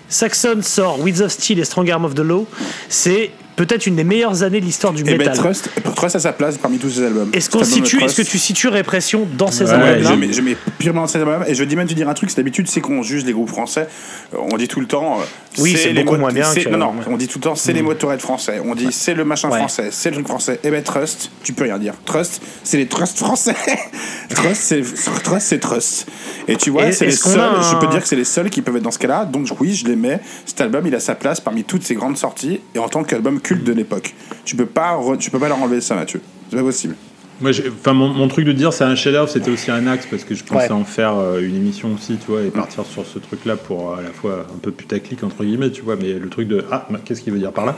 Saxon 0.08 0.62
sort 0.62 1.00
Winds 1.00 1.22
of 1.22 1.32
Steel 1.32 1.60
et 1.60 1.66
Strong 1.66 1.90
Arm 1.90 2.06
of 2.06 2.14
the 2.14 2.20
Law. 2.20 2.46
C'est 2.90 3.32
peut-être 3.56 3.86
une 3.88 3.96
des 3.96 4.04
meilleures 4.04 4.44
années 4.44 4.60
de 4.60 4.66
l'histoire 4.66 4.94
du 4.94 5.02
Et 5.02 5.06
ben 5.06 5.18
métal. 5.18 5.36
Trust, 5.38 5.70
Trust 5.96 6.16
a 6.16 6.20
sa 6.20 6.34
place 6.34 6.58
parmi 6.58 6.78
tous 6.78 6.90
ces 6.90 7.04
albums. 7.04 7.30
Est-ce 7.34 7.50
qu'on 7.50 7.64
situe, 7.64 7.98
que 7.98 8.06
Trust- 8.06 8.26
tu 8.30 8.38
situes 8.38 8.68
Répression 8.68 9.28
dans 9.38 9.52
ces 9.52 9.66
Ouais, 9.66 9.72
albums-là 9.72 10.10
je 10.12 10.16
mets, 10.16 10.34
je 10.34 10.42
mets 10.42 10.58
purement 10.78 11.02
dans 11.02 11.08
cet 11.08 11.22
album. 11.22 11.44
Et 11.48 11.56
je 11.56 11.64
dis 11.64 11.76
même 11.76 11.88
te 11.88 11.94
dire 11.94 12.10
un 12.10 12.14
truc, 12.14 12.30
c'est 12.30 12.38
d'habitude, 12.38 12.68
c'est 12.68 12.82
qu'on 12.82 13.02
juge 13.04 13.26
les 13.26 13.34
groupes 13.34 13.50
français. 13.50 13.88
Euh, 14.34 14.38
On 14.52 14.58
dit 14.58 14.68
tout 14.68 14.80
le 14.80 14.88
temps. 14.88 15.20
euh, 15.20 15.24
Oui, 15.60 15.76
c'est 15.78 15.94
les 15.94 16.04
beaucoup 16.04 16.18
moins 16.18 16.32
bien 16.34 16.54
que- 16.54 16.68
Non, 16.70 16.78
non, 16.78 16.94
on 17.08 17.18
dit 17.18 17.28
tout 17.28 17.40
le 17.40 17.44
temps, 17.44 17.56
c'est 17.56 17.72
les 17.74 17.82
motorettes 17.82 18.22
français. 18.22 18.62
On 18.66 18.76
dit 18.76 18.88
c'est 18.92 19.14
le 19.14 19.24
machin 19.24 19.50
Ouais. 19.50 19.58
français, 19.60 19.88
c'est 19.92 20.10
le 20.10 20.16
truc 20.16 20.28
français. 20.28 20.60
Et 20.64 20.70
ben 20.72 20.84
Trust, 20.84 21.32
tu 21.44 21.54
peux 21.54 21.64
rien 21.64 21.78
dire. 21.80 21.94
Trust, 22.06 22.42
c'est 22.64 22.78
les 22.78 22.88
trusts 22.88 23.18
français. 23.20 23.56
Trust, 24.30 24.62
c'est 24.62 24.82
Trust, 25.24 25.48
c'est 25.48 25.60
Trust. 25.60 26.08
Et 26.48 26.56
tu 26.58 26.70
vois, 26.72 26.92
c'est 26.92 27.06
les 27.06 27.12
seuls. 27.12 27.40
un- 27.40 27.62
Je 27.62 27.76
peux 27.78 27.88
dire 27.88 28.02
que 28.02 28.08
c'est 28.08 28.16
les 28.16 28.26
seuls 28.26 28.50
qui 28.50 28.62
peuvent 28.62 28.76
être 28.76 28.84
dans 28.84 28.92
ce 28.92 29.00
cas-là. 29.00 29.26
Donc 29.26 29.48
oui, 29.60 29.74
je 29.74 29.86
les 29.88 29.96
mets. 29.96 30.20
Cet 30.46 30.62
album, 30.62 30.86
il 30.88 30.94
a 30.96 31.00
sa 31.00 31.16
place 31.16 31.40
parmi 31.40 31.64
toutes 31.64 31.84
ces 31.84 31.96
grandes 31.96 32.18
sorties 32.18 32.60
et 32.76 32.80
en 32.80 32.88
tant 32.90 33.04
qu'album 33.04 33.40
culte 33.46 33.64
de 33.64 33.74
l'époque. 33.74 34.14
Tu 34.44 34.56
peux 34.56 34.66
pas, 34.66 34.98
re- 34.98 35.18
tu 35.18 35.30
peux 35.30 35.40
pas 35.40 35.48
leur 35.50 35.62
enlever 35.62 35.82
ça, 35.82 35.96
Mathieu. 35.96 36.22
C'est 36.50 36.56
pas 36.58 36.64
possible. 36.64 36.96
Moi, 37.42 37.52
j'ai- 37.52 37.66
enfin, 37.68 37.92
mon, 37.92 38.08
mon 38.08 38.30
truc 38.30 38.46
de 38.46 38.54
dire 38.54 38.72
c'est 38.72 38.86
un 38.86 38.96
chef-d'œuvre, 38.96 39.28
c'était 39.28 39.52
aussi 39.52 39.70
un 39.70 39.88
axe 39.88 40.08
parce 40.10 40.24
que 40.24 40.34
je 40.36 40.44
pensais 40.46 40.68
Ouais. 40.68 40.72
en 40.72 40.86
faire 40.86 41.18
euh, 41.18 41.42
une 41.42 41.54
émission 41.58 41.94
aussi, 41.94 42.16
tu 42.16 42.32
vois, 42.32 42.42
et 42.44 42.46
partir 42.50 42.86
sur 42.86 43.06
ce 43.06 43.20
truc-là 43.20 43.58
pour 43.58 43.92
euh, 43.92 43.98
à 43.98 44.02
la 44.02 44.12
fois 44.12 44.48
un 44.56 44.58
peu 44.60 44.72
putaclic 44.72 45.22
entre 45.22 45.44
guillemets, 45.44 45.70
tu 45.70 45.82
vois, 45.82 45.98
mais 45.98 46.14
le 46.14 46.30
truc 46.30 46.48
de 46.48 46.64
ah, 46.72 46.88
bah, 46.90 47.00
qu'est-ce 47.04 47.22
qu'il 47.22 47.34
veut 47.34 47.40
dire 47.40 47.52
par 47.52 47.66
là? 47.66 47.76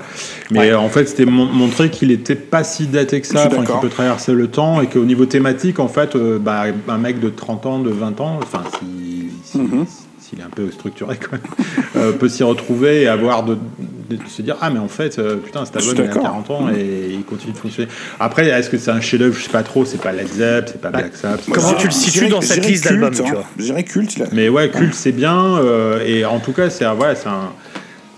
Mais 0.51 0.59
Ouais. 0.59 0.69
euh, 0.71 0.79
en 0.79 0.89
fait, 0.89 1.07
c'était 1.07 1.25
mon- 1.25 1.47
montrer 1.47 1.89
qu'il 1.89 2.11
était 2.11 2.35
pas 2.35 2.63
si 2.63 2.85
daté 2.85 3.19
que 3.19 3.25
ça, 3.25 3.47
qu'il 3.47 3.79
peut 3.81 3.89
traverser 3.89 4.33
le 4.33 4.47
temps 4.47 4.79
et 4.79 4.85
qu'au 4.87 5.05
niveau 5.05 5.25
thématique, 5.25 5.79
en 5.79 5.87
fait, 5.87 6.15
euh, 6.15 6.37
bah, 6.37 6.65
un 6.87 6.97
mec 6.99 7.19
de 7.19 7.29
30 7.29 7.65
ans, 7.65 7.79
de 7.79 7.89
20 7.89 8.21
ans, 8.21 8.39
enfin, 8.43 8.61
si- 8.79 9.29
si- 9.43 9.57
Mhm. 9.57 9.85
S'il 10.29 10.39
est 10.39 10.43
un 10.43 10.49
peu 10.49 10.69
structuré 10.71 11.17
quand 11.17 11.33
même, 11.33 11.41
euh, 11.95 12.11
peut 12.11 12.27
s'y 12.29 12.43
retrouver 12.43 13.03
et 13.03 13.07
avoir 13.07 13.43
de, 13.43 13.55
de 14.09 14.17
se 14.27 14.41
dire 14.41 14.57
ah 14.61 14.69
mais 14.69 14.79
en 14.79 14.87
fait 14.87 15.19
euh, 15.19 15.35
putain 15.37 15.63
cet 15.65 15.77
album 15.77 15.93
il 15.95 16.01
a 16.01 16.05
d'accord. 16.07 16.21
40 16.23 16.49
ans 16.51 16.69
et 16.69 17.11
il 17.13 17.23
continue 17.23 17.53
de 17.53 17.57
fonctionner. 17.57 17.89
Après 18.19 18.47
est-ce 18.47 18.69
que 18.69 18.77
c'est 18.77 18.91
un 18.91 19.01
chef-d'œuvre 19.01 19.35
je 19.37 19.43
sais 19.43 19.49
pas 19.49 19.63
trop, 19.63 19.85
c'est 19.85 20.01
pas 20.01 20.11
Led 20.11 20.27
Zepp, 20.27 20.69
c'est 20.71 20.81
pas 20.81 20.89
Black 20.89 21.15
Sabbath. 21.15 21.41
c'est 21.45 21.51
Comment 21.51 21.73
tu 21.73 21.87
le 21.87 21.91
situes 21.93 22.19
J'irais- 22.19 22.29
dans 22.31 22.41
cette 22.41 22.55
j'irais 22.57 22.69
liste 22.69 22.83
d'albums, 22.85 23.09
culte, 23.11 23.23
tu 23.23 23.29
hein. 23.31 23.33
vois 23.35 23.45
Je 23.57 23.63
dirais 23.63 23.83
culte, 23.83 24.17
là. 24.17 24.25
Mais 24.33 24.49
ouais, 24.49 24.69
culte 24.69 24.93
c'est 24.93 25.11
bien 25.11 25.57
euh, 25.57 26.03
et 26.05 26.25
en 26.25 26.39
tout 26.39 26.51
cas 26.53 26.69
c'est 26.69 26.85
un 26.85 26.93
voilà, 26.93 27.15
c'est 27.15 27.27
un 27.29 27.51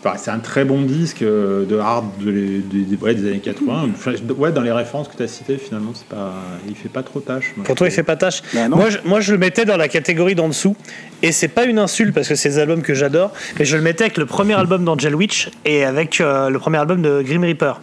enfin, 0.03 0.15
c'est 0.17 0.31
un 0.31 0.39
très 0.39 0.65
bon 0.65 0.81
disque 0.81 1.21
euh, 1.21 1.65
de 1.65 1.77
hard 1.77 2.05
de 2.21 2.29
les- 2.31 2.59
des, 2.59 2.81
des- 2.81 2.95
ouais, 2.97 3.13
des 3.15 3.27
années 3.29 3.39
80. 3.39 3.89
Enfin, 3.93 4.11
je- 4.15 4.33
ouais, 4.33 4.51
dans 4.51 4.61
les 4.61 4.71
références 4.71 5.07
que 5.07 5.17
tu 5.17 5.23
as 5.23 5.27
citées, 5.27 5.57
finalement, 5.57 5.91
c'est 5.93 6.07
pas, 6.07 6.33
il 6.67 6.75
fait 6.75 6.89
pas 6.89 7.03
trop 7.03 7.19
tâche. 7.19 7.53
moi, 7.55 7.65
Pour 7.65 7.75
toi, 7.75 7.87
il 7.87 7.91
fait 7.91 8.03
pas 8.03 8.15
tâche. 8.15 8.41
Bah 8.53 8.67
moi, 8.69 8.89
je, 8.89 8.97
moi, 9.05 9.19
je 9.21 9.31
le 9.31 9.37
mettais 9.37 9.65
dans 9.65 9.77
la 9.77 9.87
catégorie 9.87 10.35
d'en 10.35 10.47
dessous. 10.47 10.75
Et 11.21 11.31
c'est 11.31 11.49
pas 11.49 11.65
une 11.65 11.79
insulte 11.79 12.13
parce 12.13 12.27
que 12.29 12.35
c'est 12.35 12.49
des 12.49 12.59
albums 12.59 12.81
que 12.81 12.93
j'adore. 12.93 13.31
Mais 13.59 13.65
je 13.65 13.75
le 13.75 13.81
mettais 13.83 14.05
avec 14.05 14.17
le 14.17 14.25
premier 14.25 14.53
album 14.53 14.85
d'Angel 14.85 15.15
Witch 15.15 15.49
et 15.65 15.83
avec 15.83 16.21
euh, 16.21 16.49
le 16.49 16.59
premier 16.59 16.77
album 16.77 17.01
de 17.01 17.21
Grim 17.21 17.41
Reaper. 17.43 17.81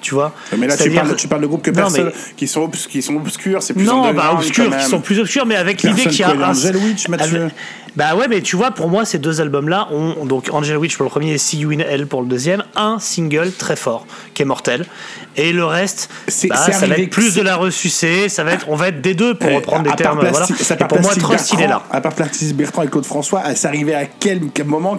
Tu 0.00 0.14
vois? 0.14 0.32
Mais 0.56 0.66
là, 0.66 0.74
tu 0.78 0.84
C'est-à-dire- 0.84 1.02
parles, 1.02 1.16
tu 1.16 1.28
parles 1.28 1.42
de 1.42 1.46
groupes 1.46 1.60
que 1.60 1.68
Non, 1.70 1.76
personne, 1.76 2.06
mais- 2.06 2.34
qui, 2.34 2.48
sont 2.48 2.62
obs- 2.66 2.86
qui 2.88 3.02
sont 3.02 3.16
obscurs, 3.16 3.62
c'est 3.62 3.74
plus 3.74 3.84
Non, 3.84 4.14
bah 4.14 4.30
obscurs, 4.32 4.74
qui 4.78 4.86
sont 4.86 5.02
plus 5.02 5.20
obscurs, 5.20 5.44
mais 5.44 5.56
avec 5.56 5.82
l'idée 5.82 6.04
qu'il 6.04 6.20
y 6.20 6.22
a 6.22 6.30
un. 6.30 6.40
Angel 6.40 6.74
Witch, 6.78 7.06
Mathieu. 7.08 7.42
avec- 7.42 7.52
Bah 7.96 8.14
ouais, 8.16 8.28
mais 8.28 8.40
tu 8.40 8.56
vois, 8.56 8.70
pour 8.70 8.88
moi, 8.88 9.04
ces 9.04 9.18
deux 9.18 9.40
albums-là 9.40 9.88
ont 9.92 10.24
donc 10.24 10.48
Angel 10.52 10.76
Witch 10.76 10.96
pour 10.96 11.04
le 11.04 11.10
premier 11.10 11.32
et 11.32 11.38
See 11.38 11.58
You 11.58 11.70
in 11.72 11.80
Hell 11.80 12.06
pour 12.06 12.22
le 12.22 12.28
deuxième, 12.28 12.62
un 12.76 12.98
single 12.98 13.52
très 13.52 13.76
fort 13.76 14.06
qui 14.34 14.42
est 14.42 14.44
mortel, 14.44 14.84
et 15.36 15.52
le 15.52 15.64
reste, 15.64 16.08
C'est- 16.28 16.48
bah, 16.48 16.56
ça 16.56 16.86
va 16.86 16.96
être 16.96 17.10
plus 17.10 17.34
de 17.34 17.42
la 17.42 17.56
ressucée, 17.56 18.28
ça 18.28 18.44
va 18.44 18.52
être, 18.52 18.66
on 18.68 18.76
va 18.76 18.88
être 18.88 19.00
des 19.00 19.14
deux 19.14 19.34
pour 19.34 19.48
Eh, 19.50 19.56
reprendre 19.56 19.82
des 19.90 19.96
termes. 19.96 20.20
Voilà. 20.20 20.46
Ça 20.46 20.74
Et 20.74 20.84
pour 20.84 21.00
moi, 21.00 21.14
Trust, 21.14 21.52
il 21.54 21.60
est 21.62 21.66
là. 21.66 21.82
À 21.90 22.00
part 22.00 22.14
Plastic 22.14 22.56
Bertrand 22.56 22.82
et 22.82 22.88
Claude 22.88 23.04
François, 23.06 23.42
c'est 23.54 23.66
arrivé 23.68 23.94
à 23.94 24.06
quel, 24.06 24.40
quel 24.54 24.66
moment 24.66 24.96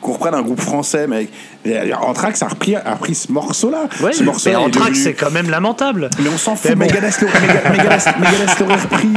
qu'on 0.00 0.12
reprenne 0.12 0.34
un 0.34 0.42
groupe 0.42 0.60
français, 0.60 1.06
mec? 1.06 1.30
Et 1.64 1.92
Anthrax 1.92 2.42
a 2.42 2.48
repris, 2.48 2.74
a 2.74 2.94
repris 2.94 3.14
ce 3.14 3.30
morceau-là. 3.30 3.84
Ouais, 4.00 4.12
ce 4.14 4.22
morceau 4.22 4.48
mais 4.48 4.56
Anthrax, 4.56 4.98
c'est 5.02 5.12
quand 5.12 5.30
même 5.30 5.50
lamentable. 5.50 6.08
Mais 6.18 6.30
on 6.32 6.38
s'en 6.38 6.56
fout, 6.56 6.70
Mais 6.70 6.74
bon. 6.74 6.84
Megadeth 6.86 7.20
l'aurait 7.20 7.38
repris. 7.38 9.08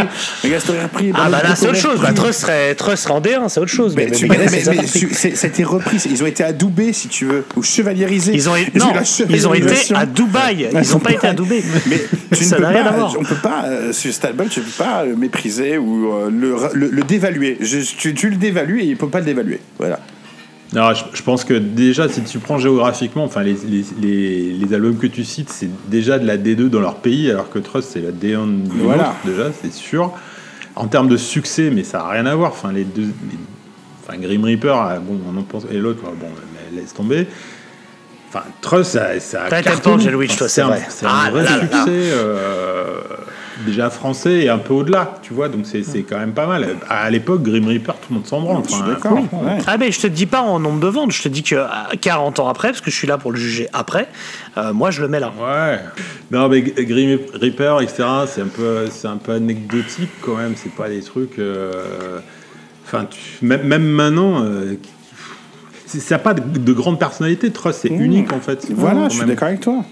Megadeth 0.43 0.67
l'aurait 0.67 0.83
repris. 0.83 1.11
Ah 1.15 1.29
bah 1.29 1.39
le 1.41 1.49
là, 1.49 1.55
c'est 1.55 1.67
autre 1.67 1.79
groupe, 1.79 1.91
chose. 1.93 2.01
Bah. 2.01 2.11
Trust 2.13 2.41
serait, 2.41 2.75
En 3.13 3.21
D1, 3.21 3.47
c'est 3.47 3.59
autre 3.59 3.69
chose. 3.71 3.95
Mais, 3.95 4.07
Mais, 4.09 4.27
mais 4.27 4.37
mais- 4.51 5.47
été 5.47 5.63
repris, 5.63 5.97
ils 6.09 6.23
ont 6.23 6.25
été 6.25 6.43
adoubés 6.43 6.93
si 6.93 7.07
tu 7.09 7.25
veux, 7.25 7.43
ou 7.55 7.61
chevaliérisés. 7.61 8.33
Ils 8.33 8.49
ont, 8.49 8.55
Ils 8.55 8.79
non, 8.79 8.87
ils 9.29 9.47
ont 9.47 9.53
été 9.53 9.93
à 9.93 10.05
Dubaï. 10.07 10.67
Ils 10.73 10.91
n'ont 10.91 10.99
pas 10.99 11.11
été 11.11 11.31
Dubaï. 11.33 11.63
Mais 11.87 12.01
tu 12.35 12.43
Ça 12.43 12.57
ne 12.57 12.61
n'a 12.63 12.69
rien 12.69 12.83
pas, 12.83 12.89
à 12.89 12.93
voir. 12.93 13.15
on 13.19 13.23
peut 13.23 13.35
pas, 13.35 13.65
euh, 13.65 13.93
sur 13.93 14.11
cet 14.11 14.25
album, 14.25 14.47
tu 14.49 14.61
ne 14.61 14.65
peux 14.65 14.71
pas 14.83 15.05
le 15.05 15.15
mépriser 15.15 15.77
ou 15.77 16.11
euh, 16.11 16.29
le, 16.31 16.55
le, 16.73 16.89
le 16.89 17.03
dévaluer. 17.03 17.57
Je- 17.61 17.79
tu, 17.79 18.15
tu 18.15 18.29
le 18.31 18.35
dévalues 18.37 18.81
et 18.81 18.85
il 18.85 18.91
ne 18.91 18.95
peut 18.95 19.07
pas 19.09 19.19
le 19.19 19.25
dévaluer. 19.25 19.59
Voilà. 19.77 19.99
Alors, 20.73 20.95
je, 20.95 21.03
je 21.13 21.21
pense 21.21 21.43
que 21.43 21.53
déjà, 21.53 22.09
si 22.09 22.21
tu 22.23 22.39
prends 22.39 22.57
géographiquement, 22.57 23.25
enfin, 23.25 23.43
les, 23.43 23.55
les, 23.69 23.85
les, 24.01 24.53
les 24.53 24.73
albums 24.73 24.97
que 24.97 25.05
tu 25.05 25.23
cites, 25.23 25.51
c'est 25.51 25.69
déjà 25.87 26.17
de 26.17 26.25
la 26.25 26.35
D2 26.37 26.67
dans 26.69 26.79
leur 26.81 26.95
pays, 26.95 27.29
alors 27.29 27.51
que 27.51 27.59
Trust, 27.59 27.89
c'est 27.93 28.01
la 28.01 28.09
D1 28.11 28.63
de 28.63 28.69
Voilà. 28.81 29.13
déjà, 29.23 29.51
c'est 29.61 29.71
sûr. 29.71 30.11
En 30.75 30.87
termes 30.87 31.07
de 31.07 31.17
succès, 31.17 31.69
mais 31.71 31.83
ça 31.83 31.99
n'a 31.99 32.07
rien 32.09 32.25
à 32.25 32.35
voir. 32.35 32.51
Enfin, 32.51 32.71
les 32.71 32.83
deux. 32.83 33.03
les- 33.03 33.37
enfin, 34.03 34.17
Grim 34.17 34.43
Reaper, 34.43 34.75
ah, 34.75 34.97
bon, 34.99 35.19
on 35.31 35.37
en 35.37 35.43
pense. 35.43 35.63
Et 35.71 35.77
l'autre, 35.77 36.01
bon, 36.03 36.27
mais 36.71 36.81
laisse 36.81 36.93
tomber. 36.93 37.27
Enfin, 38.29 38.43
Trust, 38.61 38.91
ça, 38.93 39.19
ça 39.19 39.43
a 39.43 39.49
T'as 39.49 39.59
été 39.59 39.69
cartonné. 39.69 40.05
pas 40.09 40.15
Witch, 40.17 40.31
Enfin, 40.31 40.37
toi, 40.39 40.49
c'est 40.49 40.61
un- 40.61 40.67
vrai. 40.67 40.81
C'est 40.89 41.05
un 41.05 41.09
Ah 41.11 41.29
vrai 41.29 41.43
là 41.43 41.57
là. 41.57 41.61
succès. 41.61 41.89
euh, 41.89 43.01
déjà 43.65 43.89
français 43.89 44.43
et 44.43 44.49
un 44.49 44.57
peu 44.57 44.73
au-delà, 44.73 45.15
tu 45.21 45.33
vois, 45.33 45.49
donc 45.49 45.65
c'est 45.65 45.83
c'est 45.83 46.03
quand 46.03 46.17
même 46.19 46.33
pas 46.33 46.45
mal. 46.47 46.67
À 46.89 47.09
l'époque, 47.09 47.43
Grim 47.43 47.67
Reaper, 47.67 47.93
tout 47.95 48.07
le 48.09 48.15
monde 48.15 48.27
s'en 48.27 48.41
branle. 48.41 48.63
Je 48.65 48.71
suis 48.71 48.81
Enfin, 48.81 48.87
d'accord. 48.93 49.17
franchement, 49.17 49.41
ouais. 49.43 49.57
Ah 49.67 49.77
mais 49.77 49.91
je 49.91 49.99
te 50.01 50.07
dis 50.07 50.25
pas 50.25 50.41
en 50.41 50.59
nombre 50.59 50.79
de 50.79 50.87
ventes, 50.87 51.11
je 51.11 51.21
te 51.23 51.29
dis 51.29 51.43
que 51.43 51.55
à 51.55 51.87
40 51.99 52.39
ans 52.39 52.47
après, 52.47 52.69
parce 52.69 52.81
que 52.81 52.91
je 52.91 52.95
suis 52.95 53.07
là 53.07 53.17
pour 53.17 53.31
le 53.31 53.37
juger 53.37 53.67
après, 53.73 54.07
euh, 54.57 54.73
moi 54.73 54.91
je 54.91 55.01
le 55.01 55.07
mets 55.07 55.19
là. 55.19 55.31
Ouais. 55.39 55.79
Non, 56.31 56.49
mais 56.49 56.61
Grim 56.61 57.19
Reaper, 57.33 57.81
etc., 57.81 58.03
c'est 58.27 58.41
un 58.41 58.47
peu, 58.47 58.87
c'est 58.91 59.07
un 59.07 59.17
peu 59.17 59.33
anecdotique 59.33 60.09
quand 60.21 60.35
même. 60.35 60.53
C'est 60.55 60.71
pas 60.73 60.89
des 60.89 61.01
trucs. 61.01 61.39
euh, 61.39 62.19
Enfin, 62.85 63.05
tu- 63.09 63.43
même, 63.45 63.63
même 63.63 63.83
maintenant, 63.85 64.43
euh, 64.43 64.73
c'est- 65.87 65.99
ça 65.99 66.15
n'a 66.15 66.19
pas 66.19 66.33
de, 66.33 66.59
de 66.59 66.73
grande 66.73 66.99
personnalité. 66.99 67.49
Trust, 67.49 67.79
c'est 67.83 67.89
Mmh. 67.89 68.01
unique 68.01 68.33
en 68.33 68.39
fait. 68.39 68.67
Voilà, 68.71 69.07
je 69.09 69.15
suis 69.17 69.25
d'accord 69.25 69.47
avec 69.47 69.61
toi. 69.61 69.83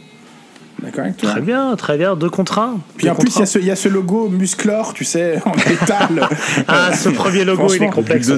Très 1.18 1.42
bien, 1.42 1.76
très 1.76 1.98
bien, 1.98 2.16
deux 2.16 2.30
contre 2.30 2.60
un. 2.60 2.80
Puis 2.98 3.06
Deux 3.08 3.12
en 3.12 3.16
plus, 3.16 3.36
il 3.36 3.40
y, 3.40 3.44
a 3.44 3.46
ce- 3.46 3.60
il 3.60 3.66
y 3.66 3.72
a 3.72 3.76
ce 3.76 3.88
logo 3.90 4.30
musclor, 4.30 4.94
tu 4.94 5.04
sais, 5.06 5.40
en 5.46 5.52
métal. 5.52 6.28
Ah, 6.68 6.92
ce 6.94 7.10
premier 7.10 7.44
logo, 7.46 7.68
il 7.74 7.84
est 7.84 7.90
complexe. 7.90 8.30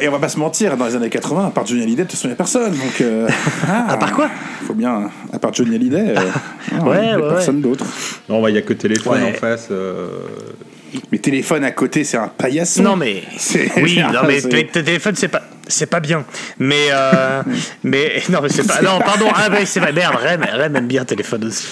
Et 0.00 0.08
on 0.08 0.12
va 0.12 0.18
pas 0.18 0.28
se 0.28 0.38
mentir, 0.38 0.76
dans 0.76 0.84
les 0.86 0.94
années 0.94 1.08
80, 1.08 1.46
à 1.46 1.50
part 1.50 1.64
Johnny 1.66 1.82
Hallyday, 1.82 2.02
de 2.04 2.08
toute 2.08 2.12
façon, 2.18 2.28
il 2.28 2.30
n'y 2.30 2.34
a 2.34 2.36
personne. 2.36 2.72
Donc, 2.72 3.00
euh, 3.00 3.26
À 3.88 3.96
part 3.96 4.12
quoi? 4.12 4.28
Faut 4.66 4.74
bien, 4.74 5.10
à 5.32 5.38
part 5.38 5.54
Johnny 5.54 5.74
Hallyday, 5.76 6.14
euh, 6.16 6.20
non, 6.78 6.88
Ouais, 6.90 7.16
personne 7.30 7.62
d'autre. 7.62 7.86
Non, 8.28 8.46
il 8.48 8.52
n'y 8.52 8.58
a 8.58 8.62
que 8.62 8.74
téléphone 8.74 9.22
Ouais. 9.22 9.30
en 9.34 9.38
face. 9.38 9.68
euh, 9.70 10.08
Mais 11.10 11.18
téléphone 11.18 11.64
à 11.64 11.70
côté, 11.70 12.04
c'est 12.04 12.18
un 12.18 12.28
paillasson. 12.28 12.82
Non 12.82 12.96
mais 12.96 13.22
oui, 13.82 14.00
non 14.12 14.20
mais 14.26 14.40
téléphone 14.64 15.14
c'est 15.16 15.28
pas 15.28 15.42
c'est 15.70 15.86
pas 15.86 16.00
bien. 16.00 16.24
Mais 16.58 16.88
euh, 16.92 17.42
mais 17.84 18.22
non 18.30 18.40
mais 18.42 18.48
c'est 18.50 18.66
pas 18.66 18.82
non 18.82 18.98
pardon 18.98 19.26
ah 19.34 19.48
ouais 19.50 19.64
c'est 19.64 19.80
pas 19.80 19.92
merde 19.92 20.14
Rem, 20.16 20.42
Rem 20.52 20.76
aime 20.76 20.86
bien 20.86 21.04
téléphone 21.04 21.44
aussi. 21.46 21.66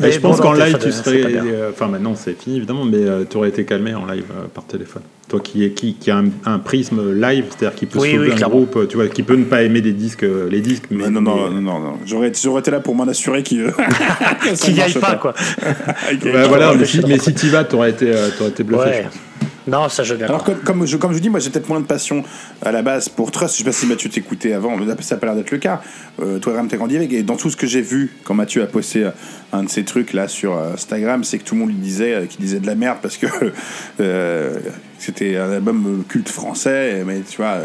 Mais 0.00 0.10
je 0.10 0.18
pense 0.18 0.40
qu'en 0.40 0.52
live, 0.54 0.76
tu 0.82 0.90
serais. 0.90 1.18
pas 1.20 1.28
euh, 1.28 1.70
Enfin, 1.70 1.86
maintenant, 1.86 2.14
c'est 2.16 2.36
fini 2.40 2.56
évidemment, 2.56 2.84
mais 2.84 2.98
tu 3.30 3.36
aurais 3.36 3.50
été 3.50 3.64
calmé 3.64 3.94
en 3.94 4.06
live 4.06 4.24
euh, 4.32 4.46
par 4.52 4.64
téléphone. 4.64 5.02
Toi 5.28 5.40
qui, 5.40 5.64
est, 5.64 5.70
qui, 5.70 5.94
qui 5.94 6.10
a 6.10 6.18
un, 6.18 6.26
un 6.44 6.58
prisme 6.58 7.12
live, 7.18 7.44
c'est-à-dire 7.48 7.74
qui 7.76 7.86
peut 7.86 7.98
Oui, 7.98 8.12
sauver 8.12 8.26
oui, 8.26 8.32
un 8.32 8.36
clairement. 8.36 8.56
groupe, 8.56 8.76
euh, 8.76 8.86
tu 8.86 8.96
vois, 8.96 9.08
qui 9.08 9.22
peut 9.22 9.36
ne 9.36 9.44
pas 9.44 9.62
aimer 9.62 9.80
des 9.80 9.92
disques, 9.92 10.24
euh, 10.24 10.48
les 10.50 10.60
disques, 10.60 10.84
mais. 10.90 11.04
Mais 11.04 11.10
non, 11.10 11.22
non, 11.22 11.48
mais- 11.48 11.54
non, 11.54 11.60
non, 11.60 11.78
non. 11.80 11.98
J'aurais, 12.04 12.30
j'aurais 12.42 12.60
été 12.60 12.70
là 12.70 12.80
pour 12.80 12.94
m'en 12.94 13.04
assurer 13.08 13.42
qu'il 13.42 13.72
Qui 14.60 14.72
gagne 14.74 14.92
pas 14.94 15.14
quoi. 15.14 15.32
Ouais, 16.24 16.46
voilà, 16.48 16.74
mais 16.74 16.84
si, 16.84 17.00
mais 17.06 17.18
si 17.18 17.32
tu 17.34 17.46
vas, 17.48 17.64
t'aurais 17.64 17.90
été, 17.90 18.10
euh, 18.12 18.28
t'aurais 18.36 18.50
été 18.50 18.64
bluffé. 18.64 18.82
Ouais. 18.84 18.96
je 18.98 19.02
pense. 19.04 19.18
Non 19.66 19.88
ça 19.88 20.02
je. 20.02 20.14
Alors, 20.16 20.44
comme, 20.44 20.58
comme, 20.60 20.86
je, 20.86 20.96
comme 20.98 21.10
je 21.12 21.16
vous 21.16 21.20
dis, 21.22 21.30
moi 21.30 21.40
j'ai 21.40 21.48
peut-être 21.50 21.68
moins 21.68 21.80
de 21.80 21.86
passion 21.86 22.22
à 22.60 22.70
la 22.70 22.82
base 22.82 23.08
pour 23.08 23.30
Trust. 23.30 23.54
Je 23.54 23.58
sais 23.58 23.64
pas 23.64 23.72
si 23.72 23.86
Mathieu 23.86 24.10
t'écoutait 24.10 24.52
avant, 24.52 24.76
mais 24.76 24.84
ça 25.00 25.14
n'a 25.14 25.20
pas 25.20 25.26
l'air 25.26 25.36
d'être 25.36 25.50
le 25.52 25.58
cas. 25.58 25.80
Euh, 26.20 26.38
toi, 26.38 26.54
Ram, 26.54 26.68
t'as 26.68 26.76
grandi 26.76 26.96
avec. 26.96 27.12
Et 27.12 27.22
dans 27.22 27.36
tout 27.36 27.48
ce 27.48 27.56
que 27.56 27.66
j'ai 27.66 27.80
vu, 27.80 28.12
quand 28.24 28.34
Mathieu 28.34 28.62
a 28.62 28.66
posté 28.66 29.04
euh, 29.04 29.10
un 29.54 29.62
de 29.64 29.70
ces 29.70 29.84
trucs 29.84 30.12
là 30.12 30.28
sur 30.28 30.52
euh, 30.58 30.74
Instagram, 30.74 31.24
c'est 31.24 31.38
que 31.38 31.44
tout 31.44 31.54
le 31.54 31.60
monde 31.62 31.70
lui 31.70 31.76
disait 31.76 32.12
euh, 32.14 32.26
qu'il 32.26 32.40
disait 32.40 32.60
de 32.60 32.66
la 32.66 32.74
merde 32.74 32.98
parce 33.00 33.16
que 33.16 33.26
euh, 34.00 34.58
c'était 34.98 35.36
un 35.36 35.50
album 35.50 36.04
culte 36.08 36.28
français. 36.28 37.02
Mais 37.06 37.20
tu 37.20 37.38
vois. 37.38 37.58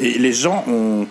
et 0.00 0.18
les 0.18 0.32
gens 0.32 0.64
ont. 0.68 1.06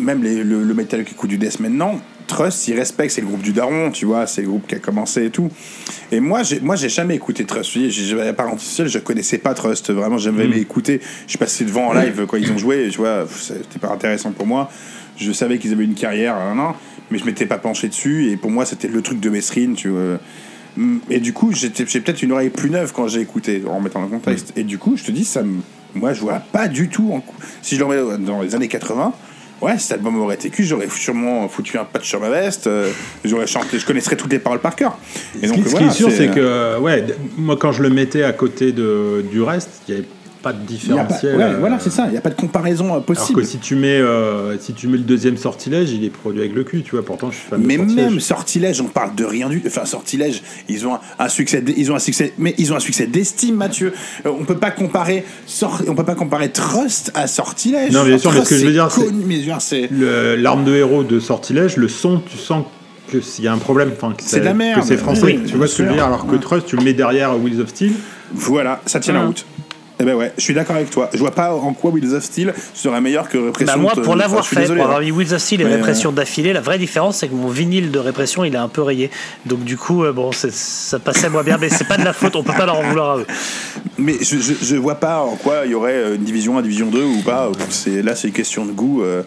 Même 0.00 0.22
les- 0.24 0.42
le, 0.42 0.64
le 0.64 0.74
métal 0.74 1.04
qui 1.04 1.12
écoute 1.12 1.30
du 1.30 1.38
death 1.38 1.60
maintenant, 1.60 2.00
Trust, 2.34 2.66
ils 2.68 2.74
respectent, 2.74 3.12
c'est 3.14 3.20
le 3.20 3.26
groupe 3.26 3.42
du 3.42 3.52
Daron, 3.52 3.90
tu 3.90 4.06
vois, 4.06 4.26
c'est 4.26 4.40
le 4.42 4.48
groupe 4.48 4.66
qui 4.66 4.74
a 4.74 4.78
commencé 4.78 5.26
et 5.26 5.30
tout. 5.30 5.50
Et 6.10 6.18
moi, 6.18 6.42
j'ai, 6.42 6.60
moi, 6.60 6.76
j'ai 6.76 6.88
jamais 6.88 7.14
écouté 7.14 7.44
Trust. 7.44 7.70
J'ai, 7.72 8.14
part 8.32 8.48
Antisocial, 8.50 8.88
je 8.88 8.98
connaissais 8.98 9.36
pas 9.38 9.52
Trust. 9.52 9.90
Vraiment, 9.92 10.16
j'avais 10.16 10.44
aimé 10.44 10.56
écouter. 10.58 11.00
Je 11.26 11.30
suis 11.30 11.38
passé 11.38 11.64
devant 11.64 11.88
en 11.88 11.92
live 11.92 12.24
quand 12.26 12.38
ils 12.38 12.50
ont 12.50 12.56
joué. 12.58 12.88
Tu 12.90 12.98
vois, 12.98 13.26
c'était 13.38 13.78
pas 13.78 13.90
intéressant 13.92 14.32
pour 14.32 14.46
moi. 14.46 14.70
je 15.18 15.30
savais 15.32 15.58
qu'ils 15.58 15.72
avaient 15.72 15.84
une 15.84 15.94
carrière, 15.94 16.34
hein, 16.36 16.54
non, 16.54 16.72
mais 17.10 17.18
je 17.18 17.24
m'étais 17.26 17.44
pas 17.46 17.58
penché 17.58 17.88
dessus. 17.88 18.30
Et 18.30 18.36
pour 18.38 18.50
moi, 18.50 18.64
c'était 18.64 18.88
le 18.88 19.02
truc 19.02 19.20
de 19.20 19.28
Mesrine, 19.28 19.74
tu 19.74 19.88
vois. 19.90 20.18
Et 21.10 21.20
du 21.20 21.34
coup, 21.34 21.52
j'étais- 21.52 21.84
j'ai 21.86 22.00
peut-être 22.00 22.22
une 22.22 22.32
oreille 22.32 22.48
plus 22.48 22.70
neuve 22.70 22.92
quand 22.94 23.06
j'ai 23.08 23.20
écouté, 23.20 23.62
en 23.68 23.78
mettant 23.80 24.00
le 24.00 24.08
contexte. 24.08 24.54
Et 24.56 24.62
du 24.64 24.78
coup, 24.78 24.96
je 24.96 25.04
te 25.04 25.10
dis, 25.10 25.26
ça 25.26 25.42
me- 25.42 25.60
moi, 25.94 26.14
je 26.14 26.20
vois 26.22 26.40
pas 26.40 26.66
du 26.66 26.88
tout. 26.88 27.12
En... 27.12 27.22
Si 27.60 27.74
je 27.74 27.80
le 27.80 27.86
remets 27.86 28.24
dans 28.24 28.40
les 28.40 28.54
années 28.54 28.68
80, 28.68 29.12
ouais, 29.62 29.78
cet 29.78 29.92
album 29.92 30.20
aurait 30.20 30.34
été 30.34 30.50
cul, 30.50 30.64
j'aurais 30.64 30.88
sûrement 30.90 31.48
foutu 31.48 31.78
un 31.78 31.84
patch 31.84 32.08
sur 32.08 32.20
ma 32.20 32.28
veste, 32.28 32.66
euh, 32.66 32.90
j'aurais 33.24 33.46
chanté, 33.46 33.78
je 33.78 33.86
connaisserais 33.86 34.16
toutes 34.16 34.32
les 34.32 34.38
paroles 34.38 34.58
par 34.58 34.76
cœur. 34.76 34.98
Et 35.40 35.46
Ce 35.46 35.52
donc, 35.52 35.64
qui, 35.64 35.70
ce 35.70 35.76
qui 35.76 35.84
est 35.84 35.90
sûr, 35.90 36.10
c'est 36.10 36.36
euh, 36.36 36.76
que, 36.76 36.80
ouais, 36.80 37.06
moi, 37.36 37.56
quand 37.56 37.72
je 37.72 37.82
le 37.82 37.90
mettais 37.90 38.24
à 38.24 38.32
côté 38.32 38.72
de, 38.72 39.24
du 39.30 39.42
reste, 39.42 39.70
il 39.88 39.94
n'y 39.94 40.00
avait 40.00 40.08
pas 40.42 40.52
de 40.52 40.58
pas- 40.58 40.64
différentiel. 40.64 41.36
ouais, 41.36 41.42
euh, 41.44 41.56
voilà, 41.58 41.78
c'est 41.78 41.90
ça, 41.90 42.06
il 42.06 42.12
n'y 42.12 42.16
a 42.16 42.20
pas 42.20 42.30
de 42.30 42.34
comparaison 42.34 42.86
euh, 42.86 42.90
Alors 42.90 43.02
possible. 43.04 43.40
que 43.40 43.46
si 43.46 43.58
tu 43.58 43.76
mets, 43.76 43.98
euh, 43.98 44.58
si 44.58 44.72
tu 44.74 44.88
mets 44.88 44.96
le 44.98 45.04
deuxième 45.04 45.36
sortilège, 45.36 45.90
il 45.92 46.04
est 46.04 46.10
produit 46.10 46.40
avec 46.40 46.54
le 46.54 46.64
cul, 46.64 46.82
tu 46.82 46.92
vois. 46.92 47.04
Pourtant, 47.04 47.30
je 47.30 47.36
suis 47.36 47.48
fan 47.48 47.62
de 47.62 47.66
Mais 47.66 47.76
sortilège. 47.76 48.04
même 48.10 48.20
sortilège, 48.20 48.80
on 48.80 48.86
parle 48.88 49.14
de 49.14 49.24
rien 49.24 49.48
du. 49.48 49.62
Enfin, 49.66 49.84
sortilège, 49.84 50.42
ils 50.68 50.86
ont 50.86 50.94
un, 50.94 51.00
un 51.18 51.28
succès, 51.28 51.62
ils 51.76 51.90
ont 51.92 51.94
un 51.96 51.98
succès, 52.00 52.32
mais 52.38 52.54
ils 52.58 52.72
ont 52.72 52.76
un 52.76 52.80
succès 52.80 53.06
d'estime, 53.06 53.56
Mathieu. 53.56 53.92
Euh, 54.26 54.30
on 54.38 54.44
peut 54.44 54.58
pas 54.58 54.70
comparer, 54.70 55.24
on 55.88 55.94
peut 55.94 56.04
pas 56.04 56.14
comparer 56.14 56.50
Trust 56.50 57.10
à 57.14 57.26
sortilège. 57.26 57.92
Non, 57.92 58.04
bien 58.04 58.18
sûr, 58.18 58.32
mais 58.32 58.44
ce 58.44 58.48
que 58.50 58.56
je 58.56 58.66
veux 58.66 58.72
dire, 58.72 58.90
c'est- 59.60 59.88
L'arme 59.92 60.64
de 60.64 60.74
héros 60.74 61.02
de 61.04 61.20
sortilège, 61.20 61.76
le 61.76 61.88
son, 61.88 62.20
tu 62.28 62.36
sens 62.38 62.64
que 63.10 63.20
s'il 63.20 63.44
y 63.44 63.48
a 63.48 63.52
un 63.52 63.58
problème, 63.58 63.90
enfin, 63.94 64.14
que 64.16 64.22
C'est 64.24 64.40
de 64.40 64.44
la 64.44 64.52
que 64.52 64.56
merde. 64.56 64.82
c'est 64.84 64.96
français. 64.96 65.22
Oui, 65.24 65.40
tu 65.46 65.56
vois 65.56 65.66
ce 65.66 65.76
que 65.76 65.84
je 65.84 65.88
veux 65.88 65.94
dire. 65.94 66.06
Alors 66.06 66.26
que 66.26 66.36
Trust, 66.36 66.66
tu 66.66 66.76
le 66.76 66.82
mets 66.82 66.94
derrière 66.94 67.38
Wheels 67.38 67.60
of 67.60 67.68
Steel. 67.68 67.92
Voilà, 68.34 68.80
ça 68.86 69.00
tient 69.00 69.12
la 69.14 69.26
route. 69.26 69.44
Eh 70.02 70.04
ben 70.04 70.16
ouais, 70.16 70.32
je 70.36 70.42
suis 70.42 70.52
d'accord 70.52 70.74
avec 70.74 70.90
toi. 70.90 71.08
Je 71.14 71.18
vois 71.18 71.30
pas 71.30 71.54
en 71.54 71.72
quoi 71.74 71.92
Wheels 71.92 72.12
of 72.14 72.24
Steel 72.24 72.52
serait 72.74 73.00
meilleur 73.00 73.28
que 73.28 73.38
Répression. 73.38 73.74
Bah 73.74 73.80
moi, 73.80 73.92
pour 74.02 74.16
l'avoir 74.16 74.44
fait, 74.46 74.56
désolé, 74.62 74.78
pour 74.80 74.86
avoir 74.86 75.00
hein. 75.00 75.04
mis 75.04 75.12
Wheels 75.12 75.32
of 75.32 75.40
Steel 75.40 75.60
et 75.60 75.64
Mais, 75.64 75.76
Répression 75.76 76.10
d'affilée, 76.10 76.52
la 76.52 76.60
vraie 76.60 76.78
différence, 76.78 77.18
c'est 77.18 77.28
que 77.28 77.34
mon 77.34 77.46
vinyle 77.46 77.92
de 77.92 77.98
Répression, 78.00 78.42
il 78.44 78.54
est 78.54 78.58
un 78.58 78.68
peu 78.68 78.82
rayé. 78.82 79.10
Donc 79.46 79.62
du 79.62 79.76
coup, 79.76 80.02
euh, 80.04 80.12
bon, 80.12 80.32
ça 80.32 80.98
passait 80.98 81.28
moins 81.28 81.44
bien, 81.44 81.56
mais 81.56 81.68
c'est 81.68 81.86
pas 81.86 81.96
de 81.98 82.04
la 82.04 82.12
faute, 82.12 82.34
on 82.34 82.42
peut 82.42 82.52
pas 82.52 82.66
leur 82.66 82.78
en 82.78 82.82
vouloir 82.82 83.10
à 83.12 83.18
eux. 83.20 83.26
Mais 83.96 84.14
je, 84.20 84.38
je, 84.38 84.54
je 84.60 84.76
vois 84.76 84.96
pas 84.96 85.20
en 85.20 85.36
quoi 85.36 85.62
il 85.66 85.70
y 85.70 85.74
aurait 85.74 85.92
euh, 85.92 86.16
une 86.16 86.24
division 86.24 86.58
1, 86.58 86.62
division 86.62 86.88
2 86.90 87.02
ou 87.04 87.22
pas. 87.22 87.50
C'est, 87.70 88.02
là, 88.02 88.16
c'est 88.16 88.26
une 88.26 88.34
question 88.34 88.64
de 88.66 88.72
goût 88.72 89.02
euh, 89.02 89.22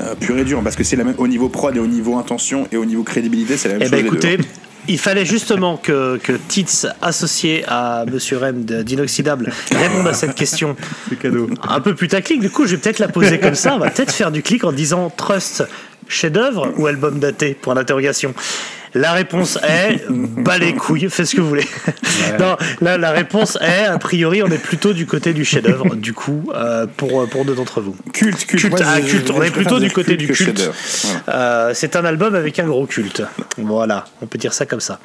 euh, 0.00 0.14
pur 0.20 0.36
et 0.36 0.44
dur. 0.44 0.60
Parce 0.62 0.76
que 0.76 0.84
c'est 0.84 0.96
la 0.96 1.04
même 1.04 1.14
au 1.16 1.28
niveau 1.28 1.48
prod 1.48 1.74
et 1.74 1.80
au 1.80 1.86
niveau 1.86 2.16
intention 2.18 2.68
et 2.72 2.76
au 2.76 2.84
niveau 2.84 3.04
crédibilité, 3.04 3.56
c'est 3.56 3.68
la 3.68 3.78
même 3.78 3.82
Eh 3.82 3.90
chose. 3.90 4.02
ben 4.02 4.02
deux. 4.02 4.06
écoutez, 4.06 4.38
il 4.88 4.98
fallait 4.98 5.24
justement 5.24 5.76
que, 5.76 6.18
que 6.18 6.32
Tits, 6.32 6.86
associé 7.00 7.64
à 7.66 8.04
Monsieur 8.10 8.38
Rem 8.38 8.64
d'Inoxydable, 8.64 9.52
réponde 9.72 10.06
à 10.06 10.14
cette 10.14 10.34
question 10.34 10.76
C'est 11.08 11.18
cadeau. 11.18 11.48
un 11.62 11.80
peu 11.80 11.94
putaclic. 11.94 12.40
Du 12.40 12.50
coup, 12.50 12.66
je 12.66 12.72
vais 12.72 12.78
peut-être 12.80 12.98
la 12.98 13.08
poser 13.08 13.38
comme 13.38 13.54
ça. 13.54 13.74
On 13.74 13.78
va 13.78 13.90
peut-être 13.90 14.12
faire 14.12 14.30
du 14.30 14.42
clic 14.42 14.64
en 14.64 14.72
disant 14.72 15.10
Trust, 15.10 15.64
chef-d'œuvre 16.08 16.72
ou 16.76 16.86
album 16.86 17.18
daté 17.18 17.54
Point 17.54 17.74
d'interrogation. 17.74 18.34
La 18.94 19.12
réponse 19.12 19.58
est 19.62 20.04
bas 20.08 20.56
les 20.58 20.72
couilles, 20.74 21.08
fais 21.10 21.24
ce 21.24 21.34
que 21.34 21.40
vous 21.40 21.48
voulez. 21.48 21.66
non, 22.38 22.56
là, 22.80 22.96
la 22.96 23.10
réponse 23.10 23.58
est 23.60 23.84
a 23.86 23.98
priori, 23.98 24.42
on 24.42 24.46
est 24.48 24.62
plutôt 24.62 24.92
du 24.92 25.04
côté 25.06 25.32
du 25.32 25.44
chef-d'œuvre. 25.44 25.96
Du 25.96 26.12
coup, 26.12 26.44
euh, 26.54 26.86
pour 26.96 27.28
pour 27.28 27.44
deux 27.44 27.54
d'entre 27.54 27.80
vous. 27.80 27.96
Culte, 28.12 28.46
culte. 28.46 28.62
Culte, 28.62 28.82
ah, 28.86 29.00
culte. 29.00 29.30
On 29.34 29.42
est 29.42 29.50
plutôt 29.50 29.80
du 29.80 29.90
côté 29.90 30.16
du 30.16 30.28
culte. 30.28 30.60
Voilà. 31.02 31.22
Euh, 31.28 31.70
c'est 31.74 31.96
un 31.96 32.04
album 32.04 32.34
avec 32.36 32.58
un 32.60 32.66
gros 32.66 32.86
culte. 32.86 33.22
Voilà, 33.58 34.04
on 34.22 34.26
peut 34.26 34.38
dire 34.38 34.52
ça 34.52 34.64
comme 34.66 34.80
ça. 34.80 35.00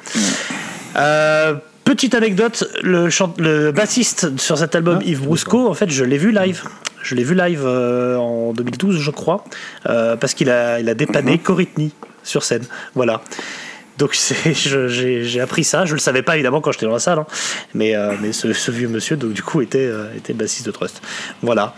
Euh, 0.96 1.54
petite 1.84 2.14
anecdote, 2.14 2.68
le, 2.82 3.08
le 3.38 3.72
bassiste 3.72 4.38
sur 4.38 4.58
cet 4.58 4.74
album, 4.74 4.98
Ah, 5.00 5.04
Yves 5.04 5.22
Brusco, 5.22 5.68
en 5.68 5.74
fait, 5.74 5.90
je 5.90 6.04
l'ai 6.04 6.18
vu 6.18 6.30
live. 6.32 6.62
Je 7.02 7.14
l'ai 7.14 7.24
vu 7.24 7.34
live 7.34 7.62
euh, 7.64 8.16
en 8.16 8.52
2012, 8.52 8.98
je 9.00 9.10
crois, 9.10 9.44
euh, 9.88 10.16
parce 10.16 10.34
qu'il 10.34 10.50
a, 10.50 10.80
il 10.80 10.88
a 10.88 10.94
dépanné 10.94 11.32
Mhm. 11.32 11.38
Coritney 11.38 11.92
sur 12.22 12.44
scène. 12.44 12.64
Voilà. 12.94 13.22
Donc 14.00 14.18
j'ai 14.54 15.40
appris 15.40 15.62
ça. 15.64 15.84
Je 15.84 15.92
le 15.94 16.00
savais 16.00 16.22
pas 16.22 16.34
évidemment 16.34 16.60
quand 16.60 16.72
j'étais 16.72 16.86
dans 16.86 16.92
la 16.92 16.98
salle, 16.98 17.18
hein. 17.20 17.26
mais, 17.74 17.94
euh, 17.94 18.12
mais 18.20 18.32
ce, 18.32 18.52
ce 18.52 18.70
vieux 18.70 18.88
monsieur, 18.88 19.16
donc 19.16 19.32
du 19.34 19.42
coup, 19.42 19.60
était, 19.60 19.78
euh, 19.86 20.06
était 20.16 20.32
bassiste 20.32 20.66
de 20.66 20.72
Trust. 20.72 21.00
Voilà. 21.42 21.74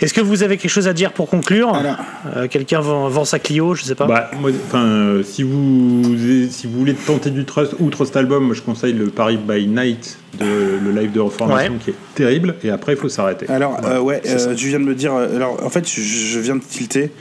Est-ce 0.00 0.12
que 0.12 0.20
vous 0.20 0.42
avez 0.42 0.56
quelque 0.56 0.70
chose 0.70 0.88
à 0.88 0.92
dire 0.92 1.12
pour 1.12 1.28
conclure? 1.30 1.72
Alors. 1.72 1.94
Euh, 2.36 2.48
Quelqu'un 2.48 2.80
vend, 2.80 3.08
vend 3.08 3.24
sa 3.24 3.38
Clio, 3.38 3.76
je 3.76 3.84
sais 3.84 3.94
pas. 3.94 4.06
Bah, 4.06 4.30
moi, 4.40 4.50
euh, 4.74 5.22
si 5.22 5.44
vous 5.44 6.02
si 6.50 6.66
vous 6.66 6.76
voulez 6.80 6.94
tenter 6.94 7.30
du 7.30 7.44
Trust 7.44 7.76
ou 7.78 7.88
Trust 7.88 8.16
Album, 8.16 8.44
moi, 8.46 8.54
je 8.56 8.62
conseille 8.62 8.94
le 8.94 9.06
Paris 9.06 9.38
by 9.38 9.64
Night 9.68 10.18
de 10.40 10.44
le 10.84 10.90
live 11.00 11.12
de 11.12 11.20
reformation 11.20 11.74
Ouais. 11.74 11.78
qui 11.78 11.90
est 11.90 11.94
terrible. 12.16 12.56
Et 12.64 12.70
après, 12.70 12.94
il 12.94 12.98
faut 12.98 13.08
s'arrêter. 13.08 13.46
Alors, 13.48 13.78
euh, 13.84 14.00
ouais, 14.00 14.20
euh, 14.26 14.54
tu 14.56 14.66
viens 14.66 14.80
de 14.80 14.84
me 14.84 14.96
dire. 14.96 15.14
Alors, 15.14 15.64
en 15.64 15.70
fait, 15.70 15.88
je, 15.88 16.00
je 16.00 16.38
viens 16.40 16.56
de 16.56 16.62
tilter 16.64 17.12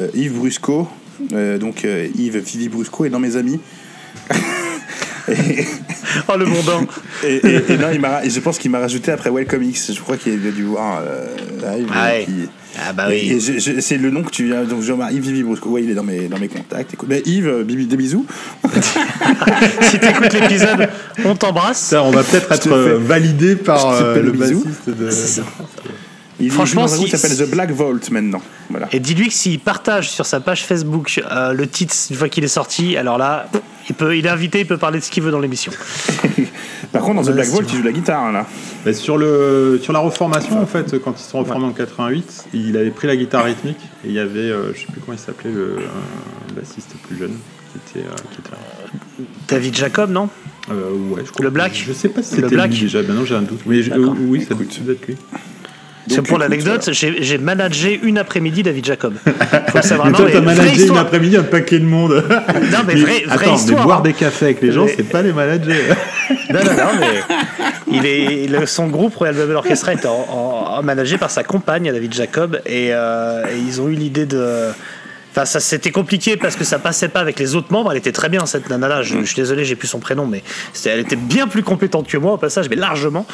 euh, 0.00 0.08
Yves 0.14 0.32
Brusco. 0.32 0.88
euh, 1.32 1.56
donc, 1.58 1.84
euh, 1.84 2.08
Yves 2.18 2.38
Vivi 2.38 2.68
Brusco 2.68 3.04
est 3.04 3.10
dans 3.10 3.20
mes 3.20 3.36
amis. 3.36 3.60
et, 5.28 5.64
Oh 6.28 6.36
le 6.38 6.44
bourdon 6.46 6.86
et, 7.24 7.34
et- 7.36 7.72
et 7.72 7.76
non, 7.78 7.88
il 7.92 8.00
m'a- 8.00 8.24
et 8.24 8.30
je 8.30 8.38
pense 8.40 8.58
qu'il 8.58 8.70
m'a 8.70 8.78
rajouté 8.78 9.10
après 9.10 9.30
Welcome 9.30 9.62
X. 9.64 9.92
Je 9.94 10.00
crois 10.00 10.16
qu'il 10.16 10.34
a 10.46 10.50
dû 10.50 10.62
voir 10.64 11.00
euh, 11.02 11.26
live. 11.76 11.88
Ah 11.92 12.04
ouais. 12.06 12.24
qui- 12.24 12.48
Ah 12.78 12.92
bah 12.92 13.12
Et, 13.12 13.26
et 13.28 13.34
oui. 13.34 13.40
je- 13.40 13.58
je- 13.58 13.80
c'est 13.80 13.96
le 13.96 14.10
nom 14.10 14.22
que 14.22 14.30
tu 14.30 14.44
viens. 14.46 14.62
Donc, 14.64 14.82
je 14.82 14.92
Yves 14.92 15.22
Vivi 15.22 15.42
Brusco. 15.42 15.70
Ouais, 15.70 15.82
il 15.82 15.90
est 15.90 15.94
dans 15.94 16.02
mes, 16.04 16.28
dans 16.28 16.38
mes 16.38 16.48
contacts. 16.48 16.92
Écoute, 16.94 17.08
mais 17.08 17.22
Yves, 17.24 17.48
euh, 17.48 17.64
bibi, 17.64 17.86
des 17.86 17.96
bisous. 17.96 18.26
si 19.82 19.98
t'écoutes 19.98 20.32
l'épisode, 20.32 20.88
on 21.24 21.34
t'embrasse. 21.34 21.78
Ça, 21.80 22.02
on 22.04 22.10
va 22.10 22.22
peut-être 22.22 22.52
être 22.52 22.62
fais- 22.68 22.72
euh, 22.72 22.98
validé 22.98 23.56
par 23.56 23.90
euh, 23.92 24.20
le 24.22 24.30
bassiste 24.32 24.88
de. 24.88 25.08
Il 26.40 26.50
Franchement, 26.50 26.88
si- 26.88 27.08
s'appelle 27.08 27.36
The 27.36 27.48
Black 27.50 27.70
Vault 27.70 28.10
maintenant. 28.10 28.42
Voilà. 28.68 28.88
Et 28.92 28.98
dis-lui 28.98 29.28
que 29.28 29.34
s'il 29.34 29.60
partage 29.60 30.10
sur 30.10 30.26
sa 30.26 30.40
page 30.40 30.64
Facebook 30.64 31.22
euh, 31.30 31.52
le 31.52 31.66
titre 31.68 31.94
une 32.10 32.16
fois 32.16 32.28
qu'il 32.28 32.42
est 32.42 32.48
sorti, 32.48 32.96
alors 32.96 33.18
là, 33.18 33.48
il, 33.88 33.94
peut, 33.94 34.16
il 34.16 34.26
est 34.26 34.30
invité, 34.30 34.60
il 34.60 34.66
peut 34.66 34.76
parler 34.78 34.98
de 34.98 35.04
ce 35.04 35.10
qu'il 35.12 35.22
veut 35.22 35.30
dans 35.30 35.38
l'émission. 35.38 35.70
Par 36.92 37.02
contre, 37.02 37.22
dans 37.22 37.30
The 37.30 37.34
Black 37.34 37.48
Vault, 37.48 37.62
il 37.68 37.76
joue 37.76 37.82
la 37.82 37.92
guitare 37.92 38.32
là. 38.32 38.46
Sur, 38.92 39.16
le, 39.16 39.78
sur 39.82 39.92
la 39.92 39.98
reformation, 40.00 40.60
en 40.60 40.66
fait, 40.66 40.98
quand 40.98 41.12
ils 41.18 41.22
se 41.22 41.30
sont 41.30 41.38
reformés 41.38 41.66
en 41.66 41.72
88, 41.72 42.46
il 42.52 42.76
avait 42.76 42.90
pris 42.90 43.06
la 43.06 43.16
guitare 43.16 43.44
rythmique 43.44 43.78
et 44.04 44.08
il 44.08 44.12
y 44.12 44.18
avait, 44.18 44.38
euh, 44.40 44.72
je 44.74 44.80
sais 44.80 44.86
plus 44.86 45.00
comment 45.00 45.16
il 45.16 45.20
s'appelait, 45.20 45.50
le 45.52 45.78
bassiste 46.54 46.94
plus 47.06 47.16
jeune 47.16 47.32
qui 47.72 47.98
était, 47.98 48.06
euh, 48.06 48.12
qui 48.32 48.40
était 48.40 48.50
là. 48.50 49.24
David 49.48 49.74
Jacob, 49.76 50.10
non? 50.10 50.28
Euh, 50.70 50.90
ouais, 51.10 51.22
je 51.24 51.30
crois. 51.30 51.44
Le 51.44 51.50
Black 51.50 51.74
Je 51.74 51.92
sais 51.92 52.08
pas 52.08 52.22
si 52.22 52.36
Le 52.36 52.42
c'était 52.42 52.54
Black 52.56 52.70
lui 52.70 52.80
déjà, 52.80 53.02
maintenant 53.02 53.24
j'ai 53.24 53.34
un 53.34 53.42
doute. 53.42 53.60
Mais 53.66 53.82
je- 53.82 53.92
euh, 53.92 54.08
oui, 54.26 54.44
ça 54.48 54.54
doit 54.54 54.64
être 54.64 55.06
lui. 55.06 55.16
Donc, 56.08 56.26
pour 56.28 56.38
l'anecdote, 56.38 56.88
j'ai 56.92 57.22
j'ai 57.22 57.38
managé 57.38 57.98
une 58.02 58.18
après-midi 58.18 58.62
David 58.62 58.84
Jacob. 58.84 59.14
Faut 59.24 59.78
le 59.78 59.82
savoir. 59.82 60.08
Mais 60.08 60.12
toi, 60.16 60.26
mais 60.26 60.32
t'as 60.32 60.40
vraie 60.40 60.54
managé 60.56 60.86
une 60.86 60.96
après-midi 60.96 61.36
un 61.36 61.42
paquet 61.44 61.78
de 61.78 61.84
monde. 61.84 62.22
Non, 62.72 62.78
mais 62.86 62.94
vraie, 62.96 63.22
vraie 63.26 63.46
attends, 63.46 63.54
histoire. 63.54 63.78
mais 63.80 63.84
boire 63.84 63.98
hein. 64.00 64.02
des 64.02 64.12
cafés 64.12 64.44
avec 64.46 64.60
les 64.62 64.72
gens, 64.72 64.84
Mais- 64.84 64.94
c'est 64.96 65.08
pas 65.08 65.22
les 65.22 65.32
managers. 65.32 65.74
Non, 66.50 66.60
non, 66.64 66.70
non, 66.72 67.00
mais 67.00 67.22
il 67.92 68.06
est, 68.06 68.66
son 68.66 68.86
groupe 68.86 69.14
Royal 69.14 69.34
Babel 69.36 69.56
Orchestra 69.56 69.92
est 69.92 70.06
en, 70.06 70.26
en- 70.30 70.78
en- 70.78 70.82
managé 70.82 71.18
par 71.18 71.30
sa 71.30 71.42
compagne, 71.44 71.92
David 71.92 72.14
Jacob, 72.14 72.60
et, 72.64 72.88
euh, 72.92 73.44
et 73.46 73.58
ils 73.58 73.80
ont 73.82 73.88
eu 73.88 73.94
l'idée 73.94 74.24
de. 74.24 74.68
Enfin, 75.36 75.46
ça 75.46 75.58
c'était 75.58 75.90
compliqué 75.90 76.36
parce 76.36 76.54
que 76.54 76.62
ça 76.64 76.78
passait 76.78 77.08
pas 77.08 77.18
avec 77.20 77.38
les 77.40 77.56
autres 77.56 77.72
membres. 77.72 77.90
Elle 77.90 77.98
était 77.98 78.12
très 78.12 78.28
bien 78.28 78.46
cette 78.46 78.70
nana-là. 78.70 79.02
Je, 79.02 79.18
je 79.18 79.24
suis 79.24 79.34
désolé, 79.34 79.64
j'ai 79.64 79.74
plus 79.74 79.88
son 79.88 79.98
prénom, 79.98 80.26
mais 80.26 80.44
c'était- 80.72 80.90
elle 80.90 81.00
était 81.00 81.16
bien 81.16 81.48
plus 81.48 81.62
compétente 81.64 82.06
que 82.06 82.16
moi 82.16 82.34
au 82.34 82.36
passage, 82.36 82.68
mais 82.70 82.76
largement 82.76 83.26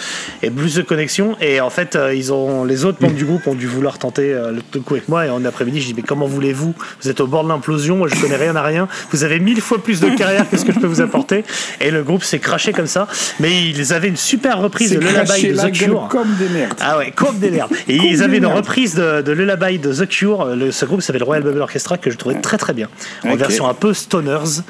et 0.43 0.51
plus 0.51 0.75
de 0.77 0.83
connexion. 0.83 1.37
Et 1.43 1.61
en 1.61 1.69
fait, 1.71 1.97
euh, 1.97 2.15
ils 2.15 2.33
ont 2.33 2.65
les 2.65 2.85
autres 2.87 3.03
membres 3.03 3.15
du 3.17 3.25
groupe 3.27 3.47
ont 3.47 3.55
dû 3.55 3.67
vouloir 3.67 3.99
tenter 3.99 4.33
euh, 4.33 4.53
le 4.53 4.81
coup 4.81 4.95
avec 4.95 5.09
moi. 5.09 5.27
Et 5.27 5.31
en 5.31 5.45
après-midi, 5.45 5.81
je 5.83 5.87
dis 5.89 5.95
mais 5.95 6.03
comment 6.03 6.27
voulez-vous? 6.27 6.75
Vous 7.03 7.09
êtes 7.11 7.21
au 7.21 7.27
bord 7.27 7.45
de 7.45 7.49
l'implosion. 7.51 7.97
Moi, 7.97 8.09
je 8.09 8.19
connais 8.21 8.37
rien 8.37 8.57
à 8.57 8.63
rien. 8.63 8.89
Vous 9.13 9.23
avez 9.25 9.39
mille 9.39 9.61
fois 9.61 9.83
plus 9.83 10.01
de 10.01 10.09
carrière 10.11 10.49
que 10.49 10.57
ce 10.57 10.65
que 10.65 10.73
je 10.73 10.79
peux 10.79 10.87
vous 10.87 11.03
apporter. 11.03 11.45
Et 11.83 11.91
le 11.91 12.03
groupe 12.03 12.25
s'est 12.25 12.39
craché 12.39 12.73
comme 12.73 12.87
ça. 12.87 13.09
Mais 13.41 13.63
ils 13.63 13.93
avaient 13.93 14.09
une 14.09 14.17
super 14.17 14.59
reprise 14.59 14.89
C'est 14.89 14.95
de 14.97 15.01
Lullaby 15.01 15.49
de 15.49 15.55
The 15.69 15.73
Cure. 15.73 16.09
comme 16.11 16.35
des 16.39 16.49
merdes. 16.49 16.75
Ah 16.81 16.97
ouais, 16.97 17.11
comme 17.15 17.39
des 17.39 17.51
merdes. 17.51 17.73
Et 17.89 17.99
Comme 17.99 18.07
ils 18.07 18.23
avaient 18.23 18.39
une 18.39 18.47
reprise 18.47 18.95
de, 18.95 19.21
de 19.21 19.33
Lullaby 19.33 19.79
de 19.79 19.93
The 19.93 20.09
Cure. 20.09 20.47
Le, 20.57 20.71
ce 20.71 20.85
groupe 20.87 21.03
s'appelle 21.03 21.23
Royal 21.25 21.43
Babel 21.45 21.61
Orchestra 21.61 21.90
que 21.99 22.11
je 22.11 22.17
trouvais 22.17 22.41
très 22.41 22.59
très 22.59 22.73
bien. 22.73 22.89
En 23.25 23.37
version 23.37 23.69
un 23.69 23.75
peu 23.75 23.95
stoners. 23.95 24.63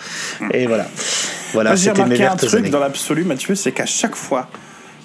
Et 0.53 0.67
voilà. 0.67 0.87
Voilà, 1.53 1.75
j'ai 1.75 1.91
remarqué 1.91 2.25
un 2.25 2.37
truc 2.37 2.55
années. 2.55 2.71
dans 2.71 2.79
l'absolu, 2.79 3.25
Mathieu, 3.25 3.55
c'est 3.55 3.73
qu'à 3.73 3.87
chaque 3.87 4.15
fois 4.15 4.49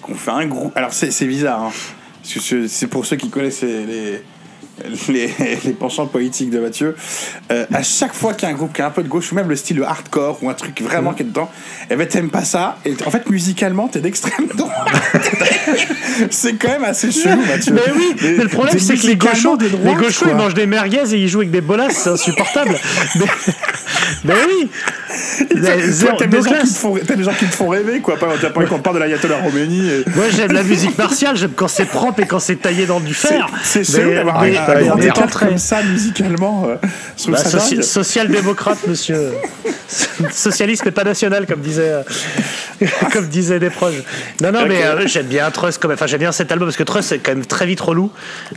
qu'on 0.02 0.16
fait 0.16 0.32
un 0.32 0.46
groupe. 0.46 0.76
Alors, 0.76 0.94
c'est 0.94 1.26
bizarre, 1.26 1.64
hein, 1.64 1.72
parce 2.22 2.50
que 2.50 2.68
c'est 2.68 2.88
pour 2.88 3.06
ceux 3.06 3.16
qui 3.16 3.30
connaissent 3.30 3.64
les, 3.64 4.22
les, 5.10 5.34
les, 5.64 5.72
penchants 5.72 6.06
politiques 6.08 6.50
de 6.50 6.60
Mathieu. 6.60 6.96
Euh, 7.52 7.66
à 7.74 7.82
chaque 7.84 8.14
fois 8.14 8.34
qu'il 8.34 8.48
y 8.48 8.52
a 8.52 8.54
un 8.54 8.58
groupe 8.58 8.74
qui 8.74 8.82
a 8.82 8.88
un 8.88 8.92
peu 8.92 9.04
de 9.04 9.08
gauche, 9.08 9.32
ou 9.32 9.36
même 9.36 9.48
le 9.50 9.56
style 9.56 9.82
hardcore, 9.84 10.40
ou 10.42 10.50
un 10.50 10.54
truc 10.54 10.82
vraiment 10.82 11.12
Mhm. 11.12 11.16
qui 11.16 11.22
est 11.24 11.26
dedans, 11.28 11.50
eh 11.90 11.96
ben, 11.96 12.08
t'aimes 12.08 12.30
pas 12.30 12.44
ça. 12.44 12.78
Et 12.86 12.94
en 13.06 13.12
fait, 13.12 13.30
musicalement, 13.30 13.88
t'es 13.88 14.00
d'extrême 14.00 14.48
droite. 14.56 14.74
c'est 16.30 16.54
quand 16.56 16.70
même 16.70 16.84
assez 16.84 17.12
chelou, 17.12 17.42
Mathieu. 17.46 17.74
Mais 17.74 17.82
oui, 17.96 18.16
mais 18.22 18.44
le 18.44 18.50
problème 18.50 18.80
c'est 18.80 18.96
que 18.96 19.08
les 19.08 19.16
gauchos, 19.16 19.58
les 19.58 19.94
gauchos 19.96 20.26
ils 20.30 20.36
mangent 20.36 20.54
des 20.54 20.66
merguez 20.66 21.14
et 21.14 21.18
ils 21.18 21.28
jouent 21.28 21.40
avec 21.40 21.52
des 21.52 21.62
bolasses, 21.62 21.98
c'est 22.04 22.10
insupportable. 22.10 22.76
mais, 23.16 23.26
mais 24.26 24.34
oui, 24.48 24.70
les, 25.56 25.60
no 25.60 25.92
gens 27.24 27.34
qui 27.38 27.46
te 27.46 27.54
font- 27.56 27.70
rêver, 27.70 28.00
quoi. 28.00 28.16
T'as 28.20 28.50
pas 28.50 28.60
envie 28.60 28.68
qu'on 28.70 28.80
parle 28.80 28.98
de 28.98 29.02
l'ayatollah 29.02 29.40
Khomeini. 29.44 29.88
et- 29.90 30.04
Moi 30.16 30.26
j'aime 30.36 30.52
la 30.52 30.64
musique 30.64 30.98
martiale, 30.98 31.36
j'aime 31.38 31.52
quand 31.56 31.68
c'est 31.68 31.86
propre 31.86 32.22
et 32.22 32.26
quand 32.26 32.40
c'est 32.40 32.56
taillé 32.58 32.86
dans 32.86 33.00
du 33.00 33.14
fer. 33.14 33.48
c'est 33.64 33.84
chelou 33.84 34.14
d'avoir 34.14 34.42
un, 34.42 34.52
mais 34.68 34.90
mais 34.98 35.06
écart 35.06 35.24
après- 35.26 35.48
comme 35.48 35.58
ça 35.58 35.82
musicalement. 35.84 36.68
euh, 36.68 36.76
Bah, 37.28 37.38
ça 37.38 37.58
soci- 37.60 37.82
social-démocrate, 37.84 38.80
monsieur. 38.88 39.32
Socialisme 40.32 40.88
et 40.88 40.92
pas 40.92 41.04
national, 41.04 41.46
comme 41.46 41.62
disait, 41.62 41.90
euh, 41.90 42.04
comme 43.14 43.28
disait 43.28 43.60
des 43.60 43.70
proches. 43.70 44.02
Non, 44.42 44.52
non, 44.52 44.66
mais 44.68 44.84
euh, 44.84 45.06
j'aime 45.08 45.28
bien 45.28 45.50
Trust. 45.52 45.84
Enfin, 45.86 46.08
j'aime 46.08 46.20
bien 46.20 46.32
cet 46.32 46.52
album 46.52 46.68
parce 46.68 46.78
que 46.78 46.84
Trust 46.84 47.10
c'est 47.10 47.20
quand 47.20 47.32
même 47.34 47.46
très 47.46 47.66
vite 47.66 47.82
relou. 47.82 48.12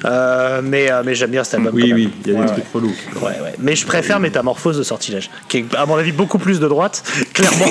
Euh, 0.05 0.61
mais 0.65 0.91
euh, 0.91 1.03
mais 1.05 1.15
j'aime 1.15 1.31
bien 1.31 1.45
cet 1.45 1.55
album. 1.55 1.73
Oui, 1.75 1.93
oui, 1.93 2.11
il 2.25 2.33
y 2.33 2.35
a 2.37 2.39
Ouais, 2.41 2.47
des 2.47 2.53
trucs 2.53 2.65
relous. 2.73 2.95
ouais. 3.17 3.23
Ouais, 3.23 3.41
ouais. 3.43 3.55
Mais 3.59 3.77
je 3.77 3.85
préfère 3.87 4.21
Métamorphose 4.21 4.79
de 4.79 4.83
Sortilège, 4.83 5.31
qui 5.49 5.59
est 5.59 5.65
à 5.77 5.85
mon 5.87 5.97
avis 5.97 6.13
beaucoup 6.13 6.39
plus 6.39 6.61
de 6.61 6.69
droite, 6.69 7.03
clairement. 7.35 7.67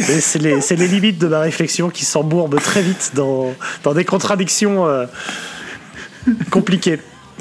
C'est 0.00 0.38
les, 0.38 0.88
limites 0.88 1.18
de 1.18 1.28
ma 1.28 1.40
réflexion 1.40 1.90
qui 1.90 2.04
s'embourbent 2.04 2.60
très 2.60 2.82
vite 2.82 3.12
dans, 3.14 3.54
dans 3.82 3.94
des 3.94 4.04
contradictions 4.04 4.86
euh, 4.86 5.06
compliquées. 6.50 6.98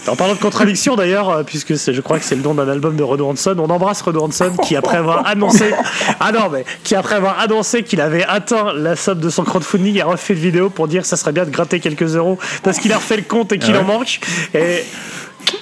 En 0.07 0.15
parlant 0.15 0.35
de 0.35 0.39
contradictions 0.39 0.95
d'ailleurs, 0.95 1.29
euh, 1.29 1.43
puisque 1.43 1.73
je 1.73 2.01
crois 2.01 2.19
que 2.19 2.25
c'est 2.25 2.35
le 2.35 2.41
nom 2.41 2.53
d'un 2.53 2.67
album 2.67 2.95
de 2.95 3.03
Renaud 3.03 3.29
Hanson, 3.29 3.55
on 3.57 3.69
embrasse 3.69 4.01
Renaud 4.01 4.23
Hanson 4.23 4.51
qui 4.61 4.75
après 4.75 4.97
avoir 4.97 5.25
annoncé, 5.25 5.73
ah 6.19 6.31
non 6.31 6.49
mais 6.51 6.65
qui 6.83 6.95
après 6.95 7.15
avoir 7.15 7.39
annoncé 7.39 7.81
qu'il 7.83 8.01
avait 8.01 8.23
atteint 8.23 8.73
la 8.73 8.95
somme 8.95 9.19
de 9.19 9.29
son 9.29 9.43
crowdfunding 9.43 10.01
a 10.01 10.05
refait 10.05 10.33
une 10.33 10.39
vidéo 10.39 10.69
pour 10.69 10.87
dire 10.87 11.01
que 11.01 11.07
ça 11.07 11.15
serait 11.15 11.31
bien 11.31 11.45
de 11.45 11.49
gratter 11.49 11.79
quelques 11.79 12.15
euros 12.15 12.37
parce 12.61 12.77
qu'il 12.77 12.91
a 12.91 12.97
refait 12.97 13.17
le 13.17 13.23
compte 13.23 13.51
et 13.53 13.57
qu'il 13.57 13.75
Ah 13.75 13.79
en 13.79 13.83
manque. 13.83 14.19
Et 14.53 14.83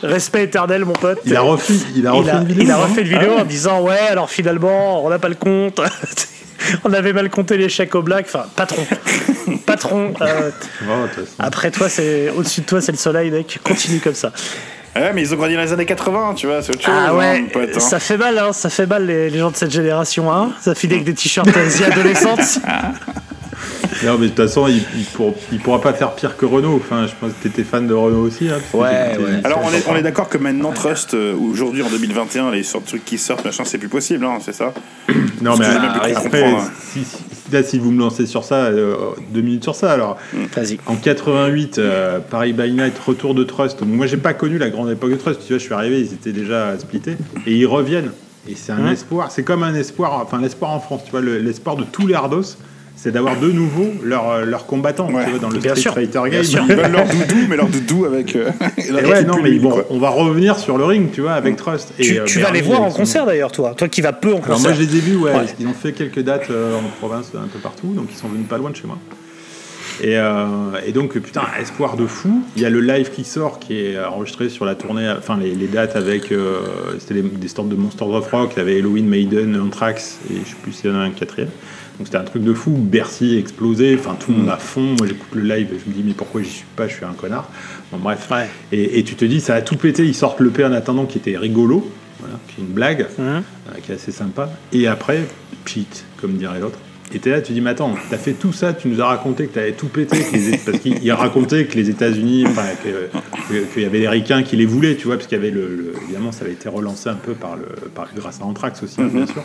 respect 0.01 0.43
éternel 0.43 0.83
mon 0.83 0.93
pote. 0.93 1.19
Il 1.25 1.35
a 1.35 1.41
refait, 1.41 1.75
il 1.95 2.07
a 2.07 2.11
Il 2.15 2.17
refait 2.17 2.31
a, 2.31 2.41
une 2.41 2.47
vidéo. 2.47 2.63
il 2.63 2.71
a 2.71 2.77
non 2.77 2.83
refait 2.83 3.01
une 3.01 3.07
vidéo 3.07 3.33
en 3.37 3.45
disant 3.45 3.81
ouais 3.81 4.07
alors 4.09 4.29
finalement 4.29 5.05
on 5.05 5.09
n'a 5.09 5.19
pas 5.19 5.29
le 5.29 5.35
compte 5.35 5.79
on 6.83 6.93
avait 6.93 7.13
mal 7.13 7.29
compté 7.29 7.57
les 7.57 7.69
chèques 7.69 7.95
au 7.95 8.01
black. 8.01 8.25
Enfin 8.27 8.45
patron. 8.55 8.85
Patron 9.65 10.13
euh, 10.21 10.51
après 11.39 11.71
toi 11.71 11.89
c'est 11.89 12.29
au-dessus 12.29 12.61
de 12.61 12.65
toi 12.65 12.81
c'est 12.81 12.91
le 12.91 12.97
soleil 12.97 13.31
mec. 13.31 13.59
Continue 13.63 13.99
comme 13.99 14.13
ça. 14.13 14.31
Ouais, 14.95 15.11
mais 15.13 15.21
ils 15.21 15.33
ont 15.33 15.37
grandi 15.37 15.55
dans 15.55 15.61
les 15.61 15.73
années 15.73 15.87
80, 15.87 16.35
tu 16.35 16.45
vois, 16.45 16.61
c'est 16.61 16.71
autre 16.71 16.83
chose. 16.83 16.93
ah 16.95 17.09
hein, 17.09 17.15
ouais 17.15 17.41
mon 17.41 17.47
pote, 17.47 17.69
hein. 17.75 17.79
ça 17.79 17.99
fait 17.99 18.17
mal 18.17 18.37
hein, 18.37 18.53
ça 18.53 18.69
fait 18.69 18.85
mal 18.85 19.07
les, 19.07 19.29
les 19.29 19.39
gens 19.39 19.49
de 19.49 19.55
cette 19.55 19.71
génération 19.71 20.31
hein. 20.31 20.51
Ça 20.61 20.75
finit 20.75 20.93
avec 20.93 21.05
des 21.05 21.15
t-shirts 21.15 21.47
Asie 21.57 21.83
adolescentes 21.83 22.59
Non, 24.05 24.17
mais 24.17 24.25
de 24.25 24.31
toute 24.31 24.37
façon, 24.45 24.67
il, 24.67 24.77
il, 24.97 25.05
pour- 25.13 25.35
il 25.51 25.59
pourra 25.59 25.79
pas 25.81 25.93
faire 25.93 26.13
pire 26.13 26.35
que 26.37 26.45
Renault. 26.45 26.75
Enfin, 26.83 27.05
je 27.07 27.13
pense 27.19 27.31
que 27.33 27.43
t'étais 27.43 27.63
fan 27.63 27.87
de 27.87 27.93
Renault 27.93 28.21
aussi. 28.27 28.49
Hein, 28.49 28.57
Ouais. 28.73 29.17
Alors, 29.43 29.61
on 29.63 29.71
est, 29.73 29.83
on 29.87 29.95
est 29.95 30.01
d'accord 30.01 30.29
que 30.29 30.37
maintenant, 30.37 30.71
Trust, 30.71 31.13
euh, 31.13 31.35
aujourd'hui 31.35 31.81
en 31.83 31.89
2021, 31.89 32.51
les 32.51 32.63
sortes 32.63 32.83
de 32.85 32.89
trucs 32.89 33.05
qui 33.05 33.17
sortent, 33.17 33.45
machin, 33.45 33.63
c'est 33.65 33.77
plus 33.77 33.87
possible, 33.89 34.25
hein, 34.25 34.39
c'est 34.41 34.53
ça 34.53 34.73
Non, 35.41 35.55
mais 35.57 35.65
Parce 35.65 35.77
plus 35.77 36.15
après, 36.27 36.41
comprendre. 36.41 36.69
si, 36.91 37.03
si- 37.05 37.51
là, 37.51 37.63
si 37.63 37.77
vous 37.79 37.91
me 37.91 37.99
lancez 37.99 38.25
sur 38.25 38.43
ça, 38.43 38.55
euh, 38.65 38.95
deux 39.31 39.41
minutes 39.41 39.63
sur 39.63 39.75
ça, 39.75 39.91
alors. 39.91 40.17
vas-y 40.55 40.79
En 40.85 40.95
88, 40.95 41.77
euh, 41.77 42.19
Paris 42.19 42.53
by 42.53 42.71
Night, 42.71 42.97
retour 43.05 43.33
de 43.35 43.43
Trust. 43.43 43.79
Donc, 43.79 43.89
moi, 43.89 44.05
j'ai 44.07 44.17
pas 44.17 44.33
connu 44.33 44.57
la 44.57 44.69
grande 44.69 44.89
époque 44.89 45.11
de 45.11 45.15
Trust. 45.17 45.41
Tu 45.45 45.53
vois, 45.53 45.59
je 45.59 45.63
suis 45.63 45.73
arrivé, 45.73 45.99
ils 46.01 46.13
étaient 46.13 46.31
déjà 46.33 46.77
splittés. 46.79 47.15
Et 47.47 47.55
ils 47.55 47.65
reviennent. 47.67 48.11
Et 48.49 48.55
c'est 48.55 48.73
un 48.73 48.91
espoir. 48.91 49.31
C'est 49.31 49.43
comme 49.43 49.63
un 49.63 49.73
espoir, 49.73 50.19
enfin, 50.21 50.41
l'espoir 50.41 50.71
en 50.71 50.79
France. 50.81 51.01
Tu 51.05 51.11
vois, 51.11 51.21
le- 51.21 51.37
l'espoir 51.37 51.77
de 51.77 51.83
tous 51.83 52.07
les 52.07 52.13
hardos, 52.13 52.57
c'est 53.03 53.11
d'avoir 53.11 53.37
de 53.37 53.51
nouveau 53.51 53.87
leurs 54.01 54.45
leurs 54.45 54.65
combattants. 54.65 55.11
Ouais. 55.11 55.25
Tu 55.25 55.29
vois, 55.31 55.39
dans 55.39 55.49
le 55.49 55.59
Bien 55.59 55.71
Street 55.71 55.81
sûr. 55.81 55.93
Fighter 55.93 56.19
Bien 56.23 56.29
game. 56.29 56.43
sûr. 56.43 56.63
Ils 56.69 56.75
veulent 56.75 56.91
leur 56.91 57.05
doudou, 57.05 57.35
mais 57.49 57.57
leur 57.57 57.67
doudou 57.67 58.05
avec. 58.05 58.33
euh, 58.37 58.49
Et 58.77 58.91
leur 58.91 59.09
ouais, 59.09 59.23
non, 59.25 59.35
mais 59.43 59.51
bon, 59.59 59.71
quoi. 59.71 59.85
on 59.89 59.99
va 59.99 60.09
revenir 60.09 60.57
sur 60.57 60.77
le 60.77 60.85
ring, 60.85 61.11
tu 61.11 61.19
vois, 61.19 61.33
avec 61.33 61.57
Trust. 61.57 61.93
Et, 61.99 62.03
tu, 62.03 62.19
euh, 62.19 62.23
tu 62.23 62.39
vas 62.39 62.51
les 62.51 62.61
voir 62.61 62.81
en 62.81 62.91
concert 62.91 63.25
d'ailleurs 63.25 63.51
toi 63.51 63.73
toi 63.75 63.89
qui 63.89 63.99
vas 64.01 64.13
peu 64.13 64.29
en 64.29 64.37
Alors 64.37 64.45
concert 64.55 64.71
moi, 64.71 64.73
je 64.73 64.81
les 64.87 64.95
ai 64.95 64.99
vus, 65.01 65.17
ouais. 65.17 65.31
Ouais. 65.33 65.45
Ils 65.59 65.67
ont 65.67 65.73
fait 65.73 65.91
quelques 65.91 66.21
dates 66.21 66.49
euh, 66.49 66.77
en 66.77 66.83
province, 67.05 67.31
un 67.35 67.47
peu 67.47 67.59
partout, 67.59 67.87
donc 67.93 68.05
ils 68.09 68.15
sont 68.17 68.29
venus 68.29 68.47
pas 68.47 68.57
loin 68.57 68.69
de 68.69 68.75
chez 68.77 68.87
moi. 68.87 68.97
Et, 70.01 70.17
euh, 70.17 70.45
et 70.87 70.91
donc, 70.91 71.17
putain, 71.19 71.43
espoir 71.61 71.97
de 71.97 72.07
fou. 72.07 72.41
Il 72.55 72.63
y 72.63 72.65
a 72.65 72.69
le 72.69 72.79
live 72.79 73.11
qui 73.11 73.23
sort, 73.23 73.59
qui 73.59 73.79
est 73.79 73.99
enregistré 74.03 74.49
sur 74.49 74.65
la 74.65 74.73
tournée, 74.75 75.13
enfin 75.17 75.37
les, 75.39 75.53
les 75.53 75.67
dates 75.67 75.95
avec, 75.95 76.31
euh, 76.31 76.61
c'était 76.99 77.21
des 77.21 77.47
stands 77.47 77.65
de 77.65 77.75
Monsters 77.75 78.07
of 78.09 78.31
Rock, 78.31 78.53
il 78.55 78.59
y 78.59 78.61
avait 78.61 78.77
Halloween, 78.79 79.07
Maiden, 79.07 79.59
Anthrax, 79.61 80.17
et 80.31 80.35
je 80.43 80.49
sais 80.49 80.55
plus 80.63 80.71
s'il 80.71 80.89
y 80.89 80.93
en 80.93 80.97
a 80.97 81.03
un 81.03 81.11
quatrième. 81.11 81.49
Donc 81.97 82.07
c'était 82.07 82.17
un 82.17 82.23
truc 82.23 82.43
de 82.43 82.53
fou, 82.53 82.71
Bercy 82.71 83.37
explosé, 83.37 83.95
enfin 83.99 84.15
tout 84.19 84.31
le 84.31 84.37
monde 84.39 84.49
à 84.49 84.57
fond. 84.57 84.95
Moi 84.97 85.07
j'écoute 85.07 85.29
le 85.33 85.41
live, 85.43 85.67
je 85.85 85.89
me 85.89 85.95
dis 85.95 86.03
mais 86.03 86.13
pourquoi 86.13 86.41
j'y 86.41 86.49
suis 86.49 86.65
pas, 86.75 86.87
je 86.87 86.95
suis 86.95 87.05
un 87.05 87.13
connard. 87.13 87.49
Bon 87.91 87.97
bref. 87.99 88.27
Ouais. 88.31 88.47
Et, 88.71 88.99
et 88.99 89.03
tu 89.03 89.15
te 89.15 89.25
dis 89.25 89.39
ça 89.39 89.55
a 89.55 89.61
tout 89.61 89.75
pété, 89.75 90.03
ils 90.05 90.15
sortent 90.15 90.39
le 90.39 90.49
P 90.49 90.65
en 90.65 90.71
attendant 90.73 91.05
qui 91.05 91.19
était 91.19 91.37
rigolo, 91.37 91.91
voilà, 92.19 92.35
qui 92.47 92.61
est 92.61 92.63
une 92.63 92.71
blague, 92.73 93.07
Mhm. 93.17 93.25
euh, 93.25 93.41
qui 93.83 93.91
est 93.91 93.95
assez 93.95 94.11
sympa. 94.11 94.49
Et 94.71 94.87
après, 94.87 95.27
cheat, 95.65 96.05
comme 96.19 96.33
dirait 96.33 96.59
l'autre. 96.59 96.79
Et 97.15 97.19
t'es 97.19 97.29
là, 97.29 97.41
tu 97.41 97.53
dis, 97.53 97.61
mais 97.61 97.69
attends, 97.69 97.93
t'as 98.09 98.17
fait 98.17 98.33
tout 98.33 98.51
ça, 98.53 98.73
tu 98.73 98.87
nous 98.87 98.99
as 98.99 99.05
raconté 99.05 99.45
que 99.45 99.53
t'avais 99.53 99.73
tout 99.73 99.87
pété, 99.87 100.17
que 100.17 100.35
les- 100.35 100.57
parce 100.57 100.79
qu'il 100.79 100.97
il 101.03 101.11
racontait 101.11 101.65
que 101.65 101.75
les 101.75 101.89
États-Unis, 101.91 102.45
enfin, 102.47 102.63
que- 102.83 103.53
que- 103.53 103.65
qu'il 103.71 103.83
y 103.83 103.85
avait 103.85 103.99
les 103.99 104.07
ricains 104.09 104.41
qui 104.41 104.55
les 104.55 104.65
voulaient, 104.65 104.95
tu 104.95 105.05
vois, 105.05 105.17
parce 105.17 105.27
qu'il 105.27 105.37
y 105.37 105.41
avait 105.41 105.51
le, 105.51 105.75
le- 105.75 105.93
évidemment, 106.05 106.31
ça 106.31 106.43
avait 106.43 106.53
été 106.53 106.69
relancé 106.69 107.09
un 107.09 107.15
peu 107.15 107.33
par 107.33 107.55
le, 107.55 107.65
par, 107.93 108.07
grâce 108.15 108.41
à 108.41 108.45
Anthrax 108.45 108.81
aussi, 108.81 108.99
hein, 108.99 109.09
bien 109.13 109.27
sûr. 109.27 109.43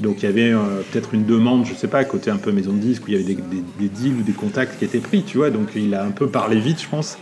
Donc 0.00 0.22
il 0.22 0.26
y 0.26 0.28
avait 0.28 0.50
euh, 0.52 0.58
peut-être 0.90 1.14
une 1.14 1.24
demande, 1.26 1.64
je 1.64 1.74
sais 1.74 1.86
pas, 1.88 2.04
côté 2.04 2.30
un 2.30 2.36
peu 2.38 2.50
maison 2.50 2.72
de 2.72 2.78
disques, 2.78 3.04
où 3.06 3.10
il 3.10 3.12
y 3.12 3.16
avait 3.16 3.24
des, 3.24 3.34
des- 3.40 3.62
des 3.78 3.88
deals 3.88 4.14
ou 4.18 4.22
des 4.22 4.32
contacts 4.32 4.76
qui 4.78 4.84
étaient 4.84 4.98
pris, 4.98 5.22
tu 5.22 5.36
vois. 5.38 5.50
Donc 5.50 5.68
il 5.76 5.94
a 5.94 6.04
un 6.04 6.10
peu 6.10 6.26
parlé 6.26 6.58
vite, 6.58 6.82
je 6.82 6.88
pense. 6.88 7.18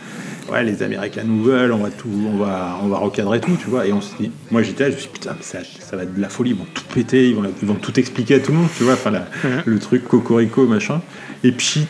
Ouais, 0.52 0.62
les 0.62 0.82
Américains 0.82 1.22
nous 1.24 1.42
veulent, 1.42 1.72
on 1.72 1.78
va 1.78 1.88
tout, 1.90 2.10
on 2.30 2.36
va, 2.36 2.78
on 2.82 2.88
va 2.88 2.98
recadrer 2.98 3.40
tout, 3.40 3.56
tu 3.58 3.68
vois. 3.70 3.86
Et 3.86 3.92
on 3.94 4.02
se 4.02 4.14
dit, 4.20 4.30
moi 4.50 4.62
j'étais 4.62 4.84
là, 4.84 4.90
je 4.90 4.96
me 4.96 5.00
suis 5.00 5.08
dit, 5.08 5.14
putain, 5.18 5.34
mais 5.38 5.42
ça, 5.42 5.60
ça 5.80 5.96
va 5.96 6.02
être 6.02 6.14
de 6.14 6.20
la 6.20 6.28
folie, 6.28 6.50
ils 6.50 6.56
vont 6.56 6.66
tout 6.74 6.84
péter, 6.94 7.28
ils 7.30 7.34
vont, 7.34 7.44
ils 7.62 7.66
vont 7.68 7.74
tout 7.76 7.98
expliquer 7.98 8.34
à 8.34 8.40
tout 8.40 8.52
le 8.52 8.58
monde, 8.58 8.68
tu 8.76 8.82
vois. 8.84 8.92
Enfin, 8.92 9.10
la- 9.10 9.26
le 9.64 9.73
truc 9.78 10.06
cocorico, 10.08 10.64
machin. 10.66 11.00
Et 11.42 11.52
pchit, 11.52 11.88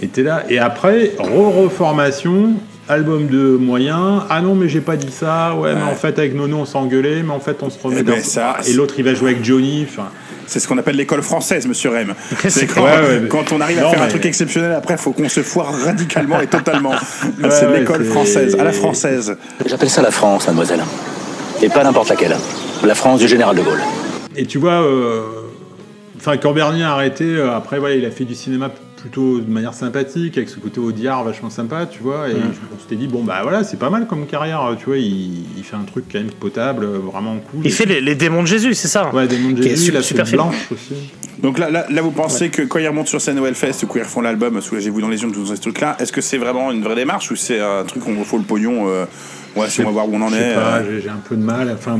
était 0.00 0.22
là. 0.22 0.44
Et 0.48 0.58
après, 0.58 1.12
re-reformation, 1.18 2.54
album 2.88 3.26
de 3.28 3.56
moyens. 3.56 4.22
Ah 4.30 4.40
non, 4.40 4.54
mais 4.54 4.68
j'ai 4.68 4.80
pas 4.80 4.96
dit 4.96 5.10
ça. 5.12 5.54
Ouais, 5.56 5.74
mais 5.74 5.82
en 5.90 5.94
fait, 5.94 6.18
avec 6.18 6.34
Nono, 6.34 6.58
on 6.58 6.64
s'est 6.64 6.76
engueulé, 6.76 7.22
mais 7.22 7.32
en 7.32 7.40
fait, 7.40 7.56
on 7.62 7.70
se 7.70 7.78
remet 7.82 7.98
Eh 8.00 8.02
ben, 8.02 8.16
dans- 8.16 8.22
ça, 8.24 8.56
Et 8.66 8.72
l'autre, 8.72 8.94
il 8.98 9.04
va 9.04 9.14
jouer 9.14 9.32
avec 9.32 9.44
Johnny. 9.44 9.86
Enfin, 9.88 10.08
C'est 10.46 10.60
ce 10.60 10.68
qu'on 10.68 10.76
appelle 10.76 10.96
l'école 10.96 11.22
française, 11.22 11.66
monsieur 11.66 11.88
Rem. 11.90 12.14
C'est 12.48 12.66
quand, 12.66 12.82
Ouais, 12.84 12.90
ouais, 12.90 13.20
mais- 13.22 13.28
quand 13.28 13.50
on 13.52 13.60
arrive 13.62 13.78
à 13.78 13.88
faire 13.88 14.02
un 14.02 14.08
truc 14.08 14.26
exceptionnel, 14.26 14.72
après, 14.72 14.94
il 14.94 14.98
faut 15.00 15.12
qu'on 15.12 15.28
se 15.28 15.42
foire 15.42 15.72
radicalement 15.84 16.38
et 16.40 16.46
totalement. 16.46 16.90
Ouais, 16.90 17.48
c'est 17.50 17.66
ouais, 17.66 17.78
l'école 17.80 18.04
française, 18.04 18.54
à 18.58 18.64
la 18.64 18.72
française. 18.72 19.36
J'appelle 19.64 19.88
ça 19.90 20.02
la 20.02 20.10
France, 20.10 20.46
mademoiselle. 20.46 20.82
Et 21.62 21.68
pas 21.70 21.82
n'importe 21.82 22.10
laquelle. 22.10 22.36
La 22.84 22.94
France 22.94 23.20
du 23.20 23.28
général 23.28 23.56
de 23.56 23.62
Gaulle. 23.62 23.80
Et 24.36 24.44
tu 24.44 24.58
vois, 24.58 24.82
euh, 24.82 25.22
enfin, 26.26 26.36
quand 26.38 26.52
Bernier 26.52 26.84
a 26.84 26.92
arrêté, 26.92 27.24
euh, 27.24 27.54
après, 27.54 27.78
voilà, 27.78 27.94
il 27.96 28.04
a 28.04 28.10
fait 28.10 28.24
du 28.24 28.34
cinéma 28.34 28.70
plutôt 28.96 29.38
de 29.38 29.50
manière 29.50 29.74
sympathique, 29.74 30.38
avec 30.38 30.48
ce 30.48 30.58
côté 30.58 30.80
Audiard 30.80 31.24
vachement 31.24 31.50
sympa, 31.50 31.84
tu 31.84 32.02
vois. 32.02 32.30
Et 32.30 32.34
on 32.34 32.80
s'était 32.80 32.96
dit, 32.96 33.06
bon, 33.06 33.22
bah 33.22 33.40
voilà, 33.42 33.62
c'est 33.62 33.76
pas 33.78 33.90
mal 33.90 34.06
comme 34.06 34.24
carrière, 34.26 34.74
tu 34.78 34.86
vois. 34.86 34.96
Il, 34.96 35.44
il 35.58 35.62
fait 35.62 35.76
un 35.76 35.82
truc 35.84 36.06
quand 36.10 36.18
même 36.18 36.30
potable, 36.30 36.84
euh, 36.86 36.98
vraiment 37.12 37.36
cool. 37.50 37.60
il 37.64 37.70
fait 37.72 37.84
les, 37.84 38.00
les 38.00 38.14
démons 38.14 38.40
de 38.42 38.46
Jésus 38.46 38.72
c'est 38.72 38.88
ça 38.88 39.14
Ouais, 39.14 39.26
des 39.26 39.36
mondes 39.36 39.56
Qui 39.60 39.66
est 39.66 39.70
Jésus, 39.70 39.84
super- 39.86 40.00
la 40.00 40.02
super 40.02 40.24
blanche 40.32 40.54
aussi. 40.72 40.94
Donc 41.42 41.58
là, 41.58 41.68
là, 41.70 41.84
là, 41.90 42.00
vous 42.00 42.12
pensez 42.12 42.48
que 42.48 42.62
quand 42.62 42.78
ils 42.78 42.88
remontent 42.88 43.08
sur 43.10 43.20
scène 43.20 43.38
au 43.38 43.44
Hellfest 43.44 43.82
ou 43.82 43.86
quand 43.86 43.98
ils 43.98 44.02
refont 44.04 44.22
l'album 44.22 44.58
Soulagez-vous 44.62 45.02
dans 45.02 45.08
les 45.10 45.22
yeux, 45.22 45.30
tous 45.30 45.44
ces 45.54 45.58
trucs-là, 45.58 45.96
est-ce 46.00 46.10
que 46.12 46.22
c'est 46.22 46.38
vraiment 46.38 46.70
une 46.72 46.82
vraie 46.82 46.94
démarche 46.94 47.30
ou 47.30 47.36
c'est 47.36 47.60
un 47.60 47.84
truc 47.84 48.06
où 48.06 48.10
on 48.18 48.24
faut 48.24 48.38
le 48.38 48.44
pognon 48.44 48.88
euh, 48.88 49.04
Ouais, 49.54 49.68
si 49.68 49.82
on 49.82 49.84
va 49.84 49.90
voir 49.90 50.08
où 50.08 50.14
on 50.14 50.22
en 50.22 50.28
Je 50.28 50.34
sais 50.36 50.40
est. 50.50 50.54
pas, 50.54 50.76
euh, 50.78 50.82
j'ai- 50.96 51.02
j'ai 51.02 51.08
un 51.10 51.20
peu 51.28 51.36
de 51.36 51.42
mal. 51.44 51.70
Enfin, 51.74 51.98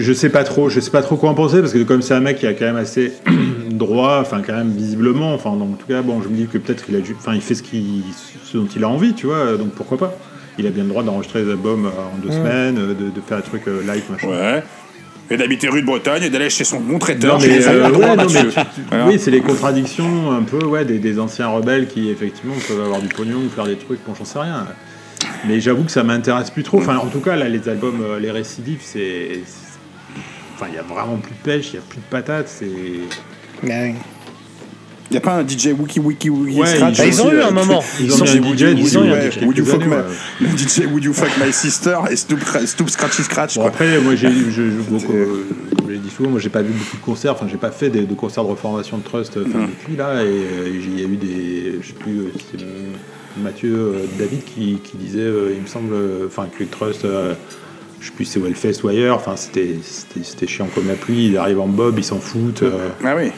je, 0.00 0.12
sais 0.12 0.28
pas 0.28 0.44
trop. 0.44 0.68
Je 0.68 0.80
sais 0.80 0.90
pas 0.90 1.02
trop 1.02 1.16
quoi 1.16 1.30
en 1.30 1.34
penser 1.34 1.60
parce 1.60 1.72
que 1.72 1.82
comme 1.82 2.02
c'est 2.02 2.14
un 2.14 2.20
mec 2.20 2.38
qui 2.38 2.46
a 2.46 2.54
quand 2.54 2.64
même 2.64 2.76
assez 2.76 3.12
droit, 3.70 4.18
enfin 4.20 4.42
quand 4.46 4.54
même 4.54 4.70
visiblement. 4.72 5.34
Enfin, 5.34 5.50
en 5.50 5.58
tout 5.78 5.86
cas, 5.86 6.02
bon, 6.02 6.20
je 6.22 6.28
me 6.28 6.34
dis 6.36 6.46
que 6.46 6.58
peut-être 6.58 6.84
qu'il 6.84 6.96
a, 6.96 6.98
enfin, 7.18 7.34
il 7.34 7.40
fait 7.40 7.54
ce, 7.54 7.62
qu'il- 7.62 8.02
ce 8.44 8.56
dont 8.58 8.68
il 8.74 8.84
a 8.84 8.88
envie, 8.88 9.14
tu 9.14 9.26
vois. 9.26 9.56
Donc 9.56 9.70
pourquoi 9.70 9.98
pas 9.98 10.14
Il 10.58 10.66
a 10.66 10.70
bien 10.70 10.84
le 10.84 10.88
droit 10.90 11.02
d'enregistrer 11.02 11.44
des 11.44 11.50
albums 11.50 11.86
euh, 11.86 11.88
en 11.90 12.18
deux 12.24 12.32
semaines, 12.32 12.78
euh, 12.78 12.88
de, 12.94 13.10
de 13.10 13.20
faire 13.26 13.38
des 13.38 13.44
trucs 13.44 13.66
euh, 13.68 13.80
live, 13.82 14.02
machin. 14.10 14.28
Ouais. 14.28 14.62
Et 15.30 15.36
d'habiter 15.36 15.68
rue 15.68 15.80
de 15.80 15.86
Bretagne 15.86 16.24
et 16.24 16.30
d'aller 16.30 16.50
chez 16.50 16.64
son 16.64 16.80
bon 16.80 16.98
traiteur. 16.98 17.34
Non, 17.34 17.40
chez 17.40 17.48
mais, 17.58 17.66
euh, 17.68 17.90
ouais, 17.90 18.06
non, 18.08 18.16
Mathieu. 18.16 18.40
mais 18.44 18.48
tu- 18.50 18.54
tu- 18.74 18.80
Voilà. 18.90 19.06
oui, 19.06 19.18
c'est 19.18 19.30
les 19.30 19.40
contradictions 19.40 20.30
un 20.32 20.42
peu 20.42 20.62
ouais, 20.66 20.84
des, 20.84 20.98
des 20.98 21.18
anciens 21.18 21.48
rebelles 21.48 21.86
qui 21.86 22.10
effectivement 22.10 22.54
peuvent 22.68 22.82
avoir 22.82 23.00
du 23.00 23.08
pognon 23.08 23.38
ou 23.38 23.48
faire 23.48 23.64
des 23.64 23.76
trucs, 23.76 24.00
bon, 24.06 24.14
j'en 24.18 24.24
sais 24.26 24.38
rien. 24.40 24.66
Mais 25.46 25.60
j'avoue 25.60 25.84
que 25.84 25.90
ça 25.90 26.04
m'intéresse 26.04 26.50
plus 26.50 26.62
trop. 26.62 26.78
Enfin, 26.78 26.96
en 26.96 27.06
tout 27.06 27.20
cas, 27.20 27.36
là, 27.36 27.48
les 27.48 27.68
albums, 27.68 28.00
euh, 28.02 28.18
les 28.20 28.30
récidives, 28.30 28.80
c'est. 28.82 29.40
Enfin, 30.54 30.66
il 30.70 30.74
y 30.74 30.78
a 30.78 30.82
vraiment 30.82 31.16
plus 31.16 31.32
de 31.32 31.42
pêche, 31.42 31.70
il 31.72 31.76
y 31.76 31.78
a 31.78 31.82
plus 31.82 31.98
de 31.98 32.04
patates. 32.10 32.48
C'est. 32.48 32.70
Y 35.10 35.16
a 35.18 35.20
pas 35.20 35.34
un 35.34 35.46
DJ 35.46 35.68
Wiki 35.78 36.00
Wiki 36.00 36.30
Wiki 36.30 36.58
Ouais, 36.58 36.66
Scratch 36.66 36.96
Bah, 36.96 37.06
ils 37.06 37.20
ont 37.20 37.30
eu 37.30 37.36
euh, 37.36 37.46
un 37.48 37.50
moment 37.50 37.84
Ils 38.00 38.10
ont 38.14 38.24
mis 38.24 38.30
un 38.30 38.42
Would 38.44 38.56
DJ, 38.58 38.60
you- 38.62 38.76
ils 38.78 38.98
ont 38.98 39.04
eu 39.04 39.08
eu 39.08 39.10
un 39.10 39.12
ouais, 39.14 39.30
DJ. 39.30 39.42
Would 39.44 39.58
you 39.58 39.64
fuck 39.66 39.84
my- 39.84 39.92
ouais. 39.92 40.56
DJ 40.56 40.86
Would 40.90 41.04
you 41.04 41.12
fuck 41.12 41.28
my 41.44 41.52
sister 41.52 41.98
et 42.10 42.16
Snoop, 42.16 42.40
Snoop 42.64 42.88
Scratchy 42.88 43.22
Scratch 43.22 43.56
Bon, 43.56 43.66
après, 43.66 43.98
moi, 44.00 44.14
j'ai, 44.14 44.30
je, 44.30 44.62
beaucoup, 44.88 45.12
euh, 45.12 45.44
je 45.86 45.92
l'ai 45.92 45.98
dit 45.98 46.08
souvent, 46.08 46.30
moi, 46.30 46.40
j'ai 46.40 46.48
pas 46.48 46.62
vu 46.62 46.72
beaucoup 46.72 46.96
de 46.96 47.02
concerts. 47.02 47.32
Enfin, 47.32 47.46
j'ai 47.50 47.58
pas 47.58 47.70
fait 47.70 47.90
de 47.90 48.14
concerts 48.14 48.44
de 48.44 48.48
reformation 48.48 48.96
de 48.96 49.02
Trust 49.02 49.36
euh, 49.36 49.44
depuis 49.44 49.96
là. 49.96 50.22
Et 50.22 50.26
euh, 50.28 50.70
il 50.82 50.98
y 50.98 51.04
a 51.04 51.06
eu 51.06 51.16
des. 51.16 51.78
Je 51.82 51.88
sais 51.88 51.92
plus, 51.92 52.18
euh, 52.20 52.32
Mathieu 53.36 53.74
euh, 53.74 54.06
David 54.18 54.44
qui, 54.44 54.78
qui 54.84 54.96
disait, 54.96 55.20
euh, 55.20 55.52
il 55.56 55.62
me 55.62 55.66
semble, 55.66 55.94
euh, 55.94 56.26
enfin, 56.26 56.46
que 56.58 56.64
Trust. 56.64 57.04
euh, 57.04 57.34
je 58.00 58.06
sais 58.08 58.12
plus 58.12 58.24
si 58.24 58.32
c'est 58.32 58.40
Wellfest 58.40 58.82
ou 58.84 58.88
ailleurs. 58.88 59.16
Enfin, 59.16 59.34
c'était 59.36 59.76
c'était- 59.82 60.24
c'était 60.24 60.46
chiant 60.46 60.68
comme 60.74 60.88
la 60.88 60.94
pluie. 60.94 61.26
Il 61.28 61.36
arrive 61.38 61.60
en 61.60 61.68
bob, 61.68 61.94
ils 61.98 62.04
s'en 62.04 62.20
euh. 62.62 62.88
Ah 63.04 63.14
oui. 63.16 63.30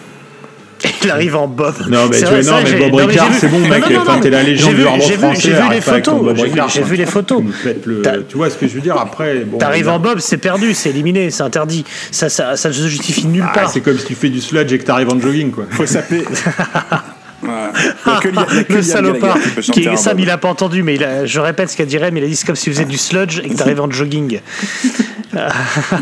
Il 1.02 1.10
arrive 1.10 1.36
en 1.36 1.46
bob. 1.48 1.74
Non, 1.88 2.08
mais 2.10 2.16
C'est 2.18 2.24
tu 2.26 2.30
vois, 2.42 2.42
non, 2.60 2.62
mais 2.64 2.90
Bob 2.90 3.00
Ricard, 3.08 3.32
c'est 3.38 3.48
bon, 3.48 3.58
mec. 3.60 3.84
Enfin, 3.98 4.18
t'es 4.20 4.28
la 4.30 4.42
légende 4.42 4.70
j'ai 4.70 4.74
du 4.76 4.82
vu- 4.82 4.86
hard 4.86 5.00
rock 5.00 5.06
j'ai 5.06 5.14
vu- 5.16 5.18
français. 5.22 5.40
J'ai 5.40 5.52
vu 5.52 5.70
les 5.70 5.80
photos. 5.80 6.22
J'ai 6.36 6.44
vu- 6.44 6.60
J'ai 6.90 6.96
les 6.96 7.06
photos. 7.06 7.42
Tu 7.62 7.88
le- 7.88 8.22
vois 8.34 8.50
ce 8.50 8.56
que 8.58 8.66
je 8.66 8.74
veux 8.74 8.80
dire 8.80 8.96
après 8.98 9.44
bon, 9.44 9.58
T'arrives 9.58 9.88
en 9.88 9.98
bob, 9.98 10.18
c'est 10.18 10.36
perdu, 10.38 10.74
c'est 10.74 10.90
éliminé, 10.90 11.30
c'est 11.30 11.42
interdit. 11.42 11.84
Ça, 12.10 12.28
ça, 12.28 12.56
ça 12.56 12.68
ne 12.68 12.74
se 12.74 12.86
justifie 12.88 13.26
nulle 13.26 13.44
Ah, 13.48 13.52
part. 13.54 13.70
c'est 13.70 13.80
comme 13.80 13.98
si 13.98 14.04
tu 14.06 14.14
fais 14.14 14.28
du 14.28 14.40
sludge 14.40 14.72
et 14.72 14.78
que 14.78 14.84
t'arrives 14.84 15.08
en 15.10 15.18
jogging, 15.20 15.52
quoi. 15.52 15.64
Faut 15.70 15.86
s'appeler. 15.86 16.24
Ouais. 17.44 18.64
Que 18.68 18.72
le 18.74 18.82
salopard. 18.82 19.36
Qui 19.72 19.88
un 19.88 19.96
Sam, 19.96 20.18
il 20.18 20.30
a 20.30 20.38
pas 20.38 20.48
entendu, 20.48 20.82
mais 20.82 20.94
il 20.94 21.04
a- 21.04 21.26
je 21.26 21.40
répète 21.40 21.70
ce 21.70 21.76
qu'a 21.76 21.84
dit 21.84 21.98
Rem, 21.98 22.16
il 22.16 22.24
a 22.24 22.26
dit 22.26 22.36
c'est 22.36 22.46
comme 22.46 22.56
si 22.56 22.64
tu 22.64 22.70
faisais 22.72 22.84
du 22.84 22.96
sludge 22.98 23.40
et 23.44 23.48
que 23.48 23.54
t'arrivais 23.54 23.80
en 23.80 23.90
jogging. 23.90 24.40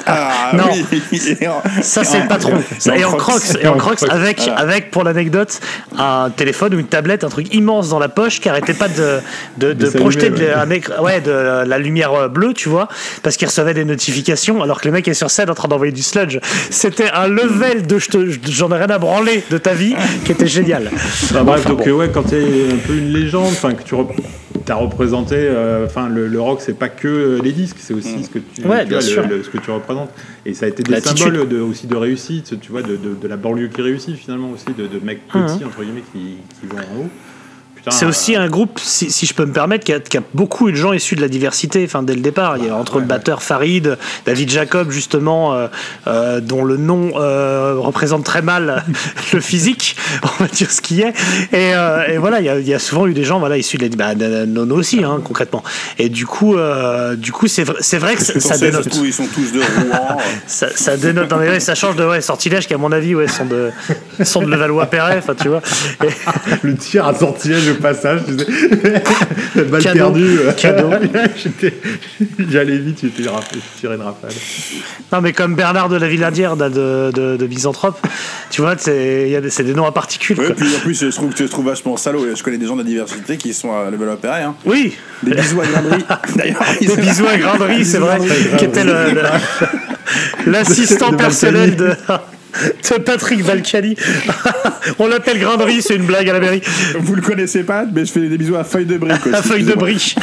Ah 0.07 0.53
Non. 0.55 0.65
oui. 0.73 1.37
Et 1.41 1.49
en- 1.49 1.63
Ça, 1.83 2.05
c'est 2.05 2.21
le 2.21 2.29
patron. 2.29 2.63
Ça, 2.79 2.97
et 2.97 3.05
en 3.05 3.13
crocs, 3.13 3.43
et 3.61 3.67
en 3.69 3.77
crocs 3.77 3.99
avec, 4.09 4.39
Voilà. 4.41 4.55
avec, 4.61 4.91
pour 4.91 5.05
l'anecdote, 5.05 5.61
un 5.99 6.31
téléphone 6.35 6.75
ou 6.75 6.79
une 6.79 6.87
tablette, 6.87 7.25
un 7.25 7.29
truc 7.29 7.55
immense 7.55 7.89
dans 7.91 7.99
la 7.99 8.09
poche 8.09 8.41
qui 8.41 8.49
arrêtait 8.49 8.75
pas 8.75 8.89
de, 8.89 9.21
de, 9.59 9.89
projeter 9.91 10.31
de, 10.31 10.37
ouais. 10.37 10.53
un 10.53 10.69
écr- 10.69 11.01
ouais, 11.01 11.21
de 11.21 11.31
la 11.67 11.79
lumière 11.79 12.13
euh, 12.13 12.29
bleue, 12.29 12.53
tu 12.55 12.69
vois, 12.69 12.89
parce 13.23 13.37
qu'il 13.37 13.47
recevait 13.49 13.75
des 13.75 13.85
notifications 13.85 14.63
alors 14.63 14.81
que 14.81 14.89
le 14.89 14.93
mec 14.93 15.07
est 15.09 15.15
sur 15.15 15.31
scène 15.31 15.51
en 15.51 15.55
train 15.55 15.69
d'envoyer 15.69 15.93
du 15.93 16.03
sludge. 16.03 16.39
C'était 16.71 17.11
un 17.11 17.29
level 17.29 17.87
de 17.87 17.99
j'en 18.51 18.71
ai 18.73 18.77
rien 18.77 18.91
à 18.91 18.99
branler 18.99 19.45
de 19.51 19.59
ta 19.59 19.73
vie 19.75 19.95
qui 20.25 20.33
était 20.33 20.47
génial. 20.47 20.91
Enfin, 20.95 21.43
bref, 21.45 21.61
Enfin, 21.61 21.71
donc 21.71 21.79
bon. 21.85 21.89
euh, 21.89 21.93
ouais, 21.93 22.11
quand 22.13 22.23
t'es 22.25 22.37
un 22.73 22.77
peu 22.87 22.95
une 22.97 23.13
légende, 23.13 23.49
enfin 23.53 23.73
que 23.75 23.83
tu 23.83 23.95
as 24.69 24.75
représenté, 24.75 25.35
euh, 25.39 25.87
enfin 25.87 26.09
le, 26.09 26.29
le 26.29 26.41
rock 26.41 26.61
c'est 26.61 26.79
pas 26.79 26.89
que 26.89 27.09
euh, 27.09 27.41
les 27.43 27.53
disques, 27.53 27.77
c'est 27.81 27.95
aussi 27.95 28.25
ce 28.25 28.31
que 28.31 28.39
tu, 28.39 28.63
Ouais, 28.67 28.83
tu 28.83 28.89
bien 28.91 28.99
vois, 28.99 29.07
sûr. 29.07 29.27
le- 29.27 29.39
le- 29.39 29.43
ce 29.43 29.51
que 29.51 29.59
tu 29.59 29.71
représentes. 29.71 30.11
Et 30.47 30.55
ça 30.55 30.67
a 30.67 30.69
été 30.69 30.83
des 30.83 31.01
symboles 31.01 31.49
de, 31.49 31.61
aussi 31.61 31.87
de 31.87 31.97
réussite, 31.97 32.61
tu 32.61 32.71
vois, 32.73 32.83
de, 32.83 32.97
de, 32.97 33.15
de 33.21 33.29
la 33.29 33.37
banlieue 33.37 33.69
qui 33.69 33.83
réussit 33.83 34.15
finalement 34.17 34.51
aussi, 34.51 34.67
de, 34.77 34.87
de 34.87 35.05
mecs 35.05 35.27
petits 35.29 35.65
entre 35.65 35.83
guillemets 35.83 36.05
qui, 36.13 36.37
qui 36.61 36.67
vont 36.67 36.79
en 36.79 37.01
haut. 37.05 37.09
C'est 37.91 38.07
aussi 38.07 38.37
euh, 38.37 38.41
un 38.43 38.49
groupe, 38.49 38.79
si, 38.81 39.11
si 39.11 39.27
je 39.27 39.35
peux 39.35 39.45
me 39.45 39.53
permettre, 39.53 39.85
qui 39.85 39.93
a, 39.93 39.99
qui 40.01 40.17
a 40.17 40.23
beaucoup 40.35 40.71
de 40.71 40.77
gens 40.77 40.93
issus 40.93 41.17
de 41.17 41.21
la 41.21 41.29
diversité, 41.29 41.83
enfin 41.85 42.03
dès 42.03 42.15
le 42.15 42.21
départ. 42.21 42.57
Il 42.59 42.67
y 42.67 42.69
a 42.71 42.77
entre 42.77 43.01
le 43.01 43.07
batteur 43.07 43.43
Farid, 43.43 43.99
David 44.25 44.51
Jacob 44.51 44.91
justement, 44.91 45.55
euh, 45.55 45.67
euh, 46.07 46.41
dont 46.41 46.65
le 46.65 46.77
nom 46.77 47.13
euh, 47.17 47.75
représente 47.77 48.25
très 48.25 48.43
mal 48.43 48.85
le 49.33 49.41
physique, 49.41 49.97
on 50.23 50.45
va 50.45 50.49
dire 50.49 50.71
ce 50.71 50.81
qui 50.81 51.01
est. 51.03 51.13
Et, 51.53 51.75
euh, 51.75 52.07
et 52.09 52.19
voilà, 52.19 52.41
il 52.41 52.47
y, 52.47 52.49
a, 52.49 52.59
il 52.59 52.69
y 52.69 52.75
a 52.75 52.79
souvent 52.79 53.07
eu 53.07 53.15
des 53.15 53.25
gens 53.25 53.41
voilà 53.41 53.57
issus 53.57 53.79
de 53.79 53.89
la 53.99 54.15
bah, 54.15 54.15
Nono 54.47 54.77
aussi 54.77 55.03
hein, 55.03 55.21
concrètement. 55.25 55.65
Et 55.99 56.09
du 56.09 56.27
coup, 56.27 56.57
euh, 56.57 57.17
du 57.17 57.33
coup, 57.33 57.49
c'est 57.49 57.65
vrai, 57.65 57.77
c'est 57.81 57.99
vrai 57.99 58.15
que 58.15 58.23
ça, 58.23 58.55
que 58.55 58.61
dénote. 58.61 58.83
surtout, 58.85 59.05
ils 59.05 59.13
sont 59.13 59.27
tous 59.27 59.53
de 59.53 59.59
Rouen. 59.61 60.19
Ça, 60.47 60.69
ça 60.75 60.97
dénote. 60.97 61.31
Non, 61.31 61.39
mais 61.39 61.49
ouais, 61.49 61.61
ça 61.61 61.75
change 61.75 61.97
de 61.97 62.05
ouais, 62.05 62.21
sortilège 62.21 62.67
qui 62.67 62.75
à 62.75 62.79
mon 62.79 62.93
avis 62.93 63.15
ouais 63.15 63.29
sont 63.29 63.45
de 63.45 63.71
sont 64.23 64.43
de 64.43 64.47
Levallois-Perret. 64.47 65.17
Enfin 65.19 65.35
tu 65.35 65.49
vois. 65.49 65.63
Et- 66.05 66.09
le 66.63 66.77
tir 66.77 67.07
à 67.07 67.15
sortilège 67.15 67.72
passage, 67.79 68.21
tu 68.27 68.37
sais. 68.39 69.65
balle 69.65 69.83
Cadeau. 69.83 69.99
perdue. 69.99 70.39
Cadeau. 70.57 70.91
J'allais 72.51 72.79
vite, 72.79 72.99
j'étais 73.03 73.29
tirais 73.81 73.95
une 73.97 74.03
rafale. 74.03 74.31
Non, 75.13 75.21
mais 75.21 75.33
comme 75.33 75.55
Bernard 75.55 75.89
de 75.89 75.97
la 75.97 76.09
Villadière 76.09 76.57
de, 76.57 76.69
de, 76.69 77.11
de, 77.15 77.37
de 77.37 77.47
Misanthrope, 77.47 77.99
tu 78.51 78.61
vois, 78.63 78.75
c'est 78.79 79.25
il 79.27 79.31
y 79.33 79.37
a 79.37 79.41
des- 79.41 79.51
c'est 79.51 79.65
des 79.65 79.75
noms 79.75 79.87
à 79.87 79.93
particules. 79.93 80.39
Ouais, 80.39 80.47
quoi. 80.47 80.55
puis 80.55 80.75
en 80.77 80.81
plus, 80.81 80.99
je 81.01 81.07
trouve 81.15 81.31
que 81.31 81.37
tu 81.37 81.45
te 81.45 81.51
trouves 81.51 81.67
vachement 81.67 81.97
salaud. 81.97 82.27
Je 82.35 82.43
connais 82.43 82.59
des 82.59 82.67
gens 82.67 82.77
de 82.77 82.83
la 82.83 82.89
diversité 82.89 83.37
qui 83.37 83.53
sont 83.55 83.73
à 83.73 83.91
level 83.91 84.09
up 84.09 84.25
hein. 84.25 84.55
Oui, 84.65 84.95
Des 85.23 85.33
bisous 85.35 85.61
à 85.61 85.67
Grinderie. 85.67 86.05
D'ailleurs, 86.37 86.63
des 86.81 86.97
bisous 86.97 87.27
à 87.27 87.37
Granderie, 87.37 87.85
c'est 87.85 87.99
vrai, 87.99 88.19
qui 88.59 88.65
était 88.65 88.85
l'assistant 90.47 91.11
De 91.11 91.17
personnel 91.17 91.77
de, 91.77 91.91
de 92.91 92.99
Patrick 92.99 93.45
Balkany. 93.45 93.97
On 94.99 95.07
l'appelle 95.07 95.39
Granderie, 95.39 95.83
c'est 95.83 95.95
une 95.97 96.07
blague 96.07 96.29
à 96.29 96.33
la 96.35 96.41
mairie. 96.41 96.63
Vous 96.99 97.15
le 97.15 97.23
connaissez 97.23 97.63
pas, 97.65 97.85
mais 97.93 98.05
je 98.05 98.13
fais 98.13 98.29
des 98.29 98.37
bisous 98.39 98.57
à 98.57 98.65
Feuille 98.65 98.87
de 98.87 98.99
Brique. 98.99 99.25
La 99.27 99.39
aussi, 99.41 99.49
feuille 99.49 99.65
de 99.65 99.75
brie. 99.75 100.15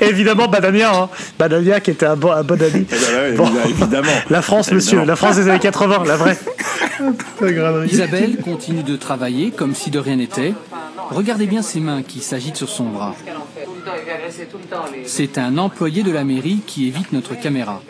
Évidemment, 0.00 0.48
Badania, 0.48 0.94
hein. 0.94 1.08
Badania 1.38 1.80
qui 1.80 1.90
était 1.92 2.06
un 2.06 2.16
bon, 2.16 2.32
un 2.32 2.42
bon 2.42 2.60
ami. 2.60 2.86
Eh 2.90 2.94
ben 2.94 3.22
ouais, 3.22 3.32
Bon. 3.32 3.48
évidemment. 3.68 4.08
La 4.30 4.42
France, 4.42 4.70
monsieur, 4.72 4.98
Évidemment. 4.98 5.06
la 5.06 5.16
France 5.16 5.36
des 5.36 5.48
années 5.48 5.58
80, 5.58 6.02
la 6.06 6.16
vraie. 6.16 6.38
Isabelle 7.90 8.36
continue 8.38 8.82
de 8.82 8.96
travailler 8.96 9.50
comme 9.50 9.74
si 9.74 9.90
de 9.90 9.98
rien 9.98 10.16
n'était. 10.16 10.54
Regardez 11.10 11.46
bien 11.46 11.62
ses 11.62 11.80
mains 11.80 12.02
qui 12.02 12.20
s'agitent 12.20 12.56
sur 12.56 12.68
son 12.68 12.84
bras. 12.84 13.14
C'est 15.04 15.38
un 15.38 15.58
employé 15.58 16.02
de 16.02 16.12
la 16.12 16.24
mairie 16.24 16.60
qui 16.66 16.86
évite 16.88 17.12
notre 17.12 17.34
caméra. 17.38 17.82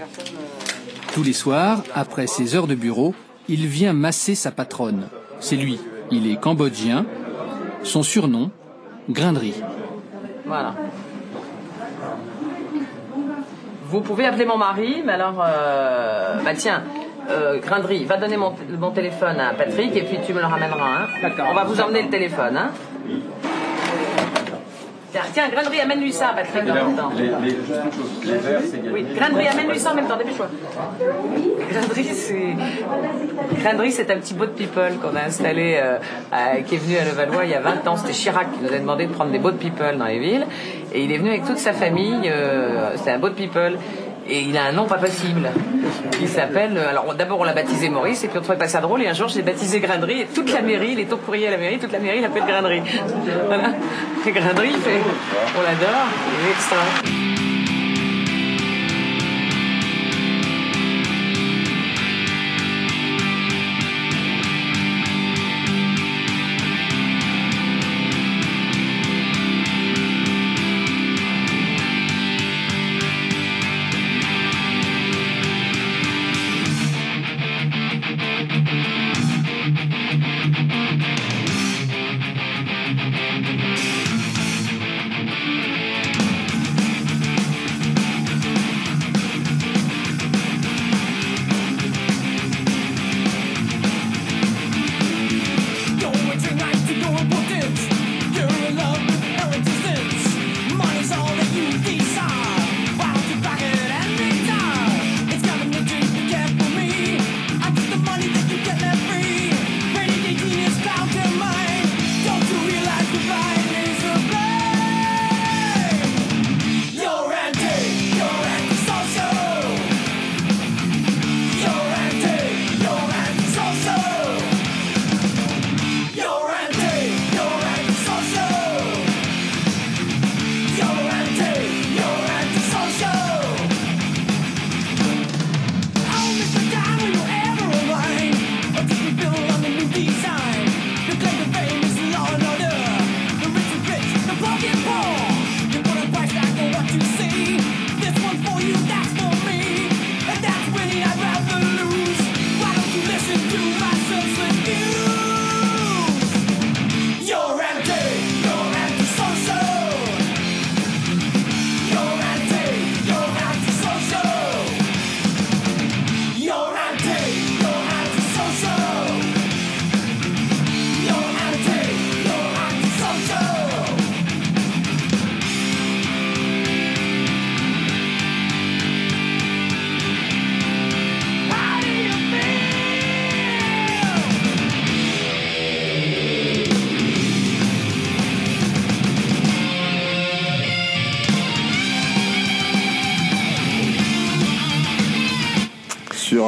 Tous 1.13 1.23
les 1.23 1.33
soirs, 1.33 1.83
après 1.95 2.27
ses 2.27 2.55
heures 2.57 2.67
de 2.67 2.75
bureau, 2.75 3.15
il 3.49 3.67
vient 3.67 3.93
masser 3.93 4.35
sa 4.35 4.51
patronne. 4.51 5.09
C'est 5.41 5.57
lui. 5.57 5.79
Il 6.11 6.31
est 6.31 6.41
cambodgien. 6.41 7.05
Son 7.83 8.03
surnom, 8.03 8.51
Grinderie. 9.11 9.61
Voilà. 10.47 10.75
Vous 13.85 14.01
pouvez 14.01 14.25
appeler 14.25 14.47
mon 14.47 14.57
mari, 14.57 15.03
mais 15.05 15.13
alors, 15.13 15.45
euh, 15.47 16.39
bah 16.43 16.55
tiens, 16.55 16.83
euh, 17.31 17.59
Grindry, 17.61 18.05
va 18.05 18.17
donner 18.17 18.37
mon, 18.37 18.55
mon 18.79 18.91
téléphone 18.91 19.39
à 19.39 19.53
Patrick 19.53 19.95
et 19.95 20.05
puis 20.05 20.19
tu 20.27 20.33
me 20.33 20.41
le 20.41 20.47
ramèneras. 20.47 21.03
Hein. 21.03 21.07
D'accord. 21.21 21.47
On 21.51 21.55
va 21.55 21.65
vous 21.65 21.81
emmener 21.81 22.03
le 22.03 22.09
téléphone. 22.09 22.57
Hein. 22.57 22.71
Tiens, 25.13 25.23
tiens, 25.33 25.49
Grindry, 25.53 25.79
amène-lui 25.81 26.13
ça, 26.13 26.33
Patrick, 26.35 26.63
en 26.71 26.75
même 26.75 26.97
temps. 26.97 27.11
Oui, 28.93 29.07
Grindry, 29.15 29.47
amène-lui 29.47 29.79
ça 29.79 29.93
en 29.93 29.95
même 29.95 30.07
temps, 30.09 30.17
dépêche-toi. 30.17 30.49
Grindry, 31.71 32.05
c'est... 32.05 32.57
C'est 33.93 34.11
un 34.11 34.17
petit 34.17 34.35
boat 34.35 34.49
people 34.57 34.95
qu'on 35.03 35.15
a 35.17 35.25
installé, 35.27 35.79
euh, 35.83 35.99
à- 36.33 36.61
qui 36.63 36.75
est 36.77 36.79
venu 36.79 36.97
à 36.97 37.05
Levallois 37.05 37.45
il 37.45 37.51
y 37.51 37.55
a 37.55 37.61
20 37.61 37.87
ans. 37.89 37.97
C'était 37.97 38.13
Chirac 38.13 38.47
qui 38.53 38.61
nous 38.65 38.73
a 38.73 38.79
demandé 38.79 39.07
de 39.07 39.13
prendre 39.13 39.31
des 39.31 39.39
boat 39.39 39.53
people 39.53 39.97
dans 39.99 40.07
les 40.07 40.19
villes. 40.19 40.47
Et 40.95 41.05
il 41.05 41.13
est 41.13 41.19
venu 41.19 41.29
avec 41.31 41.45
toute 41.45 41.59
sa 41.59 41.73
famille, 41.73 42.23
euh, 42.27 42.91
c'est 42.97 43.11
un 43.11 43.19
boat 43.19 43.31
people. 43.31 43.77
Et 44.29 44.41
il 44.43 44.57
a 44.57 44.65
un 44.67 44.73
nom 44.73 44.87
pas 44.87 44.99
possible. 44.99 45.51
Il 46.21 46.29
s'appelle. 46.29 46.77
euh, 46.77 46.91
Alors 46.91 47.15
d'abord 47.15 47.41
on 47.41 47.45
l'a 47.45 47.53
baptisé 47.53 47.89
Maurice 47.89 48.23
et 48.25 48.29
puis 48.29 48.39
on 48.39 48.43
trouvait 48.43 48.59
pas 48.59 48.69
ça 48.69 48.81
drôle 48.81 49.03
et 49.03 49.09
un 49.09 49.13
jour 49.15 49.29
j'ai 49.29 49.43
baptisé 49.43 49.81
Grindry 49.81 50.21
et 50.23 50.27
toute 50.27 50.53
la 50.53 50.63
mairie, 50.63 50.93
il 50.93 51.01
est 51.01 51.13
au 51.13 51.17
courrier 51.17 51.49
à 51.49 51.51
la 51.51 51.57
mairie, 51.59 51.79
toute 51.79 51.93
la 51.93 51.99
mairie 51.99 52.21
l'appelle 52.21 52.45
Grindry. 52.47 52.83
Voilà. 53.47 53.71
Et 54.27 54.31
Grindry, 54.31 54.71
fait. 54.71 55.01
On 55.59 55.63
l'adore, 55.63 56.07
il 56.41 56.49
est 56.49 56.53
extra. 56.53 57.32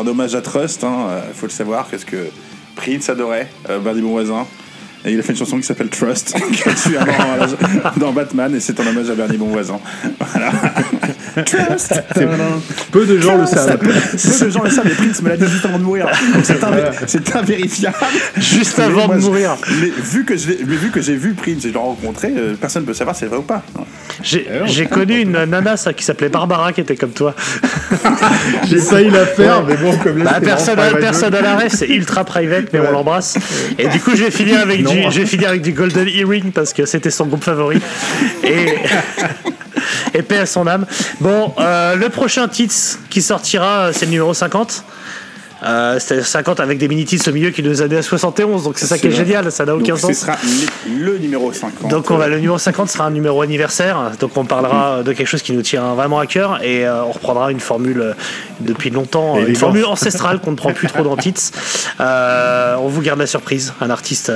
Un 0.05 0.07
hommage 0.09 0.35
à 0.35 0.41
Trust, 0.43 0.83
il 0.85 1.35
faut 1.35 1.47
le 1.47 1.53
savoir, 1.53 1.89
qu'est-ce 1.91 2.07
que 2.07 2.27
Prince 2.77 3.09
adorait, 3.09 3.49
euh, 3.71 3.79
Bernie 3.79 4.03
Bonvoisin. 4.03 4.47
Et 5.07 5.13
il 5.13 5.19
a 5.21 5.23
fait 5.23 5.33
une 5.33 5.39
chanson 5.39 5.59
qui 5.59 5.65
s'appelle 5.65 5.91
Trust, 5.91 6.35
qui 6.53 6.67
est 6.67 6.73
dessus 6.73 6.97
avant, 6.97 7.13
dans 7.99 8.13
Batman, 8.13 8.55
et 8.55 8.61
c'est 8.61 8.79
en 8.81 8.87
hommage 8.87 9.11
à 9.11 9.15
Bernie 9.15 9.37
Bonvoisin. 9.37 9.79
Voilà. 10.19 10.51
Trust 11.45 11.95
Peu 12.91 13.05
de 13.05 13.19
gens 13.21 13.37
le 13.37 13.45
savent. 13.47 13.77
Peu 13.79 13.89
de 14.47 14.51
gens 14.51 14.63
le 14.63 14.71
savent, 14.71 14.85
mais 14.87 14.93
Prince 14.95 15.21
me 15.21 15.29
l'a 15.29 15.37
dit 15.37 15.47
juste 15.47 15.65
avant 15.67 15.79
de 15.79 15.83
mourir. 15.85 16.07
Donc 16.33 16.45
c'est 16.45 16.59
invé- 16.63 16.91
c'est 17.07 17.37
invérifiable. 17.37 17.97
Juste 18.39 18.79
Mais 18.79 18.85
avant 18.85 19.07
moi, 19.07 19.17
de 19.17 19.21
mourir. 19.23 19.57
Mais 19.81 19.89
vu 19.91 20.25
que 20.25 20.33
mais 20.65 20.77
vu 20.77 20.91
que 20.91 21.01
j'ai 21.03 21.17
vu 21.17 21.35
Prince 21.35 21.65
et 21.65 21.69
je 21.69 21.73
l'ai 21.75 21.79
rencontré, 21.79 22.33
euh, 22.37 22.55
personne 22.59 22.83
ne 22.83 22.87
peut 22.87 22.95
savoir 22.95 23.15
si 23.15 23.21
c'est 23.21 23.27
vrai 23.27 23.39
ou 23.39 23.43
pas. 23.43 23.63
J'ai 24.25 24.47
j'ai 24.65 24.87
connu 24.87 25.21
une 25.21 25.33
nana 25.33 25.77
ça, 25.77 25.93
qui 25.93 26.03
s'appelait 26.03 26.31
Barbara 26.31 26.73
qui 26.73 26.81
était 26.81 26.97
comme 26.97 27.13
toi. 27.13 27.35
J'ai 28.69 28.79
failli 28.79 29.11
la 29.11 29.27
faire, 29.27 29.63
mais 29.65 29.77
bon, 29.77 29.97
comme 29.99 30.19
là, 30.25 30.33
Bah, 30.33 30.41
personne, 30.41 30.77
private 30.77 31.01
personne 31.01 31.35
à 31.35 31.41
l'arrêt, 31.43 31.69
c'est 31.69 31.89
ultra 31.89 32.25
private, 32.25 32.73
mais 32.73 32.81
on 32.81 32.91
l'embrasse. 32.91 33.37
Et 33.79 33.87
du 33.89 34.01
coup, 34.01 34.13
je 34.17 34.25
vais 34.25 34.31
finir 34.31 34.61
avec 34.61 34.83
Non. 34.83 34.91
du, 34.93 35.03
je 35.11 35.21
vais 35.21 35.27
finir 35.27 35.51
avec 35.51 35.63
du 35.63 35.73
Golden 35.73 36.09
Earring 36.09 36.53
parce 36.53 36.73
que 36.73 36.87
c'était 36.87 37.11
son 37.11 37.27
groupe 37.27 37.45
favori. 37.45 37.81
Et, 38.43 38.75
et 40.15 40.23
paix 40.23 40.39
à 40.39 40.47
son 40.47 40.67
âme. 40.67 40.87
Bon, 41.21 41.53
euh, 41.59 41.95
le 41.97 42.09
prochain 42.09 42.49
titre 42.49 42.75
qui 43.11 43.21
sortira, 43.23 43.93
c'est 43.93 44.07
le 44.07 44.13
numéro 44.13 44.33
50. 44.33 44.85
Euh, 45.65 45.99
c'était 45.99 46.23
50 46.23 46.61
avec 46.61 46.79
des 46.79 46.89
mini-titres 46.89 47.31
au 47.31 47.33
milieu 47.33 47.51
qui 47.51 47.63
nous 47.63 47.83
aidaient 47.83 47.99
à 47.99 48.03
71, 48.03 48.65
donc 48.65 48.79
c'est 48.79 48.87
ça 48.87 48.99
qui 48.99 49.07
est 49.07 49.11
génial, 49.11 49.51
ça 49.51 49.65
n'a 49.65 49.75
aucun 49.75 49.95
Donc 49.95 49.99
ce 49.99 50.07
sens. 50.09 50.17
sera 50.19 50.37
le, 50.89 51.19
numéro 51.19 51.53
50. 51.53 51.91
Donc 51.91 52.11
on 52.11 52.17
va, 52.17 52.29
le 52.29 52.37
numéro 52.37 52.59
50 52.59 52.89
sera 52.91 53.07
un 53.07 53.11
numéro 53.11 53.41
anniversaire, 53.43 54.13
donc 54.21 54.37
on 54.37 54.45
parlera 54.45 55.03
de 55.03 55.13
quelque 55.13 55.27
chose 55.29 55.43
qui 55.43 55.53
nous 55.53 55.63
tient 55.63 55.95
vraiment 55.95 56.19
à 56.19 56.27
cœur 56.27 56.63
et 56.63 56.87
euh, 56.87 57.05
on 57.05 57.13
reprendra 57.13 57.51
une 57.51 57.61
formule 57.61 58.01
euh, 58.01 58.13
depuis 58.61 58.91
longtemps, 58.91 59.39
une 59.39 59.57
formule 59.57 59.85
ancestrale 59.85 60.41
qu'on 60.41 60.51
ne 60.53 60.57
prend 60.57 60.73
plus 60.73 60.89
trop 60.89 61.03
dans 61.03 61.17
Tits. 61.17 61.51
Euh, 62.01 62.77
on 62.77 62.89
vous 62.89 63.01
garde 63.01 63.19
la 63.19 63.27
surprise, 63.27 63.73
un 63.81 63.91
artiste... 63.91 64.31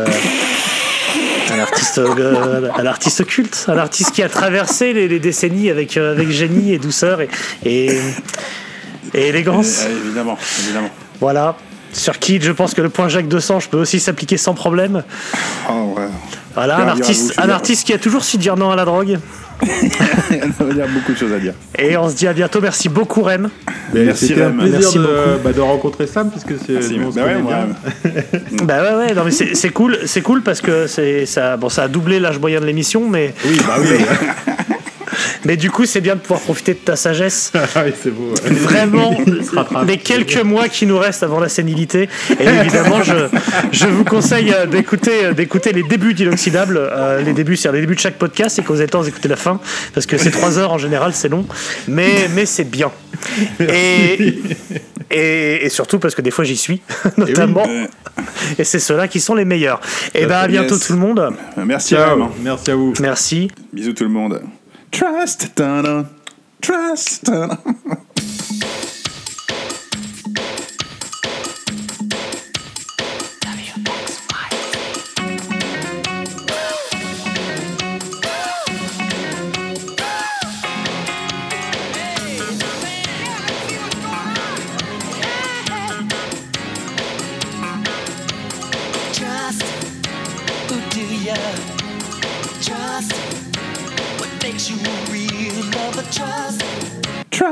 un 1.51 1.59
artiste, 1.59 1.99
euh, 1.99 2.69
un 2.77 2.87
artiste 2.87 3.25
culte, 3.27 3.65
un 3.69 3.79
artiste 3.79 4.13
qui 4.13 4.23
a 4.23 4.29
traversé 4.29 4.93
les, 4.93 5.09
les 5.09 5.19
décennies 5.21 5.71
avec, 5.71 5.97
euh, 5.97 6.13
avec 6.13 6.31
génie 6.31 6.73
et 6.73 6.79
douceur 6.79 7.21
et, 7.21 7.29
et, 7.65 7.99
et 9.15 9.29
élégance. 9.29 9.85
Euh, 9.87 10.07
évidemment, 10.07 10.39
évidemment. 10.65 10.91
Voilà. 11.21 11.57
Sur 11.93 12.19
qui 12.19 12.39
je 12.41 12.53
pense 12.53 12.75
que 12.75 12.83
le 12.83 12.91
point 12.91 13.09
Jacques 13.09 13.29
200 13.29 13.61
je 13.61 13.69
peux 13.69 13.79
aussi 13.79 13.99
s'appliquer 13.99 14.37
sans 14.37 14.55
problème. 14.55 15.03
Oh, 15.71 15.95
ouais. 15.97 16.07
Voilà, 16.55 16.79
un 16.79 16.89
artiste, 16.89 17.35
un 17.39 17.49
artiste 17.51 17.87
qui 17.87 17.93
a 17.93 17.99
toujours 17.99 18.25
su 18.25 18.37
dire 18.37 18.57
non 18.57 18.71
à 18.71 18.77
la 18.77 18.85
drogue. 18.85 19.19
Il 20.31 20.77
y 20.77 20.81
a 20.81 20.87
beaucoup 20.87 21.13
de 21.13 21.17
choses 21.17 21.33
à 21.33 21.39
dire. 21.39 21.55
Et 21.79 21.97
on 21.97 22.09
se 22.09 22.15
dit 22.15 22.27
à 22.27 22.33
bientôt. 22.33 22.61
Merci 22.61 22.89
beaucoup, 22.89 23.23
Rem. 23.23 23.49
Mais 23.93 24.05
Merci, 24.05 24.35
Rem. 24.35 24.57
plaisir 24.59 24.79
Merci 24.81 24.99
de, 24.99 25.03
beaucoup. 25.03 25.43
bah, 25.45 25.53
de 25.53 25.61
rencontrer 25.61 26.07
Sam, 26.07 26.31
puisque 26.31 26.53
c'est 26.65 26.81
se 26.83 26.95
Bah 26.95 27.25
ouais, 27.25 27.43
bien. 27.43 27.69
Bah 28.65 28.83
ouais, 28.83 28.97
ouais, 29.07 29.15
non, 29.15 29.25
mais 29.25 29.31
c'est 29.31 29.55
c'est 29.57 29.71
cool, 29.71 29.99
c'est 30.07 30.21
cool 30.23 30.43
parce 30.43 30.61
que 30.61 30.87
c'est 30.87 31.27
ça, 31.27 31.57
bon, 31.57 31.69
ça 31.69 31.85
a 31.85 31.89
doublé 31.89 32.21
l'âge 32.21 32.39
moyen 32.39 32.61
de 32.61 32.67
l'émission, 32.67 33.09
mais, 33.09 33.35
Oui, 33.45 33.61
bah 33.67 33.75
oui. 33.81 33.87
mais 33.99 34.77
du 35.57 35.71
coup, 35.71 35.85
c'est 35.87 36.01
bien 36.01 36.15
de 36.15 36.21
pouvoir 36.21 36.41
profiter 36.41 36.75
de 36.75 36.79
ta 36.79 36.97
sagesse. 36.97 37.53
Ah 37.75 37.83
oui, 37.85 37.93
c'est 38.03 38.11
beau. 38.11 38.31
ouais. 38.33 38.51
Vraiment, 38.51 39.17
les 39.87 39.99
quelques 39.99 40.43
mois 40.43 40.69
qui 40.69 40.87
nous 40.87 40.99
restent 40.99 41.23
avant 41.23 41.39
la 41.41 41.49
sénilité. 41.49 42.09
Et 42.41 42.45
évidemment, 42.45 43.03
je, 43.03 43.15
je 43.73 43.87
vous 43.87 44.05
conseille 44.05 44.53
euh, 44.53 44.67
d'écouter, 44.67 45.27
euh, 45.27 45.33
d'écouter 45.33 45.73
les 45.73 45.83
débuts 45.83 46.15
d'Inoxydable. 46.15 46.79
Euh, 46.81 47.21
les 47.23 47.33
débuts, 47.33 47.57
c'est 47.57 47.71
les 47.73 47.81
débuts 47.81 47.95
de 47.95 48.01
chaque 48.01 48.17
podcast 48.19 48.59
et 48.59 48.63
que 48.63 48.69
vous 48.69 48.75
avez 48.75 48.85
le 48.87 48.91
temps 48.91 49.03
d'écouter 49.03 49.29
la 49.29 49.37
fin. 49.37 49.61
Parce 49.95 50.07
que 50.07 50.17
c'est 50.19 50.31
trois 50.31 50.59
heures 50.59 50.73
en 50.73 50.79
général, 50.79 51.13
c'est 51.15 51.29
long. 51.29 51.47
Mais, 51.87 52.29
mais 52.35 52.47
c'est 52.47 52.65
bien. 52.65 52.91
Et, 53.61 54.35
et, 55.11 55.65
et 55.67 55.69
surtout 55.69 55.99
parce 55.99 56.15
que 56.15 56.23
des 56.23 56.31
fois 56.31 56.45
j'y 56.45 56.57
suis, 56.57 56.81
notamment. 57.17 57.67
Et, 58.59 58.65
c'est 58.65 58.79
ceux-là 58.79 59.09
qui 59.09 59.21
sont 59.21 59.35
les 59.35 59.45
meilleurs. 59.45 59.81
Et 60.15 60.27
ben 60.27 60.37
à 60.39 60.49
bientôt 60.49 60.75
Yes. 60.75 60.87
tout 60.87 60.93
le 60.95 60.99
monde. 60.99 61.31
Merci, 61.57 61.95
Ciao. 61.95 62.29
Merci 62.43 62.71
à 62.71 62.77
vous. 62.77 62.93
Merci. 63.01 63.49
Bisous 63.73 63.93
tout 63.93 64.05
le 64.05 64.11
monde. 64.11 64.41
Trust, 64.91 65.55
ta-da. 65.55 66.05
trust. 66.61 67.25
ta-da. 67.25 67.57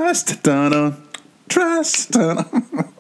Trust. 0.07 0.28
Trust, 0.28 0.42
ta-da. 0.44 0.92
trust. 1.48 2.12
ta-da. 2.12 2.92